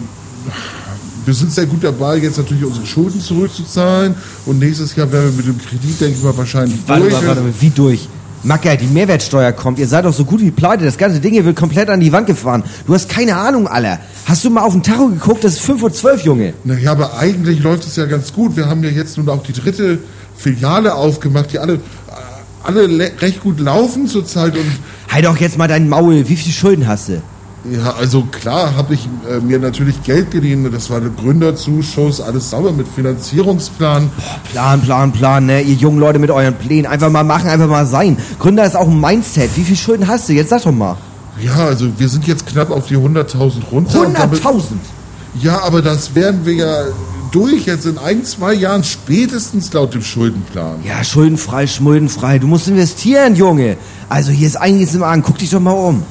wir 1.25 1.33
sind 1.33 1.51
sehr 1.51 1.65
gut 1.65 1.83
dabei, 1.83 2.17
jetzt 2.17 2.37
natürlich 2.37 2.65
unsere 2.65 2.85
Schulden 2.85 3.19
zurückzuzahlen. 3.19 4.15
Und 4.45 4.59
nächstes 4.59 4.95
Jahr 4.95 5.11
werden 5.11 5.31
wir 5.37 5.37
mit 5.43 5.47
dem 5.47 5.57
Kredit, 5.65 5.99
denke 6.01 6.17
ich 6.17 6.23
mal, 6.23 6.37
wahrscheinlich 6.37 6.77
Warte 6.85 7.01
durch. 7.03 7.13
mal, 7.13 7.27
warte 7.27 7.41
mal, 7.41 7.53
wie 7.59 7.69
durch? 7.69 8.07
Macker, 8.43 8.75
die 8.75 8.85
Mehrwertsteuer 8.85 9.53
kommt. 9.53 9.79
Ihr 9.79 9.87
seid 9.87 10.05
doch 10.05 10.13
so 10.13 10.23
gut 10.23 10.39
wie 10.41 10.51
pleite. 10.51 10.85
Das 10.85 10.99
ganze 10.99 11.19
Ding 11.19 11.33
hier 11.33 11.45
wird 11.45 11.55
komplett 11.55 11.89
an 11.89 11.99
die 11.99 12.11
Wand 12.11 12.27
gefahren. 12.27 12.63
Du 12.85 12.93
hast 12.93 13.09
keine 13.09 13.35
Ahnung, 13.37 13.67
Alter. 13.67 13.97
Hast 14.25 14.45
du 14.45 14.51
mal 14.51 14.61
auf 14.61 14.73
den 14.73 14.83
Tacho 14.83 15.07
geguckt? 15.07 15.43
Das 15.43 15.53
ist 15.53 15.61
5.12 15.67 16.03
Uhr, 16.03 16.15
Junge. 16.25 16.53
Naja, 16.63 16.91
aber 16.91 17.17
eigentlich 17.17 17.63
läuft 17.63 17.87
es 17.87 17.95
ja 17.95 18.05
ganz 18.05 18.31
gut. 18.33 18.55
Wir 18.55 18.67
haben 18.67 18.83
ja 18.83 18.91
jetzt 18.91 19.17
nun 19.17 19.27
auch 19.29 19.41
die 19.41 19.53
dritte 19.53 19.97
Filiale 20.37 20.93
aufgemacht, 20.93 21.53
die 21.53 21.57
alle, 21.57 21.79
alle 22.63 22.85
le- 22.85 23.13
recht 23.19 23.39
gut 23.41 23.59
laufen 23.59 24.05
zurzeit. 24.07 24.55
Und 24.55 24.65
Halt 25.11 25.25
doch 25.25 25.37
jetzt 25.37 25.57
mal 25.57 25.67
dein 25.67 25.89
Maul. 25.89 26.29
Wie 26.29 26.35
viele 26.35 26.53
Schulden 26.53 26.85
hast 26.87 27.09
du? 27.09 27.23
Ja, 27.71 27.93
also 27.99 28.23
klar 28.31 28.75
habe 28.75 28.93
ich 28.93 29.07
äh, 29.29 29.39
mir 29.39 29.59
natürlich 29.59 30.03
Geld 30.03 30.31
geliehen. 30.31 30.69
Das 30.71 30.89
war 30.89 30.99
der 31.01 31.09
Gründerzuschuss, 31.09 32.21
alles 32.21 32.49
sauber 32.49 32.71
mit 32.71 32.87
Finanzierungsplan. 32.87 34.09
Plan, 34.51 34.81
Plan, 34.81 35.11
Plan, 35.11 35.45
ne? 35.45 35.61
Ihr 35.61 35.75
jungen 35.75 35.99
Leute 35.99 36.19
mit 36.19 36.29
euren 36.31 36.53
Plänen. 36.55 36.85
Einfach 36.85 37.09
mal 37.09 37.23
machen, 37.23 37.49
einfach 37.49 37.67
mal 37.67 37.85
sein. 37.85 38.17
Gründer 38.39 38.65
ist 38.65 38.75
auch 38.75 38.87
ein 38.87 38.99
Mindset. 38.99 39.49
Wie 39.55 39.63
viele 39.63 39.77
Schulden 39.77 40.07
hast 40.07 40.29
du? 40.29 40.33
Jetzt 40.33 40.49
sag 40.49 40.63
doch 40.63 40.71
mal. 40.71 40.97
Ja, 41.41 41.55
also 41.55 41.87
wir 41.97 42.07
sind 42.07 42.27
jetzt 42.27 42.45
knapp 42.47 42.71
auf 42.71 42.87
die 42.87 42.95
100.000 42.97 43.63
runter. 43.71 44.01
und 44.07 44.17
damit- 44.17 44.39
100.000. 44.43 44.77
Ja, 45.41 45.61
aber 45.63 45.81
das 45.81 46.15
werden 46.15 46.45
wir 46.45 46.53
ja 46.53 46.83
durch 47.31 47.65
jetzt 47.65 47.85
in 47.85 47.97
ein, 47.97 48.23
zwei 48.23 48.53
Jahren 48.53 48.83
spätestens 48.85 49.73
laut 49.73 49.93
dem 49.93 50.01
Schuldenplan. 50.01 50.77
Ja, 50.87 51.03
schuldenfrei, 51.03 51.67
schuldenfrei. 51.67 52.39
Du 52.39 52.47
musst 52.47 52.67
investieren, 52.69 53.35
Junge. 53.35 53.75
Also 54.07 54.31
hier 54.31 54.47
ist 54.47 54.55
einiges 54.55 54.93
im 54.95 55.03
Argen. 55.03 55.23
Guck 55.23 55.37
dich 55.39 55.49
doch 55.49 55.59
mal 55.59 55.71
um. 55.71 56.03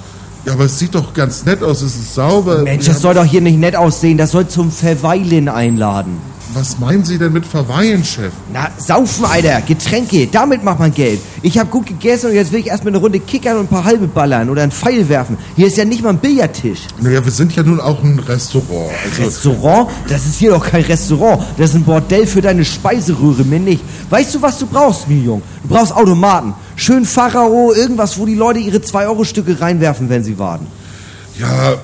Ja, 0.47 0.53
aber 0.53 0.65
es 0.65 0.79
sieht 0.79 0.95
doch 0.95 1.15
ganz 1.15 1.45
nett 1.47 1.63
aus, 1.63 1.81
es 1.81 1.95
ist 1.95 2.15
sauber. 2.15 2.63
Mensch, 2.63 2.87
das 2.87 3.01
soll 3.01 3.15
doch 3.15 3.25
hier 3.25 3.41
nicht 3.41 3.59
nett 3.59 3.77
aussehen. 3.77 4.19
Das 4.19 4.33
soll 4.33 4.47
zum 4.47 4.71
Verweilen 4.71 5.49
einladen. 5.49 6.19
Was 6.55 6.79
meinen 6.79 7.05
Sie 7.05 7.19
denn 7.19 7.33
mit 7.33 7.45
Verweilen, 7.45 8.05
Chef? 8.05 8.33
Na, 8.53 8.69
saufen, 8.79 9.25
Alter. 9.25 9.61
Getränke. 9.63 10.29
Damit 10.29 10.63
macht 10.63 10.79
man 10.79 10.95
Geld. 10.95 11.19
Ich 11.43 11.59
hab 11.59 11.69
gut 11.69 11.87
gegessen 11.87 12.31
und 12.31 12.37
jetzt 12.37 12.53
will 12.53 12.61
ich 12.61 12.69
erstmal 12.69 12.93
eine 12.93 12.99
Runde 13.03 13.19
kickern 13.19 13.57
und 13.57 13.65
ein 13.65 13.69
paar 13.69 13.85
halbe 13.85 14.07
ballern 14.07 14.49
oder 14.49 14.63
einen 14.63 14.71
Pfeil 14.71 15.09
werfen. 15.09 15.37
Hier 15.57 15.67
ist 15.67 15.77
ja 15.77 15.85
nicht 15.85 16.03
mal 16.05 16.11
ein 16.11 16.19
Billardtisch. 16.19 16.83
Naja, 17.01 17.25
wir 17.25 17.33
sind 17.33 17.57
ja 17.57 17.65
nun 17.65 17.81
auch 17.81 18.03
ein 18.05 18.21
Restaurant. 18.21 18.93
Also, 19.05 19.23
Restaurant? 19.25 19.91
Das 20.09 20.27
ist 20.27 20.39
hier 20.39 20.51
doch 20.53 20.65
kein 20.65 20.83
Restaurant. 20.83 21.43
Das 21.59 21.71
ist 21.71 21.77
ein 21.77 21.85
Bordell 21.85 22.27
für 22.27 22.41
deine 22.41 22.65
Speiseröhre, 22.65 23.43
mir 23.43 23.59
nicht. 23.59 23.83
Weißt 24.11 24.35
du, 24.35 24.41
was 24.41 24.57
du 24.59 24.67
brauchst, 24.67 25.09
mir 25.09 25.19
Jung? 25.19 25.43
Du 25.65 25.71
brauchst 25.75 25.93
Automaten. 25.93 26.55
Schön 26.77 27.05
Pharao, 27.05 27.73
irgendwas, 27.73 28.17
wo 28.17 28.27
die 28.27 28.35
Leute 28.37 28.61
ihre 28.61 28.79
2-Euro-Stücke 28.79 29.61
reinwerfen, 29.61 30.09
wenn 30.09 30.23
sie 30.23 30.39
warten. 30.39 30.67
ja, 31.39 31.75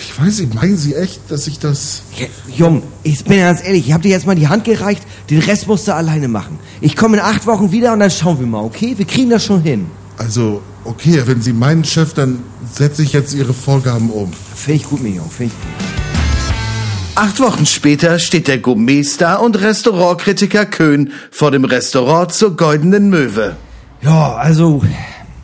ich 0.00 0.20
weiß 0.20 0.40
nicht, 0.40 0.54
meinen 0.54 0.76
Sie 0.76 0.94
echt, 0.94 1.30
dass 1.30 1.46
ich 1.46 1.58
das... 1.58 2.02
Ja, 2.16 2.26
Jung, 2.54 2.82
ich 3.02 3.24
bin 3.24 3.38
ganz 3.38 3.64
ehrlich, 3.64 3.86
ich 3.86 3.92
hab 3.92 4.02
dir 4.02 4.10
jetzt 4.10 4.26
mal 4.26 4.34
die 4.34 4.48
Hand 4.48 4.64
gereicht, 4.64 5.02
den 5.30 5.40
Rest 5.40 5.66
musst 5.66 5.88
du 5.88 5.94
alleine 5.94 6.28
machen. 6.28 6.58
Ich 6.80 6.96
komme 6.96 7.16
in 7.16 7.22
acht 7.22 7.46
Wochen 7.46 7.72
wieder 7.72 7.92
und 7.92 8.00
dann 8.00 8.10
schauen 8.10 8.38
wir 8.38 8.46
mal, 8.46 8.62
okay? 8.62 8.94
Wir 8.96 9.06
kriegen 9.06 9.30
das 9.30 9.44
schon 9.44 9.62
hin. 9.62 9.86
Also, 10.18 10.62
okay, 10.84 11.22
wenn 11.26 11.40
Sie 11.40 11.52
meinen, 11.52 11.84
Chef, 11.84 12.12
dann 12.14 12.42
setze 12.72 13.02
ich 13.02 13.12
jetzt 13.12 13.34
Ihre 13.34 13.54
Vorgaben 13.54 14.10
um. 14.10 14.30
Finde 14.54 14.80
ich 14.80 14.88
gut, 14.88 15.02
mir 15.02 15.10
Jung, 15.10 15.30
finde 15.30 15.52
ich 15.54 15.60
gut. 15.60 15.90
Acht 17.14 17.40
Wochen 17.40 17.66
später 17.66 18.18
steht 18.18 18.48
der 18.48 18.58
Gourmetstar 18.58 19.42
und 19.42 19.60
Restaurantkritiker 19.60 20.64
Köhn 20.64 21.12
vor 21.30 21.50
dem 21.50 21.64
Restaurant 21.64 22.32
zur 22.32 22.56
Goldenen 22.56 23.10
Möwe. 23.10 23.56
Ja, 24.02 24.34
also, 24.36 24.82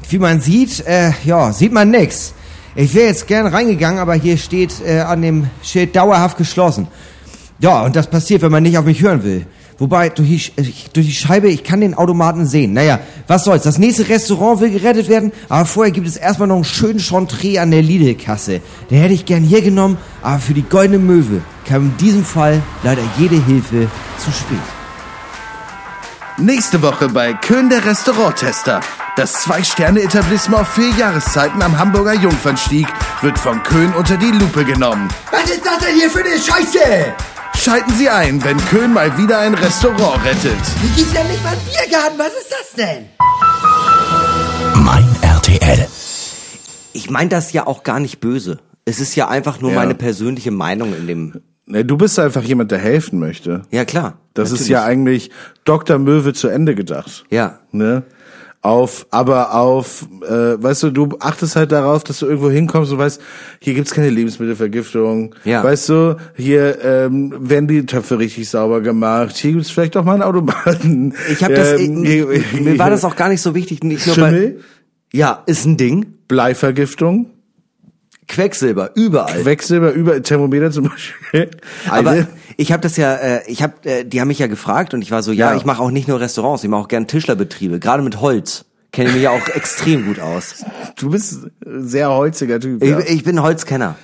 wie 0.09 0.19
man 0.19 0.41
sieht, 0.41 0.87
äh, 0.87 1.13
ja, 1.25 1.53
sieht 1.53 1.73
man 1.73 1.91
nix. 1.91 2.33
Ich 2.79 2.95
wäre 2.95 3.07
jetzt 3.07 3.27
gern 3.27 3.47
reingegangen, 3.47 3.99
aber 3.99 4.15
hier 4.15 4.37
steht 4.37 4.83
äh, 4.85 5.01
an 5.01 5.23
dem 5.23 5.49
Schild 5.63 5.97
dauerhaft 5.97 6.37
geschlossen. 6.37 6.89
Ja, 7.59 7.83
und 7.85 7.97
das 7.97 8.07
passiert, 8.07 8.43
wenn 8.43 8.53
man 8.53 8.63
nicht 8.63 8.77
auf 8.77 8.85
mich 8.85 9.01
hören 9.01 9.25
will. 9.25 9.47
Wobei, 9.79 10.11
durch 10.11 10.29
die, 10.29 10.61
äh, 10.61 10.73
durch 10.93 11.07
die 11.07 11.13
Scheibe, 11.13 11.49
ich 11.49 11.65
kann 11.65 11.81
den 11.81 11.95
Automaten 11.95 12.45
sehen. 12.45 12.75
Naja, 12.75 13.01
was 13.29 13.45
soll's. 13.45 13.63
Das 13.63 13.79
nächste 13.79 14.07
Restaurant 14.11 14.61
will 14.61 14.71
gerettet 14.71 15.09
werden, 15.09 15.33
aber 15.49 15.65
vorher 15.65 15.91
gibt 15.91 16.07
es 16.07 16.19
erstmal 16.19 16.49
noch 16.49 16.57
einen 16.57 16.65
schönen 16.65 17.01
Chantre 17.01 17.59
an 17.63 17.71
der 17.71 17.81
Lidl-Kasse. 17.81 18.61
Den 18.91 19.01
hätte 19.01 19.15
ich 19.15 19.25
gern 19.25 19.43
hier 19.43 19.63
genommen, 19.63 19.97
aber 20.21 20.39
für 20.39 20.53
die 20.53 20.63
goldene 20.63 20.99
Möwe 20.99 21.41
kam 21.67 21.83
in 21.83 21.97
diesem 21.97 22.27
Fall 22.27 22.63
leider 22.83 23.03
jede 23.19 23.43
Hilfe 23.43 23.89
zu 24.19 24.31
spät. 24.33 24.76
Nächste 26.39 26.83
Woche 26.83 27.09
bei 27.09 27.33
Köhn 27.33 27.71
der 27.71 27.85
Restauranttester. 27.85 28.81
Das 29.17 29.33
Zwei-Sterne-Etablissement 29.45 30.61
auf 30.63 30.69
vier 30.75 30.91
Jahreszeiten 30.91 31.63
am 31.63 31.79
Hamburger 31.79 32.13
Jungfernstieg 32.13 32.87
wird 33.23 33.39
von 33.39 33.63
Köhn 33.63 33.93
unter 33.95 34.17
die 34.19 34.31
Lupe 34.31 34.65
genommen. 34.65 35.09
Was 35.31 35.45
ist 35.51 35.65
das 35.65 35.79
denn 35.79 35.95
hier 35.95 36.11
für 36.11 36.21
eine 36.21 36.39
Scheiße? 36.39 37.15
Schalten 37.57 37.93
Sie 37.95 38.11
ein, 38.11 38.45
wenn 38.45 38.59
Köln 38.67 38.93
mal 38.93 39.17
wieder 39.17 39.39
ein 39.39 39.55
Restaurant 39.55 40.23
rettet. 40.25 40.59
Hier 40.83 40.91
gibt's 40.95 41.15
ja 41.15 41.25
nicht 41.25 41.43
mal 41.43 41.53
einen 41.53 41.61
Biergarten. 41.65 42.19
Was 42.19 42.29
ist 42.29 42.51
das 42.51 42.73
denn? 42.77 43.07
Mein 44.85 45.09
RTL. 45.23 45.89
Ich 46.93 47.09
meine 47.09 47.31
das 47.31 47.53
ja 47.55 47.67
auch 47.67 47.83
gar 47.83 47.99
nicht 47.99 48.21
böse. 48.21 48.59
Es 48.85 49.01
ist 49.01 49.15
ja 49.17 49.29
einfach 49.29 49.61
nur 49.61 49.71
Ja. 49.71 49.79
meine 49.79 49.95
persönliche 49.95 50.51
Meinung 50.51 50.95
in 50.95 51.07
dem. 51.07 51.43
Ne, 51.67 51.85
du 51.85 51.97
bist 51.97 52.19
einfach 52.19 52.43
jemand, 52.43 52.71
der 52.71 52.79
helfen 52.79 53.19
möchte. 53.19 53.63
Ja, 53.73 53.85
klar. 53.85 54.19
Das 54.35 54.49
ist 54.51 54.53
natürlich. 54.61 54.69
ja 54.71 54.85
eigentlich 54.85 55.31
Dr. 55.65 55.99
Möwe 55.99 56.33
zu 56.33 56.49
Ende 56.49 56.75
gedacht. 56.77 57.25
Ja. 57.31 57.59
Ne? 57.73 58.05
Auf, 58.63 59.07
aber 59.11 59.55
auf, 59.55 60.07
äh, 60.29 60.61
weißt 60.63 60.85
du, 60.85 60.91
du 60.91 61.09
achtest 61.21 61.55
halt 61.57 61.71
darauf, 61.73 62.03
dass 62.05 62.19
du 62.21 62.27
irgendwo 62.27 62.51
hinkommst 62.51 62.91
und 62.93 62.99
weißt, 62.99 63.21
hier 63.61 63.75
gibt's 63.75 63.93
keine 63.93 64.11
Lebensmittelvergiftung. 64.11 65.35
Ja. 65.45 65.63
Weißt 65.63 65.89
du, 65.89 66.17
hier 66.37 66.83
ähm, 66.85 67.33
werden 67.39 67.69
die 67.69 67.85
Töpfe 67.87 68.19
richtig 68.19 68.49
sauber 68.51 68.81
gemacht. 68.81 69.37
Hier 69.37 69.53
gibt's 69.53 69.71
vielleicht 69.71 69.97
auch 69.97 70.05
mal 70.05 70.15
einen 70.15 70.23
Automaten. 70.23 71.15
Ich 71.31 71.45
habe 71.45 71.55
das. 71.55 71.81
Ähm, 71.81 72.03
ich, 72.05 72.11
hier- 72.11 72.61
mir 72.63 72.79
war 72.79 72.91
das 72.91 73.05
auch 73.05 73.15
gar 73.15 73.29
nicht 73.29 73.41
so 73.43 73.55
wichtig. 73.55 73.85
Nicht 73.85 74.07
nur 74.07 74.17
bei, 74.17 74.31
Schimmel, 74.31 74.61
ja, 75.13 75.43
ist 75.47 75.65
ein 75.65 75.77
Ding. 75.77 76.07
Bleivergiftung, 76.27 77.31
Quecksilber 78.29 78.91
überall. 78.97 79.43
Quecksilber 79.43 79.93
über 79.93 80.23
Thermometer 80.23 80.71
zum 80.71 80.89
Beispiel. 80.89 81.51
Aber 81.89 82.11
Eine- 82.11 82.29
ich 82.57 82.73
habe 82.73 82.83
das 82.83 82.97
ja, 82.97 83.15
äh, 83.15 83.41
ich 83.47 83.63
habe, 83.63 83.75
äh, 83.85 84.05
die 84.05 84.21
haben 84.21 84.29
mich 84.29 84.39
ja 84.39 84.47
gefragt 84.49 84.95
und 84.95 85.03
ich 85.03 85.11
war 85.11 85.23
so, 85.23 85.31
ja, 85.33 85.51
Ja. 85.53 85.57
ich 85.57 85.65
mache 85.65 85.81
auch 85.83 85.91
nicht 85.91 86.09
nur 86.09 86.21
Restaurants, 86.21 86.65
ich 86.65 86.71
mache 86.71 86.81
auch 86.83 86.89
gern 86.89 87.07
Tischlerbetriebe, 87.07 87.79
gerade 87.79 88.03
mit 88.03 88.21
Holz. 88.21 88.65
Kenne 88.93 89.09
ich 89.11 89.15
mich 89.15 89.25
ja 89.25 89.31
auch 89.31 89.47
extrem 89.55 90.07
gut 90.07 90.21
aus. 90.21 90.65
du 90.99 91.11
bist 91.11 91.47
ein 91.65 91.87
sehr 91.87 92.11
holziger 92.11 92.59
Typ. 92.59 92.83
Ich, 92.83 92.91
ja. 92.91 92.99
ich 93.01 93.23
bin 93.25 93.41
Holzkenner. 93.43 93.97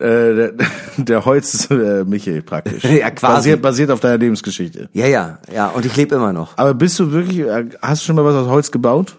äh, 0.00 0.06
der, 0.34 0.52
der 0.96 1.24
Holz 1.24 1.68
äh, 1.70 2.04
Michel 2.04 2.42
praktisch. 2.42 2.82
Ja, 2.84 3.10
quasi. 3.10 3.34
Basiert, 3.36 3.62
basiert 3.62 3.90
auf 3.90 4.00
deiner 4.00 4.18
Lebensgeschichte. 4.18 4.88
Ja, 4.92 5.06
ja, 5.06 5.38
ja. 5.52 5.68
Und 5.68 5.84
ich 5.86 5.94
lebe 5.96 6.14
immer 6.16 6.32
noch. 6.32 6.56
Aber 6.56 6.72
bist 6.74 6.98
du 6.98 7.12
wirklich, 7.12 7.40
äh, 7.40 7.66
hast 7.82 8.02
du 8.02 8.06
schon 8.06 8.16
mal 8.16 8.24
was 8.24 8.34
aus 8.34 8.48
Holz 8.48 8.70
gebaut? 8.70 9.16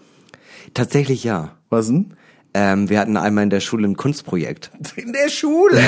Tatsächlich 0.73 1.23
ja. 1.23 1.51
Was 1.69 1.87
denn? 1.87 2.13
Ähm, 2.53 2.89
wir 2.89 2.99
hatten 2.99 3.15
einmal 3.15 3.43
in 3.43 3.51
der 3.51 3.59
Schule 3.59 3.87
ein 3.87 3.95
Kunstprojekt. 3.95 4.71
In 4.95 5.13
der 5.13 5.29
Schule. 5.29 5.79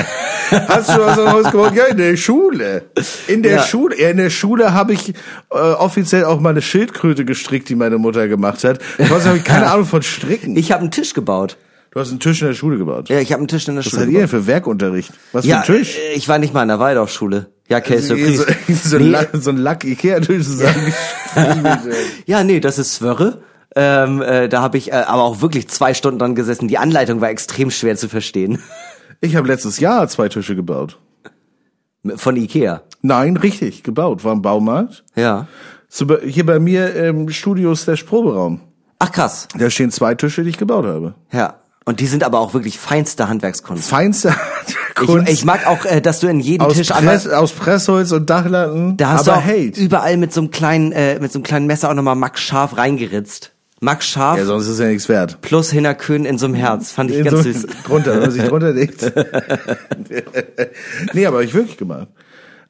Hast 0.50 0.90
du 0.90 0.98
was 1.00 1.16
Holz 1.18 1.50
gebaut? 1.50 1.74
Ja, 1.74 1.86
in 1.86 1.96
der 1.96 2.16
Schule. 2.16 2.84
In 3.26 3.42
der 3.42 3.56
Ja. 3.56 3.62
Schule. 3.64 4.00
Ja, 4.00 4.10
in 4.10 4.16
der 4.18 4.30
Schule 4.30 4.72
habe 4.72 4.92
ich 4.92 5.10
äh, 5.50 5.54
offiziell 5.56 6.24
auch 6.24 6.38
mal 6.40 6.50
eine 6.50 6.62
Schildkröte 6.62 7.24
gestrickt, 7.24 7.68
die 7.68 7.74
meine 7.74 7.98
Mutter 7.98 8.28
gemacht 8.28 8.62
hat. 8.62 8.78
Ich 8.98 9.10
weiß, 9.10 9.26
habe 9.26 9.38
ich 9.38 9.44
keine 9.44 9.70
Ahnung 9.72 9.86
von 9.86 10.02
Stricken. 10.02 10.54
Ich 10.56 10.70
habe 10.70 10.82
einen 10.82 10.90
Tisch 10.92 11.14
gebaut. 11.14 11.56
Du 11.90 12.00
hast 12.00 12.10
einen 12.10 12.20
Tisch 12.20 12.40
in 12.42 12.48
der 12.48 12.54
Schule 12.54 12.78
gebaut. 12.78 13.08
Ja, 13.08 13.18
ich 13.18 13.32
habe 13.32 13.40
einen 13.40 13.48
Tisch 13.48 13.66
in 13.68 13.74
der 13.74 13.84
Was 13.84 13.90
Schule 13.90 14.02
seid 14.04 14.12
ihr 14.12 14.20
denn 14.20 14.28
für 14.28 14.46
Werkunterricht? 14.46 15.12
Was 15.32 15.44
Ja, 15.44 15.62
für 15.62 15.72
ein 15.72 15.78
Tisch? 15.80 15.98
äh, 15.98 16.14
ich 16.14 16.28
war 16.28 16.38
nicht 16.38 16.54
mal 16.54 16.62
in 16.62 16.68
der 16.68 16.78
Waldorfschule. 16.78 17.50
Ja, 17.68 17.78
okay, 17.78 17.98
so, 17.98 18.14
Surprise. 18.16 18.46
so, 18.84 18.98
Nee, 18.98 19.04
ein 19.06 19.10
Lack, 19.10 19.28
so 19.32 19.50
ein 19.50 19.56
Lack-Ikea-Tisch 19.56 20.44
zusammen. 20.46 20.92
Ja, 22.26 22.44
nee, 22.44 22.60
das 22.60 22.78
ist 22.78 22.94
Swörre. 22.94 23.42
Ähm, 23.74 24.20
äh, 24.22 24.48
da 24.48 24.62
habe 24.62 24.78
ich 24.78 24.92
äh, 24.92 24.96
aber 24.96 25.22
auch 25.22 25.40
wirklich 25.40 25.68
zwei 25.68 25.94
Stunden 25.94 26.18
dran 26.18 26.34
gesessen. 26.34 26.68
Die 26.68 26.78
Anleitung 26.78 27.20
war 27.20 27.30
extrem 27.30 27.70
schwer 27.70 27.96
zu 27.96 28.08
verstehen. 28.08 28.62
ich 29.20 29.36
habe 29.36 29.48
letztes 29.48 29.80
Jahr 29.80 30.08
zwei 30.08 30.28
Tische 30.28 30.56
gebaut. 30.56 30.98
Von 32.16 32.36
Ikea. 32.36 32.82
Nein, 33.02 33.36
richtig, 33.36 33.82
gebaut. 33.82 34.24
War 34.24 34.32
im 34.32 34.42
Baumarkt. 34.42 35.04
Ja. 35.14 35.46
So, 35.88 36.06
hier 36.20 36.44
bei 36.44 36.58
mir 36.58 36.94
im 36.94 37.28
Studio 37.28 37.74
der 37.74 37.96
Proberaum. 37.96 38.60
Ach 38.98 39.12
krass. 39.12 39.48
Da 39.56 39.70
stehen 39.70 39.90
zwei 39.90 40.14
Tische, 40.14 40.42
die 40.42 40.50
ich 40.50 40.58
gebaut 40.58 40.84
habe. 40.84 41.14
Ja. 41.32 41.62
Und 41.84 42.00
die 42.00 42.06
sind 42.06 42.22
aber 42.22 42.38
auch 42.38 42.54
wirklich 42.54 42.78
feinste 42.78 43.28
Handwerkskunst. 43.28 43.88
Feinste 43.88 44.34
Ich, 45.00 45.06
Kunst 45.06 45.32
ich 45.32 45.44
mag 45.44 45.66
auch, 45.66 45.84
äh, 45.84 46.00
dass 46.00 46.20
du 46.20 46.28
in 46.28 46.38
jedem 46.38 46.66
aus, 46.66 46.74
Tisch 46.74 46.92
einmal, 46.92 47.18
Press, 47.18 47.28
aus 47.28 47.52
Pressholz 47.52 48.12
und 48.12 48.28
Dachlatten. 48.30 48.96
da 48.96 49.10
hast 49.10 49.28
aber 49.28 49.42
du 49.42 49.80
überall 49.80 50.16
mit 50.16 50.32
so 50.32 50.42
einem 50.42 50.50
kleinen, 50.50 50.92
äh, 50.92 51.18
mit 51.18 51.32
so 51.32 51.38
einem 51.38 51.44
kleinen 51.44 51.66
Messer 51.66 51.90
auch 51.90 51.94
nochmal 51.94 52.14
Max 52.14 52.40
Scharf 52.40 52.76
reingeritzt. 52.76 53.51
Max 53.82 54.06
Scharf 54.06 54.38
Ja, 54.38 54.44
sonst 54.46 54.68
ist 54.68 54.78
ja 54.78 54.86
nichts 54.86 55.08
wert. 55.08 55.40
plus 55.42 55.70
Hinnerkön 55.72 56.24
in 56.24 56.38
so 56.38 56.46
einem 56.46 56.54
Herz. 56.54 56.92
Fand 56.92 57.10
ich 57.10 57.18
In 57.18 57.24
ganz 57.24 57.38
so- 57.38 57.52
süß. 57.52 57.66
Drunter, 57.84 58.12
wenn 58.14 58.20
man 58.20 58.30
sich 58.30 58.42
drunter 58.44 58.72
legt. 58.72 59.02
nee, 61.12 61.26
aber 61.26 61.38
hab 61.38 61.44
ich 61.44 61.54
wirklich 61.54 61.76
gemacht. 61.76 62.08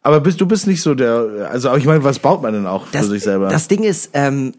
Aber 0.03 0.21
bist, 0.21 0.41
du 0.41 0.47
bist 0.47 0.67
nicht 0.67 0.83
so 0.83 0.95
der, 0.95 1.49
also 1.51 1.69
aber 1.69 1.79
ich 1.79 1.85
meine, 1.85 2.03
was 2.03 2.19
baut 2.19 2.43
man 2.43 2.53
denn 2.55 2.67
auch 2.67 2.87
für 2.87 2.93
Das, 2.99 3.07
sich 3.07 3.23
selber? 3.23 3.49
das 3.49 3.69
Ding 3.69 3.85
ist, 3.85 4.11
ähm, 4.15 4.53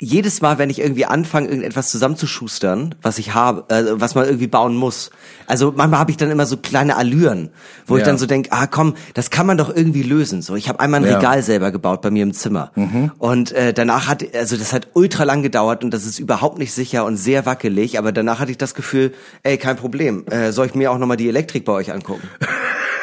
jedes 0.00 0.40
Mal, 0.40 0.58
wenn 0.58 0.70
ich 0.70 0.78
irgendwie 0.78 1.06
anfange, 1.06 1.48
irgendetwas 1.48 1.90
zusammenzuschustern, 1.90 2.94
was 3.02 3.18
ich 3.18 3.34
habe, 3.34 3.64
äh, 3.74 3.84
was 4.00 4.14
man 4.14 4.26
irgendwie 4.26 4.46
bauen 4.46 4.76
muss. 4.76 5.10
Also 5.48 5.72
manchmal 5.74 5.98
habe 5.98 6.10
ich 6.12 6.16
dann 6.16 6.30
immer 6.30 6.46
so 6.46 6.56
kleine 6.56 6.94
Allüren, 6.96 7.50
wo 7.86 7.96
ich 7.96 8.00
Ja. 8.00 8.06
dann 8.06 8.18
so 8.18 8.26
denk, 8.26 8.46
ah 8.50 8.68
komm, 8.68 8.94
das 9.14 9.30
kann 9.30 9.46
man 9.46 9.58
doch 9.58 9.74
irgendwie 9.74 10.04
lösen. 10.04 10.40
So, 10.40 10.54
ich 10.54 10.68
habe 10.68 10.78
einmal 10.78 11.00
ein 11.00 11.04
Ja. 11.04 11.10
Mhm. 11.12 11.16
Regal 11.16 11.42
selber 11.42 11.72
gebaut 11.72 12.00
bei 12.02 12.10
mir 12.12 12.22
im 12.22 12.32
Zimmer 12.32 12.70
und 13.18 13.50
äh, 13.52 13.72
danach 13.72 14.06
hat, 14.06 14.24
also 14.36 14.56
das 14.56 14.72
hat 14.72 14.88
ultra 14.94 15.24
lang 15.24 15.42
gedauert 15.42 15.82
und 15.82 15.92
das 15.92 16.04
ist 16.06 16.18
überhaupt 16.20 16.58
nicht 16.58 16.72
sicher 16.72 17.04
und 17.04 17.16
sehr 17.16 17.44
wackelig. 17.44 17.98
Aber 17.98 18.12
danach 18.12 18.38
hatte 18.38 18.52
ich 18.52 18.58
das 18.58 18.74
Gefühl, 18.74 19.12
ey, 19.42 19.58
kein 19.58 19.76
Problem, 19.76 20.26
äh, 20.28 20.52
soll 20.52 20.66
ich 20.66 20.74
mir 20.76 20.92
auch 20.92 20.98
noch 20.98 21.06
mal 21.08 21.16
die 21.16 21.28
Elektrik 21.28 21.64
bei 21.64 21.72
euch 21.72 21.92
angucken? 21.92 22.28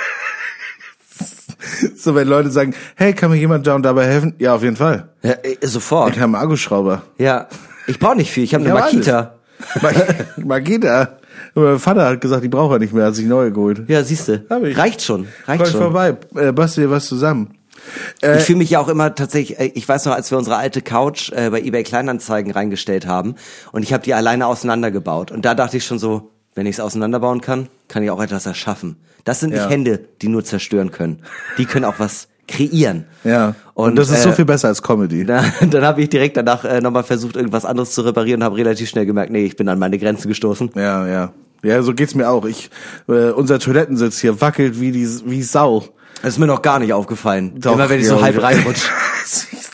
so, 1.96 2.16
wenn 2.16 2.28
Leute 2.28 2.52
sagen, 2.52 2.74
hey, 2.96 3.14
kann 3.14 3.32
mir 3.32 3.38
jemand 3.38 3.66
da 3.68 3.76
und 3.76 3.84
dabei 3.84 4.06
helfen? 4.06 4.34
Ja, 4.40 4.56
auf 4.56 4.64
jeden 4.64 4.76
Fall. 4.76 5.10
Ja, 5.24 5.32
äh, 5.44 5.58
sofort. 5.62 6.12
Ich 6.16 6.22
habe 6.22 6.26
einen 6.26 6.36
Akkuschrauber. 6.44 7.04
Ja, 7.18 7.48
ich 7.88 8.00
brauche 8.00 8.16
nicht 8.16 8.32
viel. 8.32 8.44
Ich 8.44 8.54
habe 8.54 8.64
eine 8.64 8.74
Ja, 8.74 8.80
Makita. 8.80 9.36
Magita. 10.38 11.18
Mein 11.54 11.80
Vater 11.80 12.06
hat 12.06 12.22
gesagt, 12.22 12.44
die 12.44 12.50
braucht 12.50 12.74
er 12.74 12.80
nicht 12.80 12.94
mehr, 12.94 13.06
hat 13.06 13.16
sich 13.16 13.26
neue 13.26 13.52
geholt. 13.52 13.84
Ja, 13.88 14.04
siehste. 14.04 14.46
Hab 14.50 14.64
ich. 14.64 14.78
Reicht 14.78 15.02
schon. 15.02 15.28
Reicht 15.48 15.64
Komm 15.64 15.72
schon. 15.72 15.82
vorbei, 15.82 16.18
äh, 16.36 16.52
bastel 16.52 16.86
dir 16.86 16.92
was 16.92 17.06
zusammen. 17.06 17.56
Ich 18.22 18.44
fühle 18.44 18.58
mich 18.58 18.72
ja 18.72 18.80
auch 18.80 18.88
immer 18.88 19.14
tatsächlich, 19.16 19.60
äh, 19.60 19.72
ich 19.76 19.88
weiß 19.88 20.06
noch, 20.06 20.14
als 20.14 20.32
wir 20.32 20.38
unsere 20.38 20.56
alte 20.58 20.82
Couch 20.82 21.32
äh, 21.32 21.50
bei 21.50 21.62
eBay 21.62 21.84
Kleinanzeigen 21.84 22.52
reingestellt 22.52 23.06
haben 23.06 23.36
und 23.72 23.84
ich 23.84 23.94
habe 23.94 24.04
die 24.04 24.14
alleine 24.14 24.48
auseinandergebaut 24.48 25.32
und 25.32 25.46
da 25.46 25.54
dachte 25.54 25.78
ich 25.78 25.86
schon 25.86 26.00
so, 26.00 26.32
wenn 26.56 26.66
ich 26.66 26.76
es 26.76 26.80
auseinanderbauen 26.80 27.42
kann, 27.42 27.68
kann 27.88 28.02
ich 28.04 28.10
auch 28.10 28.22
etwas 28.22 28.46
erschaffen. 28.46 28.98
Das 29.24 29.40
sind 29.40 29.54
Ja. 29.54 29.62
nicht 29.64 29.70
Hände, 29.72 30.00
die 30.22 30.28
nur 30.30 30.44
zerstören 30.44 30.92
können. 30.92 31.20
Die 31.58 31.66
können 31.66 31.86
auch 31.86 32.00
was 32.00 32.28
kreieren. 32.48 33.06
Ja. 33.24 33.56
Und, 33.74 33.90
Und, 33.92 33.96
das 33.98 34.10
ist 34.10 34.24
so 34.24 34.30
äh, 34.30 34.34
viel 34.34 34.46
besser 34.46 34.68
als 34.68 34.82
Comedy. 34.82 35.26
Da, 35.26 35.44
dann 35.70 35.84
habe 35.84 36.02
ich 36.02 36.10
direkt 36.10 36.38
danach 36.38 36.64
äh, 36.64 36.80
nochmal 36.80 37.04
versucht, 37.04 37.36
irgendwas 37.36 37.66
anderes 37.66 37.92
zu 37.92 38.02
reparieren 38.04 38.42
und 38.42 38.46
habe 38.46 38.58
relativ 38.58 38.88
schnell 38.90 39.06
gemerkt, 39.06 39.32
nee, 39.32 39.46
ich 39.46 39.56
bin 39.56 39.68
an 39.68 39.80
meine 39.80 39.98
Grenzen 39.98 40.28
gestoßen. 40.28 40.72
Ja, 40.76 41.08
ja. 41.08 41.34
Ja, 41.64 41.82
so 41.82 41.94
geht's 41.96 42.14
mir 42.14 42.30
auch. 42.30 42.46
Ich, 42.46 42.70
äh, 43.08 43.32
unser 43.32 43.58
Toilettensitz 43.60 44.20
hier 44.20 44.40
wackelt 44.40 44.80
wie 44.80 44.92
die, 44.92 45.08
wie 45.26 45.42
Sau. 45.42 45.86
Das 46.22 46.34
ist 46.34 46.40
mir 46.40 46.46
noch 46.48 46.62
gar 46.62 46.78
nicht 46.80 46.94
aufgefallen. 46.94 47.60
Doch, 47.60 47.74
Immer 47.74 47.90
wenn 47.90 48.00
ich 48.00 48.08
so 48.08 48.22
halb 48.22 48.40
reinrutsche. 48.42 48.88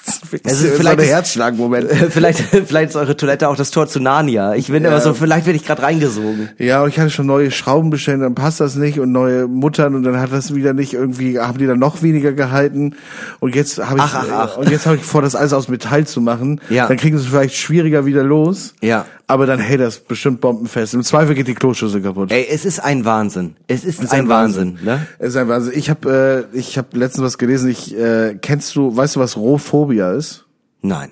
Es 0.44 0.54
ist 0.54 0.64
ist 0.64 0.76
vielleicht 0.76 0.80
vielleicht 0.80 1.00
ist- 1.00 1.06
ein 1.06 1.14
Herzschlagmoment. 1.16 1.90
vielleicht, 2.10 2.40
vielleicht 2.68 2.90
ist 2.92 2.96
eure 2.96 3.16
Toilette 3.18 3.50
auch 3.50 3.56
das 3.56 3.72
Tor 3.72 3.88
zu 3.88 4.00
Narnia. 4.00 4.56
Ich 4.56 4.68
bin 4.68 4.84
immer 4.86 5.00
so, 5.02 5.14
vielleicht 5.14 5.46
werde 5.46 5.58
ich 5.58 5.66
gerade 5.66 5.82
reingesogen. 5.84 6.50
Ja, 6.58 6.84
und 6.84 6.90
ich 6.90 7.00
hatte 7.00 7.10
schon 7.10 7.26
neue 7.26 7.52
Schrauben 7.52 7.90
bestellt, 7.90 8.22
dann 8.22 8.36
passt 8.36 8.60
das 8.60 8.76
nicht 8.76 9.00
und 9.00 9.12
neue 9.12 9.48
Muttern 9.48 9.96
und 9.96 10.04
dann 10.04 10.20
hat 10.20 10.32
das 10.32 10.54
wieder 10.56 10.74
nicht 10.74 10.94
irgendwie, 10.94 11.40
haben 11.40 11.58
die 11.58 11.66
dann 11.68 11.80
noch 11.80 12.02
weniger 12.02 12.32
gehalten 12.34 12.96
und 13.40 13.56
jetzt 13.56 13.78
habe 13.80 13.98
ich, 13.98 14.04
Ach, 14.04 14.16
ach, 14.16 14.28
ach. 14.54 14.58
und 14.58 14.70
jetzt 14.70 14.86
habe 14.86 14.96
ich 14.98 15.04
vor, 15.04 15.22
das 15.22 15.36
alles 15.36 15.54
aus 15.54 15.68
Metall 15.68 16.06
zu 16.08 16.22
machen. 16.22 16.62
Ja. 16.70 16.88
Dann 16.88 16.98
kriegen 16.98 17.18
sie 17.18 17.24
es 17.26 17.30
vielleicht 17.30 17.56
schwieriger 17.56 18.06
wieder 18.06 18.24
los. 18.24 18.74
Ja. 18.82 19.06
Aber 19.32 19.46
dann 19.46 19.60
hält 19.60 19.80
das 19.80 20.00
bestimmt 20.00 20.42
bombenfest. 20.42 20.94
Im 20.94 21.04
Zweifel 21.04 21.36
geht 21.36 21.48
die 21.48 21.54
Kloschüssel 21.54 22.02
kaputt. 22.02 22.34
Ey, 22.34 22.46
es 22.52 22.66
ist 22.66 22.80
ein 22.80 23.06
Wahnsinn. 23.06 23.56
Es 23.68 23.86
ist, 23.86 24.04
ist 24.04 24.12
ein, 24.12 24.28
Wahnsinn, 24.28 24.78
ne? 24.84 25.08
Es 25.20 25.30
ist 25.30 25.36
ein 25.38 25.48
Wahnsinn. 25.48 25.72
Ich 25.74 25.90
habe 25.90 26.48
äh, 26.54 26.58
ich 26.58 26.78
habe 26.78 26.98
letztens 26.98 27.24
was 27.24 27.38
gelesen. 27.38 27.70
Ich 27.70 27.98
äh, 27.98 28.38
kennst 28.42 28.76
du, 28.76 28.94
weißt 28.94 29.16
du, 29.16 29.22
was 29.22 29.38
Rohphobia 29.38 30.12
ist? 30.12 30.46
Nein. 30.82 31.12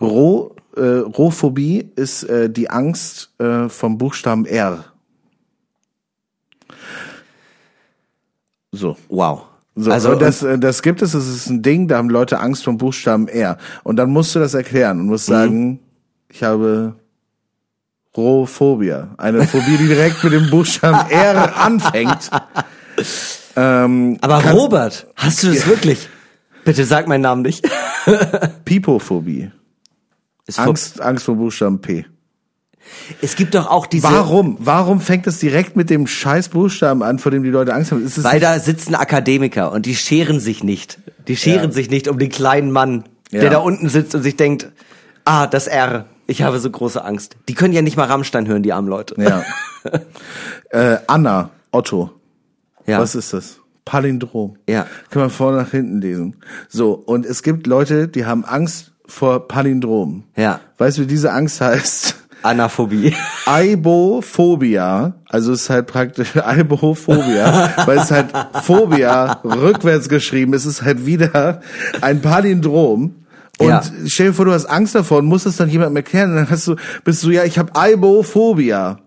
Roh, 0.00 0.54
äh, 0.76 0.82
Rohphobie 0.82 1.90
ist 1.96 2.22
äh, 2.22 2.48
die 2.48 2.70
Angst 2.70 3.32
äh, 3.40 3.68
vom 3.68 3.98
Buchstaben 3.98 4.46
R. 4.46 4.84
So. 8.70 8.96
Wow. 9.08 9.46
So, 9.74 9.90
also 9.90 10.14
das, 10.14 10.42
äh, 10.44 10.58
das 10.58 10.82
gibt 10.82 11.02
es, 11.02 11.12
das 11.12 11.26
ist 11.26 11.48
ein 11.48 11.62
Ding, 11.62 11.88
da 11.88 11.96
haben 11.96 12.10
Leute 12.10 12.38
Angst 12.38 12.64
vom 12.64 12.78
Buchstaben 12.78 13.26
R. 13.26 13.58
Und 13.82 13.96
dann 13.96 14.10
musst 14.10 14.34
du 14.34 14.38
das 14.38 14.54
erklären 14.54 15.00
und 15.00 15.06
musst 15.06 15.28
Mhm. 15.28 15.32
sagen, 15.34 15.80
ich 16.28 16.42
habe 16.44 16.94
Rohphobia. 18.18 19.08
Eine 19.16 19.46
Phobie, 19.46 19.76
die 19.78 19.86
direkt 19.86 20.22
mit 20.24 20.32
dem 20.32 20.50
Buchstaben 20.50 21.08
R 21.08 21.56
anfängt. 21.56 22.28
Ähm, 23.54 24.18
aber 24.20 24.44
Robert, 24.50 25.06
hast 25.14 25.44
du 25.44 25.48
das 25.52 25.66
wirklich? 25.68 26.08
Bitte 26.64 26.84
sag 26.84 27.06
meinen 27.06 27.20
Namen 27.22 27.42
nicht. 27.42 27.64
Pipophobie. 28.64 29.52
Ist 30.46 30.58
Angst, 30.58 31.00
Angst 31.00 31.24
vor 31.26 31.36
Buchstaben 31.36 31.80
P. 31.80 32.06
Es 33.22 33.36
gibt 33.36 33.54
doch 33.54 33.68
auch 33.68 33.86
diese, 33.86 34.04
Warum? 34.04 34.56
Warum 34.58 35.00
fängt 35.00 35.26
es 35.28 35.38
direkt 35.38 35.76
mit 35.76 35.88
dem 35.88 36.06
scheiß 36.06 36.48
Buchstaben 36.48 37.02
an, 37.04 37.18
vor 37.20 37.30
dem 37.30 37.44
die 37.44 37.50
Leute 37.50 37.72
Angst 37.72 37.92
haben? 37.92 38.02
Weil 38.24 38.40
da 38.40 38.58
sitzen 38.58 38.94
Akademiker 38.96 39.70
und 39.72 39.86
die 39.86 39.94
scheren 39.94 40.40
sich 40.40 40.64
nicht. 40.64 40.98
Die 41.28 41.36
scheren 41.36 41.68
Ja. 41.70 41.72
sich 41.72 41.88
nicht 41.90 42.08
um 42.08 42.18
den 42.18 42.30
kleinen 42.30 42.72
Mann, 42.72 43.04
Ja. 43.30 43.42
der 43.42 43.50
da 43.50 43.58
unten 43.58 43.88
sitzt 43.88 44.14
und 44.14 44.22
sich 44.22 44.36
denkt, 44.36 44.68
ah, 45.24 45.46
das 45.46 45.66
R. 45.68 46.06
Ich 46.28 46.42
habe 46.42 46.60
so 46.60 46.70
große 46.70 47.02
Angst. 47.02 47.36
Die 47.48 47.54
können 47.54 47.72
ja 47.72 47.82
nicht 47.82 47.96
mal 47.96 48.04
Rammstein 48.06 48.46
hören, 48.46 48.62
die 48.62 48.72
armen 48.72 48.88
Leute. 48.88 49.16
ja. 49.18 49.42
äh, 50.70 50.98
Anna, 51.06 51.50
Otto. 51.72 52.10
Ja. 52.86 53.00
Was 53.00 53.14
ist 53.14 53.32
das? 53.32 53.60
Palindrom. 53.86 54.56
Ja. 54.68 54.86
Kann 55.10 55.22
man 55.22 55.30
vorne 55.30 55.56
nach 55.56 55.70
hinten 55.70 56.02
lesen. 56.02 56.36
So, 56.68 56.92
und 56.92 57.24
es 57.24 57.42
gibt 57.42 57.66
Leute, 57.66 58.08
die 58.08 58.26
haben 58.26 58.44
Angst 58.44 58.92
vor 59.06 59.48
Palindrom. 59.48 60.24
Ja. 60.36 60.60
Weißt 60.76 60.98
du, 60.98 61.02
wie 61.02 61.06
diese 61.06 61.32
Angst 61.32 61.62
heißt? 61.62 62.16
Anaphobie. 62.42 63.14
Aibophobia, 63.46 65.14
also 65.28 65.52
es 65.52 65.62
ist 65.62 65.70
halt 65.70 65.86
praktisch 65.86 66.36
Aibophobia, 66.44 67.72
weil 67.86 67.98
es 67.98 68.10
halt 68.10 68.26
Phobia 68.62 69.40
rückwärts 69.42 70.08
geschrieben 70.08 70.52
ist, 70.52 70.66
es 70.66 70.80
ist 70.80 70.82
halt 70.82 71.06
wieder 71.06 71.62
ein 72.00 72.20
Palindrom. 72.20 73.24
Und 73.58 73.68
Ja. 73.68 73.82
stell 74.06 74.28
dir 74.28 74.34
vor, 74.34 74.44
du 74.44 74.52
hast 74.52 74.66
Angst 74.66 74.94
davor 74.94 75.18
und 75.18 75.26
musst 75.26 75.46
es 75.46 75.56
dann 75.56 75.68
jemandem 75.68 75.96
erklären 75.96 76.34
dann 76.34 76.48
hast 76.48 76.66
du, 76.68 76.76
bist 77.04 77.22
du, 77.24 77.30
ja, 77.30 77.44
ich 77.44 77.58
habe 77.58 77.74
Aibophobia. 77.74 78.98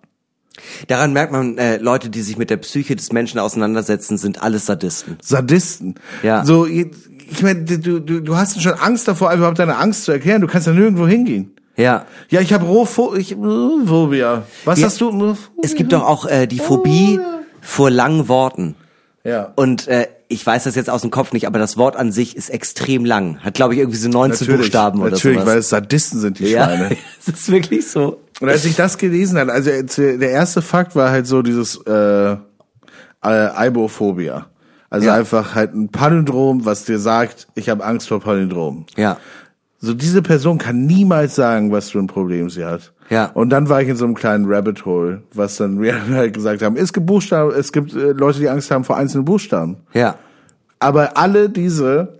Daran 0.87 1.13
merkt 1.13 1.31
man, 1.31 1.57
äh, 1.57 1.77
Leute, 1.77 2.09
die 2.09 2.21
sich 2.21 2.37
mit 2.37 2.49
der 2.49 2.57
Psyche 2.57 2.95
des 2.95 3.11
Menschen 3.13 3.39
auseinandersetzen, 3.39 4.17
sind 4.17 4.43
alles 4.43 4.65
Sadisten. 4.65 5.17
Sadisten. 5.21 5.95
Ja. 6.23 6.45
So, 6.45 6.65
ich 6.65 7.41
meine, 7.41 7.63
du, 7.63 7.99
du, 8.01 8.19
du 8.21 8.35
hast 8.35 8.61
schon 8.61 8.73
Angst 8.73 9.07
davor, 9.07 9.33
überhaupt 9.33 9.59
deine 9.59 9.77
Angst 9.77 10.03
zu 10.03 10.11
erklären. 10.11 10.41
Du 10.41 10.47
kannst 10.47 10.67
ja 10.67 10.73
nirgendwo 10.73 11.07
hingehen. 11.07 11.55
Ja. 11.77 12.05
Ja, 12.29 12.41
ich 12.41 12.51
habe 12.53 12.65
Rohpho 12.65 13.15
ich, 13.15 13.31
äh, 13.31 13.35
Phobia. 13.85 14.43
Was 14.65 14.79
Ja, 14.79 14.87
hast 14.87 14.99
du? 14.99 15.35
Es 15.63 15.75
gibt 15.75 15.93
doch 15.93 16.03
auch 16.03 16.25
äh, 16.25 16.45
die 16.47 16.59
Phobie 16.59 17.19
vor 17.61 17.89
langen 17.89 18.27
Worten. 18.27 18.75
Ja. 19.23 19.53
Und 19.55 19.87
äh, 19.87 20.07
ich 20.31 20.45
weiß 20.45 20.63
das 20.63 20.75
jetzt 20.75 20.89
aus 20.89 21.01
dem 21.01 21.11
Kopf 21.11 21.33
nicht, 21.33 21.45
aber 21.47 21.59
das 21.59 21.77
Wort 21.77 21.95
an 21.95 22.11
sich 22.11 22.35
ist 22.35 22.49
extrem 22.49 23.05
lang. 23.05 23.39
Hat, 23.39 23.53
glaube 23.53 23.73
ich, 23.73 23.79
irgendwie 23.79 23.97
so 23.97 24.09
19 24.09 24.47
Buchstaben 24.57 25.01
oder 25.01 25.11
natürlich, 25.11 25.39
sowas. 25.39 25.49
weil 25.51 25.57
es 25.59 25.69
Sadisten 25.69 26.19
sind, 26.19 26.39
die 26.39 26.45
ja, 26.45 26.65
Schweine. 26.65 26.97
es 27.19 27.27
ist 27.27 27.51
wirklich 27.51 27.87
so. 27.87 28.21
Und 28.39 28.49
als 28.49 28.65
ich 28.65 28.75
das 28.75 28.97
gelesen 28.97 29.37
habe, 29.37 29.51
also 29.51 29.69
der 29.69 30.29
erste 30.31 30.61
Fakt 30.61 30.95
war 30.95 31.11
halt 31.11 31.27
so 31.27 31.41
dieses 31.41 31.75
äh, 31.85 32.31
äh, 32.31 32.37
Aibophobia. 33.21 34.47
Also 34.89 35.07
Ja. 35.07 35.15
einfach 35.15 35.55
halt 35.55 35.73
ein 35.73 35.89
Palindrom, 35.89 36.65
was 36.65 36.85
dir 36.85 36.99
sagt, 36.99 37.47
ich 37.55 37.69
habe 37.69 37.83
Angst 37.85 38.07
vor 38.07 38.19
Palindrom. 38.19 38.85
Ja. 38.97 39.17
So 39.79 39.93
diese 39.93 40.21
Person 40.21 40.57
kann 40.57 40.85
niemals 40.85 41.35
sagen, 41.35 41.71
was 41.71 41.91
für 41.91 41.99
ein 41.99 42.07
Problem 42.07 42.49
sie 42.49 42.65
hat. 42.65 42.93
Ja. 43.11 43.25
Und 43.25 43.49
dann 43.49 43.69
war 43.69 43.81
ich 43.81 43.89
in 43.89 43.97
so 43.97 44.05
einem 44.05 44.15
kleinen 44.15 44.45
Rabbit 44.45 44.85
Hole, 44.85 45.21
was 45.33 45.57
dann 45.57 45.81
wir 45.81 46.07
halt 46.09 46.33
gesagt 46.33 46.63
haben, 46.63 46.77
es 46.77 46.93
gibt 46.93 47.05
Buchstaben, 47.05 47.51
es 47.51 47.71
gibt 47.71 47.93
äh, 47.93 48.13
Leute, 48.13 48.39
die 48.39 48.49
Angst 48.49 48.71
haben 48.71 48.83
vor 48.83 48.97
einzelnen 48.97 49.25
Buchstaben. 49.25 49.77
Ja. 49.93 50.15
Aber 50.79 51.17
alle 51.17 51.49
diese 51.49 52.19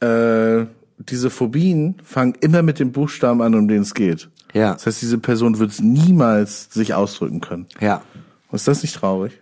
äh, 0.00 0.66
diese 0.98 1.30
Phobien 1.30 1.96
fangen 2.04 2.34
immer 2.40 2.62
mit 2.62 2.78
dem 2.78 2.92
Buchstaben 2.92 3.42
an, 3.42 3.54
um 3.54 3.68
den 3.68 3.82
es 3.82 3.94
geht. 3.94 4.28
Ja. 4.52 4.74
Das 4.74 4.86
heißt, 4.86 5.02
diese 5.02 5.18
Person 5.18 5.58
wird 5.58 5.80
niemals 5.80 6.68
sich 6.72 6.94
ausdrücken 6.94 7.40
können. 7.40 7.66
Ja. 7.80 8.02
Ist 8.52 8.68
das 8.68 8.82
nicht 8.82 8.94
traurig? 8.94 9.40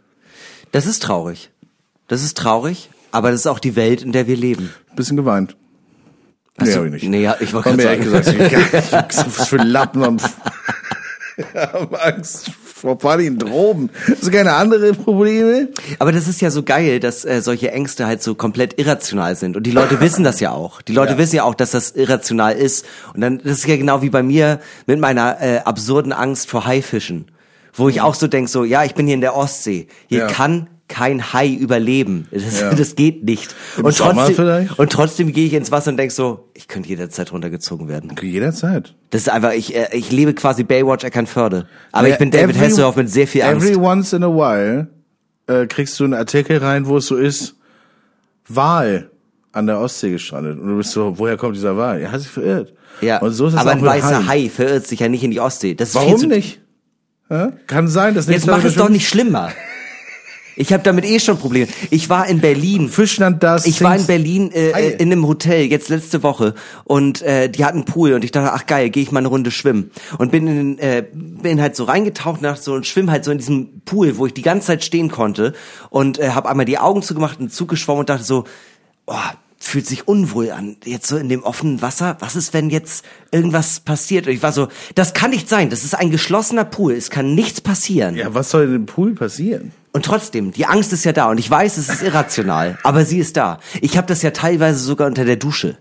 Das 0.70 0.86
ist 0.86 1.03
traurig. 1.03 1.50
Das 2.09 2.22
ist 2.22 2.36
traurig, 2.36 2.90
aber 3.11 3.30
das 3.30 3.40
ist 3.40 3.46
auch 3.46 3.59
die 3.59 3.76
Welt, 3.76 4.03
in 4.03 4.12
der 4.12 4.26
wir 4.26 4.36
leben. 4.36 4.70
Bisschen 4.96 5.16
geweint. 5.16 5.57
Hast 6.59 6.68
nee, 6.68 6.74
du- 6.74 6.78
hab 6.80 6.86
ich 6.86 6.92
nicht. 6.92 7.09
Nee, 7.09 7.22
ja, 7.22 7.36
ich 7.40 7.50
gerade 7.53 7.76
mir 7.76 7.82
ehrlich 7.84 8.05
gesagt, 8.05 8.26
was 9.38 9.48
für 9.48 9.57
Lappen 9.57 10.03
haben, 10.05 10.16
haben 11.55 11.94
Angst 11.96 12.50
vor 12.74 12.98
Palindromen. 12.98 13.90
Hast 14.09 14.26
du 14.26 14.30
keine 14.30 14.55
andere 14.55 14.92
Probleme? 14.92 15.68
Aber 15.98 16.12
das 16.12 16.26
ist 16.28 16.40
ja 16.40 16.50
so 16.50 16.62
geil, 16.62 16.98
dass 17.00 17.24
äh, 17.24 17.40
solche 17.40 17.70
Ängste 17.70 18.07
halt 18.07 18.22
so 18.22 18.34
komplett 18.34 18.78
irrational 18.78 19.36
sind. 19.36 19.57
Und 19.57 19.62
die 19.64 19.70
Leute 19.70 20.00
wissen 20.00 20.24
das 20.24 20.40
ja 20.40 20.50
auch. 20.50 20.82
Die 20.82 20.92
Leute 20.92 21.12
Ja. 21.12 21.18
wissen 21.18 21.36
ja 21.36 21.44
auch, 21.44 21.55
dass 21.55 21.70
das 21.70 21.92
irrational 21.92 22.55
ist. 22.55 22.84
Und 23.14 23.20
dann, 23.20 23.38
das 23.38 23.59
ist 23.59 23.66
ja 23.68 23.76
genau 23.76 24.03
wie 24.03 24.11
bei 24.11 24.22
mir 24.22 24.61
mit 24.86 24.98
meiner 24.98 25.40
äh, 25.40 25.59
absurden 25.61 26.12
Angst 26.12 26.50
vor 26.50 26.66
Haifischen. 26.66 27.26
Wo 27.72 27.88
ich 27.88 28.00
auch 28.03 28.14
so 28.14 28.26
denk 28.26 28.48
so, 28.50 28.64
ja, 28.64 28.84
ich 28.84 28.94
bin 28.94 29.07
hier 29.07 29.14
in 29.14 29.20
der 29.22 29.34
Ostsee. 29.36 29.86
Hier 30.09 30.18
Ja. 30.20 30.26
kann 30.26 30.66
kein 30.93 31.32
Hai 31.32 31.49
überleben. 31.49 32.28
Das, 32.30 32.61
Ja. 32.61 32.74
das 32.74 32.95
geht 32.95 33.24
nicht. 33.24 33.55
Im 33.78 33.86
und 33.86 33.95
Sommer 33.95 34.12
trotzdem, 34.14 34.34
vielleicht? 34.36 34.78
und 34.78 34.93
trotzdem 34.93 35.32
gehe 35.32 35.47
ich 35.47 35.55
ins 35.55 35.70
Wasser 35.72 35.90
und 35.90 35.97
denk 35.97 36.12
so, 36.12 36.51
ich 36.55 36.68
könnte 36.68 36.88
jederzeit 36.90 37.32
runtergezogen 37.32 37.88
werden. 37.88 38.14
Jederzeit. 38.20 38.95
Das 39.11 39.22
ist 39.22 39.28
einfach, 39.30 39.53
ich, 39.53 39.74
äh, 39.74 39.88
ich 39.93 40.12
lebe 40.12 40.34
quasi 40.34 40.64
Baywatch 40.64 41.05
Eckernförde. 41.05 41.66
Aber 41.93 42.07
ich 42.07 42.12
Ja, 42.12 42.18
bin 42.18 42.30
David 42.30 42.57
every- 42.57 42.66
Hasselhoff 42.66 42.97
mit 42.97 43.09
sehr 43.11 43.26
viel 43.26 43.43
Angst. 43.43 43.66
Every 43.66 43.76
once 43.80 44.12
in 44.12 44.22
a 44.22 44.28
while 44.28 44.88
äh, 45.49 45.66
kriegst 45.66 45.99
du 45.99 46.05
einen 46.05 46.14
Artikel 46.14 46.59
rein, 46.59 46.86
wo 46.86 46.99
es 46.99 47.07
so 47.07 47.16
ist, 47.16 47.57
Wal 48.49 49.11
an 49.53 49.66
der 49.66 49.78
Ostsee 49.80 50.11
gestrandet. 50.11 50.59
Und 50.61 50.68
du 50.68 50.76
bist 50.76 50.93
so, 50.93 51.18
woher 51.18 51.36
kommt 51.36 51.57
dieser 51.57 51.76
Wal? 51.76 52.01
Er 52.01 52.12
hat 52.12 52.20
sich 52.20 52.30
verirrt. 52.30 52.74
Ja, 53.01 53.18
Und 53.18 53.32
so 53.32 53.47
ist 53.47 53.55
es 53.55 53.59
aber 53.59 53.72
ein 53.72 53.82
weißer 53.82 54.26
Haien. 54.26 54.28
Hai 54.28 54.49
verirrt 54.49 54.86
sich 54.86 55.01
ja 55.01 55.09
nicht 55.09 55.24
in 55.24 55.30
die 55.30 55.40
Ostsee. 55.40 55.74
Das 55.74 55.90
ist 55.90 55.95
Warum 55.95 56.20
nicht? 56.28 56.61
Ja? 57.30 57.53
Kann 57.66 57.88
sein, 57.88 58.14
dass 58.14 58.26
Jetzt 58.26 58.47
mach 58.47 58.62
es 58.64 58.74
doch 58.74 58.88
nicht 58.90 59.09
schlimmer. 59.09 59.51
Ich 60.57 60.72
habe 60.72 60.82
damit 60.82 61.05
eh 61.05 61.18
schon 61.18 61.38
Probleme. 61.38 61.68
Ich 61.90 62.09
war 62.09 62.26
in 62.26 62.40
Berlin. 62.40 62.88
Fischland 62.88 63.42
das. 63.42 63.66
Ich 63.66 63.82
war 63.82 63.96
in 63.96 64.07
Berlin 64.07 64.50
äh, 64.53 64.70
äh, 64.70 64.96
in 64.96 65.11
einem 65.12 65.26
Hotel 65.26 65.66
jetzt 65.66 65.88
letzte 65.88 66.22
Woche 66.22 66.55
und 66.84 67.22
äh, 67.22 67.48
die 67.48 67.64
hatten 67.64 67.78
einen 67.78 67.84
Pool 67.84 68.12
und 68.12 68.24
ich 68.24 68.32
dachte, 68.32 68.53
ach 68.53 68.66
geil, 68.66 68.90
gehe 68.90 69.03
ich 69.03 69.12
mal 69.12 69.20
eine 69.20 69.28
Runde 69.28 69.50
schwimmen 69.50 69.90
und 70.18 70.30
bin 70.30 70.46
in, 70.46 70.78
äh, 70.78 71.05
bin 71.12 71.61
halt 71.61 71.76
so 71.76 71.84
reingetaucht 71.84 72.42
nach 72.42 72.57
so 72.57 72.74
und 72.74 72.86
schwimm 72.86 73.11
halt 73.11 73.24
so 73.24 73.30
in 73.30 73.38
diesem 73.38 73.80
Pool, 73.84 74.18
wo 74.18 74.26
ich 74.26 74.34
die 74.34 74.42
ganze 74.42 74.68
Zeit 74.68 74.84
stehen 74.84 75.11
konnte 75.11 75.55
und 75.90 76.18
äh, 76.18 76.30
habe 76.30 76.48
einmal 76.48 76.66
die 76.66 76.78
Augen 76.78 77.03
zugemacht 77.03 77.40
und 77.40 77.53
Zug 77.53 77.68
geschwommen 77.68 78.00
und 78.00 78.09
dachte 78.11 78.24
so, 78.24 78.44
oh, 79.07 79.14
fühlt 79.59 79.86
sich 79.86 80.09
unwohl 80.09 80.50
an 80.50 80.76
jetzt 80.84 81.07
so 81.07 81.16
in 81.16 81.28
dem 81.28 81.44
offenen 81.44 81.80
Wasser. 81.82 82.16
Was 82.20 82.36
ist, 82.36 82.53
wenn 82.53 82.68
jetzt 82.68 83.05
irgendwas 83.30 83.80
passiert? 83.80 84.26
Und 84.26 84.32
ich 84.32 84.42
war 84.42 84.53
so, 84.53 84.68
das 84.94 85.14
kann 85.14 85.30
nicht 85.30 85.48
sein. 85.48 85.70
Das 85.70 85.84
ist 85.84 85.94
ein 85.94 86.11
geschlossener 86.11 86.64
Pool. 86.64 86.92
Es 86.92 87.11
kann 87.11 87.34
nichts 87.34 87.61
passieren. 87.61 88.16
Ja, 88.16 88.34
was 88.34 88.50
soll 88.50 88.64
in 88.64 88.72
dem 88.72 88.86
Pool 88.86 89.14
passieren? 89.14 89.72
Und 89.93 90.07
trotzdem, 90.07 90.53
die 90.53 90.64
Angst 90.66 90.93
ist 90.93 91.05
ja 91.05 91.12
da 91.12 91.28
und 91.28 91.38
ich 91.38 91.51
weiß, 91.51 91.76
es 91.76 91.88
ist 91.90 92.03
irrational, 92.03 92.78
aber 92.82 93.05
sie 93.05 93.18
ist 93.18 93.36
da. 93.36 93.59
Ich 93.82 93.99
habe 93.99 94.07
das 94.07 94.22
ja 94.22 94.30
teilweise 94.30 94.78
sogar 94.78 95.07
unter 95.07 95.24
der 95.24 95.36
Dusche. 95.36 95.76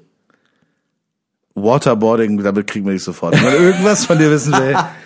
Waterboarding, 1.55 2.41
damit 2.43 2.67
kriegen 2.67 2.85
wir 2.85 2.93
nicht 2.93 3.03
sofort. 3.03 3.35
Wenn 3.35 3.43
man 3.43 3.53
irgendwas 3.53 4.05
von 4.05 4.17
dir 4.17 4.29
wissen 4.29 4.53
will, 4.53 4.77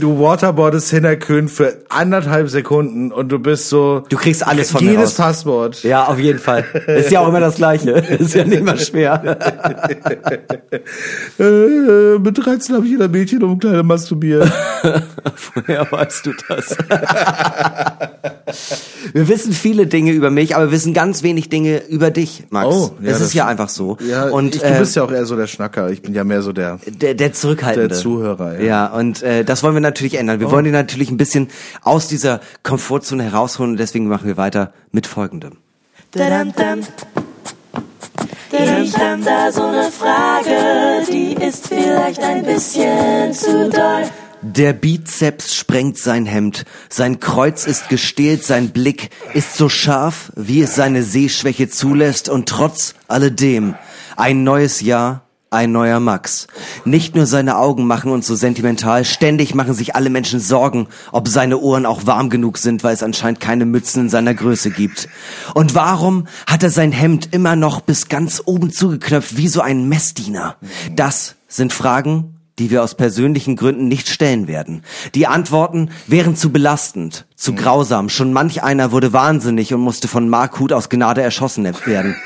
du 0.00 0.20
waterboardest 0.20 0.90
Hinterkön 0.90 1.48
für 1.48 1.78
anderthalb 1.88 2.48
Sekunden 2.48 3.12
und 3.12 3.30
du 3.30 3.38
bist 3.38 3.68
so. 3.68 4.02
Du 4.08 4.16
kriegst 4.16 4.46
alles 4.46 4.70
von 4.70 4.84
mir 4.84 4.92
Jedes. 4.92 5.14
Passwort. 5.14 5.82
Ja, 5.82 6.04
auf 6.06 6.18
jeden 6.18 6.38
Fall. 6.38 6.64
Ist 6.86 7.10
ja 7.10 7.20
auch 7.20 7.28
immer 7.28 7.40
das 7.40 7.56
Gleiche. 7.56 7.90
Ist 8.18 8.34
ja 8.34 8.44
nicht 8.44 8.62
mal 8.62 8.78
schwer. 8.78 9.38
Äh, 11.38 12.18
mit 12.18 12.38
13 12.38 12.74
habe 12.74 12.84
ich 12.84 12.92
jeder 12.92 13.08
Mädchen 13.08 13.42
um 13.42 13.58
kleine 13.58 13.82
masturbieren. 13.82 14.50
Woher 15.54 15.90
weißt 15.90 16.26
du 16.26 16.32
das? 16.48 16.76
wir 19.12 19.28
wissen 19.28 19.52
viele 19.52 19.86
Dinge 19.86 20.12
über 20.12 20.30
mich, 20.30 20.56
aber 20.56 20.66
wir 20.66 20.72
wissen 20.72 20.94
ganz 20.94 21.22
wenig 21.22 21.48
Dinge 21.48 21.82
über 21.88 22.10
dich, 22.10 22.44
Max. 22.50 22.74
Oh, 22.74 22.90
ja, 23.00 23.10
es 23.10 23.18
das 23.18 23.28
ist 23.28 23.34
ja 23.34 23.46
einfach 23.46 23.68
so. 23.68 23.96
Ja, 24.08 24.28
und 24.28 24.54
ich, 24.54 24.62
du 24.62 24.68
äh, 24.68 24.78
bist 24.78 24.96
ja 24.96 25.02
auch 25.02 25.12
eher 25.12 25.26
so 25.26 25.36
der 25.36 25.46
Schnacker. 25.46 25.90
Ich 25.90 26.02
bin 26.02 26.14
ja 26.14 26.24
mehr 26.24 26.42
so 26.42 26.52
der. 26.52 26.78
der, 26.86 27.14
der 27.14 27.32
Zurückhaltende. 27.32 27.88
Der 27.88 27.96
Zuhörer, 27.96 28.58
ja. 28.58 28.64
Ja, 28.64 28.86
und 28.86 29.22
äh, 29.22 29.44
das 29.44 29.62
wollen 29.68 29.76
wir 29.76 29.82
natürlich 29.82 30.14
ändern. 30.14 30.40
Wir 30.40 30.50
wollen 30.50 30.64
ihn 30.64 30.72
natürlich 30.72 31.10
ein 31.10 31.18
bisschen 31.18 31.48
aus 31.82 32.08
dieser 32.08 32.40
Komfortzone 32.62 33.22
herausholen 33.22 33.72
und 33.72 33.76
deswegen 33.76 34.08
machen 34.08 34.26
wir 34.26 34.38
weiter 34.38 34.72
mit 34.92 35.06
folgendem. 35.06 35.58
Ich 36.14 36.22
hab 38.96 39.22
da 39.22 39.52
so 39.52 39.64
eine 39.64 39.90
Frage, 39.90 41.04
die 41.12 41.34
ist 41.34 41.68
vielleicht 41.68 42.22
ein 42.22 42.46
bisschen 42.46 43.34
zu 43.34 43.68
doll. 43.68 44.04
Der 44.40 44.72
Bizeps 44.72 45.54
sprengt 45.54 45.98
sein 45.98 46.24
Hemd, 46.24 46.64
sein 46.88 47.20
Kreuz 47.20 47.66
ist 47.66 47.90
gestählt, 47.90 48.44
sein 48.44 48.70
Blick 48.70 49.10
ist 49.34 49.54
so 49.56 49.68
scharf, 49.68 50.32
wie 50.34 50.62
es 50.62 50.76
seine 50.76 51.02
Sehschwäche 51.02 51.68
zulässt 51.68 52.30
und 52.30 52.48
trotz 52.48 52.94
alledem 53.06 53.74
ein 54.16 54.44
neues 54.44 54.80
Jahr, 54.80 55.27
ein 55.50 55.72
neuer 55.72 56.00
Max. 56.00 56.46
Nicht 56.84 57.14
nur 57.14 57.26
seine 57.26 57.56
Augen 57.56 57.86
machen 57.86 58.10
uns 58.10 58.26
so 58.26 58.34
sentimental, 58.34 59.04
ständig 59.04 59.54
machen 59.54 59.74
sich 59.74 59.94
alle 59.94 60.10
Menschen 60.10 60.40
Sorgen, 60.40 60.88
ob 61.12 61.28
seine 61.28 61.58
Ohren 61.58 61.86
auch 61.86 62.06
warm 62.06 62.30
genug 62.30 62.58
sind, 62.58 62.84
weil 62.84 62.94
es 62.94 63.02
anscheinend 63.02 63.40
keine 63.40 63.64
Mützen 63.64 64.04
in 64.04 64.08
seiner 64.10 64.34
Größe 64.34 64.70
gibt. 64.70 65.08
Und 65.54 65.74
warum 65.74 66.26
hat 66.46 66.62
er 66.62 66.70
sein 66.70 66.92
Hemd 66.92 67.28
immer 67.32 67.56
noch 67.56 67.80
bis 67.80 68.08
ganz 68.08 68.42
oben 68.44 68.70
zugeknöpft, 68.70 69.36
wie 69.36 69.48
so 69.48 69.60
ein 69.60 69.88
Messdiener? 69.88 70.56
Das 70.94 71.36
sind 71.48 71.72
Fragen, 71.72 72.38
die 72.58 72.70
wir 72.70 72.82
aus 72.82 72.94
persönlichen 72.94 73.56
Gründen 73.56 73.88
nicht 73.88 74.08
stellen 74.08 74.48
werden. 74.48 74.82
Die 75.14 75.26
Antworten 75.26 75.90
wären 76.06 76.36
zu 76.36 76.50
belastend, 76.50 77.26
zu 77.36 77.54
grausam. 77.54 78.08
Schon 78.08 78.32
manch 78.32 78.62
einer 78.62 78.92
wurde 78.92 79.12
wahnsinnig 79.12 79.72
und 79.72 79.80
musste 79.80 80.08
von 80.08 80.28
Markhut 80.28 80.72
aus 80.72 80.88
Gnade 80.88 81.22
erschossen 81.22 81.64
werden. 81.86 82.16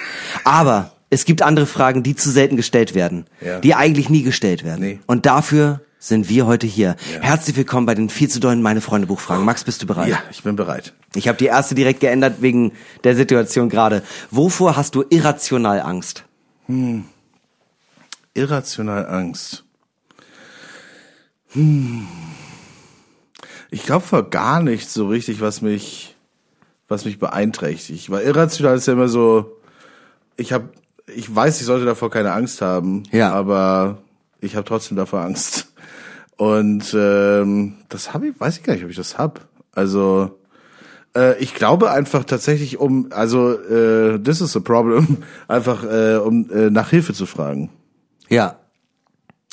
Aber 0.45 0.93
es 1.13 1.27
gibt 1.27 1.43
andere 1.43 1.67
Fragen, 1.67 2.03
die 2.03 2.17
zu 2.17 2.31
selten 2.31 2.57
gestellt 2.57 2.95
werden, 2.95 3.27
Ja. 3.43 3.61
die 3.61 3.75
eigentlich 3.75 4.09
nie 4.09 4.23
gestellt 4.23 4.65
werden. 4.65 4.81
Nee. 4.81 5.01
Und 5.07 5.27
dafür 5.27 5.83
sind 5.99 6.31
wir 6.31 6.47
heute 6.47 6.67
hier. 6.67 6.97
Herzlich 7.21 7.55
willkommen 7.55 7.85
bei 7.85 7.95
den 7.95 8.09
viel 8.09 8.31
zu 8.31 8.41
dollen 8.41 8.63
meine 8.63 8.81
Freunde 8.81 9.07
Buchfragen. 9.07 9.45
Max, 9.45 9.63
bist 9.63 9.83
du 9.83 9.87
bereit? 9.87 10.09
Ja, 10.09 10.23
ich 10.31 10.43
bin 10.43 10.57
bereit. 10.57 10.95
Ich 11.15 11.29
habe 11.29 11.37
die 11.37 11.45
erste 11.47 11.75
direkt 11.75 12.01
geändert 12.01 12.37
wegen 12.41 12.73
der 13.05 13.15
Situation 13.15 13.69
gerade. 13.69 14.03
Wovor 14.31 14.75
hast 14.75 14.95
du 14.95 15.05
irrational 15.11 15.83
Angst? 15.83 16.25
Irrational 18.33 19.07
Angst. 19.07 19.65
Hm. 21.53 22.09
Ich 23.71 23.85
glaube 23.85 24.07
vor 24.07 24.31
gar 24.31 24.63
nicht 24.63 24.89
so 24.89 25.09
richtig, 25.09 25.43
was 25.43 25.61
mich 25.61 26.17
was 26.89 27.05
mich 27.05 27.19
beeinträchtigt. 27.19 28.09
Weil 28.09 28.23
irrational 28.25 28.77
ist 28.77 28.87
ja 28.87 28.95
immer 28.95 29.09
so, 29.09 29.59
ich 30.37 30.53
habe, 30.55 30.71
ich 31.07 31.35
weiß, 31.35 31.61
ich 31.61 31.67
sollte 31.67 31.85
davor 31.85 32.11
keine 32.11 32.33
Angst 32.33 32.61
haben, 32.63 33.03
Ja. 33.13 33.33
aber 33.33 33.99
ich 34.41 34.57
habe 34.57 34.65
trotzdem 34.67 34.97
davor 34.97 35.21
Angst. 35.21 35.73
Und 36.37 36.95
ähm, 36.95 37.75
das 37.89 38.15
habe 38.15 38.29
ich, 38.29 38.41
weiß 38.41 38.59
ich 38.59 38.63
gar 38.63 38.75
nicht, 38.75 38.85
ob 38.85 38.91
ich 38.91 38.97
das 38.97 39.19
hab. 39.19 39.41
Also 39.75 40.39
äh, 41.17 41.39
ich 41.39 41.55
glaube 41.55 41.91
einfach 41.91 42.25
tatsächlich, 42.25 42.79
um, 42.79 43.09
also 43.11 43.53
äh, 43.53 44.19
this 44.19 44.41
is 44.41 44.57
a 44.57 44.61
problem, 44.61 45.19
einfach 45.49 45.85
äh, 45.85 46.17
um 46.17 46.51
äh, 46.51 46.71
nach 46.71 46.91
Hilfe 46.91 47.13
zu 47.15 47.27
fragen. 47.27 47.71
Ja. 48.29 48.57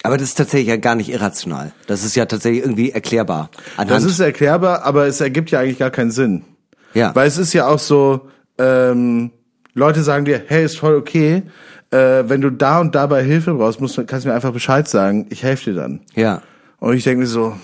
Aber 0.02 0.18
das 0.18 0.30
ist 0.30 0.36
tatsächlich 0.36 0.70
ja 0.70 0.78
gar 0.78 0.96
nicht 0.96 1.10
irrational. 1.10 1.74
Das 1.88 2.06
ist 2.06 2.16
ja 2.16 2.26
tatsächlich 2.26 2.64
irgendwie 2.64 2.92
erklärbar. 2.92 3.50
Anhand, 3.76 3.92
Das 3.92 4.06
ist 4.06 4.20
erklärbar, 4.22 4.84
aber 4.84 5.08
es 5.08 5.20
ergibt 5.20 5.52
ja 5.52 5.60
eigentlich 5.60 5.78
gar 5.80 5.92
keinen 5.92 6.12
Sinn. 6.12 6.44
ja. 6.94 7.14
Weil 7.14 7.28
es 7.28 7.38
ist 7.38 7.52
ja 7.54 7.68
auch 7.68 7.80
so, 7.80 8.30
ähm, 8.58 9.32
Leute 9.80 10.04
sagen 10.04 10.26
dir, 10.26 10.44
hey, 10.48 10.66
ist 10.66 10.78
voll 10.78 10.96
okay, 10.96 11.44
äh, 11.92 12.24
wenn 12.28 12.42
du 12.42 12.52
da 12.52 12.80
und 12.80 12.94
dabei 12.94 13.24
Hilfe 13.24 13.54
brauchst, 13.54 13.82
musst, 13.82 13.96
kannst 14.08 14.26
du 14.26 14.30
mir 14.30 14.36
einfach 14.36 14.52
Bescheid 14.52 14.88
sagen, 14.88 15.26
ich 15.30 15.44
helfe 15.44 15.72
dir 15.72 15.82
dann. 15.82 16.02
ja. 16.16 16.42
Und 16.82 16.94
ich 16.94 17.04
denke 17.04 17.20
mir 17.20 17.28
so, 17.28 17.50
ja, 17.50 17.56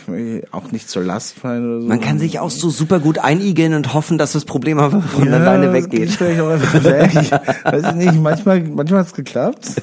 ich 0.00 0.08
will 0.08 0.44
auch 0.50 0.72
nicht 0.72 0.90
zur 0.90 1.04
Last 1.04 1.38
fallen 1.38 1.64
oder 1.64 1.80
so. 1.80 1.86
Man 1.86 2.00
kann 2.00 2.18
sich 2.18 2.40
auch 2.40 2.50
so 2.50 2.70
super 2.70 2.98
gut 2.98 3.18
einigeln 3.20 3.72
und 3.72 3.94
hoffen, 3.94 4.18
dass 4.18 4.32
das 4.32 4.44
Problem 4.44 4.80
einfach 4.80 5.00
von 5.00 5.32
alleine 5.32 5.66
das 5.66 5.74
weggeht. 5.74 6.00
geht 6.00 6.10
vielleicht 6.10 6.40
auch 6.40 6.48
einfach 6.48 6.82
weg. 6.82 7.12
Ich 7.22 7.30
weiß 7.30 7.84
ich 7.90 7.94
nicht, 7.94 8.20
manchmal, 8.20 8.62
manchmal 8.64 9.00
hat's 9.02 9.14
geklappt. 9.14 9.80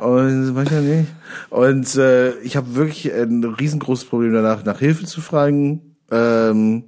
Und 0.00 0.54
manchmal 0.54 0.80
nicht. 0.80 1.08
Und 1.50 1.94
äh, 1.96 2.30
ich 2.38 2.56
habe 2.56 2.74
wirklich 2.74 3.12
ein 3.12 3.44
riesengroßes 3.44 4.06
Problem 4.06 4.32
danach, 4.32 4.64
nach 4.64 4.78
Hilfe 4.78 5.04
zu 5.04 5.20
fragen. 5.20 5.96
Ähm, 6.10 6.84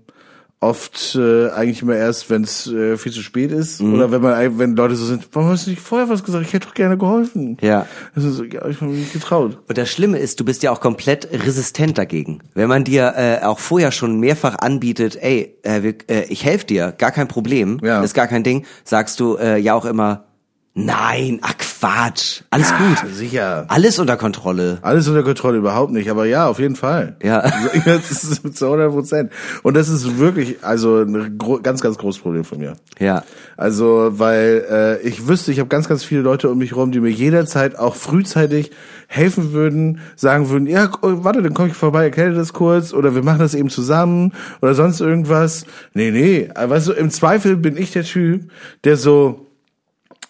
oft 0.63 1.17
äh, 1.17 1.51
eigentlich 1.51 1.83
immer 1.83 1.97
erst, 1.97 2.31
wenn 2.31 2.45
es 2.45 2.67
äh, 2.67 2.97
viel 2.97 3.13
zu 3.13 3.23
spät 3.23 3.51
ist. 3.51 3.83
Mhm. 3.83 3.95
Oder 3.95 4.13
wenn 4.13 4.23
man 4.23 4.59
wenn 4.59 4.77
Leute 4.77 4.95
so 4.95 5.05
sind, 5.05 5.29
warum 5.33 5.51
hast 5.51 5.67
du 5.67 5.71
nicht 5.71 5.83
vorher 5.83 6.09
was 6.09 6.23
gesagt? 6.25 6.47
Ich 6.47 6.53
hätte 6.53 6.69
doch 6.69 6.75
gerne 6.75 6.97
geholfen. 6.97 7.57
Ja. 7.61 7.87
Also 8.15 8.31
so, 8.31 8.45
ja, 8.45 8.67
ich 8.69 8.77
habe 8.81 8.91
mich 8.91 9.01
nicht 9.01 9.13
getraut. 9.13 9.59
Und 9.69 9.77
das 9.79 9.91
Schlimme 9.91 10.19
ist, 10.19 10.39
du 10.41 10.45
bist 10.45 10.63
ja 10.63 10.71
auch 10.71 10.81
komplett 10.81 11.29
resistent 11.33 11.99
dagegen. 11.99 12.41
Wenn 12.55 12.69
man 12.69 12.85
dir 12.85 13.15
äh, 13.17 13.45
auch 13.45 13.59
vorher 13.59 13.91
schon 13.93 14.21
mehrfach 14.21 14.59
anbietet, 14.59 15.19
ey, 15.21 15.57
äh, 15.63 15.83
wir, 15.83 15.95
äh, 16.09 16.25
ich 16.29 16.45
helfe 16.45 16.67
dir, 16.67 16.93
gar 16.97 17.11
kein 17.11 17.29
Problem, 17.29 17.79
Ja. 17.83 18.03
ist 18.03 18.15
gar 18.15 18.29
kein 18.29 18.45
Ding, 18.45 18.65
sagst 18.85 19.19
du 19.21 19.37
äh, 19.37 19.59
ja 19.59 19.75
auch 19.75 19.85
immer, 19.85 20.25
nein, 20.75 21.39
ach 21.43 21.55
Quatsch, 21.83 22.43
alles 22.51 22.73
gut, 22.73 23.13
Sicher. 23.13 23.65
alles 23.67 23.99
unter 23.99 24.17
Kontrolle. 24.17 24.79
Alles 24.83 25.09
unter 25.09 25.25
Kontrolle, 25.25 25.59
überhaupt 25.59 25.93
nicht. 25.93 26.09
Aber 26.09 26.27
ja, 26.27 26.47
auf 26.47 26.61
jeden 26.61 26.77
Fall. 26.77 27.17
Ja. 27.23 27.43
Das 27.85 28.11
ist 28.23 28.57
zu 28.57 28.67
100 28.67 28.93
Prozent. 28.93 29.33
Und 29.65 29.75
das 29.75 29.89
ist 29.89 30.19
wirklich, 30.19 30.59
also 30.63 30.99
ein 31.03 31.39
ganz, 31.65 31.81
ganz 31.81 31.99
großes 31.99 32.23
Problem 32.23 32.45
von 32.45 32.59
mir. 32.59 32.75
Ja. 33.01 33.25
Also, 33.57 34.11
weil 34.13 34.65
äh, 34.71 35.01
ich 35.03 35.27
wüsste, 35.27 35.51
ich 35.51 35.59
habe 35.59 35.69
ganz, 35.69 35.89
ganz 35.89 36.05
viele 36.05 36.21
Leute 36.21 36.49
um 36.49 36.59
mich 36.59 36.77
rum, 36.77 36.93
die 36.93 37.01
mir 37.01 37.11
jederzeit 37.11 37.77
auch 37.77 37.97
frühzeitig 37.97 38.71
helfen 39.09 39.53
würden, 39.53 39.99
sagen 40.15 40.51
würden, 40.51 40.69
ja, 40.69 40.89
warte, 41.01 41.43
dann 41.43 41.55
komme 41.55 41.69
ich 41.69 41.75
vorbei, 41.75 42.05
erkläre 42.05 42.35
das 42.35 42.53
kurz, 42.53 42.95
oder 42.95 43.17
wir 43.17 43.25
machen 43.25 43.41
das 43.41 43.55
eben 43.55 43.71
zusammen, 43.71 44.33
oder 44.61 44.75
sonst 44.75 45.01
irgendwas. 45.01 45.67
Nee, 45.95 46.13
nee, 46.13 46.49
aber 46.55 46.77
weißt 46.77 46.89
du, 46.89 46.93
im 46.93 47.11
Zweifel 47.11 47.57
bin 47.57 47.77
ich 47.77 47.91
der 47.91 48.05
Typ, 48.05 48.51
der 48.85 48.97
so 48.97 49.49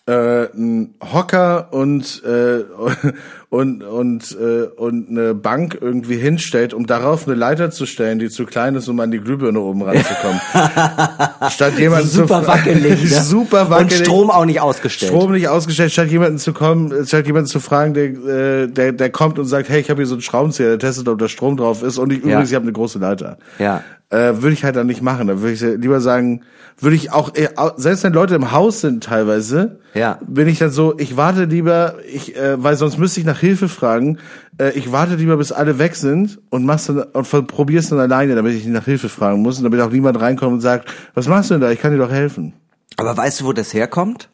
äh, 0.06 0.46
ein 0.54 0.94
Hocker 1.00 1.68
und 1.72 2.22
äh, 2.24 2.64
und 3.50 3.84
und 3.84 4.36
äh, 4.40 4.64
und 4.76 5.10
eine 5.10 5.34
Bank 5.34 5.78
irgendwie 5.80 6.16
hinstellt, 6.16 6.74
um 6.74 6.86
darauf 6.86 7.28
eine 7.28 7.36
Leiter 7.36 7.70
zu 7.70 7.86
stellen, 7.86 8.18
die 8.18 8.28
zu 8.28 8.44
klein 8.44 8.74
ist, 8.74 8.88
um 8.88 8.98
an 8.98 9.12
die 9.12 9.20
Glühbirne 9.20 9.60
oben 9.60 9.82
ranzukommen. 9.82 10.40
statt 11.50 11.78
jemanden 11.78 12.08
Super 12.08 12.42
zu 12.42 12.48
wackelig. 12.48 13.02
Ne? 13.12 13.20
super 13.20 13.70
wackelig. 13.70 14.00
Und 14.00 14.06
Strom 14.06 14.30
auch 14.30 14.44
nicht 14.44 14.60
ausgestellt. 14.60 15.12
Strom 15.12 15.32
nicht 15.32 15.48
ausgestellt, 15.48 15.92
statt 15.92 16.08
jemanden 16.08 16.38
zu 16.38 16.52
kommen, 16.52 17.06
statt 17.06 17.26
jemanden 17.26 17.48
zu 17.48 17.60
fragen, 17.60 17.94
der, 17.94 18.04
äh, 18.04 18.68
der, 18.68 18.92
der 18.92 19.10
kommt 19.10 19.38
und 19.38 19.46
sagt, 19.46 19.68
hey, 19.68 19.80
ich 19.80 19.90
habe 19.90 20.00
hier 20.00 20.06
so 20.06 20.14
einen 20.14 20.22
Schraubenzieher, 20.22 20.68
der 20.68 20.78
testet, 20.78 21.08
ob 21.08 21.18
da 21.18 21.28
Strom 21.28 21.56
drauf 21.56 21.82
ist 21.82 21.98
und 21.98 22.12
ich, 22.12 22.20
übrigens, 22.20 22.48
ich 22.48 22.54
habe 22.54 22.64
eine 22.64 22.72
große 22.72 22.98
Leiter. 22.98 23.38
Ja. 23.58 23.82
Äh, 24.12 24.42
würde 24.42 24.52
ich 24.52 24.62
halt 24.62 24.76
dann 24.76 24.86
nicht 24.86 25.00
machen. 25.00 25.26
Da 25.26 25.40
würde 25.40 25.52
ich 25.54 25.60
lieber 25.60 26.00
sagen, 26.02 26.42
würde 26.78 26.96
ich 26.96 27.12
auch, 27.12 27.34
äh, 27.34 27.48
selbst 27.76 28.04
wenn 28.04 28.12
Leute 28.12 28.34
im 28.34 28.52
Haus 28.52 28.82
sind 28.82 29.02
teilweise, 29.04 29.80
Ja. 29.94 30.18
bin 30.26 30.48
ich 30.48 30.58
dann 30.58 30.70
so, 30.70 30.94
ich 30.98 31.16
warte 31.16 31.44
lieber, 31.44 31.94
ich, 32.12 32.36
äh, 32.36 32.62
weil 32.62 32.76
sonst 32.76 32.98
müsste 32.98 33.20
ich 33.20 33.26
nach 33.26 33.38
Hilfe 33.38 33.68
fragen, 33.68 34.18
äh, 34.58 34.70
ich 34.72 34.92
warte 34.92 35.14
lieber, 35.14 35.36
bis 35.38 35.50
alle 35.50 35.78
weg 35.78 35.94
sind 35.94 36.38
und 36.50 36.64
mach's 36.66 36.86
dann 36.86 36.98
und 37.02 37.46
probier's 37.46 37.88
dann 37.88 38.00
alleine, 38.00 38.34
damit 38.34 38.52
ich 38.54 38.64
nicht 38.64 38.74
nach 38.74 38.84
Hilfe 38.84 39.08
fragen 39.08 39.40
muss 39.40 39.56
und 39.58 39.64
damit 39.64 39.80
auch 39.80 39.90
niemand 39.90 40.20
reinkommt 40.20 40.52
und 40.52 40.60
sagt, 40.60 40.88
was 41.14 41.26
machst 41.26 41.48
du 41.50 41.54
denn 41.54 41.62
da? 41.62 41.70
Ich 41.70 41.80
kann 41.80 41.92
dir 41.92 41.98
doch 41.98 42.10
helfen. 42.12 42.52
Aber 42.98 43.16
weißt 43.16 43.40
du, 43.40 43.44
wo 43.46 43.52
das 43.54 43.72
herkommt? 43.72 44.28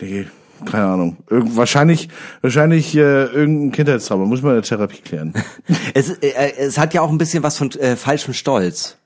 Nee, 0.00 0.26
keine 0.70 0.84
Ahnung. 0.86 1.16
Irgend, 1.28 1.56
wahrscheinlich, 1.56 2.08
wahrscheinlich 2.42 2.94
äh, 2.96 3.24
irgendein 3.24 3.72
Kindheitszauber. 3.72 4.24
Muss 4.26 4.42
man 4.42 4.52
in 4.52 4.56
der 4.58 4.62
Therapie 4.62 5.02
klären. 5.02 5.34
Es, 5.94 6.10
äh, 6.10 6.52
es 6.58 6.78
hat 6.78 6.94
ja 6.94 7.00
auch 7.00 7.10
ein 7.10 7.18
bisschen 7.18 7.42
was 7.42 7.56
von 7.56 7.70
äh, 7.72 7.96
falschem 7.96 8.32
Stolz. 8.34 8.96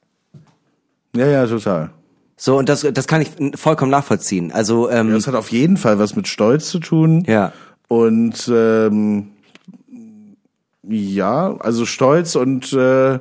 Ja, 1.16 1.26
ja, 1.26 1.46
total. 1.46 1.90
So, 2.36 2.56
und 2.56 2.68
das, 2.68 2.86
das 2.92 3.06
kann 3.06 3.20
ich 3.20 3.30
vollkommen 3.54 3.90
nachvollziehen. 3.90 4.50
Also, 4.52 4.88
ähm, 4.90 5.12
Das 5.12 5.26
hat 5.26 5.34
auf 5.34 5.50
jeden 5.52 5.76
Fall 5.76 5.98
was 5.98 6.16
mit 6.16 6.26
Stolz 6.28 6.68
zu 6.70 6.78
tun. 6.78 7.24
ja. 7.26 7.52
Und 7.88 8.48
ähm, 8.54 9.32
ja, 10.82 11.56
also 11.58 11.84
Stolz 11.86 12.36
und 12.36 12.72
äh, 12.72 13.18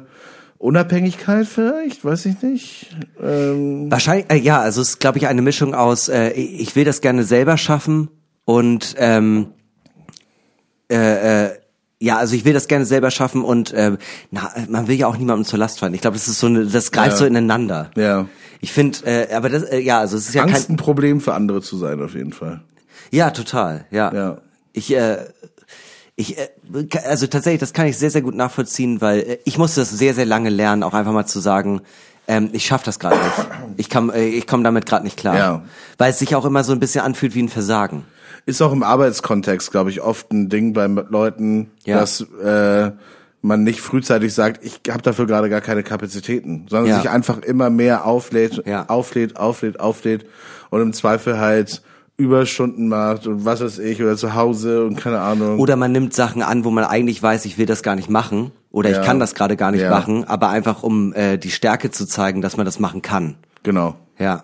Unabhängigkeit 0.59 1.47
vielleicht, 1.47 2.05
weiß 2.05 2.25
ich 2.27 2.41
nicht. 2.41 2.95
Ähm, 3.21 3.89
Wahrscheinlich, 3.89 4.29
äh, 4.29 4.37
ja, 4.37 4.59
also 4.59 4.81
es 4.81 4.89
ist, 4.89 4.99
glaube 4.99 5.17
ich, 5.17 5.27
eine 5.27 5.41
Mischung 5.41 5.73
aus, 5.73 6.07
äh, 6.07 6.29
ich 6.31 6.75
will 6.75 6.85
das 6.85 7.01
gerne 7.01 7.23
selber 7.23 7.57
schaffen 7.57 8.09
und 8.45 8.95
ähm, 8.97 9.47
äh, 10.91 11.45
äh, 11.45 11.58
ja, 12.01 12.17
also 12.17 12.35
ich 12.35 12.45
will 12.45 12.53
das 12.53 12.67
gerne 12.67 12.85
selber 12.85 13.11
schaffen 13.11 13.43
und 13.43 13.71
äh, 13.73 13.97
na, 14.31 14.51
man 14.69 14.87
will 14.87 14.95
ja 14.95 15.07
auch 15.07 15.17
niemandem 15.17 15.45
zur 15.45 15.59
Last 15.59 15.79
fallen. 15.79 15.93
Ich 15.93 16.01
glaube, 16.01 16.15
das 16.17 16.27
ist 16.27 16.39
so 16.39 16.47
eine, 16.47 16.65
das 16.65 16.91
greift 16.91 17.11
Ja. 17.11 17.17
so 17.17 17.25
ineinander. 17.25 17.91
ja. 17.95 18.27
Ich 18.61 18.73
finde, 18.73 18.97
äh, 19.05 19.33
aber 19.33 19.47
das, 19.47 19.63
äh, 19.63 19.79
ja, 19.79 19.99
also 19.99 20.17
es 20.17 20.27
ist 20.27 20.35
ja 20.35 20.43
Angst 20.43 20.67
kein, 20.67 20.73
ein 20.73 20.77
Problem 20.77 21.21
für 21.21 21.33
andere 21.33 21.61
zu 21.61 21.77
sein, 21.77 22.01
auf 22.01 22.13
jeden 22.13 22.33
Fall. 22.33 22.59
ja, 23.09 23.31
total, 23.31 23.85
ja. 23.89 24.13
Ja. 24.13 24.37
Ich, 24.73 24.93
äh, 24.93 25.17
ich, 26.17 26.37
äh, 26.37 26.49
also 27.05 27.27
tatsächlich, 27.27 27.61
das 27.61 27.71
kann 27.71 27.87
ich 27.87 27.97
sehr, 27.97 28.11
sehr 28.11 28.21
gut 28.21 28.35
nachvollziehen, 28.35 28.99
weil 28.99 29.19
äh, 29.19 29.37
ich 29.45 29.57
musste 29.57 29.79
das 29.79 29.91
sehr, 29.91 30.13
sehr 30.13 30.25
lange 30.25 30.49
lernen, 30.49 30.83
auch 30.83 30.93
einfach 30.93 31.13
mal 31.13 31.25
zu 31.25 31.39
sagen, 31.39 31.79
ähm, 32.29 32.49
ich 32.53 32.65
schaff 32.65 32.83
das 32.83 32.99
gerade 32.99 33.17
nicht. 33.17 33.47
Ich 33.77 33.89
kann, 33.89 34.09
äh, 34.11 34.25
ich 34.27 34.47
komme 34.47 34.63
damit 34.63 34.85
gerade 34.85 35.03
nicht 35.03 35.17
klar, 35.17 35.35
Ja. 35.37 35.61
weil 35.97 36.11
es 36.11 36.19
sich 36.19 36.35
auch 36.35 36.45
immer 36.45 36.63
so 36.63 36.71
ein 36.71 36.79
bisschen 36.79 37.01
anfühlt 37.03 37.35
wie 37.35 37.41
ein 37.43 37.49
Versagen. 37.49 38.05
Ist 38.45 38.61
auch 38.61 38.71
im 38.71 38.83
Arbeitskontext, 38.83 39.71
glaube 39.71 39.89
ich, 39.89 40.01
oft 40.01 40.31
ein 40.31 40.47
Ding 40.47 40.73
bei 40.73 40.85
Leuten, 40.87 41.71
Ja. 41.83 41.99
dass 41.99 42.21
äh, 42.21 42.91
man 43.41 43.63
nicht 43.63 43.81
frühzeitig 43.81 44.33
sagt, 44.33 44.63
ich 44.63 44.79
habe 44.91 45.01
dafür 45.01 45.25
gerade 45.25 45.49
gar 45.49 45.61
keine 45.61 45.81
Kapazitäten, 45.83 46.67
sondern 46.69 46.89
Ja. 46.91 47.01
sich 47.01 47.09
einfach 47.09 47.39
immer 47.39 47.69
mehr 47.69 48.05
auflädt, 48.05 48.63
Ja. 48.65 48.85
auflädt, 48.87 49.37
auflädt, 49.37 49.79
auflädt 49.79 50.25
und 50.69 50.81
im 50.81 50.93
Zweifel 50.93 51.39
halt 51.39 51.81
Überstunden 52.17 52.89
macht 52.89 53.27
und 53.27 53.45
was 53.45 53.61
weiß 53.61 53.79
ich 53.79 54.01
oder 54.03 54.17
zu 54.17 54.35
Hause 54.35 54.85
und 54.85 54.97
keine 54.97 55.19
Ahnung. 55.21 55.57
Oder 55.57 55.77
man 55.77 55.93
nimmt 55.93 56.13
Sachen 56.13 56.41
an, 56.43 56.65
wo 56.65 56.69
man 56.69 56.83
eigentlich 56.83 57.23
weiß, 57.23 57.45
ich 57.45 57.57
will 57.57 57.65
das 57.65 57.81
gar 57.81 57.95
nicht 57.95 58.09
machen 58.09 58.51
oder 58.71 58.89
Ja. 58.89 58.99
ich 58.99 59.05
kann 59.05 59.19
das 59.19 59.35
gerade 59.35 59.55
gar 59.55 59.71
nicht 59.71 59.81
Ja. 59.81 59.89
machen, 59.89 60.25
aber 60.25 60.49
einfach 60.49 60.83
um 60.83 61.13
äh, 61.13 61.37
die 61.37 61.51
Stärke 61.51 61.91
zu 61.91 62.05
zeigen, 62.05 62.41
dass 62.41 62.57
man 62.57 62.65
das 62.65 62.79
machen 62.79 63.01
kann. 63.01 63.35
genau. 63.63 63.95
Ja. 64.17 64.43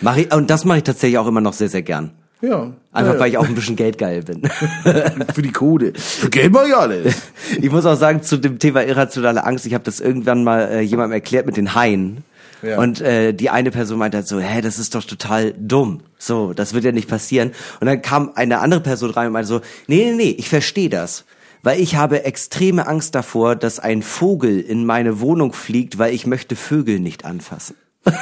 Mach 0.00 0.16
ich, 0.16 0.32
und 0.32 0.48
das 0.48 0.64
mache 0.64 0.78
ich 0.78 0.84
tatsächlich 0.84 1.18
auch 1.18 1.26
immer 1.26 1.40
noch 1.40 1.52
sehr, 1.52 1.68
sehr 1.68 1.82
gern. 1.82 2.12
Ja. 2.40 2.72
Einfach 2.92 3.14
ja, 3.14 3.20
weil 3.20 3.28
ich 3.30 3.38
auch 3.38 3.46
ein 3.46 3.54
bisschen 3.54 3.76
geldgeil 3.76 4.22
bin. 4.22 4.42
für 5.34 5.42
die 5.42 5.52
Kohle. 5.52 5.92
Für 5.94 6.30
Geld 6.30 6.52
mach 6.52 6.66
ich 6.66 6.74
alles. 6.74 7.14
Ich 7.60 7.70
muss 7.70 7.84
auch 7.86 7.96
sagen, 7.96 8.22
zu 8.22 8.36
dem 8.36 8.58
Thema 8.58 8.84
irrationale 8.84 9.44
Angst, 9.44 9.66
ich 9.66 9.74
habe 9.74 9.84
das 9.84 10.00
irgendwann 10.00 10.44
mal 10.44 10.62
äh, 10.70 10.80
jemandem 10.80 11.12
erklärt 11.12 11.46
mit 11.46 11.56
den 11.56 11.74
Haien. 11.74 12.24
Ja. 12.62 12.78
Und 12.78 13.00
äh, 13.00 13.32
die 13.32 13.50
eine 13.50 13.70
Person 13.72 13.98
meinte 13.98 14.18
halt 14.18 14.28
so, 14.28 14.38
hä, 14.40 14.60
das 14.60 14.78
ist 14.78 14.94
doch 14.94 15.02
total 15.04 15.52
dumm. 15.58 16.00
So, 16.16 16.52
das 16.52 16.74
wird 16.74 16.84
ja 16.84 16.92
nicht 16.92 17.08
passieren. 17.08 17.50
Und 17.80 17.86
dann 17.88 18.00
kam 18.02 18.30
eine 18.36 18.60
andere 18.60 18.80
Person 18.80 19.10
rein 19.10 19.26
und 19.28 19.32
meinte 19.32 19.48
so, 19.48 19.60
nee, 19.88 20.04
nee, 20.10 20.14
nee, 20.14 20.34
ich 20.38 20.48
verstehe 20.48 20.88
das. 20.88 21.24
Weil 21.62 21.80
ich 21.80 21.96
habe 21.96 22.24
extreme 22.24 22.86
Angst 22.86 23.14
davor, 23.14 23.54
dass 23.56 23.78
ein 23.78 24.02
Vogel 24.02 24.60
in 24.60 24.84
meine 24.84 25.20
Wohnung 25.20 25.52
fliegt, 25.52 25.98
weil 25.98 26.12
ich 26.12 26.26
möchte 26.26 26.56
Vögel 26.56 26.98
nicht 27.00 27.24
anfassen. 27.24 27.76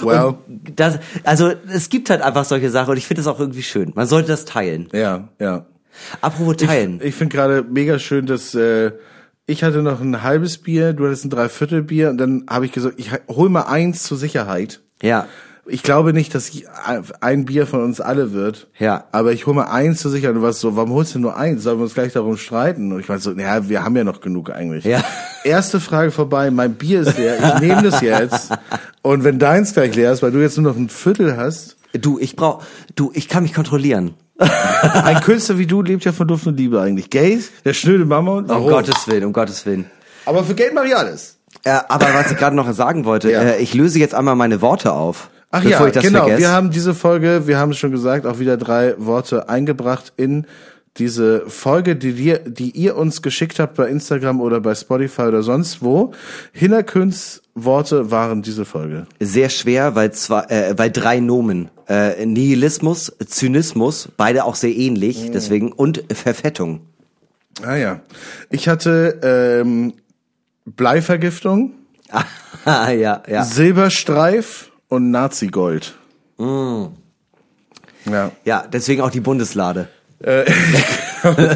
Well, 0.00 0.38
Das, 0.74 0.98
also 1.22 1.52
es 1.70 1.90
gibt 1.90 2.08
halt 2.08 2.22
einfach 2.22 2.44
solche 2.46 2.70
Sachen 2.70 2.92
und 2.92 2.96
ich 2.96 3.06
finde 3.06 3.22
das 3.22 3.26
auch 3.26 3.38
irgendwie 3.38 3.62
schön. 3.62 3.92
Man 3.94 4.06
sollte 4.06 4.28
das 4.28 4.46
teilen. 4.46 4.88
ja, 4.92 5.28
ja. 5.38 5.66
Apropos 6.22 6.56
teilen. 6.56 7.00
Ich 7.02 7.14
finde 7.14 7.36
gerade 7.36 7.62
mega 7.68 7.98
schön, 7.98 8.24
dass 8.24 8.54
äh, 8.54 8.92
ich 9.44 9.62
hatte 9.62 9.82
noch 9.82 10.00
ein 10.00 10.22
halbes 10.22 10.56
Bier, 10.58 10.94
du 10.94 11.04
hattest 11.04 11.26
ein 11.26 11.30
Dreiviertelbier 11.30 12.08
und 12.08 12.16
dann 12.18 12.46
habe 12.48 12.64
ich 12.64 12.72
gesagt, 12.72 12.94
ich 12.98 13.10
hol 13.28 13.50
mal 13.50 13.64
eins 13.64 14.04
zur 14.04 14.16
Sicherheit. 14.16 14.80
ja. 15.02 15.26
Ich 15.66 15.82
glaube 15.82 16.12
nicht, 16.12 16.34
dass 16.34 16.50
ein 17.20 17.44
Bier 17.44 17.66
von 17.66 17.82
uns 17.84 18.00
alle 18.00 18.32
wird. 18.32 18.68
Ja. 18.78 19.04
Aber 19.12 19.32
ich 19.32 19.46
hol 19.46 19.54
mal 19.54 19.64
eins 19.64 20.00
zur 20.00 20.10
Sicherheit. 20.10 20.34
Und 20.34 20.40
du 20.40 20.46
warst 20.46 20.60
so, 20.60 20.74
warum 20.74 20.90
holst 20.92 21.14
du 21.14 21.18
nur 21.18 21.36
eins? 21.36 21.62
Sollen 21.62 21.78
wir 21.78 21.84
uns 21.84 21.94
gleich 21.94 22.12
darum 22.12 22.36
streiten? 22.36 22.92
Und 22.92 23.00
ich 23.00 23.08
meinte 23.08 23.22
so, 23.22 23.30
naja, 23.30 23.68
wir 23.68 23.84
haben 23.84 23.96
ja 23.96 24.04
noch 24.04 24.20
genug 24.20 24.50
eigentlich. 24.50 24.84
Ja. 24.84 25.04
Erste 25.44 25.78
Frage 25.80 26.10
vorbei, 26.10 26.50
mein 26.50 26.74
Bier 26.74 27.02
ist 27.02 27.16
leer, 27.18 27.36
ich 27.54 27.60
nehme 27.60 27.82
das 27.82 28.00
jetzt. 28.00 28.50
Und 29.02 29.24
wenn 29.24 29.38
deins 29.38 29.72
gleich 29.72 29.94
leer 29.94 30.12
ist, 30.12 30.22
weil 30.22 30.32
du 30.32 30.38
jetzt 30.40 30.58
nur 30.58 30.72
noch 30.72 30.78
ein 30.78 30.88
Viertel 30.88 31.36
hast, 31.36 31.76
Du, 31.92 32.20
ich 32.20 32.36
brauch, 32.36 32.62
du, 32.94 33.10
ich 33.14 33.28
kann 33.28 33.42
mich 33.42 33.52
kontrollieren. 33.52 34.14
ein 34.38 35.20
Künstler 35.22 35.58
wie 35.58 35.66
du 35.66 35.82
lebt 35.82 36.04
ja 36.04 36.12
von 36.12 36.28
Duft 36.28 36.46
und 36.46 36.56
Liebe 36.56 36.80
eigentlich. 36.80 37.10
Geld, 37.10 37.50
der 37.64 37.74
schnöde 37.74 38.04
Mammon. 38.04 38.44
Um 38.44 38.48
warum? 38.48 38.68
Gottes 38.70 39.08
Willen, 39.08 39.24
um 39.24 39.32
Gottes 39.32 39.66
Willen. 39.66 39.86
Aber 40.24 40.44
für 40.44 40.54
Geld 40.54 40.72
mache 40.72 40.86
ich 40.86 40.96
alles. 40.96 41.36
Äh, 41.64 41.78
aber 41.88 42.06
was 42.14 42.30
ich 42.30 42.38
gerade 42.38 42.54
noch 42.54 42.72
sagen 42.72 43.04
wollte, 43.04 43.30
Ja. 43.32 43.42
äh, 43.42 43.58
ich 43.60 43.74
löse 43.74 43.98
jetzt 43.98 44.14
einmal 44.14 44.36
meine 44.36 44.62
Worte 44.62 44.92
auf. 44.92 45.30
Ach 45.50 45.62
ja, 45.64 45.84
genau. 45.88 46.20
vergesse. 46.20 46.38
Wir 46.38 46.50
haben 46.50 46.70
diese 46.70 46.94
Folge, 46.94 47.46
wir 47.46 47.58
haben 47.58 47.70
es 47.72 47.78
schon 47.78 47.90
gesagt, 47.90 48.24
auch 48.26 48.38
wieder 48.38 48.56
drei 48.56 48.94
Worte 48.98 49.48
eingebracht 49.48 50.12
in 50.16 50.46
diese 50.96 51.48
Folge, 51.48 51.94
die, 51.96 52.16
wir, 52.18 52.40
die 52.40 52.70
ihr 52.70 52.96
uns 52.96 53.22
geschickt 53.22 53.58
habt 53.60 53.76
bei 53.76 53.88
Instagram 53.88 54.40
oder 54.40 54.60
bei 54.60 54.74
Spotify 54.74 55.22
oder 55.22 55.42
sonst 55.42 55.82
wo. 55.82 56.12
Hinnerküns 56.52 57.42
Worte 57.54 58.10
waren 58.10 58.42
diese 58.42 58.64
Folge. 58.64 59.06
sehr 59.20 59.50
schwer, 59.50 59.94
weil 59.94 60.12
zwei, 60.12 60.42
äh, 60.48 60.74
weil 60.76 60.90
drei 60.90 61.20
Nomen, 61.20 61.70
äh, 61.88 62.24
Nihilismus, 62.26 63.12
Zynismus, 63.26 64.08
beide 64.16 64.44
auch 64.44 64.54
sehr 64.56 64.74
ähnlich, 64.74 65.28
Mhm. 65.28 65.32
deswegen 65.32 65.72
und 65.72 66.02
Verfettung. 66.12 66.80
Ah 67.64 67.76
ja. 67.76 68.00
Ich 68.50 68.68
hatte 68.68 69.20
ähm, 69.62 69.94
Bleivergiftung, 70.64 71.72
Ah, 72.64 72.90
ja, 72.90 73.22
ja. 73.28 73.44
Silberstreif 73.44 74.69
und 74.90 75.10
Nazigold. 75.10 75.94
Mm. 76.36 76.84
Ja. 78.10 78.30
Ja, 78.44 78.66
deswegen 78.70 79.00
auch 79.02 79.10
die 79.10 79.20
Bundeslade. 79.20 79.88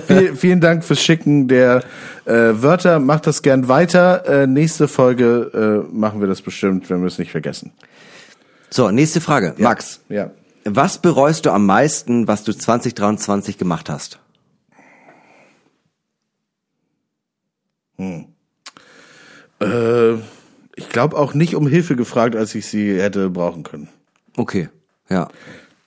Viel, 0.06 0.36
vielen 0.36 0.60
Dank 0.62 0.84
fürs 0.84 1.02
Schicken 1.02 1.48
der 1.48 1.82
äh, 2.24 2.32
Wörter. 2.32 2.98
Macht 2.98 3.26
das 3.26 3.42
gern 3.42 3.68
weiter. 3.68 4.24
Äh, 4.26 4.46
nächste 4.46 4.88
Folge 4.88 5.84
äh, 5.90 5.94
machen 5.94 6.20
wir 6.20 6.28
das 6.28 6.40
bestimmt, 6.40 6.88
wenn 6.88 7.00
wir 7.00 7.08
es 7.08 7.18
nicht 7.18 7.30
vergessen. 7.30 7.72
So, 8.70 8.90
nächste 8.90 9.20
Frage. 9.20 9.54
Max, 9.58 10.00
Ja. 10.08 10.30
was 10.64 10.96
bereust 10.98 11.44
du 11.44 11.50
am 11.50 11.66
meisten, 11.66 12.26
was 12.26 12.42
du 12.44 12.52
2023 12.54 13.58
gemacht 13.58 13.90
hast? 13.90 14.18
Äh, 19.60 20.14
ich 20.76 20.88
glaube 20.88 21.16
auch 21.16 21.34
nicht 21.34 21.54
um 21.54 21.66
Hilfe 21.66 21.96
gefragt, 21.96 22.36
als 22.36 22.54
ich 22.54 22.66
sie 22.66 23.00
hätte 23.00 23.30
brauchen 23.30 23.62
können. 23.62 23.88
Okay, 24.36 24.68
ja. 25.08 25.28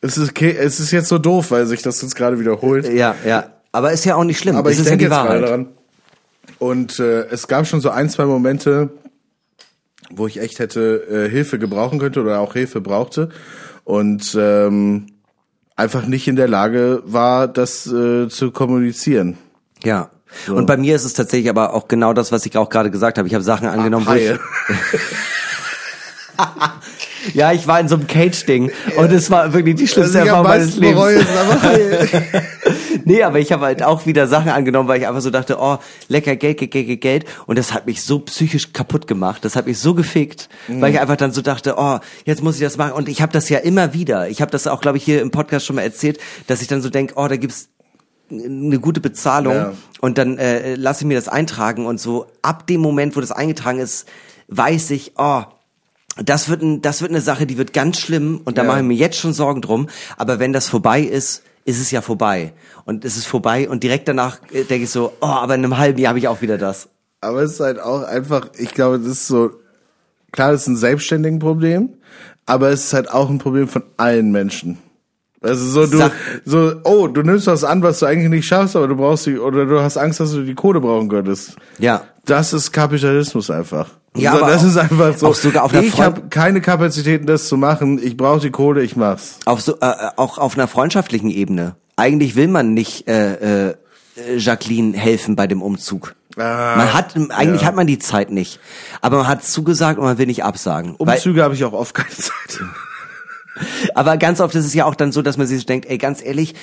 Es 0.01 0.17
ist, 0.17 0.29
okay, 0.29 0.55
es 0.57 0.79
ist 0.79 0.91
jetzt 0.91 1.09
so 1.09 1.17
doof, 1.17 1.51
weil 1.51 1.65
sich 1.65 1.81
das 1.81 2.01
jetzt 2.01 2.15
gerade 2.15 2.39
wiederholt. 2.39 2.87
Ja, 2.87 3.15
ja. 3.25 3.51
Aber 3.71 3.91
ist 3.91 4.05
ja 4.05 4.15
auch 4.15 4.23
nicht 4.23 4.39
schlimm. 4.39 4.55
Aber 4.55 4.69
das 4.69 4.79
ich 4.79 4.85
ist 4.85 4.89
denke 4.89 5.05
ja 5.05 5.09
jetzt 5.09 5.27
gerade 5.27 5.41
daran. 5.41 5.67
Und 6.59 6.99
äh, 6.99 7.25
es 7.27 7.47
gab 7.47 7.67
schon 7.67 7.81
so 7.81 7.89
ein, 7.89 8.09
zwei 8.09 8.25
Momente, 8.25 8.89
wo 10.09 10.27
ich 10.27 10.39
echt 10.39 10.59
hätte 10.59 11.03
äh, 11.09 11.29
Hilfe 11.29 11.59
gebrauchen 11.59 11.99
könnte 11.99 12.21
oder 12.21 12.39
auch 12.39 12.53
Hilfe 12.53 12.81
brauchte 12.81 13.29
und 13.83 14.35
ähm, 14.39 15.07
einfach 15.75 16.05
nicht 16.05 16.27
in 16.27 16.35
der 16.35 16.47
Lage 16.47 17.03
war, 17.05 17.47
das 17.47 17.87
äh, 17.87 18.29
zu 18.29 18.51
kommunizieren. 18.51 19.37
Ja. 19.83 20.09
Und 20.47 20.65
bei 20.65 20.77
mir 20.77 20.95
ist 20.95 21.03
es 21.03 21.13
tatsächlich 21.13 21.49
aber 21.49 21.73
auch 21.73 21.87
genau 21.87 22.13
das, 22.13 22.31
was 22.31 22.45
ich 22.45 22.57
auch 22.57 22.69
gerade 22.69 22.91
gesagt 22.91 23.17
habe. 23.17 23.27
Ich 23.27 23.33
habe 23.33 23.43
Sachen 23.43 23.67
angenommen, 23.67 24.07
wo 24.07 24.13
ich, 24.13 24.31
ja, 27.33 27.51
ich 27.51 27.67
war 27.67 27.79
in 27.79 27.87
so 27.87 27.95
einem 27.95 28.07
Cage-Ding 28.07 28.71
und 28.97 29.11
es 29.11 29.31
war 29.31 29.53
wirklich 29.53 29.75
die 29.75 29.87
schlimmste 29.87 30.19
Erfahrung 30.19 30.47
meines 30.47 30.75
Lebens. 30.75 30.95
bereue. 30.95 31.21
Nee, 33.07 33.23
aber 33.23 33.39
ich 33.39 33.53
habe 33.53 33.63
halt 33.63 33.83
auch 33.83 34.05
wieder 34.05 34.27
Sachen 34.27 34.49
angenommen, 34.49 34.89
weil 34.89 34.99
ich 34.99 35.07
einfach 35.07 35.21
so 35.21 35.29
dachte, 35.29 35.59
oh, 35.61 35.77
lecker 36.09 36.35
Geld, 36.35 36.57
Geld, 36.57 36.71
Geld, 36.71 36.87
Geld, 36.87 37.01
Geld. 37.01 37.25
Und 37.45 37.57
das 37.57 37.73
hat 37.73 37.85
mich 37.85 38.01
so 38.01 38.19
psychisch 38.19 38.73
kaputt 38.73 39.07
gemacht. 39.07 39.45
Das 39.45 39.55
hat 39.55 39.65
mich 39.65 39.79
so 39.79 39.93
gefickt, 39.93 40.49
weil 40.67 40.91
ich 40.91 40.99
einfach 40.99 41.15
dann 41.15 41.31
so 41.31 41.41
dachte, 41.41 41.75
oh, 41.77 41.99
jetzt 42.25 42.43
muss 42.43 42.55
ich 42.55 42.63
das 42.63 42.75
machen. 42.75 42.91
Und 42.91 43.07
ich 43.07 43.21
habe 43.21 43.31
das 43.31 43.47
ja 43.47 43.59
immer 43.59 43.93
wieder. 43.93 44.27
Ich 44.27 44.41
habe 44.41 44.51
das 44.51 44.67
auch, 44.67 44.81
glaube 44.81 44.97
ich, 44.97 45.05
hier 45.05 45.21
im 45.21 45.31
Podcast 45.31 45.65
schon 45.65 45.77
mal 45.77 45.83
erzählt, 45.83 46.19
dass 46.47 46.61
ich 46.61 46.67
dann 46.67 46.81
so 46.81 46.89
denke, 46.89 47.13
oh, 47.15 47.29
da 47.29 47.37
gibt's 47.37 47.69
eine 48.31 48.79
gute 48.79 48.99
Bezahlung 49.01 49.53
Ja. 49.55 49.73
und 50.01 50.17
dann 50.17 50.37
äh, 50.37 50.75
lasse 50.75 51.01
ich 51.03 51.07
mir 51.07 51.15
das 51.15 51.27
eintragen 51.27 51.85
und 51.85 51.99
so 51.99 52.27
ab 52.41 52.67
dem 52.67 52.81
Moment, 52.81 53.15
wo 53.15 53.21
das 53.21 53.31
eingetragen 53.31 53.79
ist, 53.79 54.07
weiß 54.49 54.91
ich, 54.91 55.13
oh, 55.17 55.43
das 56.23 56.49
wird, 56.49 56.61
ein, 56.63 56.81
das 56.81 57.01
wird 57.01 57.11
eine 57.11 57.21
Sache, 57.21 57.45
die 57.45 57.57
wird 57.57 57.73
ganz 57.73 57.99
schlimm 57.99 58.41
und 58.43 58.57
da 58.57 58.63
Ja. 58.63 58.67
mache 58.67 58.79
ich 58.79 58.85
mir 58.85 58.95
jetzt 58.95 59.17
schon 59.17 59.33
Sorgen 59.33 59.61
drum. 59.61 59.87
Aber 60.17 60.39
wenn 60.39 60.51
das 60.51 60.67
vorbei 60.67 61.01
ist, 61.01 61.43
ist 61.65 61.79
es 61.79 61.91
ja 61.91 62.01
vorbei. 62.01 62.53
Und 62.85 63.05
es 63.05 63.17
ist 63.17 63.27
vorbei 63.27 63.69
und 63.69 63.83
direkt 63.83 64.07
danach 64.07 64.39
äh, 64.51 64.63
denke 64.63 64.85
ich 64.85 64.89
so, 64.89 65.13
oh, 65.21 65.25
aber 65.25 65.55
in 65.55 65.63
einem 65.63 65.77
halben 65.77 65.99
Jahr 65.99 66.09
habe 66.09 66.19
ich 66.19 66.27
auch 66.27 66.41
wieder 66.41 66.57
das. 66.57 66.89
Aber 67.21 67.41
es 67.43 67.53
ist 67.53 67.59
halt 67.59 67.79
auch 67.79 68.03
einfach, 68.03 68.49
ich 68.57 68.73
glaube, 68.73 68.97
das 68.99 69.07
ist 69.07 69.27
so, 69.27 69.51
klar, 70.31 70.51
das 70.53 70.61
ist 70.61 70.67
ein 70.67 70.77
selbstständigen 70.77 71.39
Problem, 71.39 71.89
aber 72.45 72.69
es 72.69 72.85
ist 72.85 72.93
halt 72.93 73.11
auch 73.11 73.29
ein 73.29 73.37
Problem 73.39 73.67
von 73.67 73.83
allen 73.97 74.31
Menschen. 74.31 74.77
Also 75.41 75.65
so 75.65 75.85
du 75.85 75.97
Sag- 75.97 76.11
so 76.45 76.73
oh 76.83 77.07
du 77.07 77.21
nimmst 77.21 77.45
was 77.47 77.63
an 77.63 77.83
was 77.83 77.99
du 77.99 78.05
eigentlich 78.07 78.29
nicht 78.29 78.45
schaffst 78.47 78.75
aber 78.75 78.87
du 78.87 78.95
brauchst 78.95 79.25
die 79.27 79.37
oder 79.37 79.65
du 79.65 79.79
hast 79.79 79.97
Angst 79.97 80.19
dass 80.19 80.31
du 80.31 80.43
die 80.43 80.55
Kohle 80.55 80.81
brauchen 80.81 81.09
könntest 81.09 81.55
Ja. 81.77 82.01
das 82.25 82.53
ist 82.53 82.71
Kapitalismus 82.71 83.51
einfach 83.51 83.87
Ja, 84.15 84.31
so, 84.31 84.39
aber 84.39 84.51
das 84.51 84.63
auch- 84.63 84.67
ist 84.67 84.77
einfach 84.77 85.15
so 85.17 85.33
sogar 85.33 85.63
auf 85.65 85.73
ich 85.73 86.01
habe 86.01 86.21
keine 86.29 86.59
Kapazitäten 86.61 87.27
das 87.27 87.47
zu 87.47 87.55
machen 87.57 87.99
ich 88.03 88.17
brauche 88.17 88.39
die 88.39 88.49
Kohle 88.49 88.81
ich 88.81 88.95
mach's 88.95 89.37
Auf 89.45 89.61
so, 89.61 89.73
äh, 89.79 89.93
auch 90.15 90.39
auf 90.39 90.57
einer 90.57 90.67
freundschaftlichen 90.67 91.29
Ebene. 91.29 91.75
Eigentlich 91.97 92.35
will 92.35 92.47
man 92.47 92.73
nicht 92.73 93.07
äh, 93.07 93.69
äh, 93.69 93.75
Jacqueline 94.37 94.97
helfen 94.97 95.35
bei 95.35 95.45
dem 95.47 95.61
Umzug. 95.61 96.15
Ah, 96.37 96.75
man 96.77 96.93
hat 96.93 97.15
eigentlich 97.29 97.61
ja. 97.61 97.67
hat 97.67 97.75
man 97.75 97.85
die 97.87 97.97
Zeit 97.99 98.31
nicht, 98.31 98.59
aber 99.01 99.17
man 99.17 99.27
hat 99.27 99.43
zugesagt 99.43 99.97
und 99.99 100.05
man 100.05 100.17
will 100.19 100.25
nicht 100.27 100.43
absagen. 100.43 100.95
Umzüge 100.95 101.43
habe 101.43 101.53
ich 101.55 101.63
auch 101.65 101.73
oft 101.73 101.93
keine 101.95 102.09
Zeit 102.09 102.61
aber 103.95 104.17
ganz 104.17 104.39
oft 104.39 104.55
ist 104.55 104.65
es 104.65 104.73
ja 104.73 104.85
auch 104.85 104.95
dann 104.95 105.11
so, 105.11 105.21
dass 105.21 105.37
man 105.37 105.47
sich 105.47 105.65
denkt, 105.65 105.87
ey, 105.89 105.97
ganz 105.97 106.23
ehrlich, 106.23 106.55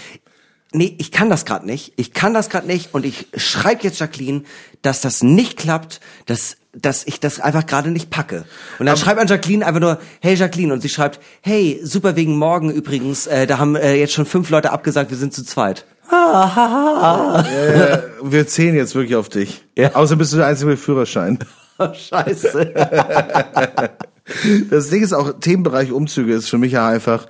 nee, 0.72 0.94
ich 0.98 1.10
kann 1.10 1.30
das 1.30 1.44
gerade 1.44 1.66
nicht. 1.66 1.92
Ich 1.96 2.12
kann 2.12 2.34
das 2.34 2.50
gerade 2.50 2.66
nicht 2.66 2.94
und 2.94 3.04
ich 3.06 3.28
schreibe 3.36 3.82
jetzt 3.82 4.00
Jacqueline, 4.00 4.42
dass 4.82 5.00
das 5.00 5.22
nicht 5.22 5.56
klappt, 5.56 6.00
dass 6.26 6.56
dass 6.76 7.06
ich 7.06 7.20
das 7.20 7.38
einfach 7.38 7.66
gerade 7.66 7.92
nicht 7.92 8.10
packe. 8.10 8.44
Und 8.80 8.86
dann 8.86 8.96
schreibt 8.96 9.20
an 9.20 9.28
Jacqueline 9.28 9.64
einfach 9.64 9.80
nur, 9.80 10.00
hey 10.20 10.34
Jacqueline, 10.34 10.72
und 10.72 10.80
sie 10.80 10.88
schreibt, 10.88 11.20
hey, 11.40 11.78
super 11.84 12.16
wegen 12.16 12.36
morgen 12.36 12.68
übrigens, 12.68 13.28
äh, 13.28 13.46
da 13.46 13.58
haben 13.58 13.76
äh, 13.76 13.94
jetzt 13.94 14.12
schon 14.12 14.26
fünf 14.26 14.50
Leute 14.50 14.72
abgesagt, 14.72 15.10
wir 15.10 15.16
sind 15.16 15.32
zu 15.32 15.44
zweit. 15.44 15.84
äh, 16.10 17.98
wir 18.22 18.46
zählen 18.48 18.74
jetzt 18.74 18.96
wirklich 18.96 19.14
auf 19.14 19.28
dich 19.28 19.62
Ja. 19.78 19.94
außer 19.94 20.16
bist 20.16 20.32
du 20.32 20.38
der 20.38 20.46
einzige 20.46 20.70
mit 20.70 20.80
Führerschein 20.80 21.38
Scheiße. 21.78 22.74
Das 24.70 24.90
Ding 24.90 25.02
ist 25.02 25.12
auch, 25.12 25.38
Themenbereich 25.38 25.92
Umzüge 25.92 26.34
ist 26.34 26.48
für 26.48 26.58
mich 26.58 26.72
ja 26.72 26.88
einfach, 26.88 27.26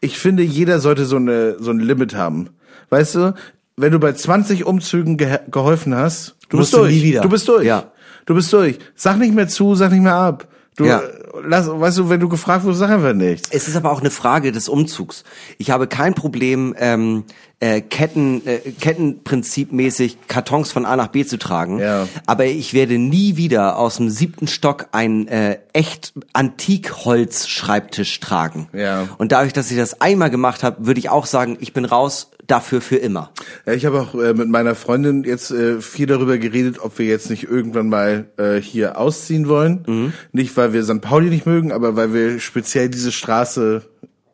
ich 0.00 0.18
finde, 0.18 0.42
jeder 0.42 0.80
sollte 0.80 1.04
so 1.04 1.16
eine, 1.16 1.56
so 1.58 1.70
ein 1.70 1.80
Limit 1.80 2.14
haben. 2.14 2.50
Weißt 2.90 3.16
du, 3.16 3.34
wenn 3.76 3.92
du 3.92 3.98
bei 3.98 4.12
20 4.12 4.64
Umzügen 4.64 5.16
ge 5.16 5.38
geholfen 5.50 5.94
hast, 5.94 6.36
du 6.48 6.58
bist 6.58 6.72
du 6.72 6.78
durch. 6.78 6.94
nie 6.94 7.02
wieder. 7.02 7.22
Du 7.22 7.28
bist 7.28 7.48
durch. 7.48 7.64
Ja. 7.64 7.90
Du 8.24 8.34
bist 8.34 8.52
durch. 8.52 8.78
Sag 8.94 9.18
nicht 9.18 9.34
mehr 9.34 9.48
zu, 9.48 9.74
sag 9.74 9.92
nicht 9.92 10.02
mehr 10.02 10.14
ab. 10.14 10.48
Du, 10.76 10.84
Ja. 10.84 11.00
lass, 11.42 11.68
weißt 11.68 11.98
du, 11.98 12.08
wenn 12.10 12.20
du 12.20 12.28
gefragt 12.28 12.64
wirst, 12.64 12.78
sag 12.78 12.90
einfach 12.90 13.14
nichts. 13.14 13.48
Es 13.50 13.66
ist 13.66 13.76
aber 13.76 13.90
auch 13.90 14.00
eine 14.00 14.10
Frage 14.10 14.52
des 14.52 14.68
Umzugs. 14.68 15.24
Ich 15.56 15.70
habe 15.70 15.86
kein 15.86 16.14
Problem, 16.14 16.74
ähm, 16.78 17.24
äh, 17.60 17.80
Ketten, 17.80 18.46
äh, 18.46 18.58
Kettenprinzipmäßig 18.78 20.18
Kartons 20.28 20.72
von 20.72 20.84
A 20.84 20.94
nach 20.96 21.06
B 21.08 21.24
zu 21.24 21.38
tragen. 21.38 21.78
Ja. 21.78 22.06
Aber 22.26 22.44
ich 22.44 22.74
werde 22.74 22.98
nie 22.98 23.36
wieder 23.38 23.78
aus 23.78 23.96
dem 23.96 24.10
siebten 24.10 24.46
Stock 24.46 24.88
einen 24.92 25.26
äh, 25.28 25.58
echt 25.72 26.12
Antikholz-Schreibtisch 26.34 28.20
tragen. 28.20 28.68
Ja. 28.72 29.08
Und 29.18 29.32
dadurch, 29.32 29.52
dass 29.52 29.70
ich 29.70 29.76
das 29.76 30.00
einmal 30.00 30.30
gemacht 30.30 30.62
habe, 30.62 30.86
würde 30.86 31.00
ich 31.00 31.08
auch 31.08 31.26
sagen, 31.26 31.56
ich 31.60 31.72
bin 31.72 31.84
raus 31.84 32.30
dafür 32.46 32.80
für 32.80 32.96
immer. 32.96 33.30
Ja, 33.66 33.72
ich 33.72 33.86
habe 33.86 34.00
auch 34.00 34.14
äh, 34.14 34.34
mit 34.34 34.48
meiner 34.48 34.74
Freundin 34.74 35.24
jetzt 35.24 35.50
äh, 35.50 35.80
viel 35.80 36.06
darüber 36.06 36.38
geredet, 36.38 36.78
ob 36.80 36.98
wir 36.98 37.06
jetzt 37.06 37.30
nicht 37.30 37.44
irgendwann 37.44 37.88
mal 37.88 38.26
äh, 38.36 38.60
hier 38.60 38.98
ausziehen 38.98 39.48
wollen. 39.48 39.84
Mhm. 39.86 40.12
Nicht, 40.32 40.56
weil 40.56 40.72
wir 40.72 40.84
St. 40.84 41.00
Pauli 41.00 41.28
nicht 41.28 41.46
mögen, 41.46 41.72
aber 41.72 41.96
weil 41.96 42.12
wir 42.12 42.40
speziell 42.40 42.88
diese 42.88 43.12
Straße 43.12 43.82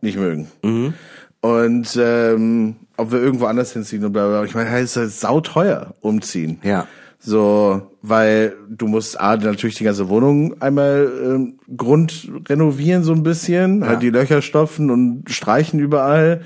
nicht 0.00 0.18
mögen. 0.18 0.48
Mhm. 0.62 0.94
Und 1.40 1.98
ähm, 2.00 2.76
ob 2.96 3.12
wir 3.12 3.20
irgendwo 3.20 3.46
anders 3.46 3.72
hinziehen 3.72 4.04
und 4.04 4.12
bla 4.12 4.28
bla. 4.28 4.44
Ich 4.44 4.54
meine, 4.54 4.70
es 4.78 4.90
ist 4.90 4.96
halt 4.96 5.12
sauteuer 5.12 5.94
umziehen. 6.00 6.60
Ja. 6.62 6.86
So, 7.18 7.90
weil 8.02 8.56
du 8.68 8.88
musst 8.88 9.20
A, 9.20 9.36
natürlich 9.36 9.76
die 9.76 9.84
ganze 9.84 10.08
Wohnung 10.08 10.60
einmal 10.60 11.08
ähm, 11.24 11.58
Grund 11.76 12.28
renovieren 12.48 13.04
so 13.04 13.12
ein 13.12 13.22
bisschen, 13.22 13.86
halt 13.86 14.02
die 14.02 14.10
Löcher 14.10 14.42
stopfen 14.42 14.90
und 14.90 15.30
streichen 15.30 15.78
überall 15.78 16.42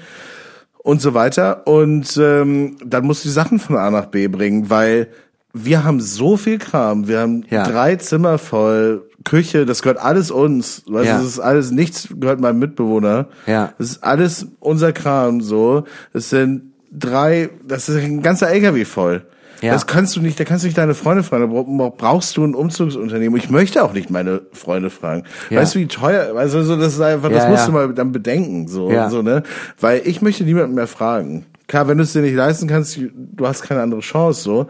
und 0.86 1.02
so 1.02 1.14
weiter. 1.14 1.66
Und 1.66 2.16
ähm, 2.16 2.76
dann 2.84 3.04
musst 3.04 3.24
du 3.24 3.28
die 3.28 3.32
Sachen 3.32 3.58
von 3.58 3.76
A 3.76 3.90
nach 3.90 4.06
B 4.06 4.28
bringen, 4.28 4.70
weil 4.70 5.08
wir 5.52 5.82
haben 5.82 6.00
so 6.00 6.36
viel 6.36 6.58
Kram. 6.58 7.08
Wir 7.08 7.20
haben 7.20 7.44
Ja. 7.50 7.66
drei 7.68 7.96
Zimmer 7.96 8.38
voll, 8.38 9.02
Küche, 9.24 9.66
das 9.66 9.82
gehört 9.82 9.98
alles 9.98 10.30
uns. 10.30 10.84
Weißt, 10.86 11.06
Ja. 11.08 11.16
das 11.18 11.26
ist 11.26 11.40
alles, 11.40 11.72
nichts 11.72 12.08
gehört 12.20 12.40
meinem 12.40 12.60
Mitbewohner. 12.60 13.26
Ja. 13.48 13.72
Das 13.78 13.90
ist 13.90 14.04
alles 14.04 14.46
unser 14.60 14.92
Kram 14.92 15.40
so. 15.40 15.82
Es 16.12 16.30
sind 16.30 16.72
drei, 16.92 17.50
das 17.66 17.88
ist 17.88 17.96
ein 17.96 18.22
ganzer 18.22 18.48
LKW 18.50 18.84
voll. 18.84 19.22
Ja. 19.62 19.72
Das 19.72 19.86
kannst 19.86 20.14
du 20.16 20.20
nicht, 20.20 20.38
da 20.38 20.44
kannst 20.44 20.64
du 20.64 20.68
nicht 20.68 20.76
deine 20.76 20.94
Freunde 20.94 21.22
fragen. 21.22 21.50
Da 21.50 21.62
bra- 21.62 21.92
brauchst 21.96 22.36
du 22.36 22.44
ein 22.44 22.54
Umzugsunternehmen. 22.54 23.38
Ich 23.38 23.48
möchte 23.50 23.82
auch 23.82 23.92
nicht 23.92 24.10
meine 24.10 24.42
Freunde 24.52 24.90
fragen. 24.90 25.24
Ja. 25.50 25.60
Weißt 25.60 25.74
du, 25.74 25.78
wie 25.78 25.86
teuer, 25.86 26.36
also 26.36 26.62
so, 26.62 26.76
das 26.76 26.94
ist 26.94 27.00
einfach, 27.00 27.30
das 27.30 27.44
Ja, 27.44 27.50
musst 27.50 27.66
du 27.68 27.72
mal 27.72 27.92
dann 27.94 28.12
bedenken, 28.12 28.68
so, 28.68 28.90
so, 29.08 29.22
ne? 29.22 29.42
Weil 29.80 30.02
ich 30.04 30.20
möchte 30.22 30.44
niemanden 30.44 30.74
mehr 30.74 30.86
fragen. 30.86 31.46
Klar, 31.68 31.88
wenn 31.88 31.98
du 31.98 32.04
es 32.04 32.12
dir 32.12 32.22
nicht 32.22 32.34
leisten 32.34 32.68
kannst, 32.68 32.98
du 33.14 33.46
hast 33.46 33.62
keine 33.62 33.80
andere 33.82 34.00
Chance, 34.00 34.42
so. 34.42 34.66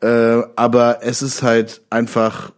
Äh, 0.00 0.42
aber 0.56 0.98
es 1.02 1.20
ist 1.22 1.42
halt 1.42 1.82
einfach, 1.90 2.52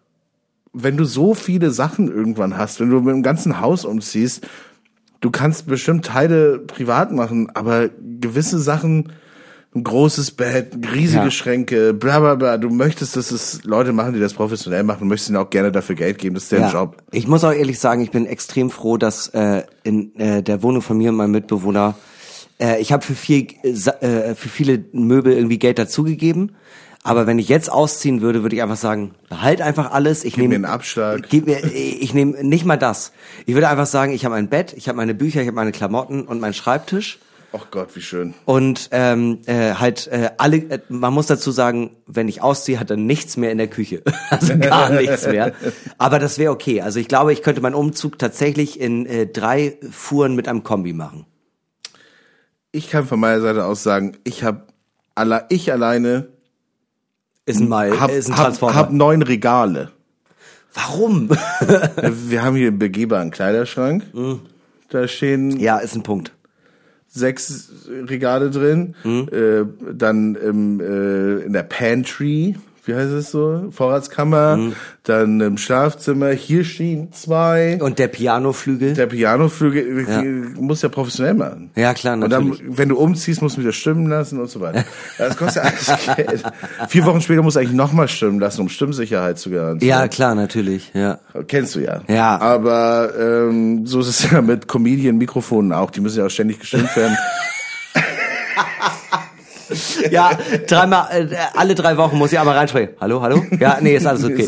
wenn 0.73 0.97
du 0.97 1.05
so 1.05 1.35
viele 1.35 1.71
Sachen 1.71 2.07
irgendwann 2.15 2.57
hast, 2.57 2.81
wenn 2.81 2.91
du 2.91 3.01
mit 3.01 3.15
dem 3.15 3.23
ganzen 3.23 3.61
Haus 3.61 3.85
umziehst, 3.85 4.47
du 5.21 5.31
kannst 5.31 5.67
bestimmt 5.67 6.05
Teile 6.07 6.59
privat 6.61 7.13
machen, 7.13 7.51
aber 7.55 7.89
gewisse 8.21 8.59
Sachen, 8.59 9.13
ein 9.75 9.85
großes 9.85 10.33
Bett, 10.33 10.75
riesige 10.93 11.25
Ja. 11.25 11.31
Schränke, 11.31 11.95
bla 11.95 12.21
bla 12.21 12.35
bla, 12.35 12.59
du 12.59 12.69
möchtest, 12.69 13.17
dass 13.17 13.31
es 13.31 13.65
Leute 13.65 13.93
machen, 13.93 14.13
die 14.13 14.21
das 14.21 14.35
professionell 14.35 14.83
machen, 14.83 15.01
du 15.01 15.07
möchtest 15.07 15.31
ihnen 15.31 15.39
auch 15.39 15.49
gerne 15.49 15.73
dafür 15.73 15.95
Geld 15.95 16.19
geben, 16.19 16.35
das 16.35 16.45
ist 16.45 16.53
deren 16.53 16.71
Job. 16.71 16.97
Ich 17.11 17.27
muss 17.27 17.43
auch 17.43 17.53
ehrlich 17.53 17.79
sagen, 17.79 18.03
ich 18.03 18.11
bin 18.11 18.27
extrem 18.27 18.71
froh, 18.71 18.99
dass 18.99 19.29
äh, 19.29 19.63
in 19.83 20.15
äh, 20.17 20.43
der 20.43 20.63
Wohnung 20.63 20.83
von 20.83 20.99
mir 20.99 21.09
und 21.11 21.17
meinem 21.17 21.31
Mitbewohner, 21.31 21.95
äh, 22.61 22.83
ich 22.83 22.93
habe 22.93 23.03
für 23.03 23.15
viel, 23.15 23.47
äh, 23.63 23.71
äh, 23.71 24.35
für 24.35 24.51
viele 24.51 24.85
Möbel 24.93 25.33
irgendwie 25.33 25.59
Geld 25.59 25.79
dazugegeben. 25.79 26.53
Aber 27.05 27.27
wenn 27.27 27.41
ich 27.41 27.49
jetzt 27.49 27.73
ausziehen 27.73 28.21
würde, 28.21 28.43
würde 28.43 28.55
ich 28.55 28.63
einfach 28.63 28.77
sagen, 28.77 29.13
behalt 29.29 29.61
einfach 29.61 29.91
alles. 29.91 30.23
Ich 30.23 30.35
Gib 30.35 30.43
nehme 30.43 30.51
mir 30.51 30.67
einen 30.67 30.75
Abschlag. 30.75 31.23
Gib 31.29 31.47
mir, 31.47 31.59
ich 31.75 32.15
nehme 32.15 32.45
nicht 32.45 32.65
mal 32.65 32.77
das. 32.77 33.11
Ich 33.45 33.55
würde 33.55 33.69
einfach 33.69 33.87
sagen, 33.87 34.13
ich 34.13 34.25
habe 34.25 34.37
ein 34.37 34.49
Bett, 34.49 34.73
ich 34.77 34.87
habe 34.87 34.97
meine 34.97 35.13
Bücher, 35.13 35.41
ich 35.41 35.49
habe 35.49 35.57
meine 35.57 35.73
Klamotten 35.73 36.23
und 36.23 36.41
meinen 36.41 36.55
Schreibtisch. 36.55 37.19
Ach 37.55 37.71
Gott, 37.71 37.95
wie 37.95 38.01
schön. 38.01 38.33
Und 38.47 38.89
ähm, 38.93 39.41
äh, 39.45 39.75
halt 39.75 40.07
äh, 40.07 40.31
alle, 40.39 40.57
äh, 40.57 40.81
man 40.89 41.13
muss 41.13 41.27
dazu 41.27 41.51
sagen, 41.51 41.91
wenn 42.07 42.27
ich 42.27 42.41
ausziehe, 42.41 42.81
hat 42.81 42.91
er 42.91 42.97
nichts 42.97 43.37
mehr 43.37 43.53
in 43.53 43.59
der 43.59 43.69
Küche. 43.69 44.03
Also 44.31 44.57
gar 44.57 44.89
nichts 44.89 45.27
mehr. 45.27 45.53
Aber 45.99 46.19
das 46.19 46.39
wäre 46.39 46.53
okay. 46.53 46.81
Also 46.81 46.99
ich 46.99 47.07
glaube, 47.07 47.35
ich 47.35 47.43
könnte 47.43 47.61
meinen 47.61 47.75
Umzug 47.75 48.19
tatsächlich 48.19 48.81
in 48.81 49.05
äh, 49.05 49.27
drei 49.27 49.77
Fuhren 49.91 50.35
mit 50.35 50.49
einem 50.49 50.63
Kombi 50.63 50.95
machen. 50.95 51.27
Ich 52.71 52.89
kann 52.89 53.07
von 53.07 53.21
meiner 53.21 53.43
Seite 53.43 53.67
aus 53.67 53.83
sagen, 53.83 54.17
ich 54.25 54.43
habe 54.43 54.63
alle, 55.15 55.45
ich 55.51 55.71
alleine 55.71 56.29
Ist 57.45 57.61
ein 57.61 57.69
Mal, 57.69 58.01
hab, 58.01 58.11
ist 58.11 58.29
ein 58.29 58.37
hab, 58.39 58.45
Transporter. 58.47 58.75
hab 58.75 58.91
neun 58.91 59.21
Regale. 59.21 59.93
Warum? 60.73 61.29
Wir 62.01 62.43
haben 62.43 62.57
hier 62.57 62.69
einen 62.69 62.79
begehbaren 62.79 63.31
Kleiderschrank. 63.31 64.05
Da 64.89 65.07
stehen 65.07 65.61
ja, 65.61 65.77
ist 65.77 65.95
ein 65.95 66.03
Punkt. 66.03 66.33
Sechs 67.13 67.71
Regale 67.89 68.51
drin. 68.51 68.95
Äh, 69.05 69.65
dann 69.93 70.35
im, 70.35 70.81
äh, 70.81 71.45
in 71.45 71.53
der 71.53 71.63
Pantry, 71.63 72.57
wie 72.85 72.95
heißt 72.95 73.13
es 73.13 73.31
so? 73.31 73.69
Vorratskammer. 73.71 74.59
Dann 75.05 75.41
im 75.41 75.57
Schlafzimmer. 75.57 76.31
Hier 76.31 76.65
stehen 76.65 77.13
zwei. 77.13 77.79
Und 77.81 78.01
der 78.01 78.09
Pianoflügel? 78.09 78.95
der 78.95 79.07
Pianoflügel 79.07 80.07
ja. 80.09 80.23
muss 80.61 80.83
ja 80.83 80.89
professionell 80.89 81.35
machen. 81.35 81.71
Ja, 81.77 81.95
klar, 81.95 82.15
Und 82.15 82.29
natürlich. 82.29 82.59
dann, 82.59 82.79
wenn 82.79 82.89
du 82.89 82.99
umziehst, 82.99 83.41
musst 83.41 83.57
du 83.57 83.61
wieder 83.61 83.73
stimmen 83.73 84.09
lassen 84.09 84.41
und 84.41 84.51
so 84.51 84.61
weiter. 84.61 84.85
Das 85.17 85.37
kostet 85.37 85.63
ja 85.65 85.71
alles 85.71 86.07
Geld. 86.17 86.43
Vier 86.89 87.05
Wochen 87.05 87.21
später 87.21 87.43
musst 87.43 87.55
du 87.57 87.61
eigentlich 87.61 87.73
nochmal 87.77 88.09
stimmen 88.09 88.41
lassen, 88.41 88.63
um 88.63 88.69
Stimmsicherheit 88.69 89.39
zu 89.39 89.51
garantieren. 89.51 89.89
ja, 89.89 90.09
klar, 90.09 90.35
natürlich. 90.35 90.91
Ja. 90.93 91.21
Kennst 91.47 91.77
du 91.77 91.81
ja. 91.81 92.01
Ja. 92.09 92.41
Aber 92.41 93.13
ähm, 93.19 93.87
so 93.87 94.01
ist 94.01 94.09
es 94.09 94.31
ja 94.31 94.43
mit 94.43 94.67
Comedian-Mikrofonen 94.67 95.73
auch. 95.73 95.91
Die 95.91 96.01
müssen 96.01 96.19
ja 96.19 96.27
auch 96.27 96.31
ständig 96.31 96.59
gestimmt 96.59 96.95
werden. 96.97 97.17
Ja, 100.11 100.31
dreimal, 100.67 101.29
äh, 101.33 101.37
alle 101.57 101.75
drei 101.75 101.97
Wochen 101.97 102.17
muss 102.19 102.33
ich 102.33 102.39
einmal 102.39 102.57
reinsprechen. 102.57 102.95
Hallo, 103.01 103.21
hallo? 103.23 103.45
Ja, 103.59 103.79
nee, 103.81 103.97
ist 103.97 104.07
alles 104.07 104.25
okay. 104.25 104.47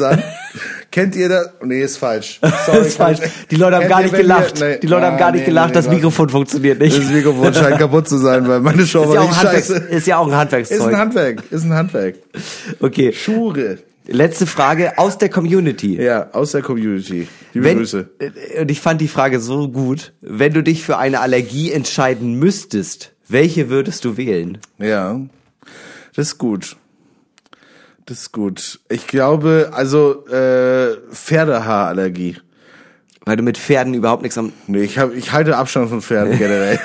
Kennt 0.90 1.16
ihr 1.16 1.28
das? 1.28 1.50
Nee, 1.62 1.82
ist 1.82 1.96
falsch. 1.96 2.38
Sorry, 2.66 2.86
ist 2.86 2.96
falsch. 2.96 3.18
Die 3.50 3.56
Leute 3.56 3.76
haben 3.76 3.88
gar 3.88 4.02
nicht 4.02 4.14
gelacht. 4.14 4.60
ihr- 4.60 4.66
nee. 4.68 4.78
Die 4.78 4.86
Leute 4.86 5.06
haben 5.06 5.16
gar 5.16 5.28
Ah, 5.28 5.32
nicht 5.32 5.40
nee, 5.40 5.46
gelacht. 5.46 5.68
nee, 5.70 5.74
das 5.74 5.88
Mikrofon 5.88 6.28
funktioniert 6.28 6.78
nicht. 6.80 6.96
Das 6.96 7.06
Mikrofon 7.10 7.52
scheint 7.52 7.78
kaputt 7.78 8.08
zu 8.08 8.18
sein, 8.18 8.46
weil 8.46 8.60
meine 8.60 8.86
Show 8.86 9.02
Ist 9.02 9.08
war 9.08 9.14
ja, 9.16 9.20
Handwerks, 9.36 9.66
scheiße. 9.68 9.74
ist 9.90 10.06
ja 10.06 10.18
auch 10.18 10.28
ein 10.28 10.36
Handwerkszeug. 10.36 10.78
Ist 10.78 10.84
ein 10.86 10.96
Handwerk, 10.96 11.42
ist 11.50 11.64
ein 11.64 11.72
Handwerk. 11.74 12.14
Okay. 12.80 13.12
Schure. 13.12 13.78
Letzte 14.06 14.46
Frage 14.46 14.98
aus 14.98 15.16
der 15.18 15.30
Community. 15.30 15.96
Ja, 16.00 16.28
aus 16.32 16.52
der 16.52 16.60
Community. 16.62 17.26
Liebe 17.54 17.64
Wenn, 17.66 17.78
Grüße. 17.78 18.10
äh, 18.18 18.60
und 18.60 18.70
ich 18.70 18.80
fand 18.80 19.00
die 19.00 19.08
Frage 19.08 19.40
so 19.40 19.68
gut. 19.68 20.12
Wenn 20.20 20.52
du 20.52 20.62
dich 20.62 20.84
für 20.84 20.98
eine 20.98 21.20
Allergie 21.20 21.72
entscheiden 21.72 22.34
müsstest, 22.38 23.13
welche 23.28 23.70
würdest 23.70 24.04
du 24.04 24.16
wählen? 24.16 24.58
Ja, 24.78 25.20
das 26.14 26.28
ist 26.28 26.38
gut. 26.38 26.76
Das 28.06 28.18
ist 28.20 28.32
gut. 28.32 28.80
Ich 28.90 29.06
glaube, 29.06 29.70
also 29.72 30.26
äh, 30.26 30.96
Pferdehaarallergie. 31.10 32.36
Weil 33.26 33.38
du 33.38 33.42
mit 33.42 33.56
Pferden 33.56 33.94
überhaupt 33.94 34.20
nichts 34.22 34.36
am... 34.36 34.52
Nee, 34.66 34.82
ich, 34.82 34.98
hab, 34.98 35.14
ich 35.14 35.32
halte 35.32 35.56
Abstand 35.56 35.88
von 35.88 36.02
Pferden 36.02 36.36
generell. 36.38 36.78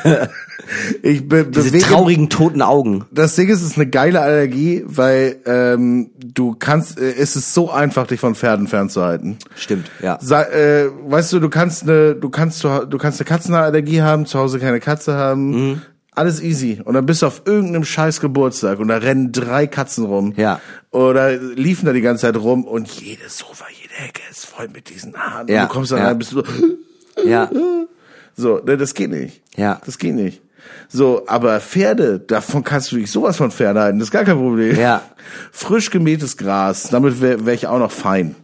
ich 1.04 1.28
bin 1.28 1.52
Diese 1.52 1.64
deswegen- 1.66 1.84
traurigen, 1.84 2.30
toten 2.30 2.62
Augen. 2.62 3.04
Das 3.12 3.36
Ding 3.36 3.50
ist, 3.50 3.62
es 3.62 3.72
ist 3.72 3.76
eine 3.78 3.90
geile 3.90 4.22
Allergie, 4.22 4.82
weil 4.86 5.42
ähm, 5.46 6.12
du 6.16 6.56
kannst, 6.58 6.98
äh, 6.98 7.12
es 7.18 7.36
ist 7.36 7.54
so 7.54 7.70
einfach, 7.70 8.08
dich 8.08 8.22
von 8.22 8.36
Pferden 8.36 8.68
fernzuhalten. 8.70 9.36
Stimmt, 9.58 9.92
ja. 10.02 10.18
Sa 10.22 10.44
äh, 10.44 10.90
weißt 11.08 11.34
du, 11.34 11.40
du 11.42 11.50
kannst 11.50 11.84
eine, 11.84 12.16
du 12.16 12.30
kannst, 12.30 12.64
du 12.64 12.98
kannst 12.98 13.20
eine 13.20 13.28
Katzenallergie 13.28 14.02
haben, 14.02 14.26
zu 14.26 14.40
Hause 14.40 14.60
keine 14.60 14.80
Katze 14.80 15.16
haben. 15.16 15.50
Mhm. 15.72 15.82
Alles 16.20 16.42
easy. 16.42 16.82
Und 16.84 16.96
dann 16.96 17.06
bist 17.06 17.22
du 17.22 17.28
auf 17.28 17.44
irgendeinem 17.46 17.86
scheiß 17.86 18.20
Geburtstag 18.20 18.80
und 18.80 18.90
da 18.90 18.98
rennen 18.98 19.32
drei 19.32 19.68
Katzen 19.68 20.06
rum. 20.06 20.34
Ja. 20.36 20.60
Oder 20.92 21.38
liefen 21.38 21.86
da 21.86 21.94
die 21.94 22.02
ganze 22.02 22.24
Zeit 22.24 22.36
rum 22.36 22.66
und 22.66 22.90
jedes 22.90 23.38
Sofa, 23.38 23.64
jede 23.82 23.94
Ecke 24.06 24.22
ist 24.30 24.46
voll 24.46 24.68
mit 24.68 24.90
diesen 24.90 25.16
Haaren. 25.16 25.48
Ja, 25.48 25.62
Und 25.64 25.70
du 25.70 25.74
kommst 25.74 25.92
dann 25.94 26.00
ja. 26.00 26.08
rein, 26.08 26.18
bist 26.18 26.34
du 26.34 26.44
so, 26.44 27.24
Ja, 27.26 27.50
so, 28.36 28.60
ne, 28.66 28.76
das 28.76 28.94
geht 28.94 29.12
nicht. 29.12 29.42
Ja. 29.56 29.80
Das 29.86 29.98
geht 29.98 30.14
nicht. 30.16 30.42
So, 30.90 31.24
aber 31.28 31.62
Pferde, 31.62 32.20
davon 32.20 32.66
kannst 32.66 32.92
du 32.92 32.98
dich 32.98 33.10
sowas 33.10 33.38
von 33.38 33.50
fernhalten, 33.50 34.00
das 34.00 34.10
ist 34.10 34.12
gar 34.12 34.26
kein 34.26 34.36
Problem. 34.38 34.78
Ja. 34.78 35.02
Frisch 35.54 35.90
gemähtes 35.90 36.36
Gras, 36.36 36.90
damit 36.90 37.22
wäre 37.22 37.46
wär 37.46 37.54
ich 37.54 37.66
auch 37.68 37.80
noch 37.80 37.92
fein. 37.92 38.36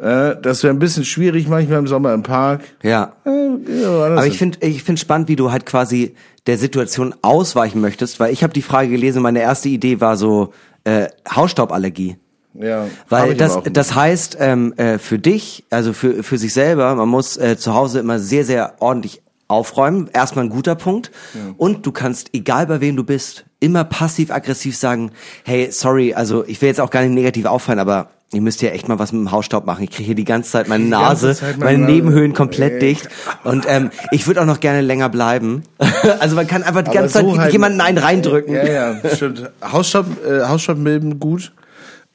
Äh, 0.00 0.36
das 0.40 0.62
wäre 0.62 0.72
ein 0.72 0.78
bisschen 0.78 1.04
schwierig 1.04 1.46
manchmal 1.46 1.78
im 1.78 1.86
Sommer 1.86 2.14
im 2.14 2.22
Park. 2.22 2.62
ja. 2.82 3.12
Äh, 3.24 3.84
Aber 3.84 4.26
ich 4.26 4.38
finde 4.38 4.58
ich 4.66 4.82
find 4.82 4.98
spannend, 5.00 5.28
wie 5.28 5.36
du 5.36 5.50
halt 5.50 5.66
quasi 5.66 6.14
der 6.46 6.58
Situation 6.58 7.14
ausweichen 7.22 7.80
möchtest, 7.80 8.20
weil 8.20 8.32
ich 8.32 8.42
habe 8.42 8.52
die 8.52 8.62
Frage 8.62 8.90
gelesen, 8.90 9.22
meine 9.22 9.40
erste 9.40 9.68
Idee 9.68 10.00
war 10.00 10.16
so 10.16 10.52
äh, 10.84 11.08
Hausstauballergie. 11.28 12.16
ja, 12.54 12.86
Weil 13.08 13.34
das, 13.34 13.58
das 13.70 13.94
heißt, 13.94 14.36
ähm, 14.40 14.72
äh, 14.76 14.98
für 14.98 15.18
dich, 15.18 15.64
also 15.70 15.92
für, 15.92 16.22
für 16.22 16.38
sich 16.38 16.52
selber, 16.52 16.94
man 16.94 17.08
muss 17.08 17.36
äh, 17.36 17.56
zu 17.56 17.74
Hause 17.74 17.98
immer 18.00 18.18
sehr, 18.18 18.44
sehr 18.44 18.74
ordentlich 18.80 19.22
aufräumen. 19.48 20.08
Erstmal 20.12 20.44
ein 20.44 20.50
guter 20.50 20.74
Punkt. 20.74 21.10
Und 21.56 21.86
du 21.86 21.92
kannst, 21.92 22.34
egal 22.34 22.66
bei 22.66 22.80
wem 22.80 22.96
du 22.96 23.04
bist, 23.04 23.44
immer 23.60 23.84
passiv-aggressiv 23.84 24.76
sagen, 24.76 25.12
hey, 25.44 25.68
sorry, 25.70 26.14
also 26.14 26.44
ich 26.46 26.60
will 26.60 26.68
jetzt 26.68 26.80
auch 26.80 26.90
gar 26.90 27.02
nicht 27.02 27.12
negativ 27.12 27.46
auffallen, 27.46 27.78
aber 27.78 28.10
ihr 28.32 28.40
müsst 28.40 28.60
ja 28.62 28.70
echt 28.70 28.88
mal 28.88 28.98
was 28.98 29.12
mit 29.12 29.20
dem 29.20 29.30
Hausstaub 29.30 29.66
machen. 29.66 29.84
Ich 29.84 29.90
kriege 29.90 30.04
hier 30.04 30.14
die 30.14 30.24
ganze 30.24 30.50
Zeit 30.50 30.68
meine 30.68 30.84
Nase, 30.84 31.34
Zeit 31.34 31.58
meine 31.58 31.78
meine. 31.78 31.92
Nebenhöhlen 31.92 32.32
komplett 32.34 32.74
Ey. 32.74 32.78
dicht. 32.80 33.08
Und 33.44 33.66
ähm, 33.68 33.90
ich 34.10 34.26
würde 34.26 34.42
auch 34.42 34.46
noch 34.46 34.60
gerne 34.60 34.80
länger 34.80 35.08
bleiben. 35.08 35.62
also 36.18 36.34
man 36.36 36.46
kann 36.46 36.62
einfach 36.62 36.82
die 36.82 36.90
Aber 36.90 37.00
ganze 37.00 37.20
so 37.20 37.30
Zeit 37.30 37.38
halt- 37.38 37.52
jemanden 37.52 37.80
einen 37.80 37.98
reindrücken. 37.98 38.54
Ja, 38.54 38.64
ja, 38.66 39.14
stimmt. 39.14 39.50
Hausstaub, 39.62 40.06
äh, 40.26 40.42
Hausstaubmilben 40.42 41.20
gut. 41.20 41.52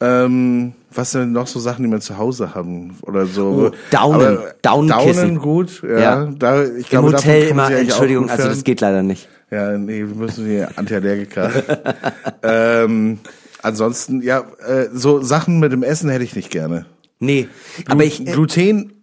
Ähm, 0.01 0.73
was 0.93 1.11
sind 1.11 1.31
noch 1.31 1.47
so 1.47 1.59
Sachen, 1.59 1.83
die 1.83 1.89
man 1.89 2.01
zu 2.01 2.17
Hause 2.17 2.55
haben 2.55 2.97
oder 3.03 3.25
so? 3.27 3.71
Oh, 3.71 3.75
Daunen. 3.91 4.39
Daunenkissen. 4.61 5.21
Daunen 5.21 5.39
gut. 5.39 5.83
Ja. 5.83 5.99
Ja. 5.99 6.29
Da, 6.37 6.63
ich 6.63 6.69
Im 6.69 6.83
glaube, 6.89 7.11
davon 7.11 7.29
Hotel 7.29 7.47
immer, 7.47 7.71
Entschuldigung, 7.71 8.29
also 8.29 8.47
das 8.49 8.63
geht 8.63 8.81
leider 8.81 9.03
nicht. 9.03 9.29
Ja, 9.51 9.77
nee, 9.77 9.99
wir 9.99 10.15
müssen 10.15 10.47
hier 10.47 10.69
Antiallergiker. 10.75 11.51
ähm, 12.43 13.19
ansonsten, 13.61 14.21
ja, 14.21 14.43
äh, 14.65 14.87
so 14.93 15.21
Sachen 15.21 15.59
mit 15.59 15.71
dem 15.71 15.83
Essen 15.83 16.09
hätte 16.09 16.23
ich 16.23 16.35
nicht 16.35 16.51
gerne. 16.51 16.85
Nee, 17.19 17.47
aber 17.87 18.03
ich, 18.03 18.21
äh, 18.27 18.31
Gluten, 18.31 18.93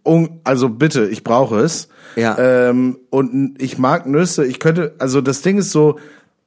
also 0.43 0.69
bitte, 0.69 1.07
ich 1.07 1.23
brauche 1.23 1.61
es. 1.61 1.89
Ja. 2.17 2.37
Ähm, 2.39 2.99
und 3.11 3.63
ich 3.63 3.79
mag 3.79 4.07
Nüsse. 4.07 4.45
Ich 4.45 4.59
könnte, 4.59 4.95
also 4.99 5.21
das 5.21 5.43
Ding 5.43 5.59
ist 5.59 5.71
so, 5.71 5.99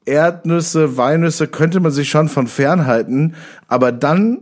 Erdnüsse, 0.06 0.98
Walnüsse 0.98 1.48
könnte 1.48 1.80
man 1.80 1.92
sich 1.92 2.10
schon 2.10 2.28
von 2.28 2.48
fernhalten, 2.48 3.36
aber 3.68 3.92
dann, 3.92 4.42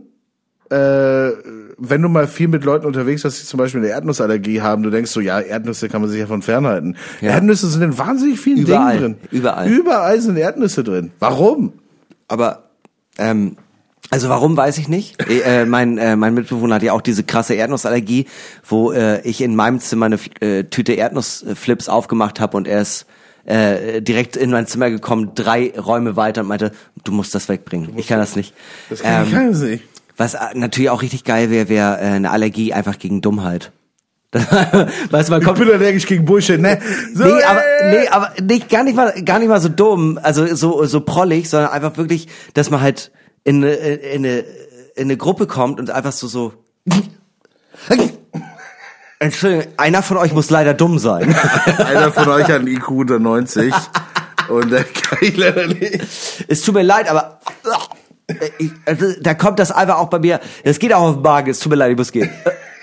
äh, 0.70 1.30
wenn 1.78 2.02
du 2.02 2.08
mal 2.08 2.26
viel 2.26 2.48
mit 2.48 2.64
Leuten 2.64 2.86
unterwegs 2.86 3.22
bist, 3.22 3.42
die 3.42 3.46
zum 3.46 3.58
Beispiel 3.58 3.80
eine 3.80 3.90
Erdnussallergie 3.90 4.62
haben, 4.62 4.82
du 4.82 4.90
denkst 4.90 5.10
so, 5.10 5.20
ja, 5.20 5.38
Erdnüsse 5.38 5.88
kann 5.88 6.00
man 6.00 6.10
sich 6.10 6.18
ja 6.18 6.26
von 6.26 6.42
fernhalten. 6.42 6.96
Ja. 7.20 7.32
Erdnüsse 7.32 7.68
sind 7.68 7.82
in 7.82 7.98
wahnsinnig 7.98 8.40
vielen 8.40 8.58
Überall, 8.58 8.98
Dingen 8.98 9.16
drin. 9.20 9.28
überall. 9.30 9.68
Überall 9.68 10.20
sind 10.20 10.36
Erdnüsse 10.36 10.82
drin. 10.82 11.10
Warum? 11.18 11.74
Aber 12.26 12.69
ähm, 13.20 13.56
also 14.10 14.28
warum 14.28 14.56
weiß 14.56 14.78
ich 14.78 14.88
nicht. 14.88 15.16
Äh, 15.30 15.64
mein 15.64 15.96
äh, 15.96 16.16
mein 16.16 16.34
Mitbewohner 16.34 16.74
hat 16.74 16.82
ja 16.82 16.92
auch 16.92 17.00
diese 17.00 17.22
krasse 17.24 17.54
Erdnussallergie, 17.54 18.26
wo 18.66 18.92
äh, 18.92 19.20
ich 19.22 19.40
in 19.40 19.54
meinem 19.56 19.80
Zimmer 19.80 20.06
eine 20.06 20.18
äh, 20.40 20.64
Tüte 20.64 20.92
Erdnussflips 20.92 21.88
aufgemacht 21.88 22.40
habe 22.40 22.56
und 22.56 22.68
er 22.68 22.82
ist 22.82 23.06
äh, 23.44 24.02
direkt 24.02 24.36
in 24.36 24.50
mein 24.50 24.66
Zimmer 24.66 24.90
gekommen, 24.90 25.32
drei 25.34 25.72
Räume 25.78 26.16
weiter 26.16 26.42
und 26.42 26.48
meinte, 26.48 26.72
du 27.04 27.12
musst 27.12 27.34
das 27.34 27.48
wegbringen. 27.48 27.96
Ich 27.96 28.08
kann 28.08 28.18
das 28.18 28.36
nicht. 28.36 28.54
Das 28.90 29.02
kann 29.02 29.24
ich 29.24 29.32
kann 29.32 29.50
das 29.50 29.60
nicht. 29.60 29.84
Was 30.16 30.34
äh, 30.34 30.38
natürlich 30.54 30.90
auch 30.90 31.02
richtig 31.02 31.24
geil 31.24 31.50
wäre, 31.50 31.68
wäre 31.68 31.98
äh, 31.98 32.04
eine 32.04 32.30
Allergie 32.30 32.72
einfach 32.74 32.98
gegen 32.98 33.22
Dummheit. 33.22 33.72
Weißt 34.32 35.30
man 35.30 35.40
Ich 35.40 35.46
kommt, 35.46 35.58
bin 35.58 35.70
allergisch 35.70 36.06
gegen 36.06 36.24
Bullshit, 36.24 36.60
ne? 36.60 36.78
So, 37.14 37.24
nee, 37.24 37.42
aber 37.42 37.62
äh, 37.80 37.90
nee, 37.90 38.08
aber 38.08 38.32
nicht 38.40 38.68
gar 38.68 38.84
nicht 38.84 38.94
mal 38.94 39.12
gar 39.24 39.40
nicht 39.40 39.48
mal 39.48 39.60
so 39.60 39.68
dumm, 39.68 40.20
also 40.22 40.54
so 40.54 40.84
so 40.84 41.00
prollig, 41.00 41.50
sondern 41.50 41.70
einfach 41.70 41.96
wirklich, 41.96 42.28
dass 42.54 42.70
man 42.70 42.80
halt 42.80 43.10
in 43.42 43.64
eine 43.64 43.74
in 43.74 44.24
eine 44.24 44.38
in 44.94 45.04
eine 45.04 45.16
Gruppe 45.16 45.48
kommt 45.48 45.80
und 45.80 45.90
einfach 45.90 46.12
so 46.12 46.28
so 46.28 46.52
Entschuldigung, 49.18 49.66
einer 49.76 50.02
von 50.02 50.16
euch 50.16 50.32
muss 50.32 50.48
leider 50.48 50.72
dumm 50.72 50.98
sein. 50.98 51.34
Einer 51.78 52.10
von 52.10 52.26
euch 52.28 52.44
hat 52.44 52.60
einen 52.60 52.68
IQ 52.68 52.88
unter 52.88 53.18
90 53.18 53.70
und 54.48 54.70
der 54.72 54.84
kann 54.84 55.18
ich 55.20 55.36
leider 55.36 55.66
nicht. 55.66 56.00
es 56.48 56.62
tut 56.62 56.74
mir 56.74 56.82
leid, 56.82 57.06
aber 57.10 57.38
ich, 58.58 58.70
also, 58.86 59.12
da 59.20 59.34
kommt 59.34 59.58
das 59.58 59.72
einfach 59.72 59.98
auch 59.98 60.08
bei 60.08 60.20
mir. 60.20 60.40
Das 60.64 60.78
geht 60.78 60.94
auch 60.94 61.02
auf 61.02 61.14
den 61.16 61.22
Magen. 61.22 61.50
Es 61.50 61.58
tut 61.58 61.70
mir 61.70 61.76
leid, 61.76 61.90
ich 61.90 61.98
muss 61.98 62.12
gehen. 62.12 62.30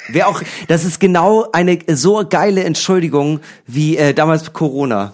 Wer 0.10 0.28
auch, 0.28 0.42
das 0.68 0.86
ist 0.86 1.00
genau 1.00 1.48
eine 1.52 1.80
so 1.88 2.24
geile 2.30 2.64
Entschuldigung 2.64 3.40
wie 3.66 3.98
äh, 3.98 4.14
damals 4.14 4.54
Corona. 4.54 5.14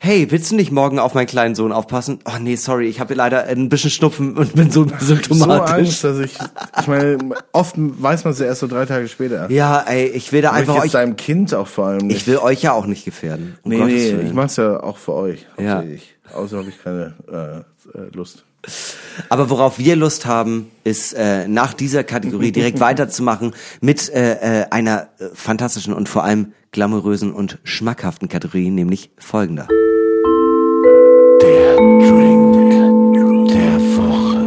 Hey, 0.00 0.30
willst 0.30 0.52
du 0.52 0.54
nicht 0.54 0.70
morgen 0.70 1.00
auf 1.00 1.14
meinen 1.14 1.26
kleinen 1.26 1.56
Sohn 1.56 1.72
aufpassen? 1.72 2.20
Oh 2.24 2.38
nee, 2.40 2.54
sorry, 2.54 2.86
ich 2.86 3.00
habe 3.00 3.14
leider 3.14 3.44
ein 3.46 3.68
bisschen 3.68 3.90
Schnupfen 3.90 4.36
und 4.36 4.54
bin 4.54 4.70
so 4.70 4.86
So 5.00 5.06
symptomatisch. 5.06 5.74
Angst, 5.74 6.04
dass 6.04 6.18
ich, 6.20 6.38
ich 6.80 6.86
meine, 6.86 7.18
oft 7.52 7.74
weiß 7.76 8.22
man 8.22 8.32
es 8.32 8.38
ja 8.38 8.46
erst 8.46 8.60
so 8.60 8.68
drei 8.68 8.86
Tage 8.86 9.08
später. 9.08 9.50
ja, 9.50 9.80
ey, 9.80 10.06
ich 10.06 10.32
will 10.32 10.40
da 10.42 10.50
ich 10.50 10.58
einfach 10.58 10.76
jetzt 10.76 10.84
euch. 10.84 10.92
deinem 10.92 11.16
Kind 11.16 11.52
auch 11.52 11.66
vor 11.66 11.86
allem 11.86 12.06
nicht. 12.06 12.18
Ich 12.18 12.26
will 12.28 12.38
euch 12.38 12.62
ja 12.62 12.74
auch 12.74 12.86
nicht 12.86 13.04
gefährden. 13.04 13.58
Um 13.64 13.70
nee, 13.72 13.78
Gottes 13.78 13.92
nee, 13.92 14.12
Willen. 14.12 14.26
ich 14.28 14.32
mach's 14.34 14.56
ja 14.56 14.80
auch 14.80 14.98
für 14.98 15.14
euch. 15.14 15.46
Ja. 15.58 15.82
Außer 16.32 16.58
habe 16.58 16.68
ich 16.68 16.80
keine 16.80 17.14
äh, 17.28 17.98
äh, 17.98 18.10
Lust. 18.12 18.44
Aber 19.28 19.50
worauf 19.50 19.78
wir 19.78 19.96
Lust 19.96 20.26
haben, 20.26 20.70
ist 20.84 21.12
äh, 21.12 21.48
nach 21.48 21.74
dieser 21.74 22.04
Kategorie 22.04 22.52
direkt 22.52 22.80
weiterzumachen 22.80 23.54
mit 23.80 24.08
äh, 24.10 24.62
äh, 24.62 24.66
einer 24.70 25.08
äh, 25.18 25.26
fantastischen 25.34 25.92
und 25.92 26.08
vor 26.08 26.24
allem 26.24 26.52
glamourösen 26.72 27.32
und 27.32 27.58
schmackhaften 27.64 28.28
Kategorie, 28.28 28.70
nämlich 28.70 29.10
folgender. 29.18 29.68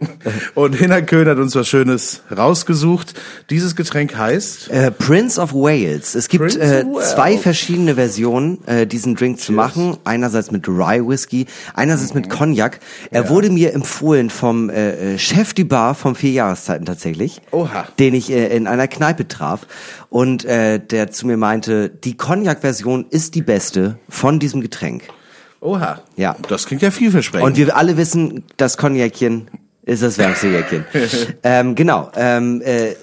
Und 0.55 0.75
Hinner 0.75 1.03
Köhn 1.03 1.29
hat 1.29 1.37
uns 1.37 1.55
was 1.55 1.69
Schönes 1.69 2.23
rausgesucht. 2.35 3.13
Dieses 3.51 3.77
Getränk 3.77 4.17
heißt 4.17 4.71
Äh, 4.71 4.91
Prince 4.91 5.39
of 5.41 5.53
Wales. 5.53 6.15
Es 6.15 6.29
gibt 6.29 6.57
äh, 6.57 6.85
zwei 7.03 7.37
verschiedene 7.37 7.95
Versionen, 7.97 8.67
äh, 8.67 8.87
diesen 8.87 9.15
Drink 9.17 9.39
zu 9.39 9.53
machen. 9.53 9.99
Einerseits 10.05 10.51
mit 10.51 10.67
Rye 10.67 11.07
Whisky, 11.07 11.47
einerseits 11.75 12.15
Mhm. 12.15 12.21
mit 12.23 12.31
Cognac. 12.31 12.81
Er 13.11 13.29
wurde 13.29 13.51
mir 13.51 13.75
empfohlen 13.75 14.31
vom 14.31 14.71
äh, 14.71 15.15
äh, 15.15 15.19
Chef 15.19 15.53
du 15.53 15.65
Bar 15.67 15.95
vom 15.95 16.15
Vier 16.15 16.31
Jahreszeiten 16.33 16.87
tatsächlich. 16.87 17.43
Oha. 17.51 17.87
Den 17.99 18.15
ich 18.15 18.31
äh, 18.31 18.57
in 18.57 18.67
einer 18.67 18.89
Kneipe 18.89 19.29
traf. 19.29 19.67
Und 20.09 20.47
äh, 20.47 20.79
der 20.81 21.11
zu 21.11 21.27
mir 21.27 21.37
meinte, 21.37 21.91
die 21.91 22.17
Cognac-Version 22.17 23.07
ist 23.11 23.35
die 23.35 23.43
beste 23.43 23.99
von 24.09 24.39
diesem 24.39 24.63
Getränk. 24.63 25.03
Oha. 25.61 26.01
Ja. 26.17 26.37
Das 26.49 26.65
klingt 26.67 26.81
ja 26.83 26.91
vielversprechend. 26.91 27.47
Und 27.47 27.57
wir 27.57 27.77
alle 27.77 27.97
wissen, 27.97 28.45
das 28.57 28.77
Cognacchen 28.79 29.49
ist 29.87 30.03
das 30.03 30.17
Jäckchen. 30.17 30.85
ähm, 31.43 31.75
genau. 31.75 32.11
Ähm, 32.17 32.61
äh, 32.63 32.95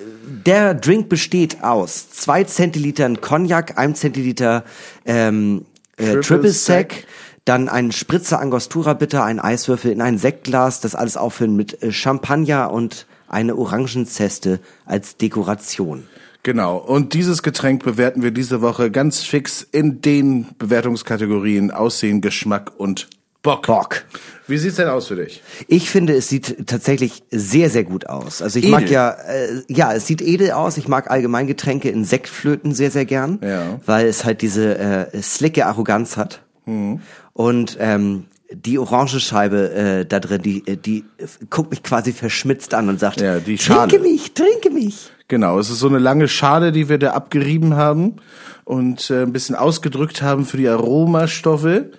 der 0.45 0.73
Drink 0.73 1.10
besteht 1.10 1.64
aus 1.64 2.11
zwei 2.11 2.43
Zentilitern 2.43 3.22
Cognac, 3.22 3.77
einem 3.77 3.95
Zentiliter 3.95 4.64
ähm, 5.05 5.65
äh, 5.97 6.03
Triple 6.03 6.22
Triple, 6.22 6.51
Sec. 6.51 6.93
Sec, 6.93 7.07
dann 7.45 7.69
ein 7.69 7.91
Spritzer 7.91 8.39
Angostura 8.39 8.93
Bitter, 8.93 9.23
ein 9.23 9.39
Eiswürfel 9.39 9.91
in 9.91 10.01
ein 10.01 10.18
Sektglas, 10.18 10.81
das 10.81 10.93
alles 10.93 11.18
auffüllen 11.18 11.55
mit 11.55 11.81
äh, 11.81 11.91
Champagner 11.91 12.72
und 12.72 13.05
eine 13.27 13.55
Orangenzeste 13.55 14.60
als 14.85 15.18
Dekoration. 15.18 16.03
Genau. 16.43 16.77
Und 16.77 17.14
dieses 17.14 17.41
Getränk 17.41 17.84
bewerten 17.84 18.22
wir 18.22 18.31
diese 18.31 18.61
Woche 18.61 18.91
ganz 18.91 19.23
fix 19.23 19.65
in 19.72 20.01
den 20.01 20.47
Bewertungskategorien 20.60 21.72
Aussehen, 21.72 22.19
Geschmack 22.19 22.73
und 22.77 23.07
Bock. 23.44 23.68
Bock. 23.68 24.03
Wie 24.48 24.57
sieht's 24.57 24.78
denn 24.78 24.88
aus 24.88 25.07
für 25.07 25.15
dich? 25.18 25.41
Ich 25.68 25.90
finde, 25.90 26.14
es 26.14 26.28
sieht 26.30 26.65
tatsächlich 26.68 27.24
sehr, 27.30 27.70
sehr 27.70 27.84
gut 27.84 28.07
aus. 28.07 28.41
Also 28.41 28.57
ich 28.60 28.65
Edel. 28.65 28.80
mag 28.80 28.90
ja, 28.90 29.10
äh, 29.11 29.61
ja, 29.68 29.94
es 29.94 30.07
sieht 30.07 30.22
edel 30.22 30.52
aus. 30.52 30.78
Ich 30.78 30.88
mag 30.88 31.11
allgemein 31.11 31.45
Getränke 31.48 31.90
in 31.90 32.03
Sektflöten 32.06 32.74
sehr, 32.74 32.90
sehr 32.90 33.06
gern, 33.06 33.40
Ja. 33.44 33.80
weil 33.86 34.07
es 34.07 34.26
halt 34.26 34.41
diese 34.41 34.78
äh, 34.78 35.22
slicke 35.22 35.65
Arroganz 35.65 36.18
hat. 36.18 36.41
Mhm. 36.65 37.02
Und 37.34 37.78
ähm, 37.80 38.26
die 38.53 38.78
Orangenscheibe 38.80 39.72
äh, 39.74 40.06
da 40.06 40.20
drin, 40.20 40.41
die, 40.41 40.64
äh, 40.68 40.78
die 40.78 41.03
guckt 41.49 41.72
mich 41.72 41.84
quasi 41.84 42.11
verschmitzt 42.14 42.74
an 42.74 42.88
und 42.90 42.99
sagt, 42.99 43.20
Ja, 43.22 43.40
die 43.40 43.57
Schale. 43.57 43.90
trinke 43.90 44.07
mich, 44.07 44.34
trinke 44.34 44.70
mich. 44.70 45.10
Genau, 45.30 45.57
es 45.60 45.70
ist 45.70 45.80
so 45.80 45.88
eine 45.88 45.99
lange 45.99 46.28
Schale, 46.28 46.72
die 46.72 46.90
wir 46.90 46.98
da 46.98 47.11
abgerieben 47.11 47.76
haben 47.76 48.18
und 48.65 49.10
äh, 49.10 49.24
ein 49.24 49.34
bisschen 49.34 49.56
ausgedrückt 49.56 50.22
haben 50.22 50.45
für 50.45 50.57
die 50.57 50.68
Aromastoffe. 50.68 51.91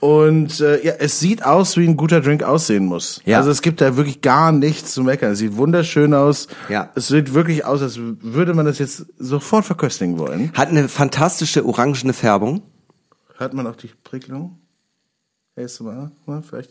Und 0.00 0.60
äh, 0.60 0.84
ja, 0.84 0.92
es 0.98 1.18
sieht 1.18 1.44
aus, 1.44 1.76
wie 1.76 1.86
ein 1.86 1.96
guter 1.96 2.20
Drink 2.20 2.42
aussehen 2.42 2.86
muss. 2.86 3.20
Ja. 3.24 3.38
Also 3.38 3.50
es 3.50 3.62
gibt 3.62 3.80
da 3.80 3.96
wirklich 3.96 4.20
gar 4.20 4.52
nichts 4.52 4.92
zu 4.92 5.02
meckern. 5.02 5.32
Es 5.32 5.38
sieht 5.38 5.56
wunderschön 5.56 6.14
aus. 6.14 6.46
Ja. 6.68 6.90
Es 6.94 7.08
sieht 7.08 7.34
wirklich 7.34 7.64
aus, 7.64 7.82
als 7.82 7.98
würde 7.98 8.54
man 8.54 8.66
das 8.66 8.78
jetzt 8.78 9.06
sofort 9.18 9.64
verköstigen 9.64 10.18
wollen. 10.18 10.52
Hat 10.54 10.68
eine 10.68 10.88
fantastische 10.88 11.66
orangene 11.66 12.12
Färbung. 12.12 12.62
Hört 13.36 13.54
man 13.54 13.66
auch 13.66 13.76
die 13.76 13.90
Prickelung? 14.04 14.58
Erste 15.56 15.82
Mal, 15.82 16.12
ne, 16.26 16.42
vielleicht. 16.48 16.70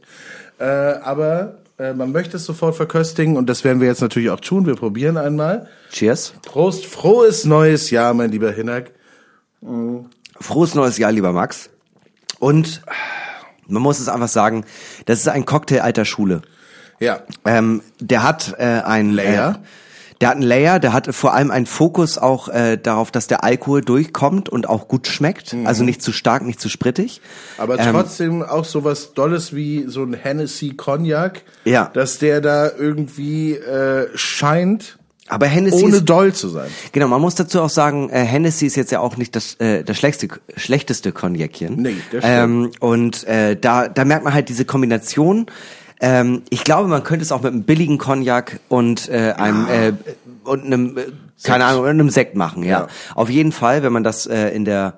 Äh, 0.59 0.65
aber 0.65 1.57
äh, 1.77 1.93
man 1.93 2.13
möchte 2.13 2.37
es 2.37 2.45
sofort 2.45 2.75
verköstigen 2.75 3.35
und 3.35 3.49
das 3.49 3.65
werden 3.65 3.81
wir 3.81 3.87
jetzt 3.87 4.01
natürlich 4.01 4.29
auch 4.29 4.39
tun. 4.39 4.65
Wir 4.65 4.75
probieren 4.75 5.17
einmal. 5.17 5.67
Cheers. 5.91 6.33
Prost, 6.45 6.85
frohes 6.85 7.43
neues 7.43 7.89
Jahr, 7.89 8.13
mein 8.13 8.31
lieber 8.31 8.51
Hinak. 8.51 8.91
Frohes 10.39 10.75
neues 10.75 10.97
Jahr, 10.97 11.11
lieber 11.11 11.33
Max. 11.33 11.69
Und 12.39 12.81
man 13.67 13.81
muss 13.81 13.99
es 13.99 14.09
einfach 14.09 14.27
sagen, 14.27 14.65
das 15.05 15.19
ist 15.19 15.27
ein 15.27 15.45
Cocktail 15.45 15.81
alter 15.81 16.05
Schule. 16.05 16.41
Ja, 16.99 17.21
Ähm, 17.45 17.83
der 17.99 18.23
hat 18.23 18.55
äh, 18.57 18.63
ein 18.63 19.11
Layer? 19.11 19.59
Äh, 19.61 19.67
der 20.19 20.29
hat 20.29 20.35
einen 20.37 20.45
Layer, 20.45 20.79
der 20.79 20.93
hat 20.93 21.13
vor 21.13 21.35
allem 21.35 21.51
einen 21.51 21.67
Fokus 21.67 22.17
auch 22.17 22.49
äh, 22.49 22.77
darauf, 22.77 23.11
dass 23.11 23.27
der 23.27 23.43
Alkohol 23.43 23.81
durchkommt 23.81 24.49
und 24.49 24.67
auch 24.67 24.87
gut 24.87 25.07
schmeckt. 25.07 25.55
Also 25.65 25.83
nicht 25.83 26.01
zu 26.01 26.11
stark, 26.11 26.43
nicht 26.43 26.59
zu 26.59 26.69
sprittig. 26.69 27.21
Mhm. 27.21 27.61
aber 27.63 27.79
Ähm, 27.79 27.91
trotzdem 27.91 28.41
auch 28.43 28.65
sowas 28.65 29.13
Dolles 29.13 29.53
wie 29.53 29.85
so 29.87 30.03
ein 30.03 30.13
Hennessy 30.13 30.73
Cognac. 30.75 31.43
Ja. 31.65 31.91
Dass 31.93 32.17
der 32.17 32.41
da 32.41 32.71
irgendwie 32.71 33.53
äh, 33.53 34.09
scheint, 34.15 34.96
aber 35.27 35.47
Hennessy 35.47 35.83
ohne 35.83 35.97
ist, 35.97 36.05
doll 36.05 36.33
zu 36.33 36.49
sein. 36.49 36.69
genau, 36.91 37.07
man 37.07 37.21
muss 37.21 37.35
dazu 37.35 37.61
auch 37.61 37.69
sagen, 37.69 38.09
äh, 38.09 38.23
Hennessy 38.23 38.65
ist 38.65 38.75
jetzt 38.75 38.91
ja 38.91 38.99
auch 38.99 39.17
nicht 39.17 39.35
das 39.35 39.55
äh, 39.55 39.83
das 39.83 39.97
schlechteste 39.97 40.39
schlechteste 40.55 41.11
Cognacchen. 41.11 41.75
Nee, 41.81 41.95
das 42.11 42.23
stimmt. 42.23 42.25
ähm, 42.25 42.71
und 42.79 43.23
äh, 43.27 43.55
da 43.55 43.87
da 43.87 44.05
merkt 44.05 44.23
man 44.23 44.33
halt 44.33 44.49
diese 44.49 44.65
Kombination. 44.65 45.47
Ähm, 45.99 46.43
ich 46.49 46.63
glaube, 46.63 46.87
man 46.87 47.03
könnte 47.03 47.23
es 47.23 47.31
auch 47.31 47.41
mit 47.41 47.51
einem 47.53 47.63
billigen 47.63 47.97
Cognac 47.97 48.59
und 48.69 49.09
äh, 49.09 49.33
einem 49.35 49.67
äh, 49.67 49.93
und 50.43 50.65
einem 50.65 50.97
äh, 50.97 51.05
keine 51.43 51.65
Ahnung, 51.65 51.85
einem 51.85 52.09
Sekt 52.09 52.35
machen, 52.35 52.63
ja. 52.63 52.81
Ja. 52.81 52.87
Auf 53.15 53.29
jeden 53.29 53.51
Fall, 53.51 53.83
wenn 53.83 53.93
man 53.93 54.03
das 54.03 54.25
äh, 54.27 54.49
in 54.49 54.65
der 54.65 54.97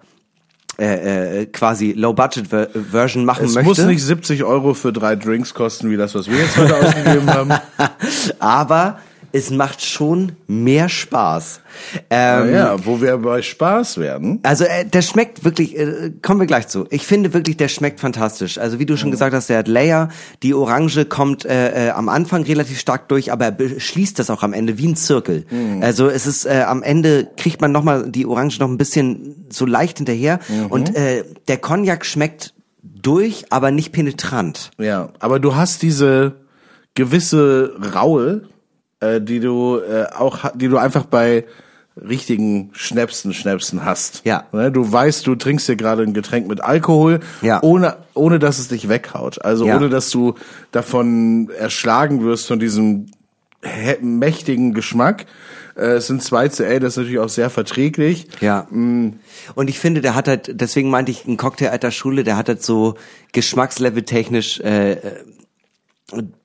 äh, 0.79 1.41
äh, 1.41 1.45
quasi 1.47 1.91
Low-Budget-Version 1.91 3.25
machen 3.25 3.45
Es 3.45 3.55
möchte. 3.55 3.67
muss 3.67 3.79
nicht 3.79 4.01
70 4.01 4.45
Euro 4.45 4.73
für 4.73 4.93
drei 4.93 5.17
Drinks 5.17 5.53
kosten, 5.53 5.89
wie 5.91 5.97
das, 5.97 6.15
was 6.15 6.29
wir 6.29 6.37
jetzt 6.37 6.55
heute 6.55 6.77
ausgegeben 6.77 7.29
haben. 7.29 7.51
aber 8.39 8.99
es 9.31 9.51
macht 9.51 9.83
schon 9.83 10.33
mehr 10.47 10.89
Spaß. 10.89 11.61
Ähm, 12.09 12.53
ja, 12.53 12.85
wo 12.85 13.01
wir 13.01 13.17
bei 13.17 13.41
Spaß 13.41 13.97
werden. 13.97 14.39
Also 14.43 14.65
äh, 14.65 14.85
der 14.85 15.01
schmeckt 15.01 15.43
wirklich, 15.43 15.77
äh, 15.77 16.11
kommen 16.21 16.39
wir 16.39 16.47
gleich 16.47 16.67
zu. 16.67 16.85
Ich 16.89 17.05
finde 17.05 17.33
wirklich, 17.33 17.57
der 17.57 17.67
schmeckt 17.67 17.99
fantastisch. 17.99 18.57
Also 18.57 18.79
wie 18.79 18.85
du 18.85 18.97
schon 18.97 19.11
gesagt 19.11 19.33
hast, 19.33 19.49
der 19.49 19.59
hat 19.59 19.67
Layer, 19.67 20.09
die 20.43 20.53
Orange 20.53 21.05
kommt 21.05 21.45
äh, 21.45 21.87
äh, 21.87 21.89
am 21.91 22.09
Anfang 22.09 22.43
relativ 22.43 22.79
stark 22.79 23.07
durch, 23.09 23.31
aber 23.31 23.45
er 23.45 23.51
beschließt 23.51 24.17
das 24.19 24.29
auch 24.29 24.43
am 24.43 24.53
Ende 24.53 24.77
wie 24.77 24.87
ein 24.87 24.95
Zirkel. 24.95 25.45
Also 25.81 26.07
es 26.07 26.27
ist 26.27 26.45
äh, 26.45 26.63
am 26.67 26.83
Ende 26.83 27.27
kriegt 27.37 27.61
man 27.61 27.71
noch 27.71 27.83
mal 27.83 28.09
die 28.09 28.25
Orange 28.25 28.59
noch 28.59 28.67
ein 28.67 28.77
bisschen 28.77 29.45
so 29.49 29.65
leicht 29.65 29.97
hinterher 29.97 30.39
und 30.69 30.95
äh, 30.95 31.23
der 31.47 31.57
Cognac 31.57 32.05
schmeckt 32.05 32.53
durch, 32.83 33.45
aber 33.49 33.71
nicht 33.71 33.91
penetrant. 33.91 34.71
Ja, 34.77 35.09
aber 35.19 35.39
du 35.39 35.55
hast 35.55 35.81
diese 35.81 36.35
gewisse 36.95 37.75
Raue, 37.93 38.43
äh, 38.99 39.19
die 39.21 39.39
du 39.39 39.77
äh, 39.79 40.05
auch, 40.15 40.51
die 40.55 40.67
du 40.67 40.77
einfach 40.77 41.05
bei 41.05 41.45
richtigen 41.95 42.69
Schnäpsen, 42.73 43.33
Schnäpsen 43.33 43.83
hast. 43.83 44.21
Ja. 44.23 44.45
Ne, 44.53 44.71
Du 44.71 44.89
weißt, 44.89 45.27
du 45.27 45.35
trinkst 45.35 45.67
dir 45.67 45.75
gerade 45.75 46.03
ein 46.03 46.13
Getränk 46.13 46.47
mit 46.47 46.61
Alkohol, 46.61 47.19
Ja. 47.41 47.61
ohne, 47.61 47.97
ohne 48.13 48.39
dass 48.39 48.57
es 48.57 48.69
dich 48.69 48.87
weghaut. 48.87 49.43
Also 49.43 49.65
Ja. 49.67 49.75
ohne 49.75 49.89
dass 49.89 50.09
du 50.09 50.35
davon 50.71 51.49
erschlagen 51.49 52.23
wirst 52.23 52.47
von 52.47 52.57
diesem 52.59 53.07
mächtigen 54.01 54.73
Geschmack. 54.73 55.25
Äh, 55.75 55.95
Es 55.97 56.07
sind 56.07 56.21
2CL, 56.23 56.79
das 56.79 56.93
ist 56.93 56.97
natürlich 56.97 57.19
auch 57.19 57.27
sehr 57.29 57.49
verträglich. 57.49 58.27
Ja. 58.39 58.65
Und 58.71 59.19
ich 59.67 59.79
finde, 59.79 59.99
der 59.99 60.15
hat 60.15 60.29
halt, 60.29 60.51
deswegen 60.53 60.89
meinte 60.89 61.11
ich, 61.11 61.25
ein 61.25 61.35
Cocktail 61.35 61.69
alter 61.69 61.91
Schule, 61.91 62.23
der 62.23 62.37
hat 62.37 62.47
halt 62.47 62.63
so 62.63 62.95
geschmackslevel 63.33 64.03
technisch, 64.03 64.61
äh, 64.61 64.93
äh, 64.93 64.99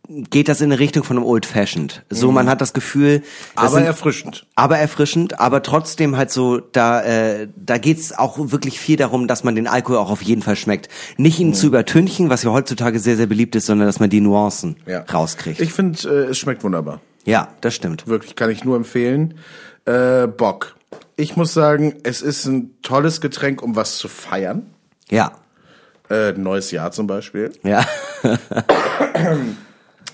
geht 0.08 0.48
das 0.48 0.60
in 0.60 0.70
eine 0.70 0.78
Richtung 0.78 1.02
von 1.04 1.16
einem 1.16 1.24
Old 1.26 1.46
Fashioned. 1.46 2.04
So, 2.10 2.30
man 2.30 2.48
hat 2.48 2.60
das 2.60 2.72
Gefühl, 2.74 3.20
das 3.20 3.64
Aber 3.64 3.68
sind- 3.76 3.84
erfrischend. 3.84 4.46
aber 4.54 4.78
erfrischend, 4.78 5.40
aber 5.40 5.62
trotzdem 5.62 6.16
halt 6.16 6.30
so, 6.30 6.58
da, 6.60 7.02
äh, 7.02 7.48
da 7.56 7.78
geht's 7.78 8.12
auch 8.16 8.36
wirklich 8.38 8.78
viel 8.78 8.96
darum, 8.96 9.26
dass 9.28 9.44
man 9.44 9.54
den 9.54 9.66
Alkohol 9.66 9.98
auch 9.98 10.10
auf 10.10 10.22
jeden 10.22 10.42
Fall 10.42 10.56
schmeckt. 10.56 10.88
Nicht 11.16 11.38
ihn 11.40 11.54
zu 11.54 11.66
übertünchen, 11.68 12.28
was 12.30 12.42
ja 12.42 12.50
heutzutage 12.50 12.98
sehr, 12.98 13.16
sehr 13.16 13.26
beliebt 13.26 13.56
ist, 13.56 13.66
sondern 13.66 13.86
dass 13.86 13.98
man 14.00 14.10
die 14.10 14.20
Nuancen 14.20 14.76
rauskriegt. 15.12 15.60
Ich 15.60 15.72
finde, 15.72 15.98
äh, 16.08 16.30
es 16.30 16.38
schmeckt 16.38 16.62
wunderbar. 16.64 17.00
ja, 17.24 17.48
das 17.62 17.74
stimmt. 17.74 18.06
Wirklich, 18.06 18.36
kann 18.36 18.50
ich 18.50 18.64
nur 18.64 18.76
empfehlen. 18.76 19.34
Äh, 19.86 20.26
Bock. 20.26 20.76
Ich 21.16 21.36
muss 21.36 21.54
sagen, 21.54 21.94
es 22.02 22.20
ist 22.22 22.44
ein 22.46 22.70
tolles 22.82 23.20
Getränk, 23.20 23.62
um 23.62 23.76
was 23.76 23.96
zu 23.98 24.08
feiern. 24.08 24.66
Ja, 25.10 25.32
Äh, 26.10 26.32
neues 26.32 26.70
Jahr 26.70 26.92
zum 26.92 27.06
Beispiel. 27.06 27.52
ja. 27.62 27.86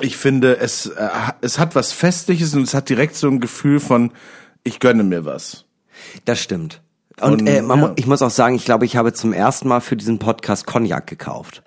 Ich 0.01 0.17
finde, 0.17 0.59
es, 0.59 0.87
äh, 0.87 1.09
es 1.41 1.59
hat 1.59 1.75
was 1.75 1.93
Festliches 1.93 2.55
und 2.55 2.63
es 2.63 2.75
hat 2.75 2.89
direkt 2.89 3.17
so 3.17 3.29
ein 3.29 3.41
Gefühl 3.41 3.81
von, 3.81 4.13
ich 4.65 4.81
gönne 4.81 5.03
mir 5.03 5.25
was. 5.25 5.65
Das 6.25 6.41
stimmt. 6.41 6.83
Und 7.21 7.41
Und, 7.41 7.47
äh, 7.47 7.63
man, 7.63 7.81
ja. 7.81 7.93
ich 7.97 8.07
muss 8.07 8.23
auch 8.23 8.31
sagen, 8.31 8.55
ich 8.55 8.65
glaube, 8.65 8.85
ich 8.85 8.97
habe 8.97 9.13
zum 9.13 9.33
ersten 9.33 9.69
Mal 9.69 9.81
für 9.81 9.97
diesen 9.97 10.19
Podcast 10.19 10.67
Cognac 10.67 11.07
gekauft. 11.07 11.63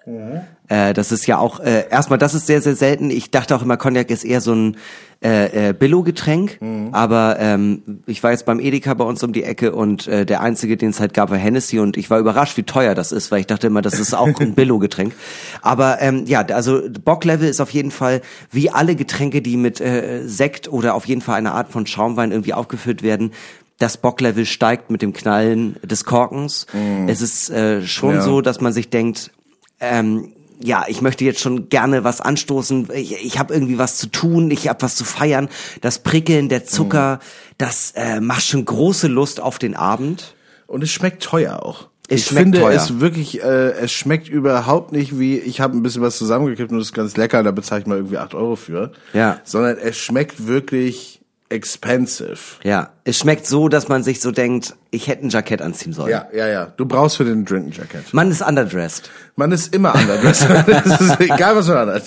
Äh, 0.67 0.93
das 0.93 1.11
ist 1.11 1.27
ja 1.27 1.38
auch, 1.38 1.59
äh, 1.59 1.89
erstmal, 1.89 2.19
das 2.19 2.34
ist 2.34 2.47
sehr, 2.47 2.61
sehr 2.61 2.75
selten. 2.75 3.09
Ich 3.09 3.31
dachte 3.31 3.55
auch 3.55 3.61
immer, 3.61 3.77
Cognac 3.77 4.09
ist 4.09 4.23
eher 4.23 4.41
so 4.41 4.53
ein 4.53 4.77
äh, 5.23 5.69
äh, 5.69 5.73
Billo-Getränk. 5.73 6.57
Aber 6.93 7.38
ähm, 7.39 8.01
ich 8.07 8.23
war 8.23 8.31
jetzt 8.31 8.45
beim 8.45 8.59
Edeka 8.59 8.93
bei 8.93 9.05
uns 9.05 9.23
um 9.23 9.31
die 9.31 9.43
Ecke 9.43 9.73
und 9.73 10.07
äh, 10.07 10.25
der 10.25 10.41
einzige, 10.41 10.75
den 10.75 10.89
es 10.89 10.99
halt 10.99 11.13
gab, 11.13 11.30
war 11.30 11.38
Hennessy. 11.38 11.80
Und 11.80 11.95
ich 11.95 12.09
war 12.09 12.19
überrascht, 12.19 12.57
wie 12.57 12.63
teuer 12.63 12.93
das 12.95 13.11
ist, 13.11 13.31
weil 13.31 13.39
ich 13.39 13.47
dachte 13.47 13.67
immer, 13.67 13.81
das 13.81 13.99
ist 13.99 14.13
auch 14.13 14.39
ein 14.39 14.53
Billo-Getränk. 14.55 15.13
Aber 15.61 16.01
ähm, 16.01 16.25
ja, 16.25 16.41
also 16.41 16.81
Bocklevel 17.03 17.47
ist 17.47 17.61
auf 17.61 17.69
jeden 17.69 17.91
Fall, 17.91 18.21
wie 18.51 18.69
alle 18.69 18.95
Getränke, 18.95 19.41
die 19.41 19.55
mit 19.55 19.80
äh, 19.80 20.23
Sekt 20.25 20.71
oder 20.71 20.93
auf 20.93 21.05
jeden 21.05 21.21
Fall 21.21 21.35
einer 21.35 21.53
Art 21.53 21.71
von 21.71 21.85
Schaumwein 21.85 22.31
irgendwie 22.31 22.53
aufgefüllt 22.53 23.01
werden, 23.01 23.31
das 23.79 23.97
Bocklevel 23.97 24.45
steigt 24.45 24.89
mit 24.91 25.01
dem 25.01 25.13
Knallen 25.13 25.77
des 25.83 26.05
Korkens. 26.05 26.67
Es 27.07 27.21
ist 27.21 27.49
äh, 27.49 27.81
schon 27.85 28.15
Ja. 28.15 28.21
so, 28.21 28.41
dass 28.41 28.61
man 28.61 28.71
sich 28.73 28.89
denkt, 28.89 29.31
ähm, 29.79 30.33
ja, 30.61 30.85
ich 30.87 31.01
möchte 31.01 31.25
jetzt 31.25 31.41
schon 31.41 31.67
gerne 31.67 32.03
was 32.05 32.21
anstoßen. 32.21 32.87
Ich, 32.93 33.13
ich 33.25 33.39
habe 33.39 33.53
irgendwie 33.53 33.77
was 33.77 33.97
zu 33.97 34.07
tun, 34.07 34.49
ich 34.51 34.69
habe 34.69 34.81
was 34.81 34.95
zu 34.95 35.03
feiern. 35.03 35.49
Das 35.81 35.99
Prickeln, 35.99 36.47
der 36.47 36.63
Zucker, 36.65 37.19
das 37.57 37.91
äh, 37.95 38.21
macht 38.21 38.45
schon 38.45 38.63
große 38.63 39.07
Lust 39.07 39.41
auf 39.41 39.59
den 39.59 39.75
Abend. 39.75 40.35
Und 40.67 40.81
es 40.83 40.91
schmeckt 40.91 41.21
teuer 41.23 41.61
auch. 41.63 41.89
Es 42.07 42.21
ich 42.21 42.27
schmeckt 42.27 42.43
finde 42.43 42.59
teuer. 42.59 42.75
es 42.75 42.99
wirklich, 43.01 43.41
äh, 43.43 43.71
es 43.71 43.91
schmeckt 43.91 44.29
überhaupt 44.29 44.91
nicht 44.93 45.19
wie, 45.19 45.37
ich 45.37 45.59
habe 45.59 45.75
ein 45.75 45.83
bisschen 45.83 46.01
was 46.01 46.17
zusammengekippt 46.17 46.71
und 46.71 46.77
das 46.77 46.87
ist 46.87 46.93
ganz 46.93 47.17
lecker, 47.17 47.43
da 47.43 47.51
bezahle 47.51 47.81
ich 47.81 47.87
mal 47.87 47.97
irgendwie 47.97 48.17
8 48.17 48.33
Euro 48.35 48.55
für. 48.55 48.91
Ja. 49.13 49.39
Sondern 49.43 49.77
es 49.77 49.97
schmeckt 49.97 50.47
wirklich 50.47 51.21
expensive. 51.53 52.38
Ja, 52.63 52.89
es 53.03 53.19
schmeckt 53.19 53.45
so, 53.45 53.69
dass 53.69 53.88
man 53.88 54.03
sich 54.03 54.19
so 54.19 54.31
denkt, 54.31 54.75
ich 54.91 55.07
hätte 55.07 55.25
ein 55.25 55.30
Jackett 55.30 55.61
anziehen 55.61 55.93
sollen. 55.93 56.09
Ja, 56.09 56.27
ja, 56.34 56.47
ja. 56.47 56.65
Du 56.77 56.85
brauchst 56.85 57.17
für 57.17 57.25
den 57.25 57.45
Drink 57.45 57.67
ein 57.67 57.71
Jacket. 57.71 58.13
Man 58.13 58.31
ist 58.31 58.41
underdressed. 58.41 59.09
Man 59.35 59.51
ist 59.51 59.73
immer 59.73 59.93
underdressed. 59.95 60.47
das 60.67 60.99
ist 61.01 61.19
egal, 61.21 61.55
was 61.55 61.67
man 61.67 61.77
anhat. 61.77 62.03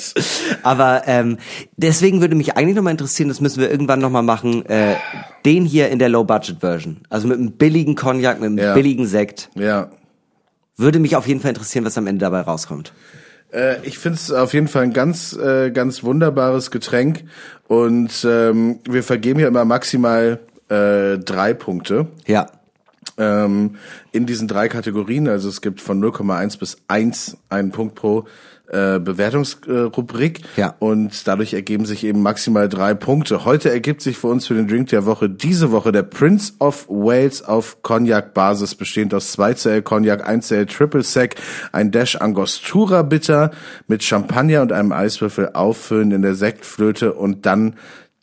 Aber 0.62 1.02
ähm, 1.06 1.38
deswegen 1.76 2.20
würde 2.20 2.34
mich 2.34 2.56
eigentlich 2.56 2.76
nochmal 2.76 2.90
interessieren, 2.90 3.28
das 3.28 3.40
müssen 3.40 3.60
wir 3.60 3.70
irgendwann 3.70 4.00
nochmal 4.00 4.22
machen, 4.24 4.66
äh, 4.66 4.96
den 5.44 5.64
hier 5.64 5.88
in 5.90 5.98
der 5.98 6.08
Low-Budget-Version. 6.08 7.02
Also 7.08 7.28
mit 7.28 7.38
einem 7.38 7.52
billigen 7.52 7.94
Cognac, 7.94 8.40
mit 8.40 8.46
einem 8.46 8.58
Ja. 8.58 8.74
billigen 8.74 9.06
Sekt. 9.06 9.48
Ja. 9.54 9.90
Würde 10.76 10.98
mich 10.98 11.16
auf 11.16 11.26
jeden 11.26 11.40
Fall 11.40 11.50
interessieren, 11.50 11.84
was 11.84 11.96
am 11.96 12.06
Ende 12.06 12.24
dabei 12.24 12.40
rauskommt. 12.40 12.92
Äh, 13.56 13.84
ich 13.84 13.98
finde 13.98 14.18
es 14.18 14.30
auf 14.30 14.52
jeden 14.52 14.68
Fall 14.68 14.84
ein 14.84 14.92
ganz, 14.92 15.32
äh, 15.32 15.70
ganz 15.70 16.04
wunderbares 16.04 16.70
Getränk. 16.70 17.24
Und 17.66 18.24
ähm, 18.28 18.80
wir 18.88 19.02
vergeben 19.02 19.38
hier 19.38 19.48
immer 19.48 19.64
maximal 19.64 20.40
äh, 20.68 21.18
drei 21.18 21.54
Punkte. 21.54 22.08
Ja. 22.26 22.46
ähm, 23.18 23.76
in 24.12 24.26
diesen 24.26 24.46
drei 24.46 24.68
Kategorien. 24.68 25.26
Also 25.26 25.48
es 25.48 25.62
gibt 25.62 25.80
von 25.80 26.02
0,1 26.04 26.58
bis 26.58 26.76
1 26.88 27.38
einen 27.48 27.70
Punkt 27.70 27.94
pro 27.94 28.26
äh, 28.68 28.98
Bewertungsrubrik. 28.98 30.40
Ja. 30.56 30.74
Und 30.78 31.26
dadurch 31.26 31.54
ergeben 31.54 31.86
sich 31.86 32.04
eben 32.04 32.22
maximal 32.22 32.68
drei 32.68 32.94
Punkte. 32.94 33.44
Heute 33.44 33.70
ergibt 33.70 34.02
sich 34.02 34.18
für 34.18 34.28
uns 34.28 34.46
für 34.46 34.54
den 34.54 34.68
Drink 34.68 34.88
der 34.88 35.06
Woche 35.06 35.30
diese 35.30 35.70
Woche 35.70 35.92
der 35.92 36.02
Prince 36.02 36.54
of 36.58 36.86
Wales 36.88 37.42
auf 37.42 37.82
Cognac-Basis, 37.82 38.74
bestehend 38.74 39.14
aus 39.14 39.36
2CL 39.38 39.82
Cognac, 39.82 40.28
1CL 40.28 40.66
Triple 40.66 41.02
Sec, 41.02 41.36
ein 41.72 41.90
Dash 41.90 42.16
Angostura 42.16 43.02
Bitter 43.02 43.50
mit 43.86 44.02
Champagner 44.02 44.62
und 44.62 44.72
einem 44.72 44.92
Eiswürfel 44.92 45.50
auffüllen 45.52 46.10
in 46.10 46.22
der 46.22 46.34
Sektflöte 46.34 47.12
und 47.14 47.46
dann 47.46 47.76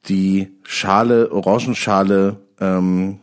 die 0.08 0.52
Schale, 0.64 1.32
Orangenschale 1.32 2.38
ähm, 2.60 3.20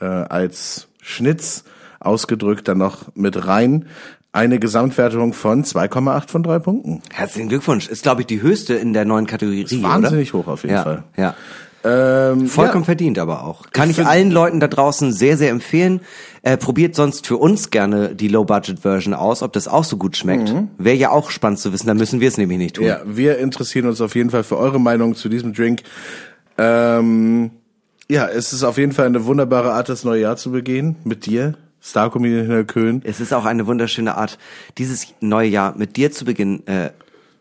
äh, 0.00 0.04
als 0.04 0.88
Schnitz 1.02 1.64
ausgedrückt 1.98 2.68
dann 2.68 2.78
noch 2.78 3.14
mit 3.14 3.46
rein. 3.46 3.86
Eine 4.32 4.60
Gesamtwertung 4.60 5.32
von 5.32 5.64
2,8 5.64 6.28
von 6.30 6.42
drei 6.44 6.60
Punkten. 6.60 7.02
Herzlichen 7.12 7.48
Glückwunsch. 7.48 7.88
Ist, 7.88 8.04
glaube 8.04 8.20
ich, 8.20 8.28
die 8.28 8.40
höchste 8.40 8.74
in 8.74 8.92
der 8.92 9.04
neuen 9.04 9.26
Kategorie, 9.26 9.62
Ist 9.62 9.82
wahnsinnig 9.82 10.32
oder? 10.34 10.44
hoch 10.44 10.52
auf 10.52 10.62
jeden 10.62 10.74
ja, 10.76 10.82
Fall. 10.84 11.02
Ja. 11.16 11.34
Ähm, 11.82 12.46
Vollkommen 12.46 12.82
ja. 12.82 12.86
verdient 12.86 13.18
aber 13.18 13.42
auch. 13.44 13.70
Kann 13.72 13.90
ich, 13.90 13.96
find- 13.96 14.06
allen 14.08 14.30
Leuten 14.30 14.60
da 14.60 14.68
draußen 14.68 15.12
sehr, 15.12 15.36
sehr 15.36 15.50
empfehlen. 15.50 16.00
Äh, 16.42 16.56
probiert 16.58 16.94
sonst 16.94 17.26
für 17.26 17.38
uns 17.38 17.70
gerne 17.70 18.14
die 18.14 18.28
Low-Budget-Version 18.28 19.14
aus, 19.14 19.42
ob 19.42 19.52
das 19.52 19.66
auch 19.66 19.84
so 19.84 19.96
gut 19.96 20.16
schmeckt. 20.16 20.54
Wäre 20.78 20.96
ja 20.96 21.10
auch 21.10 21.30
spannend 21.30 21.58
zu 21.58 21.72
wissen, 21.72 21.86
da 21.86 21.94
müssen 21.94 22.20
wir 22.20 22.28
es 22.28 22.36
nämlich 22.38 22.58
nicht 22.58 22.76
tun. 22.76 22.84
Ja, 22.84 23.00
wir 23.06 23.38
interessieren 23.38 23.86
uns 23.86 24.00
auf 24.00 24.14
jeden 24.14 24.30
Fall 24.30 24.44
für 24.44 24.58
eure 24.58 24.78
Meinung 24.78 25.16
zu 25.16 25.28
diesem 25.28 25.54
Drink. 25.54 25.82
Ähm, 26.56 27.50
ja, 28.10 28.26
es 28.28 28.52
ist 28.52 28.62
auf 28.62 28.76
jeden 28.78 28.92
Fall 28.92 29.06
eine 29.06 29.24
wunderbare 29.24 29.72
Art, 29.72 29.88
das 29.88 30.04
neue 30.04 30.20
Jahr 30.20 30.36
zu 30.36 30.50
begehen. 30.50 30.96
Mit 31.04 31.26
dir, 31.26 31.54
Star-Comedian 31.82 32.42
Hinner 32.46 32.64
Köhn. 32.64 33.00
Es 33.04 33.20
ist 33.20 33.32
auch 33.32 33.44
eine 33.44 33.66
wunderschöne 33.66 34.16
Art, 34.16 34.38
dieses 34.78 35.08
neue 35.20 35.48
Jahr 35.48 35.74
mit 35.76 35.96
dir 35.96 36.12
zu 36.12 36.24
beginnen, 36.24 36.66
äh, 36.66 36.90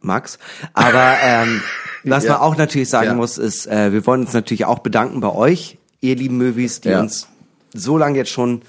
Max. 0.02 0.40
Aber 0.74 1.16
ähm, 1.22 1.62
was 2.06 2.24
Ja. 2.24 2.34
man 2.34 2.42
auch 2.42 2.56
natürlich 2.58 2.90
sagen 2.90 3.08
Ja. 3.08 3.14
muss, 3.16 3.38
ist, 3.38 3.68
äh, 3.68 3.92
wir 3.92 4.06
wollen 4.06 4.22
uns 4.22 4.34
natürlich 4.34 4.66
auch 4.66 4.80
bedanken 4.80 5.20
bei 5.20 5.34
euch, 5.34 5.78
ihr 6.02 6.16
lieben 6.16 6.38
Movies, 6.38 6.82
die 6.82 6.90
Ja. 6.90 7.02
uns 7.02 7.28
so 7.74 7.98
lange 7.98 8.18
jetzt 8.18 8.32
schon 8.32 8.62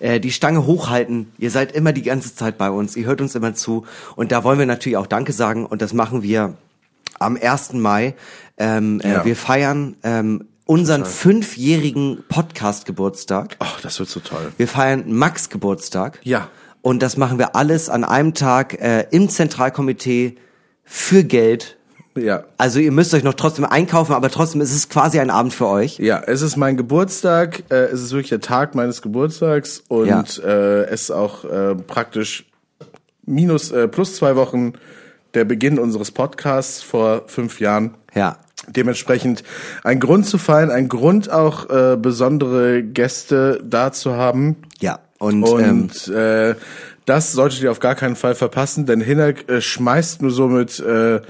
äh, 0.00 0.20
die 0.20 0.30
Stange 0.32 0.64
hochhalten. 0.64 1.32
Ihr 1.38 1.50
seid 1.50 1.72
immer 1.72 1.92
die 1.92 2.02
ganze 2.02 2.34
Zeit 2.34 2.56
bei 2.56 2.70
uns, 2.70 2.96
ihr 2.96 3.04
hört 3.06 3.20
uns 3.20 3.34
immer 3.34 3.54
zu. 3.54 3.84
Und 4.16 4.30
da 4.32 4.44
wollen 4.44 4.58
wir 4.58 4.66
natürlich 4.66 4.96
auch 4.96 5.06
Danke 5.08 5.32
sagen 5.32 5.66
und 5.66 5.82
das 5.82 5.92
machen 5.92 6.22
wir 6.22 6.54
am 7.18 7.36
1. 7.36 7.72
Mai. 7.74 8.14
Ähm, 8.56 9.00
äh, 9.00 9.24
wir 9.24 9.34
feiern 9.36 9.96
ähm, 10.04 10.44
unseren 10.68 11.06
fünfjährigen 11.06 12.24
Podcast-Geburtstag. 12.28 13.56
Ach, 13.58 13.80
das 13.80 13.98
wird 13.98 14.10
so 14.10 14.20
toll. 14.20 14.52
Wir 14.58 14.68
feiern 14.68 15.04
Max 15.06 15.48
Geburtstag. 15.48 16.20
Ja. 16.24 16.48
Und 16.82 17.02
das 17.02 17.16
machen 17.16 17.38
wir 17.38 17.56
alles 17.56 17.88
an 17.88 18.04
einem 18.04 18.34
Tag 18.34 18.74
äh, 18.80 19.06
im 19.10 19.30
Zentralkomitee 19.30 20.36
für 20.84 21.24
Geld. 21.24 21.78
Ja. 22.16 22.44
Also 22.58 22.80
ihr 22.80 22.92
müsst 22.92 23.14
euch 23.14 23.22
noch 23.22 23.32
trotzdem 23.32 23.64
einkaufen, 23.64 24.12
aber 24.12 24.28
trotzdem 24.30 24.60
ist 24.60 24.74
es 24.74 24.90
quasi 24.90 25.18
ein 25.20 25.30
Abend 25.30 25.54
für 25.54 25.68
euch. 25.68 25.98
Ja, 25.98 26.20
es 26.26 26.42
ist 26.42 26.56
mein 26.58 26.76
Geburtstag, 26.76 27.62
äh, 27.70 27.86
es 27.86 28.02
ist 28.02 28.12
wirklich 28.12 28.28
der 28.28 28.40
Tag 28.40 28.74
meines 28.74 29.00
Geburtstags 29.00 29.82
und 29.88 30.06
Ja. 30.08 30.22
äh, 30.44 30.82
es 30.84 31.02
ist 31.02 31.10
auch 31.12 31.44
äh, 31.44 31.76
praktisch 31.76 32.44
minus 33.24 33.70
äh, 33.72 33.88
plus 33.88 34.16
zwei 34.16 34.36
Wochen 34.36 34.74
der 35.32 35.44
Beginn 35.46 35.78
unseres 35.78 36.10
Podcasts 36.10 36.82
vor 36.82 37.22
fünf 37.26 37.58
Jahren. 37.58 37.94
Ja. 38.14 38.36
Dementsprechend 38.70 39.42
ein 39.84 40.00
Grund 40.00 40.26
zu 40.26 40.38
feiern, 40.38 40.70
ein 40.70 40.88
Grund 40.88 41.30
auch 41.30 41.68
äh, 41.70 41.96
besondere 41.96 42.82
Gäste 42.82 43.60
da 43.64 43.92
zu 43.92 44.14
haben. 44.14 44.56
Ja. 44.80 45.00
Und, 45.18 45.46
ähm, 45.46 45.88
Und 45.90 46.08
äh, 46.08 46.54
das 47.04 47.32
solltet 47.32 47.62
ihr 47.62 47.70
auf 47.70 47.80
gar 47.80 47.94
keinen 47.94 48.16
Fall 48.16 48.34
verpassen, 48.34 48.86
denn 48.86 49.00
Hinak 49.00 49.48
äh, 49.48 49.60
schmeißt 49.60 50.22
nur 50.22 50.30
so 50.30 50.48
mit 50.48 50.78
äh, 50.78 51.20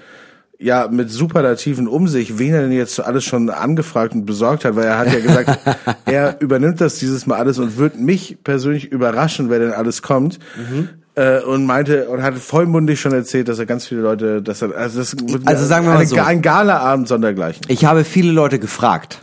ja 0.58 0.88
mit 0.90 1.10
Superlativen 1.10 1.86
um 1.86 2.08
sich, 2.08 2.38
wen 2.38 2.52
er 2.52 2.62
denn 2.62 2.72
jetzt 2.72 2.98
alles 3.00 3.24
schon 3.24 3.48
angefragt 3.48 4.12
und 4.12 4.26
besorgt 4.26 4.64
hat, 4.64 4.74
weil 4.74 4.86
er 4.86 4.98
hat 4.98 5.12
ja 5.12 5.20
gesagt, 5.20 5.58
er 6.04 6.40
übernimmt 6.40 6.80
das 6.80 6.98
dieses 6.98 7.26
Mal 7.26 7.38
alles 7.38 7.58
und 7.58 7.76
wird 7.76 7.98
mich 7.98 8.38
persönlich 8.42 8.90
überraschen, 8.90 9.50
wer 9.50 9.60
denn 9.60 9.72
alles 9.72 10.02
kommt. 10.02 10.38
Mhm. 10.56 10.88
Äh, 11.18 11.40
und 11.42 11.66
meinte 11.66 12.08
und 12.08 12.22
hat 12.22 12.36
vollmundig 12.36 13.00
schon 13.00 13.12
erzählt, 13.12 13.48
dass 13.48 13.58
er 13.58 13.66
ganz 13.66 13.88
viele 13.88 14.02
Leute, 14.02 14.40
dass 14.40 14.62
er 14.62 14.72
also 14.76 15.00
das 15.00 15.16
Also 15.46 15.66
sagen 15.66 15.84
wir 15.84 15.92
mal 15.92 15.98
eine, 15.98 16.06
so. 16.06 16.16
ein 16.16 16.42
Galaabend 16.42 17.08
sondergleichen. 17.08 17.62
ich 17.66 17.84
habe 17.84 18.04
viele 18.04 18.30
Leute 18.30 18.60
gefragt. 18.60 19.20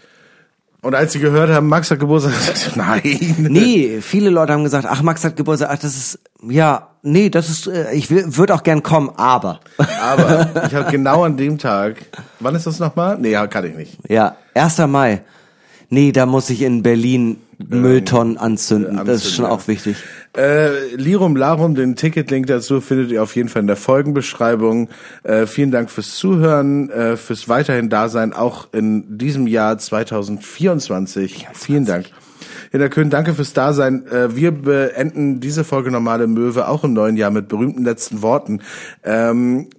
Und 0.81 0.93
als 0.93 1.13
sie 1.13 1.19
gehört 1.19 1.49
haben, 1.49 1.69
Max 1.69 1.89
hat 1.89 1.99
Geburtstag, 2.01 2.33
nein. 2.75 3.01
Nee, 3.37 4.01
viele 4.01 4.29
Leute 4.29 4.51
haben 4.51 4.65
gesagt, 4.65 4.85
ach, 4.89 5.01
Max 5.03 5.23
hat 5.23 5.37
Geburtstag, 5.37 5.69
ach, 5.71 5.79
das 5.79 5.95
ist, 5.95 6.19
ja, 6.47 6.89
nee, 7.01 7.29
das 7.29 7.49
ist, 7.49 7.67
äh, 7.67 7.93
ich 7.93 8.11
würde 8.11 8.53
auch 8.53 8.63
gern 8.63 8.83
kommen, 8.83 9.09
aber. 9.15 9.61
Aber 10.03 10.49
ich 10.67 10.75
habe 10.75 10.91
genau 10.91 11.23
an 11.23 11.37
dem 11.37 11.57
Tag, 11.57 11.95
wann 12.41 12.55
ist 12.55 12.67
das 12.67 12.79
nochmal? 12.79 13.17
Nee, 13.17 13.35
kann 13.49 13.65
ich 13.65 13.73
nicht. 13.73 13.97
Ja, 14.09 14.35
1. 14.53 14.79
Mai. 14.79 15.21
Nee, 15.89 16.11
da 16.11 16.25
muss 16.25 16.49
ich 16.49 16.61
in 16.61 16.83
Berlin 16.83 17.37
Mülltonnen 17.57 18.37
anzünden. 18.37 18.97
Das 19.05 19.25
ist 19.25 19.35
schon 19.35 19.45
anzünden, 19.45 19.45
ja. 19.45 19.49
auch 19.49 19.67
wichtig. 19.67 19.97
Äh, 20.37 20.95
Lirum 20.95 21.35
Larum, 21.35 21.75
den 21.75 21.95
Ticketlink 21.95 22.47
dazu 22.47 22.81
findet 22.81 23.11
ihr 23.11 23.23
auf 23.23 23.35
jeden 23.35 23.49
Fall 23.49 23.61
in 23.61 23.67
der 23.67 23.77
Folgenbeschreibung. 23.77 24.89
Äh, 25.23 25.45
vielen 25.45 25.71
Dank 25.71 25.89
fürs 25.89 26.15
Zuhören, 26.15 26.89
äh, 26.89 27.15
fürs 27.17 27.47
weiterhin 27.47 27.89
Dasein, 27.89 28.33
auch 28.33 28.67
in 28.73 29.17
diesem 29.17 29.47
Jahr 29.47 29.77
2024. 29.77 31.47
Vielen 31.53 31.85
Dank. 31.85 32.07
Hinter 32.71 32.89
Köhn, 32.89 33.09
danke 33.09 33.33
fürs 33.33 33.53
Dasein. 33.53 34.05
Äh, 34.07 34.35
wir 34.35 34.51
beenden 34.51 35.39
diese 35.39 35.63
Folge 35.63 35.91
Normale 35.91 36.27
Möwe 36.27 36.67
auch 36.67 36.83
im 36.83 36.93
neuen 36.93 37.15
Jahr 37.15 37.31
mit 37.31 37.47
berühmten 37.47 37.85
letzten 37.85 38.21
Worten. 38.21 38.61
Ähm, 39.03 39.69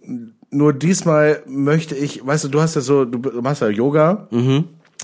nur 0.50 0.72
diesmal 0.72 1.42
möchte 1.46 1.94
ich, 1.94 2.26
weißt 2.26 2.44
du, 2.44 2.48
du 2.48 2.60
hast 2.62 2.74
ja 2.76 2.80
so, 2.80 3.04
du 3.04 3.42
machst 3.42 3.60
ja 3.60 3.68
Yoga. 3.68 4.28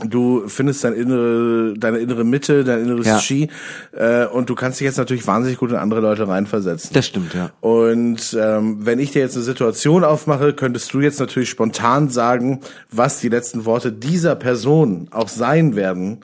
Du 0.08 0.48
findest 0.48 0.84
dein 0.84 0.94
innere, 0.94 1.74
deine 1.76 1.98
innere 1.98 2.24
Mitte, 2.24 2.64
dein 2.64 2.84
inneres 2.84 3.06
Ja. 3.06 3.18
Chi 3.18 3.48
äh, 3.92 4.24
und 4.24 4.48
du 4.48 4.54
kannst 4.54 4.80
dich 4.80 4.86
jetzt 4.86 4.96
natürlich 4.96 5.26
wahnsinnig 5.26 5.58
gut 5.58 5.70
in 5.70 5.76
andere 5.76 6.00
Leute 6.00 6.26
reinversetzen. 6.26 6.90
Das 6.94 7.06
stimmt, 7.06 7.34
ja. 7.34 7.50
Und 7.60 8.36
ähm, 8.40 8.78
wenn 8.86 8.98
ich 8.98 9.12
dir 9.12 9.20
jetzt 9.20 9.36
eine 9.36 9.44
Situation 9.44 10.02
aufmache, 10.02 10.54
könntest 10.54 10.94
du 10.94 11.00
jetzt 11.00 11.20
natürlich 11.20 11.50
spontan 11.50 12.08
sagen, 12.08 12.60
was 12.90 13.20
die 13.20 13.28
letzten 13.28 13.66
Worte 13.66 13.92
dieser 13.92 14.34
Person 14.34 15.08
auch 15.10 15.28
sein 15.28 15.76
werden, 15.76 16.20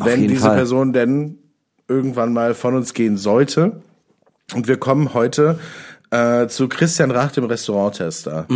Auf 0.00 0.06
wenn 0.06 0.26
diese 0.26 0.40
Fall. 0.40 0.56
Person 0.56 0.92
denn 0.92 1.38
irgendwann 1.86 2.32
mal 2.32 2.54
von 2.54 2.74
uns 2.74 2.92
gehen 2.92 3.16
sollte. 3.16 3.82
Und 4.54 4.66
wir 4.68 4.76
kommen 4.78 5.14
heute 5.14 5.58
äh, 6.12 6.46
zu 6.46 6.68
Christian 6.68 7.10
Rach, 7.10 7.32
dem 7.32 7.44
Restauranttester. 7.44 8.46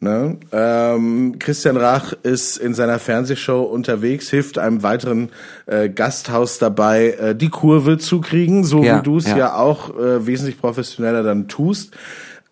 Ne? 0.00 0.36
Ähm, 0.52 1.36
Christian 1.38 1.78
Rach 1.78 2.12
ist 2.22 2.58
in 2.58 2.74
seiner 2.74 2.98
Fernsehshow 2.98 3.62
unterwegs, 3.62 4.28
hilft 4.28 4.58
einem 4.58 4.82
weiteren 4.82 5.30
äh, 5.66 5.88
Gasthaus 5.88 6.58
dabei, 6.58 7.12
äh, 7.12 7.34
die 7.34 7.48
Kurve 7.48 7.96
zu 7.96 8.20
kriegen, 8.20 8.64
so 8.64 8.82
Ja, 8.82 8.98
wie 8.98 9.02
du 9.02 9.16
es 9.16 9.26
ja. 9.26 9.38
ja. 9.38 9.54
auch 9.54 9.98
äh, 9.98 10.26
wesentlich 10.26 10.60
professioneller 10.60 11.22
dann 11.22 11.48
tust. 11.48 11.96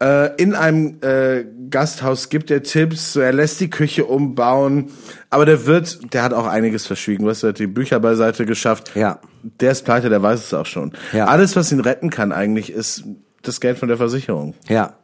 Äh, 0.00 0.34
in 0.40 0.54
einem 0.54 0.96
äh, 1.02 1.44
Gasthaus 1.68 2.30
gibt 2.30 2.50
er 2.50 2.62
Tipps, 2.62 3.16
er 3.16 3.32
lässt 3.34 3.60
die 3.60 3.68
Küche 3.68 4.06
umbauen, 4.06 4.90
aber 5.28 5.44
der 5.44 5.66
Wirt, 5.66 6.14
der 6.14 6.22
hat 6.22 6.32
auch 6.32 6.46
einiges 6.46 6.86
verschwiegen, 6.86 7.26
was 7.26 7.42
er 7.42 7.50
hat 7.50 7.58
die 7.58 7.66
Bücher 7.66 8.00
beiseite 8.00 8.46
geschafft. 8.46 8.92
Ja. 8.94 9.18
Der 9.60 9.72
ist 9.72 9.84
pleite, 9.84 10.08
der 10.08 10.22
weiß 10.22 10.42
es 10.42 10.54
auch 10.54 10.66
schon. 10.66 10.92
Ja. 11.12 11.26
Alles, 11.26 11.54
was 11.54 11.70
ihn 11.70 11.80
retten 11.80 12.08
kann 12.08 12.32
eigentlich, 12.32 12.72
ist 12.72 13.04
das 13.42 13.60
Geld 13.60 13.78
von 13.78 13.88
der 13.88 13.96
Versicherung. 13.96 14.54
Ja. 14.68 14.94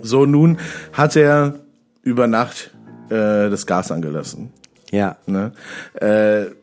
So, 0.00 0.26
nun 0.26 0.58
hat 0.92 1.16
er 1.16 1.60
über 2.02 2.26
Nacht 2.26 2.70
äh, 3.08 3.50
das 3.50 3.66
Gas 3.66 3.90
angelassen. 3.92 4.52
Ja. 4.90 5.16
Ne? 5.26 5.52
Äh, 5.94 6.54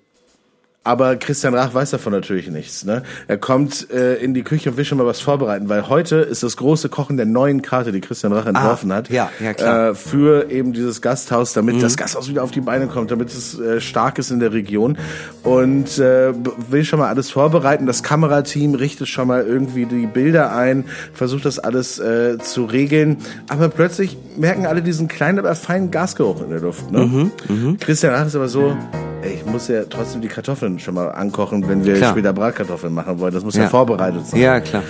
aber 0.86 1.18
Christian 1.18 1.54
Rach 1.54 1.74
weiß 1.74 1.92
davon 1.92 2.14
natürlich 2.14 2.50
nichts. 2.50 2.86
Ne? 2.86 3.04
Er 3.28 3.38
kommt 3.38 3.92
äh, 3.92 4.16
in 4.16 4.34
die 4.34 4.44
Küche 4.44 4.70
und 4.72 4.78
will 4.78 4.86
schon 4.86 4.98
mal 4.98 5.06
was 5.06 5.20
vorbereiten, 5.20 5.68
weil 5.68 5.90
heute 5.90 6.16
ist 6.16 6.42
das 6.42 6.56
große 6.56 6.88
Kochen 6.88 7.18
der 7.18 7.26
neuen 7.26 7.62
Karte, 7.62 7.92
die 7.92 8.00
Christian 8.00 8.32
Rach 8.32 8.46
entworfen 8.46 8.94
hat, 8.94 9.10
ja, 9.10 9.30
ja, 9.42 9.54
klar. 9.54 9.90
Äh, 9.90 9.96
für 9.96 10.50
eben 10.50 10.72
dieses 10.72 11.02
Gasthaus, 11.02 11.52
damit 11.52 11.84
das 11.84 11.98
Gasthaus 11.98 12.30
wieder 12.30 12.44
auf 12.44 12.52
die 12.52 12.62
Beine 12.62 12.88
kommt, 12.88 13.12
damit 13.12 13.30
es 13.30 13.60
äh, 13.60 13.82
stark 13.82 14.20
ist 14.20 14.32
in 14.32 14.40
der 14.40 14.54
Region 14.54 14.98
und 15.44 16.00
äh, 16.00 16.34
will 16.70 16.86
schon 16.86 17.00
mal 17.00 17.10
alles 17.10 17.30
vorbereiten. 17.30 17.86
Das 17.86 18.02
Kamerateam 18.02 18.74
richtet 18.74 19.10
schon 19.10 19.28
mal 19.28 19.46
irgendwie 19.46 19.86
die 19.86 20.08
Bilder 20.08 20.56
ein, 20.56 20.86
versucht 21.14 21.44
das 21.44 21.60
alles 21.60 22.00
äh, 22.00 22.38
zu 22.38 22.64
regeln, 22.64 23.18
aber 23.50 23.68
plötzlich 23.68 24.18
merken 24.38 24.66
alle 24.66 24.82
diesen 24.82 25.10
kleinen, 25.10 25.40
aber 25.40 25.54
feinen 25.56 25.92
Gasgeruch 25.92 26.42
in 26.42 26.52
der 26.52 26.62
Luft. 26.62 26.90
Ne? 26.90 27.32
Christian 27.80 28.14
Rach 28.14 28.26
ist 28.26 28.36
aber 28.36 28.48
so, 28.48 28.78
ey, 28.94 29.09
ich 29.24 29.46
muss 29.46 29.68
ja 29.68 29.84
trotzdem 29.86 30.22
die 30.22 30.28
Kartoffeln 30.28 30.80
schon 30.80 30.94
mal 30.96 31.10
ankochen, 31.10 31.68
wenn 31.68 31.84
wir 31.86 31.96
Klar. 31.96 32.12
später 32.12 32.34
Bratkartoffeln 32.34 32.94
machen 32.94 33.20
wollen. 33.20 33.34
Das 33.34 33.44
muss 33.44 33.56
ja, 33.56 33.64
Ja. 33.64 33.70
vorbereitet 33.70 34.26
sein. 34.28 34.40
Ja, 34.40 34.60
klar. 34.60 34.84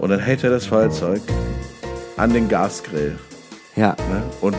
Und 0.00 0.10
dann 0.10 0.20
hält 0.20 0.44
er 0.44 0.50
das 0.50 0.66
Feuerzeug 0.66 1.20
an 2.16 2.32
den 2.32 2.48
Gasgrill. 2.48 3.16
Ja. 3.76 3.90
Ne? 4.10 4.22
Und 4.40 4.56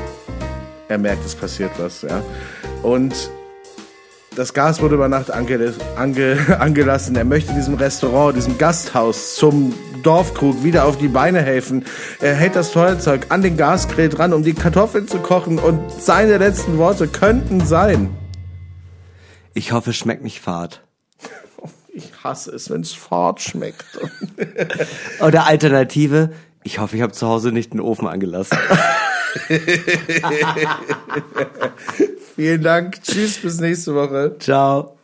er 0.88 0.98
merkt, 0.98 1.26
es 1.26 1.36
passiert 1.36 1.72
was. 1.78 2.02
Ja? 2.04 2.22
Und 2.84 3.30
das 4.36 4.54
Gas 4.54 4.82
wurde 4.82 4.96
über 4.96 5.10
Nacht 5.10 5.32
ange 5.32 5.74
ange 5.96 6.38
angelassen. 6.60 7.16
Er 7.16 7.26
möchte 7.26 7.54
diesem 7.54 7.74
Restaurant, 7.76 8.36
diesem 8.38 8.58
Gasthaus 8.58 9.36
zum 9.36 9.74
Dorfkrug 10.04 10.64
wieder 10.64 10.86
auf 10.86 10.98
die 10.98 11.08
Beine 11.08 11.42
helfen. 11.42 11.84
Er 12.22 12.36
hält 12.36 12.56
das 12.56 12.70
Feuerzeug 12.70 13.26
an 13.30 13.42
den 13.42 13.58
Gasgrill 13.58 14.10
dran, 14.10 14.34
um 14.34 14.44
die 14.44 14.54
Kartoffeln 14.54 15.08
zu 15.08 15.18
kochen. 15.18 15.58
Und 15.60 15.80
seine 16.00 16.38
letzten 16.38 16.78
Worte 16.78 17.08
könnten 17.08 17.66
sein: 17.66 18.10
Ich 19.58 19.72
hoffe, 19.72 19.90
es 19.90 19.96
schmeckt 19.96 20.24
nicht 20.24 20.40
fad. 20.40 20.84
Ich 21.92 22.12
hasse 22.24 22.52
es, 22.52 22.70
wenn 22.70 22.82
es 22.82 22.94
fort 22.94 23.42
schmeckt. 23.42 23.84
Oder 25.20 25.48
Alternative, 25.48 26.30
ich 26.62 26.78
hoffe, 26.78 26.96
ich 26.96 27.02
habe 27.02 27.12
zu 27.12 27.28
Hause 27.28 27.52
nicht 27.52 27.74
den 27.74 27.80
Ofen 27.80 28.08
angelassen. 28.08 28.56
Vielen 32.36 32.62
Dank. 32.62 33.02
Tschüss, 33.02 33.40
bis 33.40 33.60
nächste 33.60 33.96
Woche. 33.96 34.36
Ciao. 34.38 34.97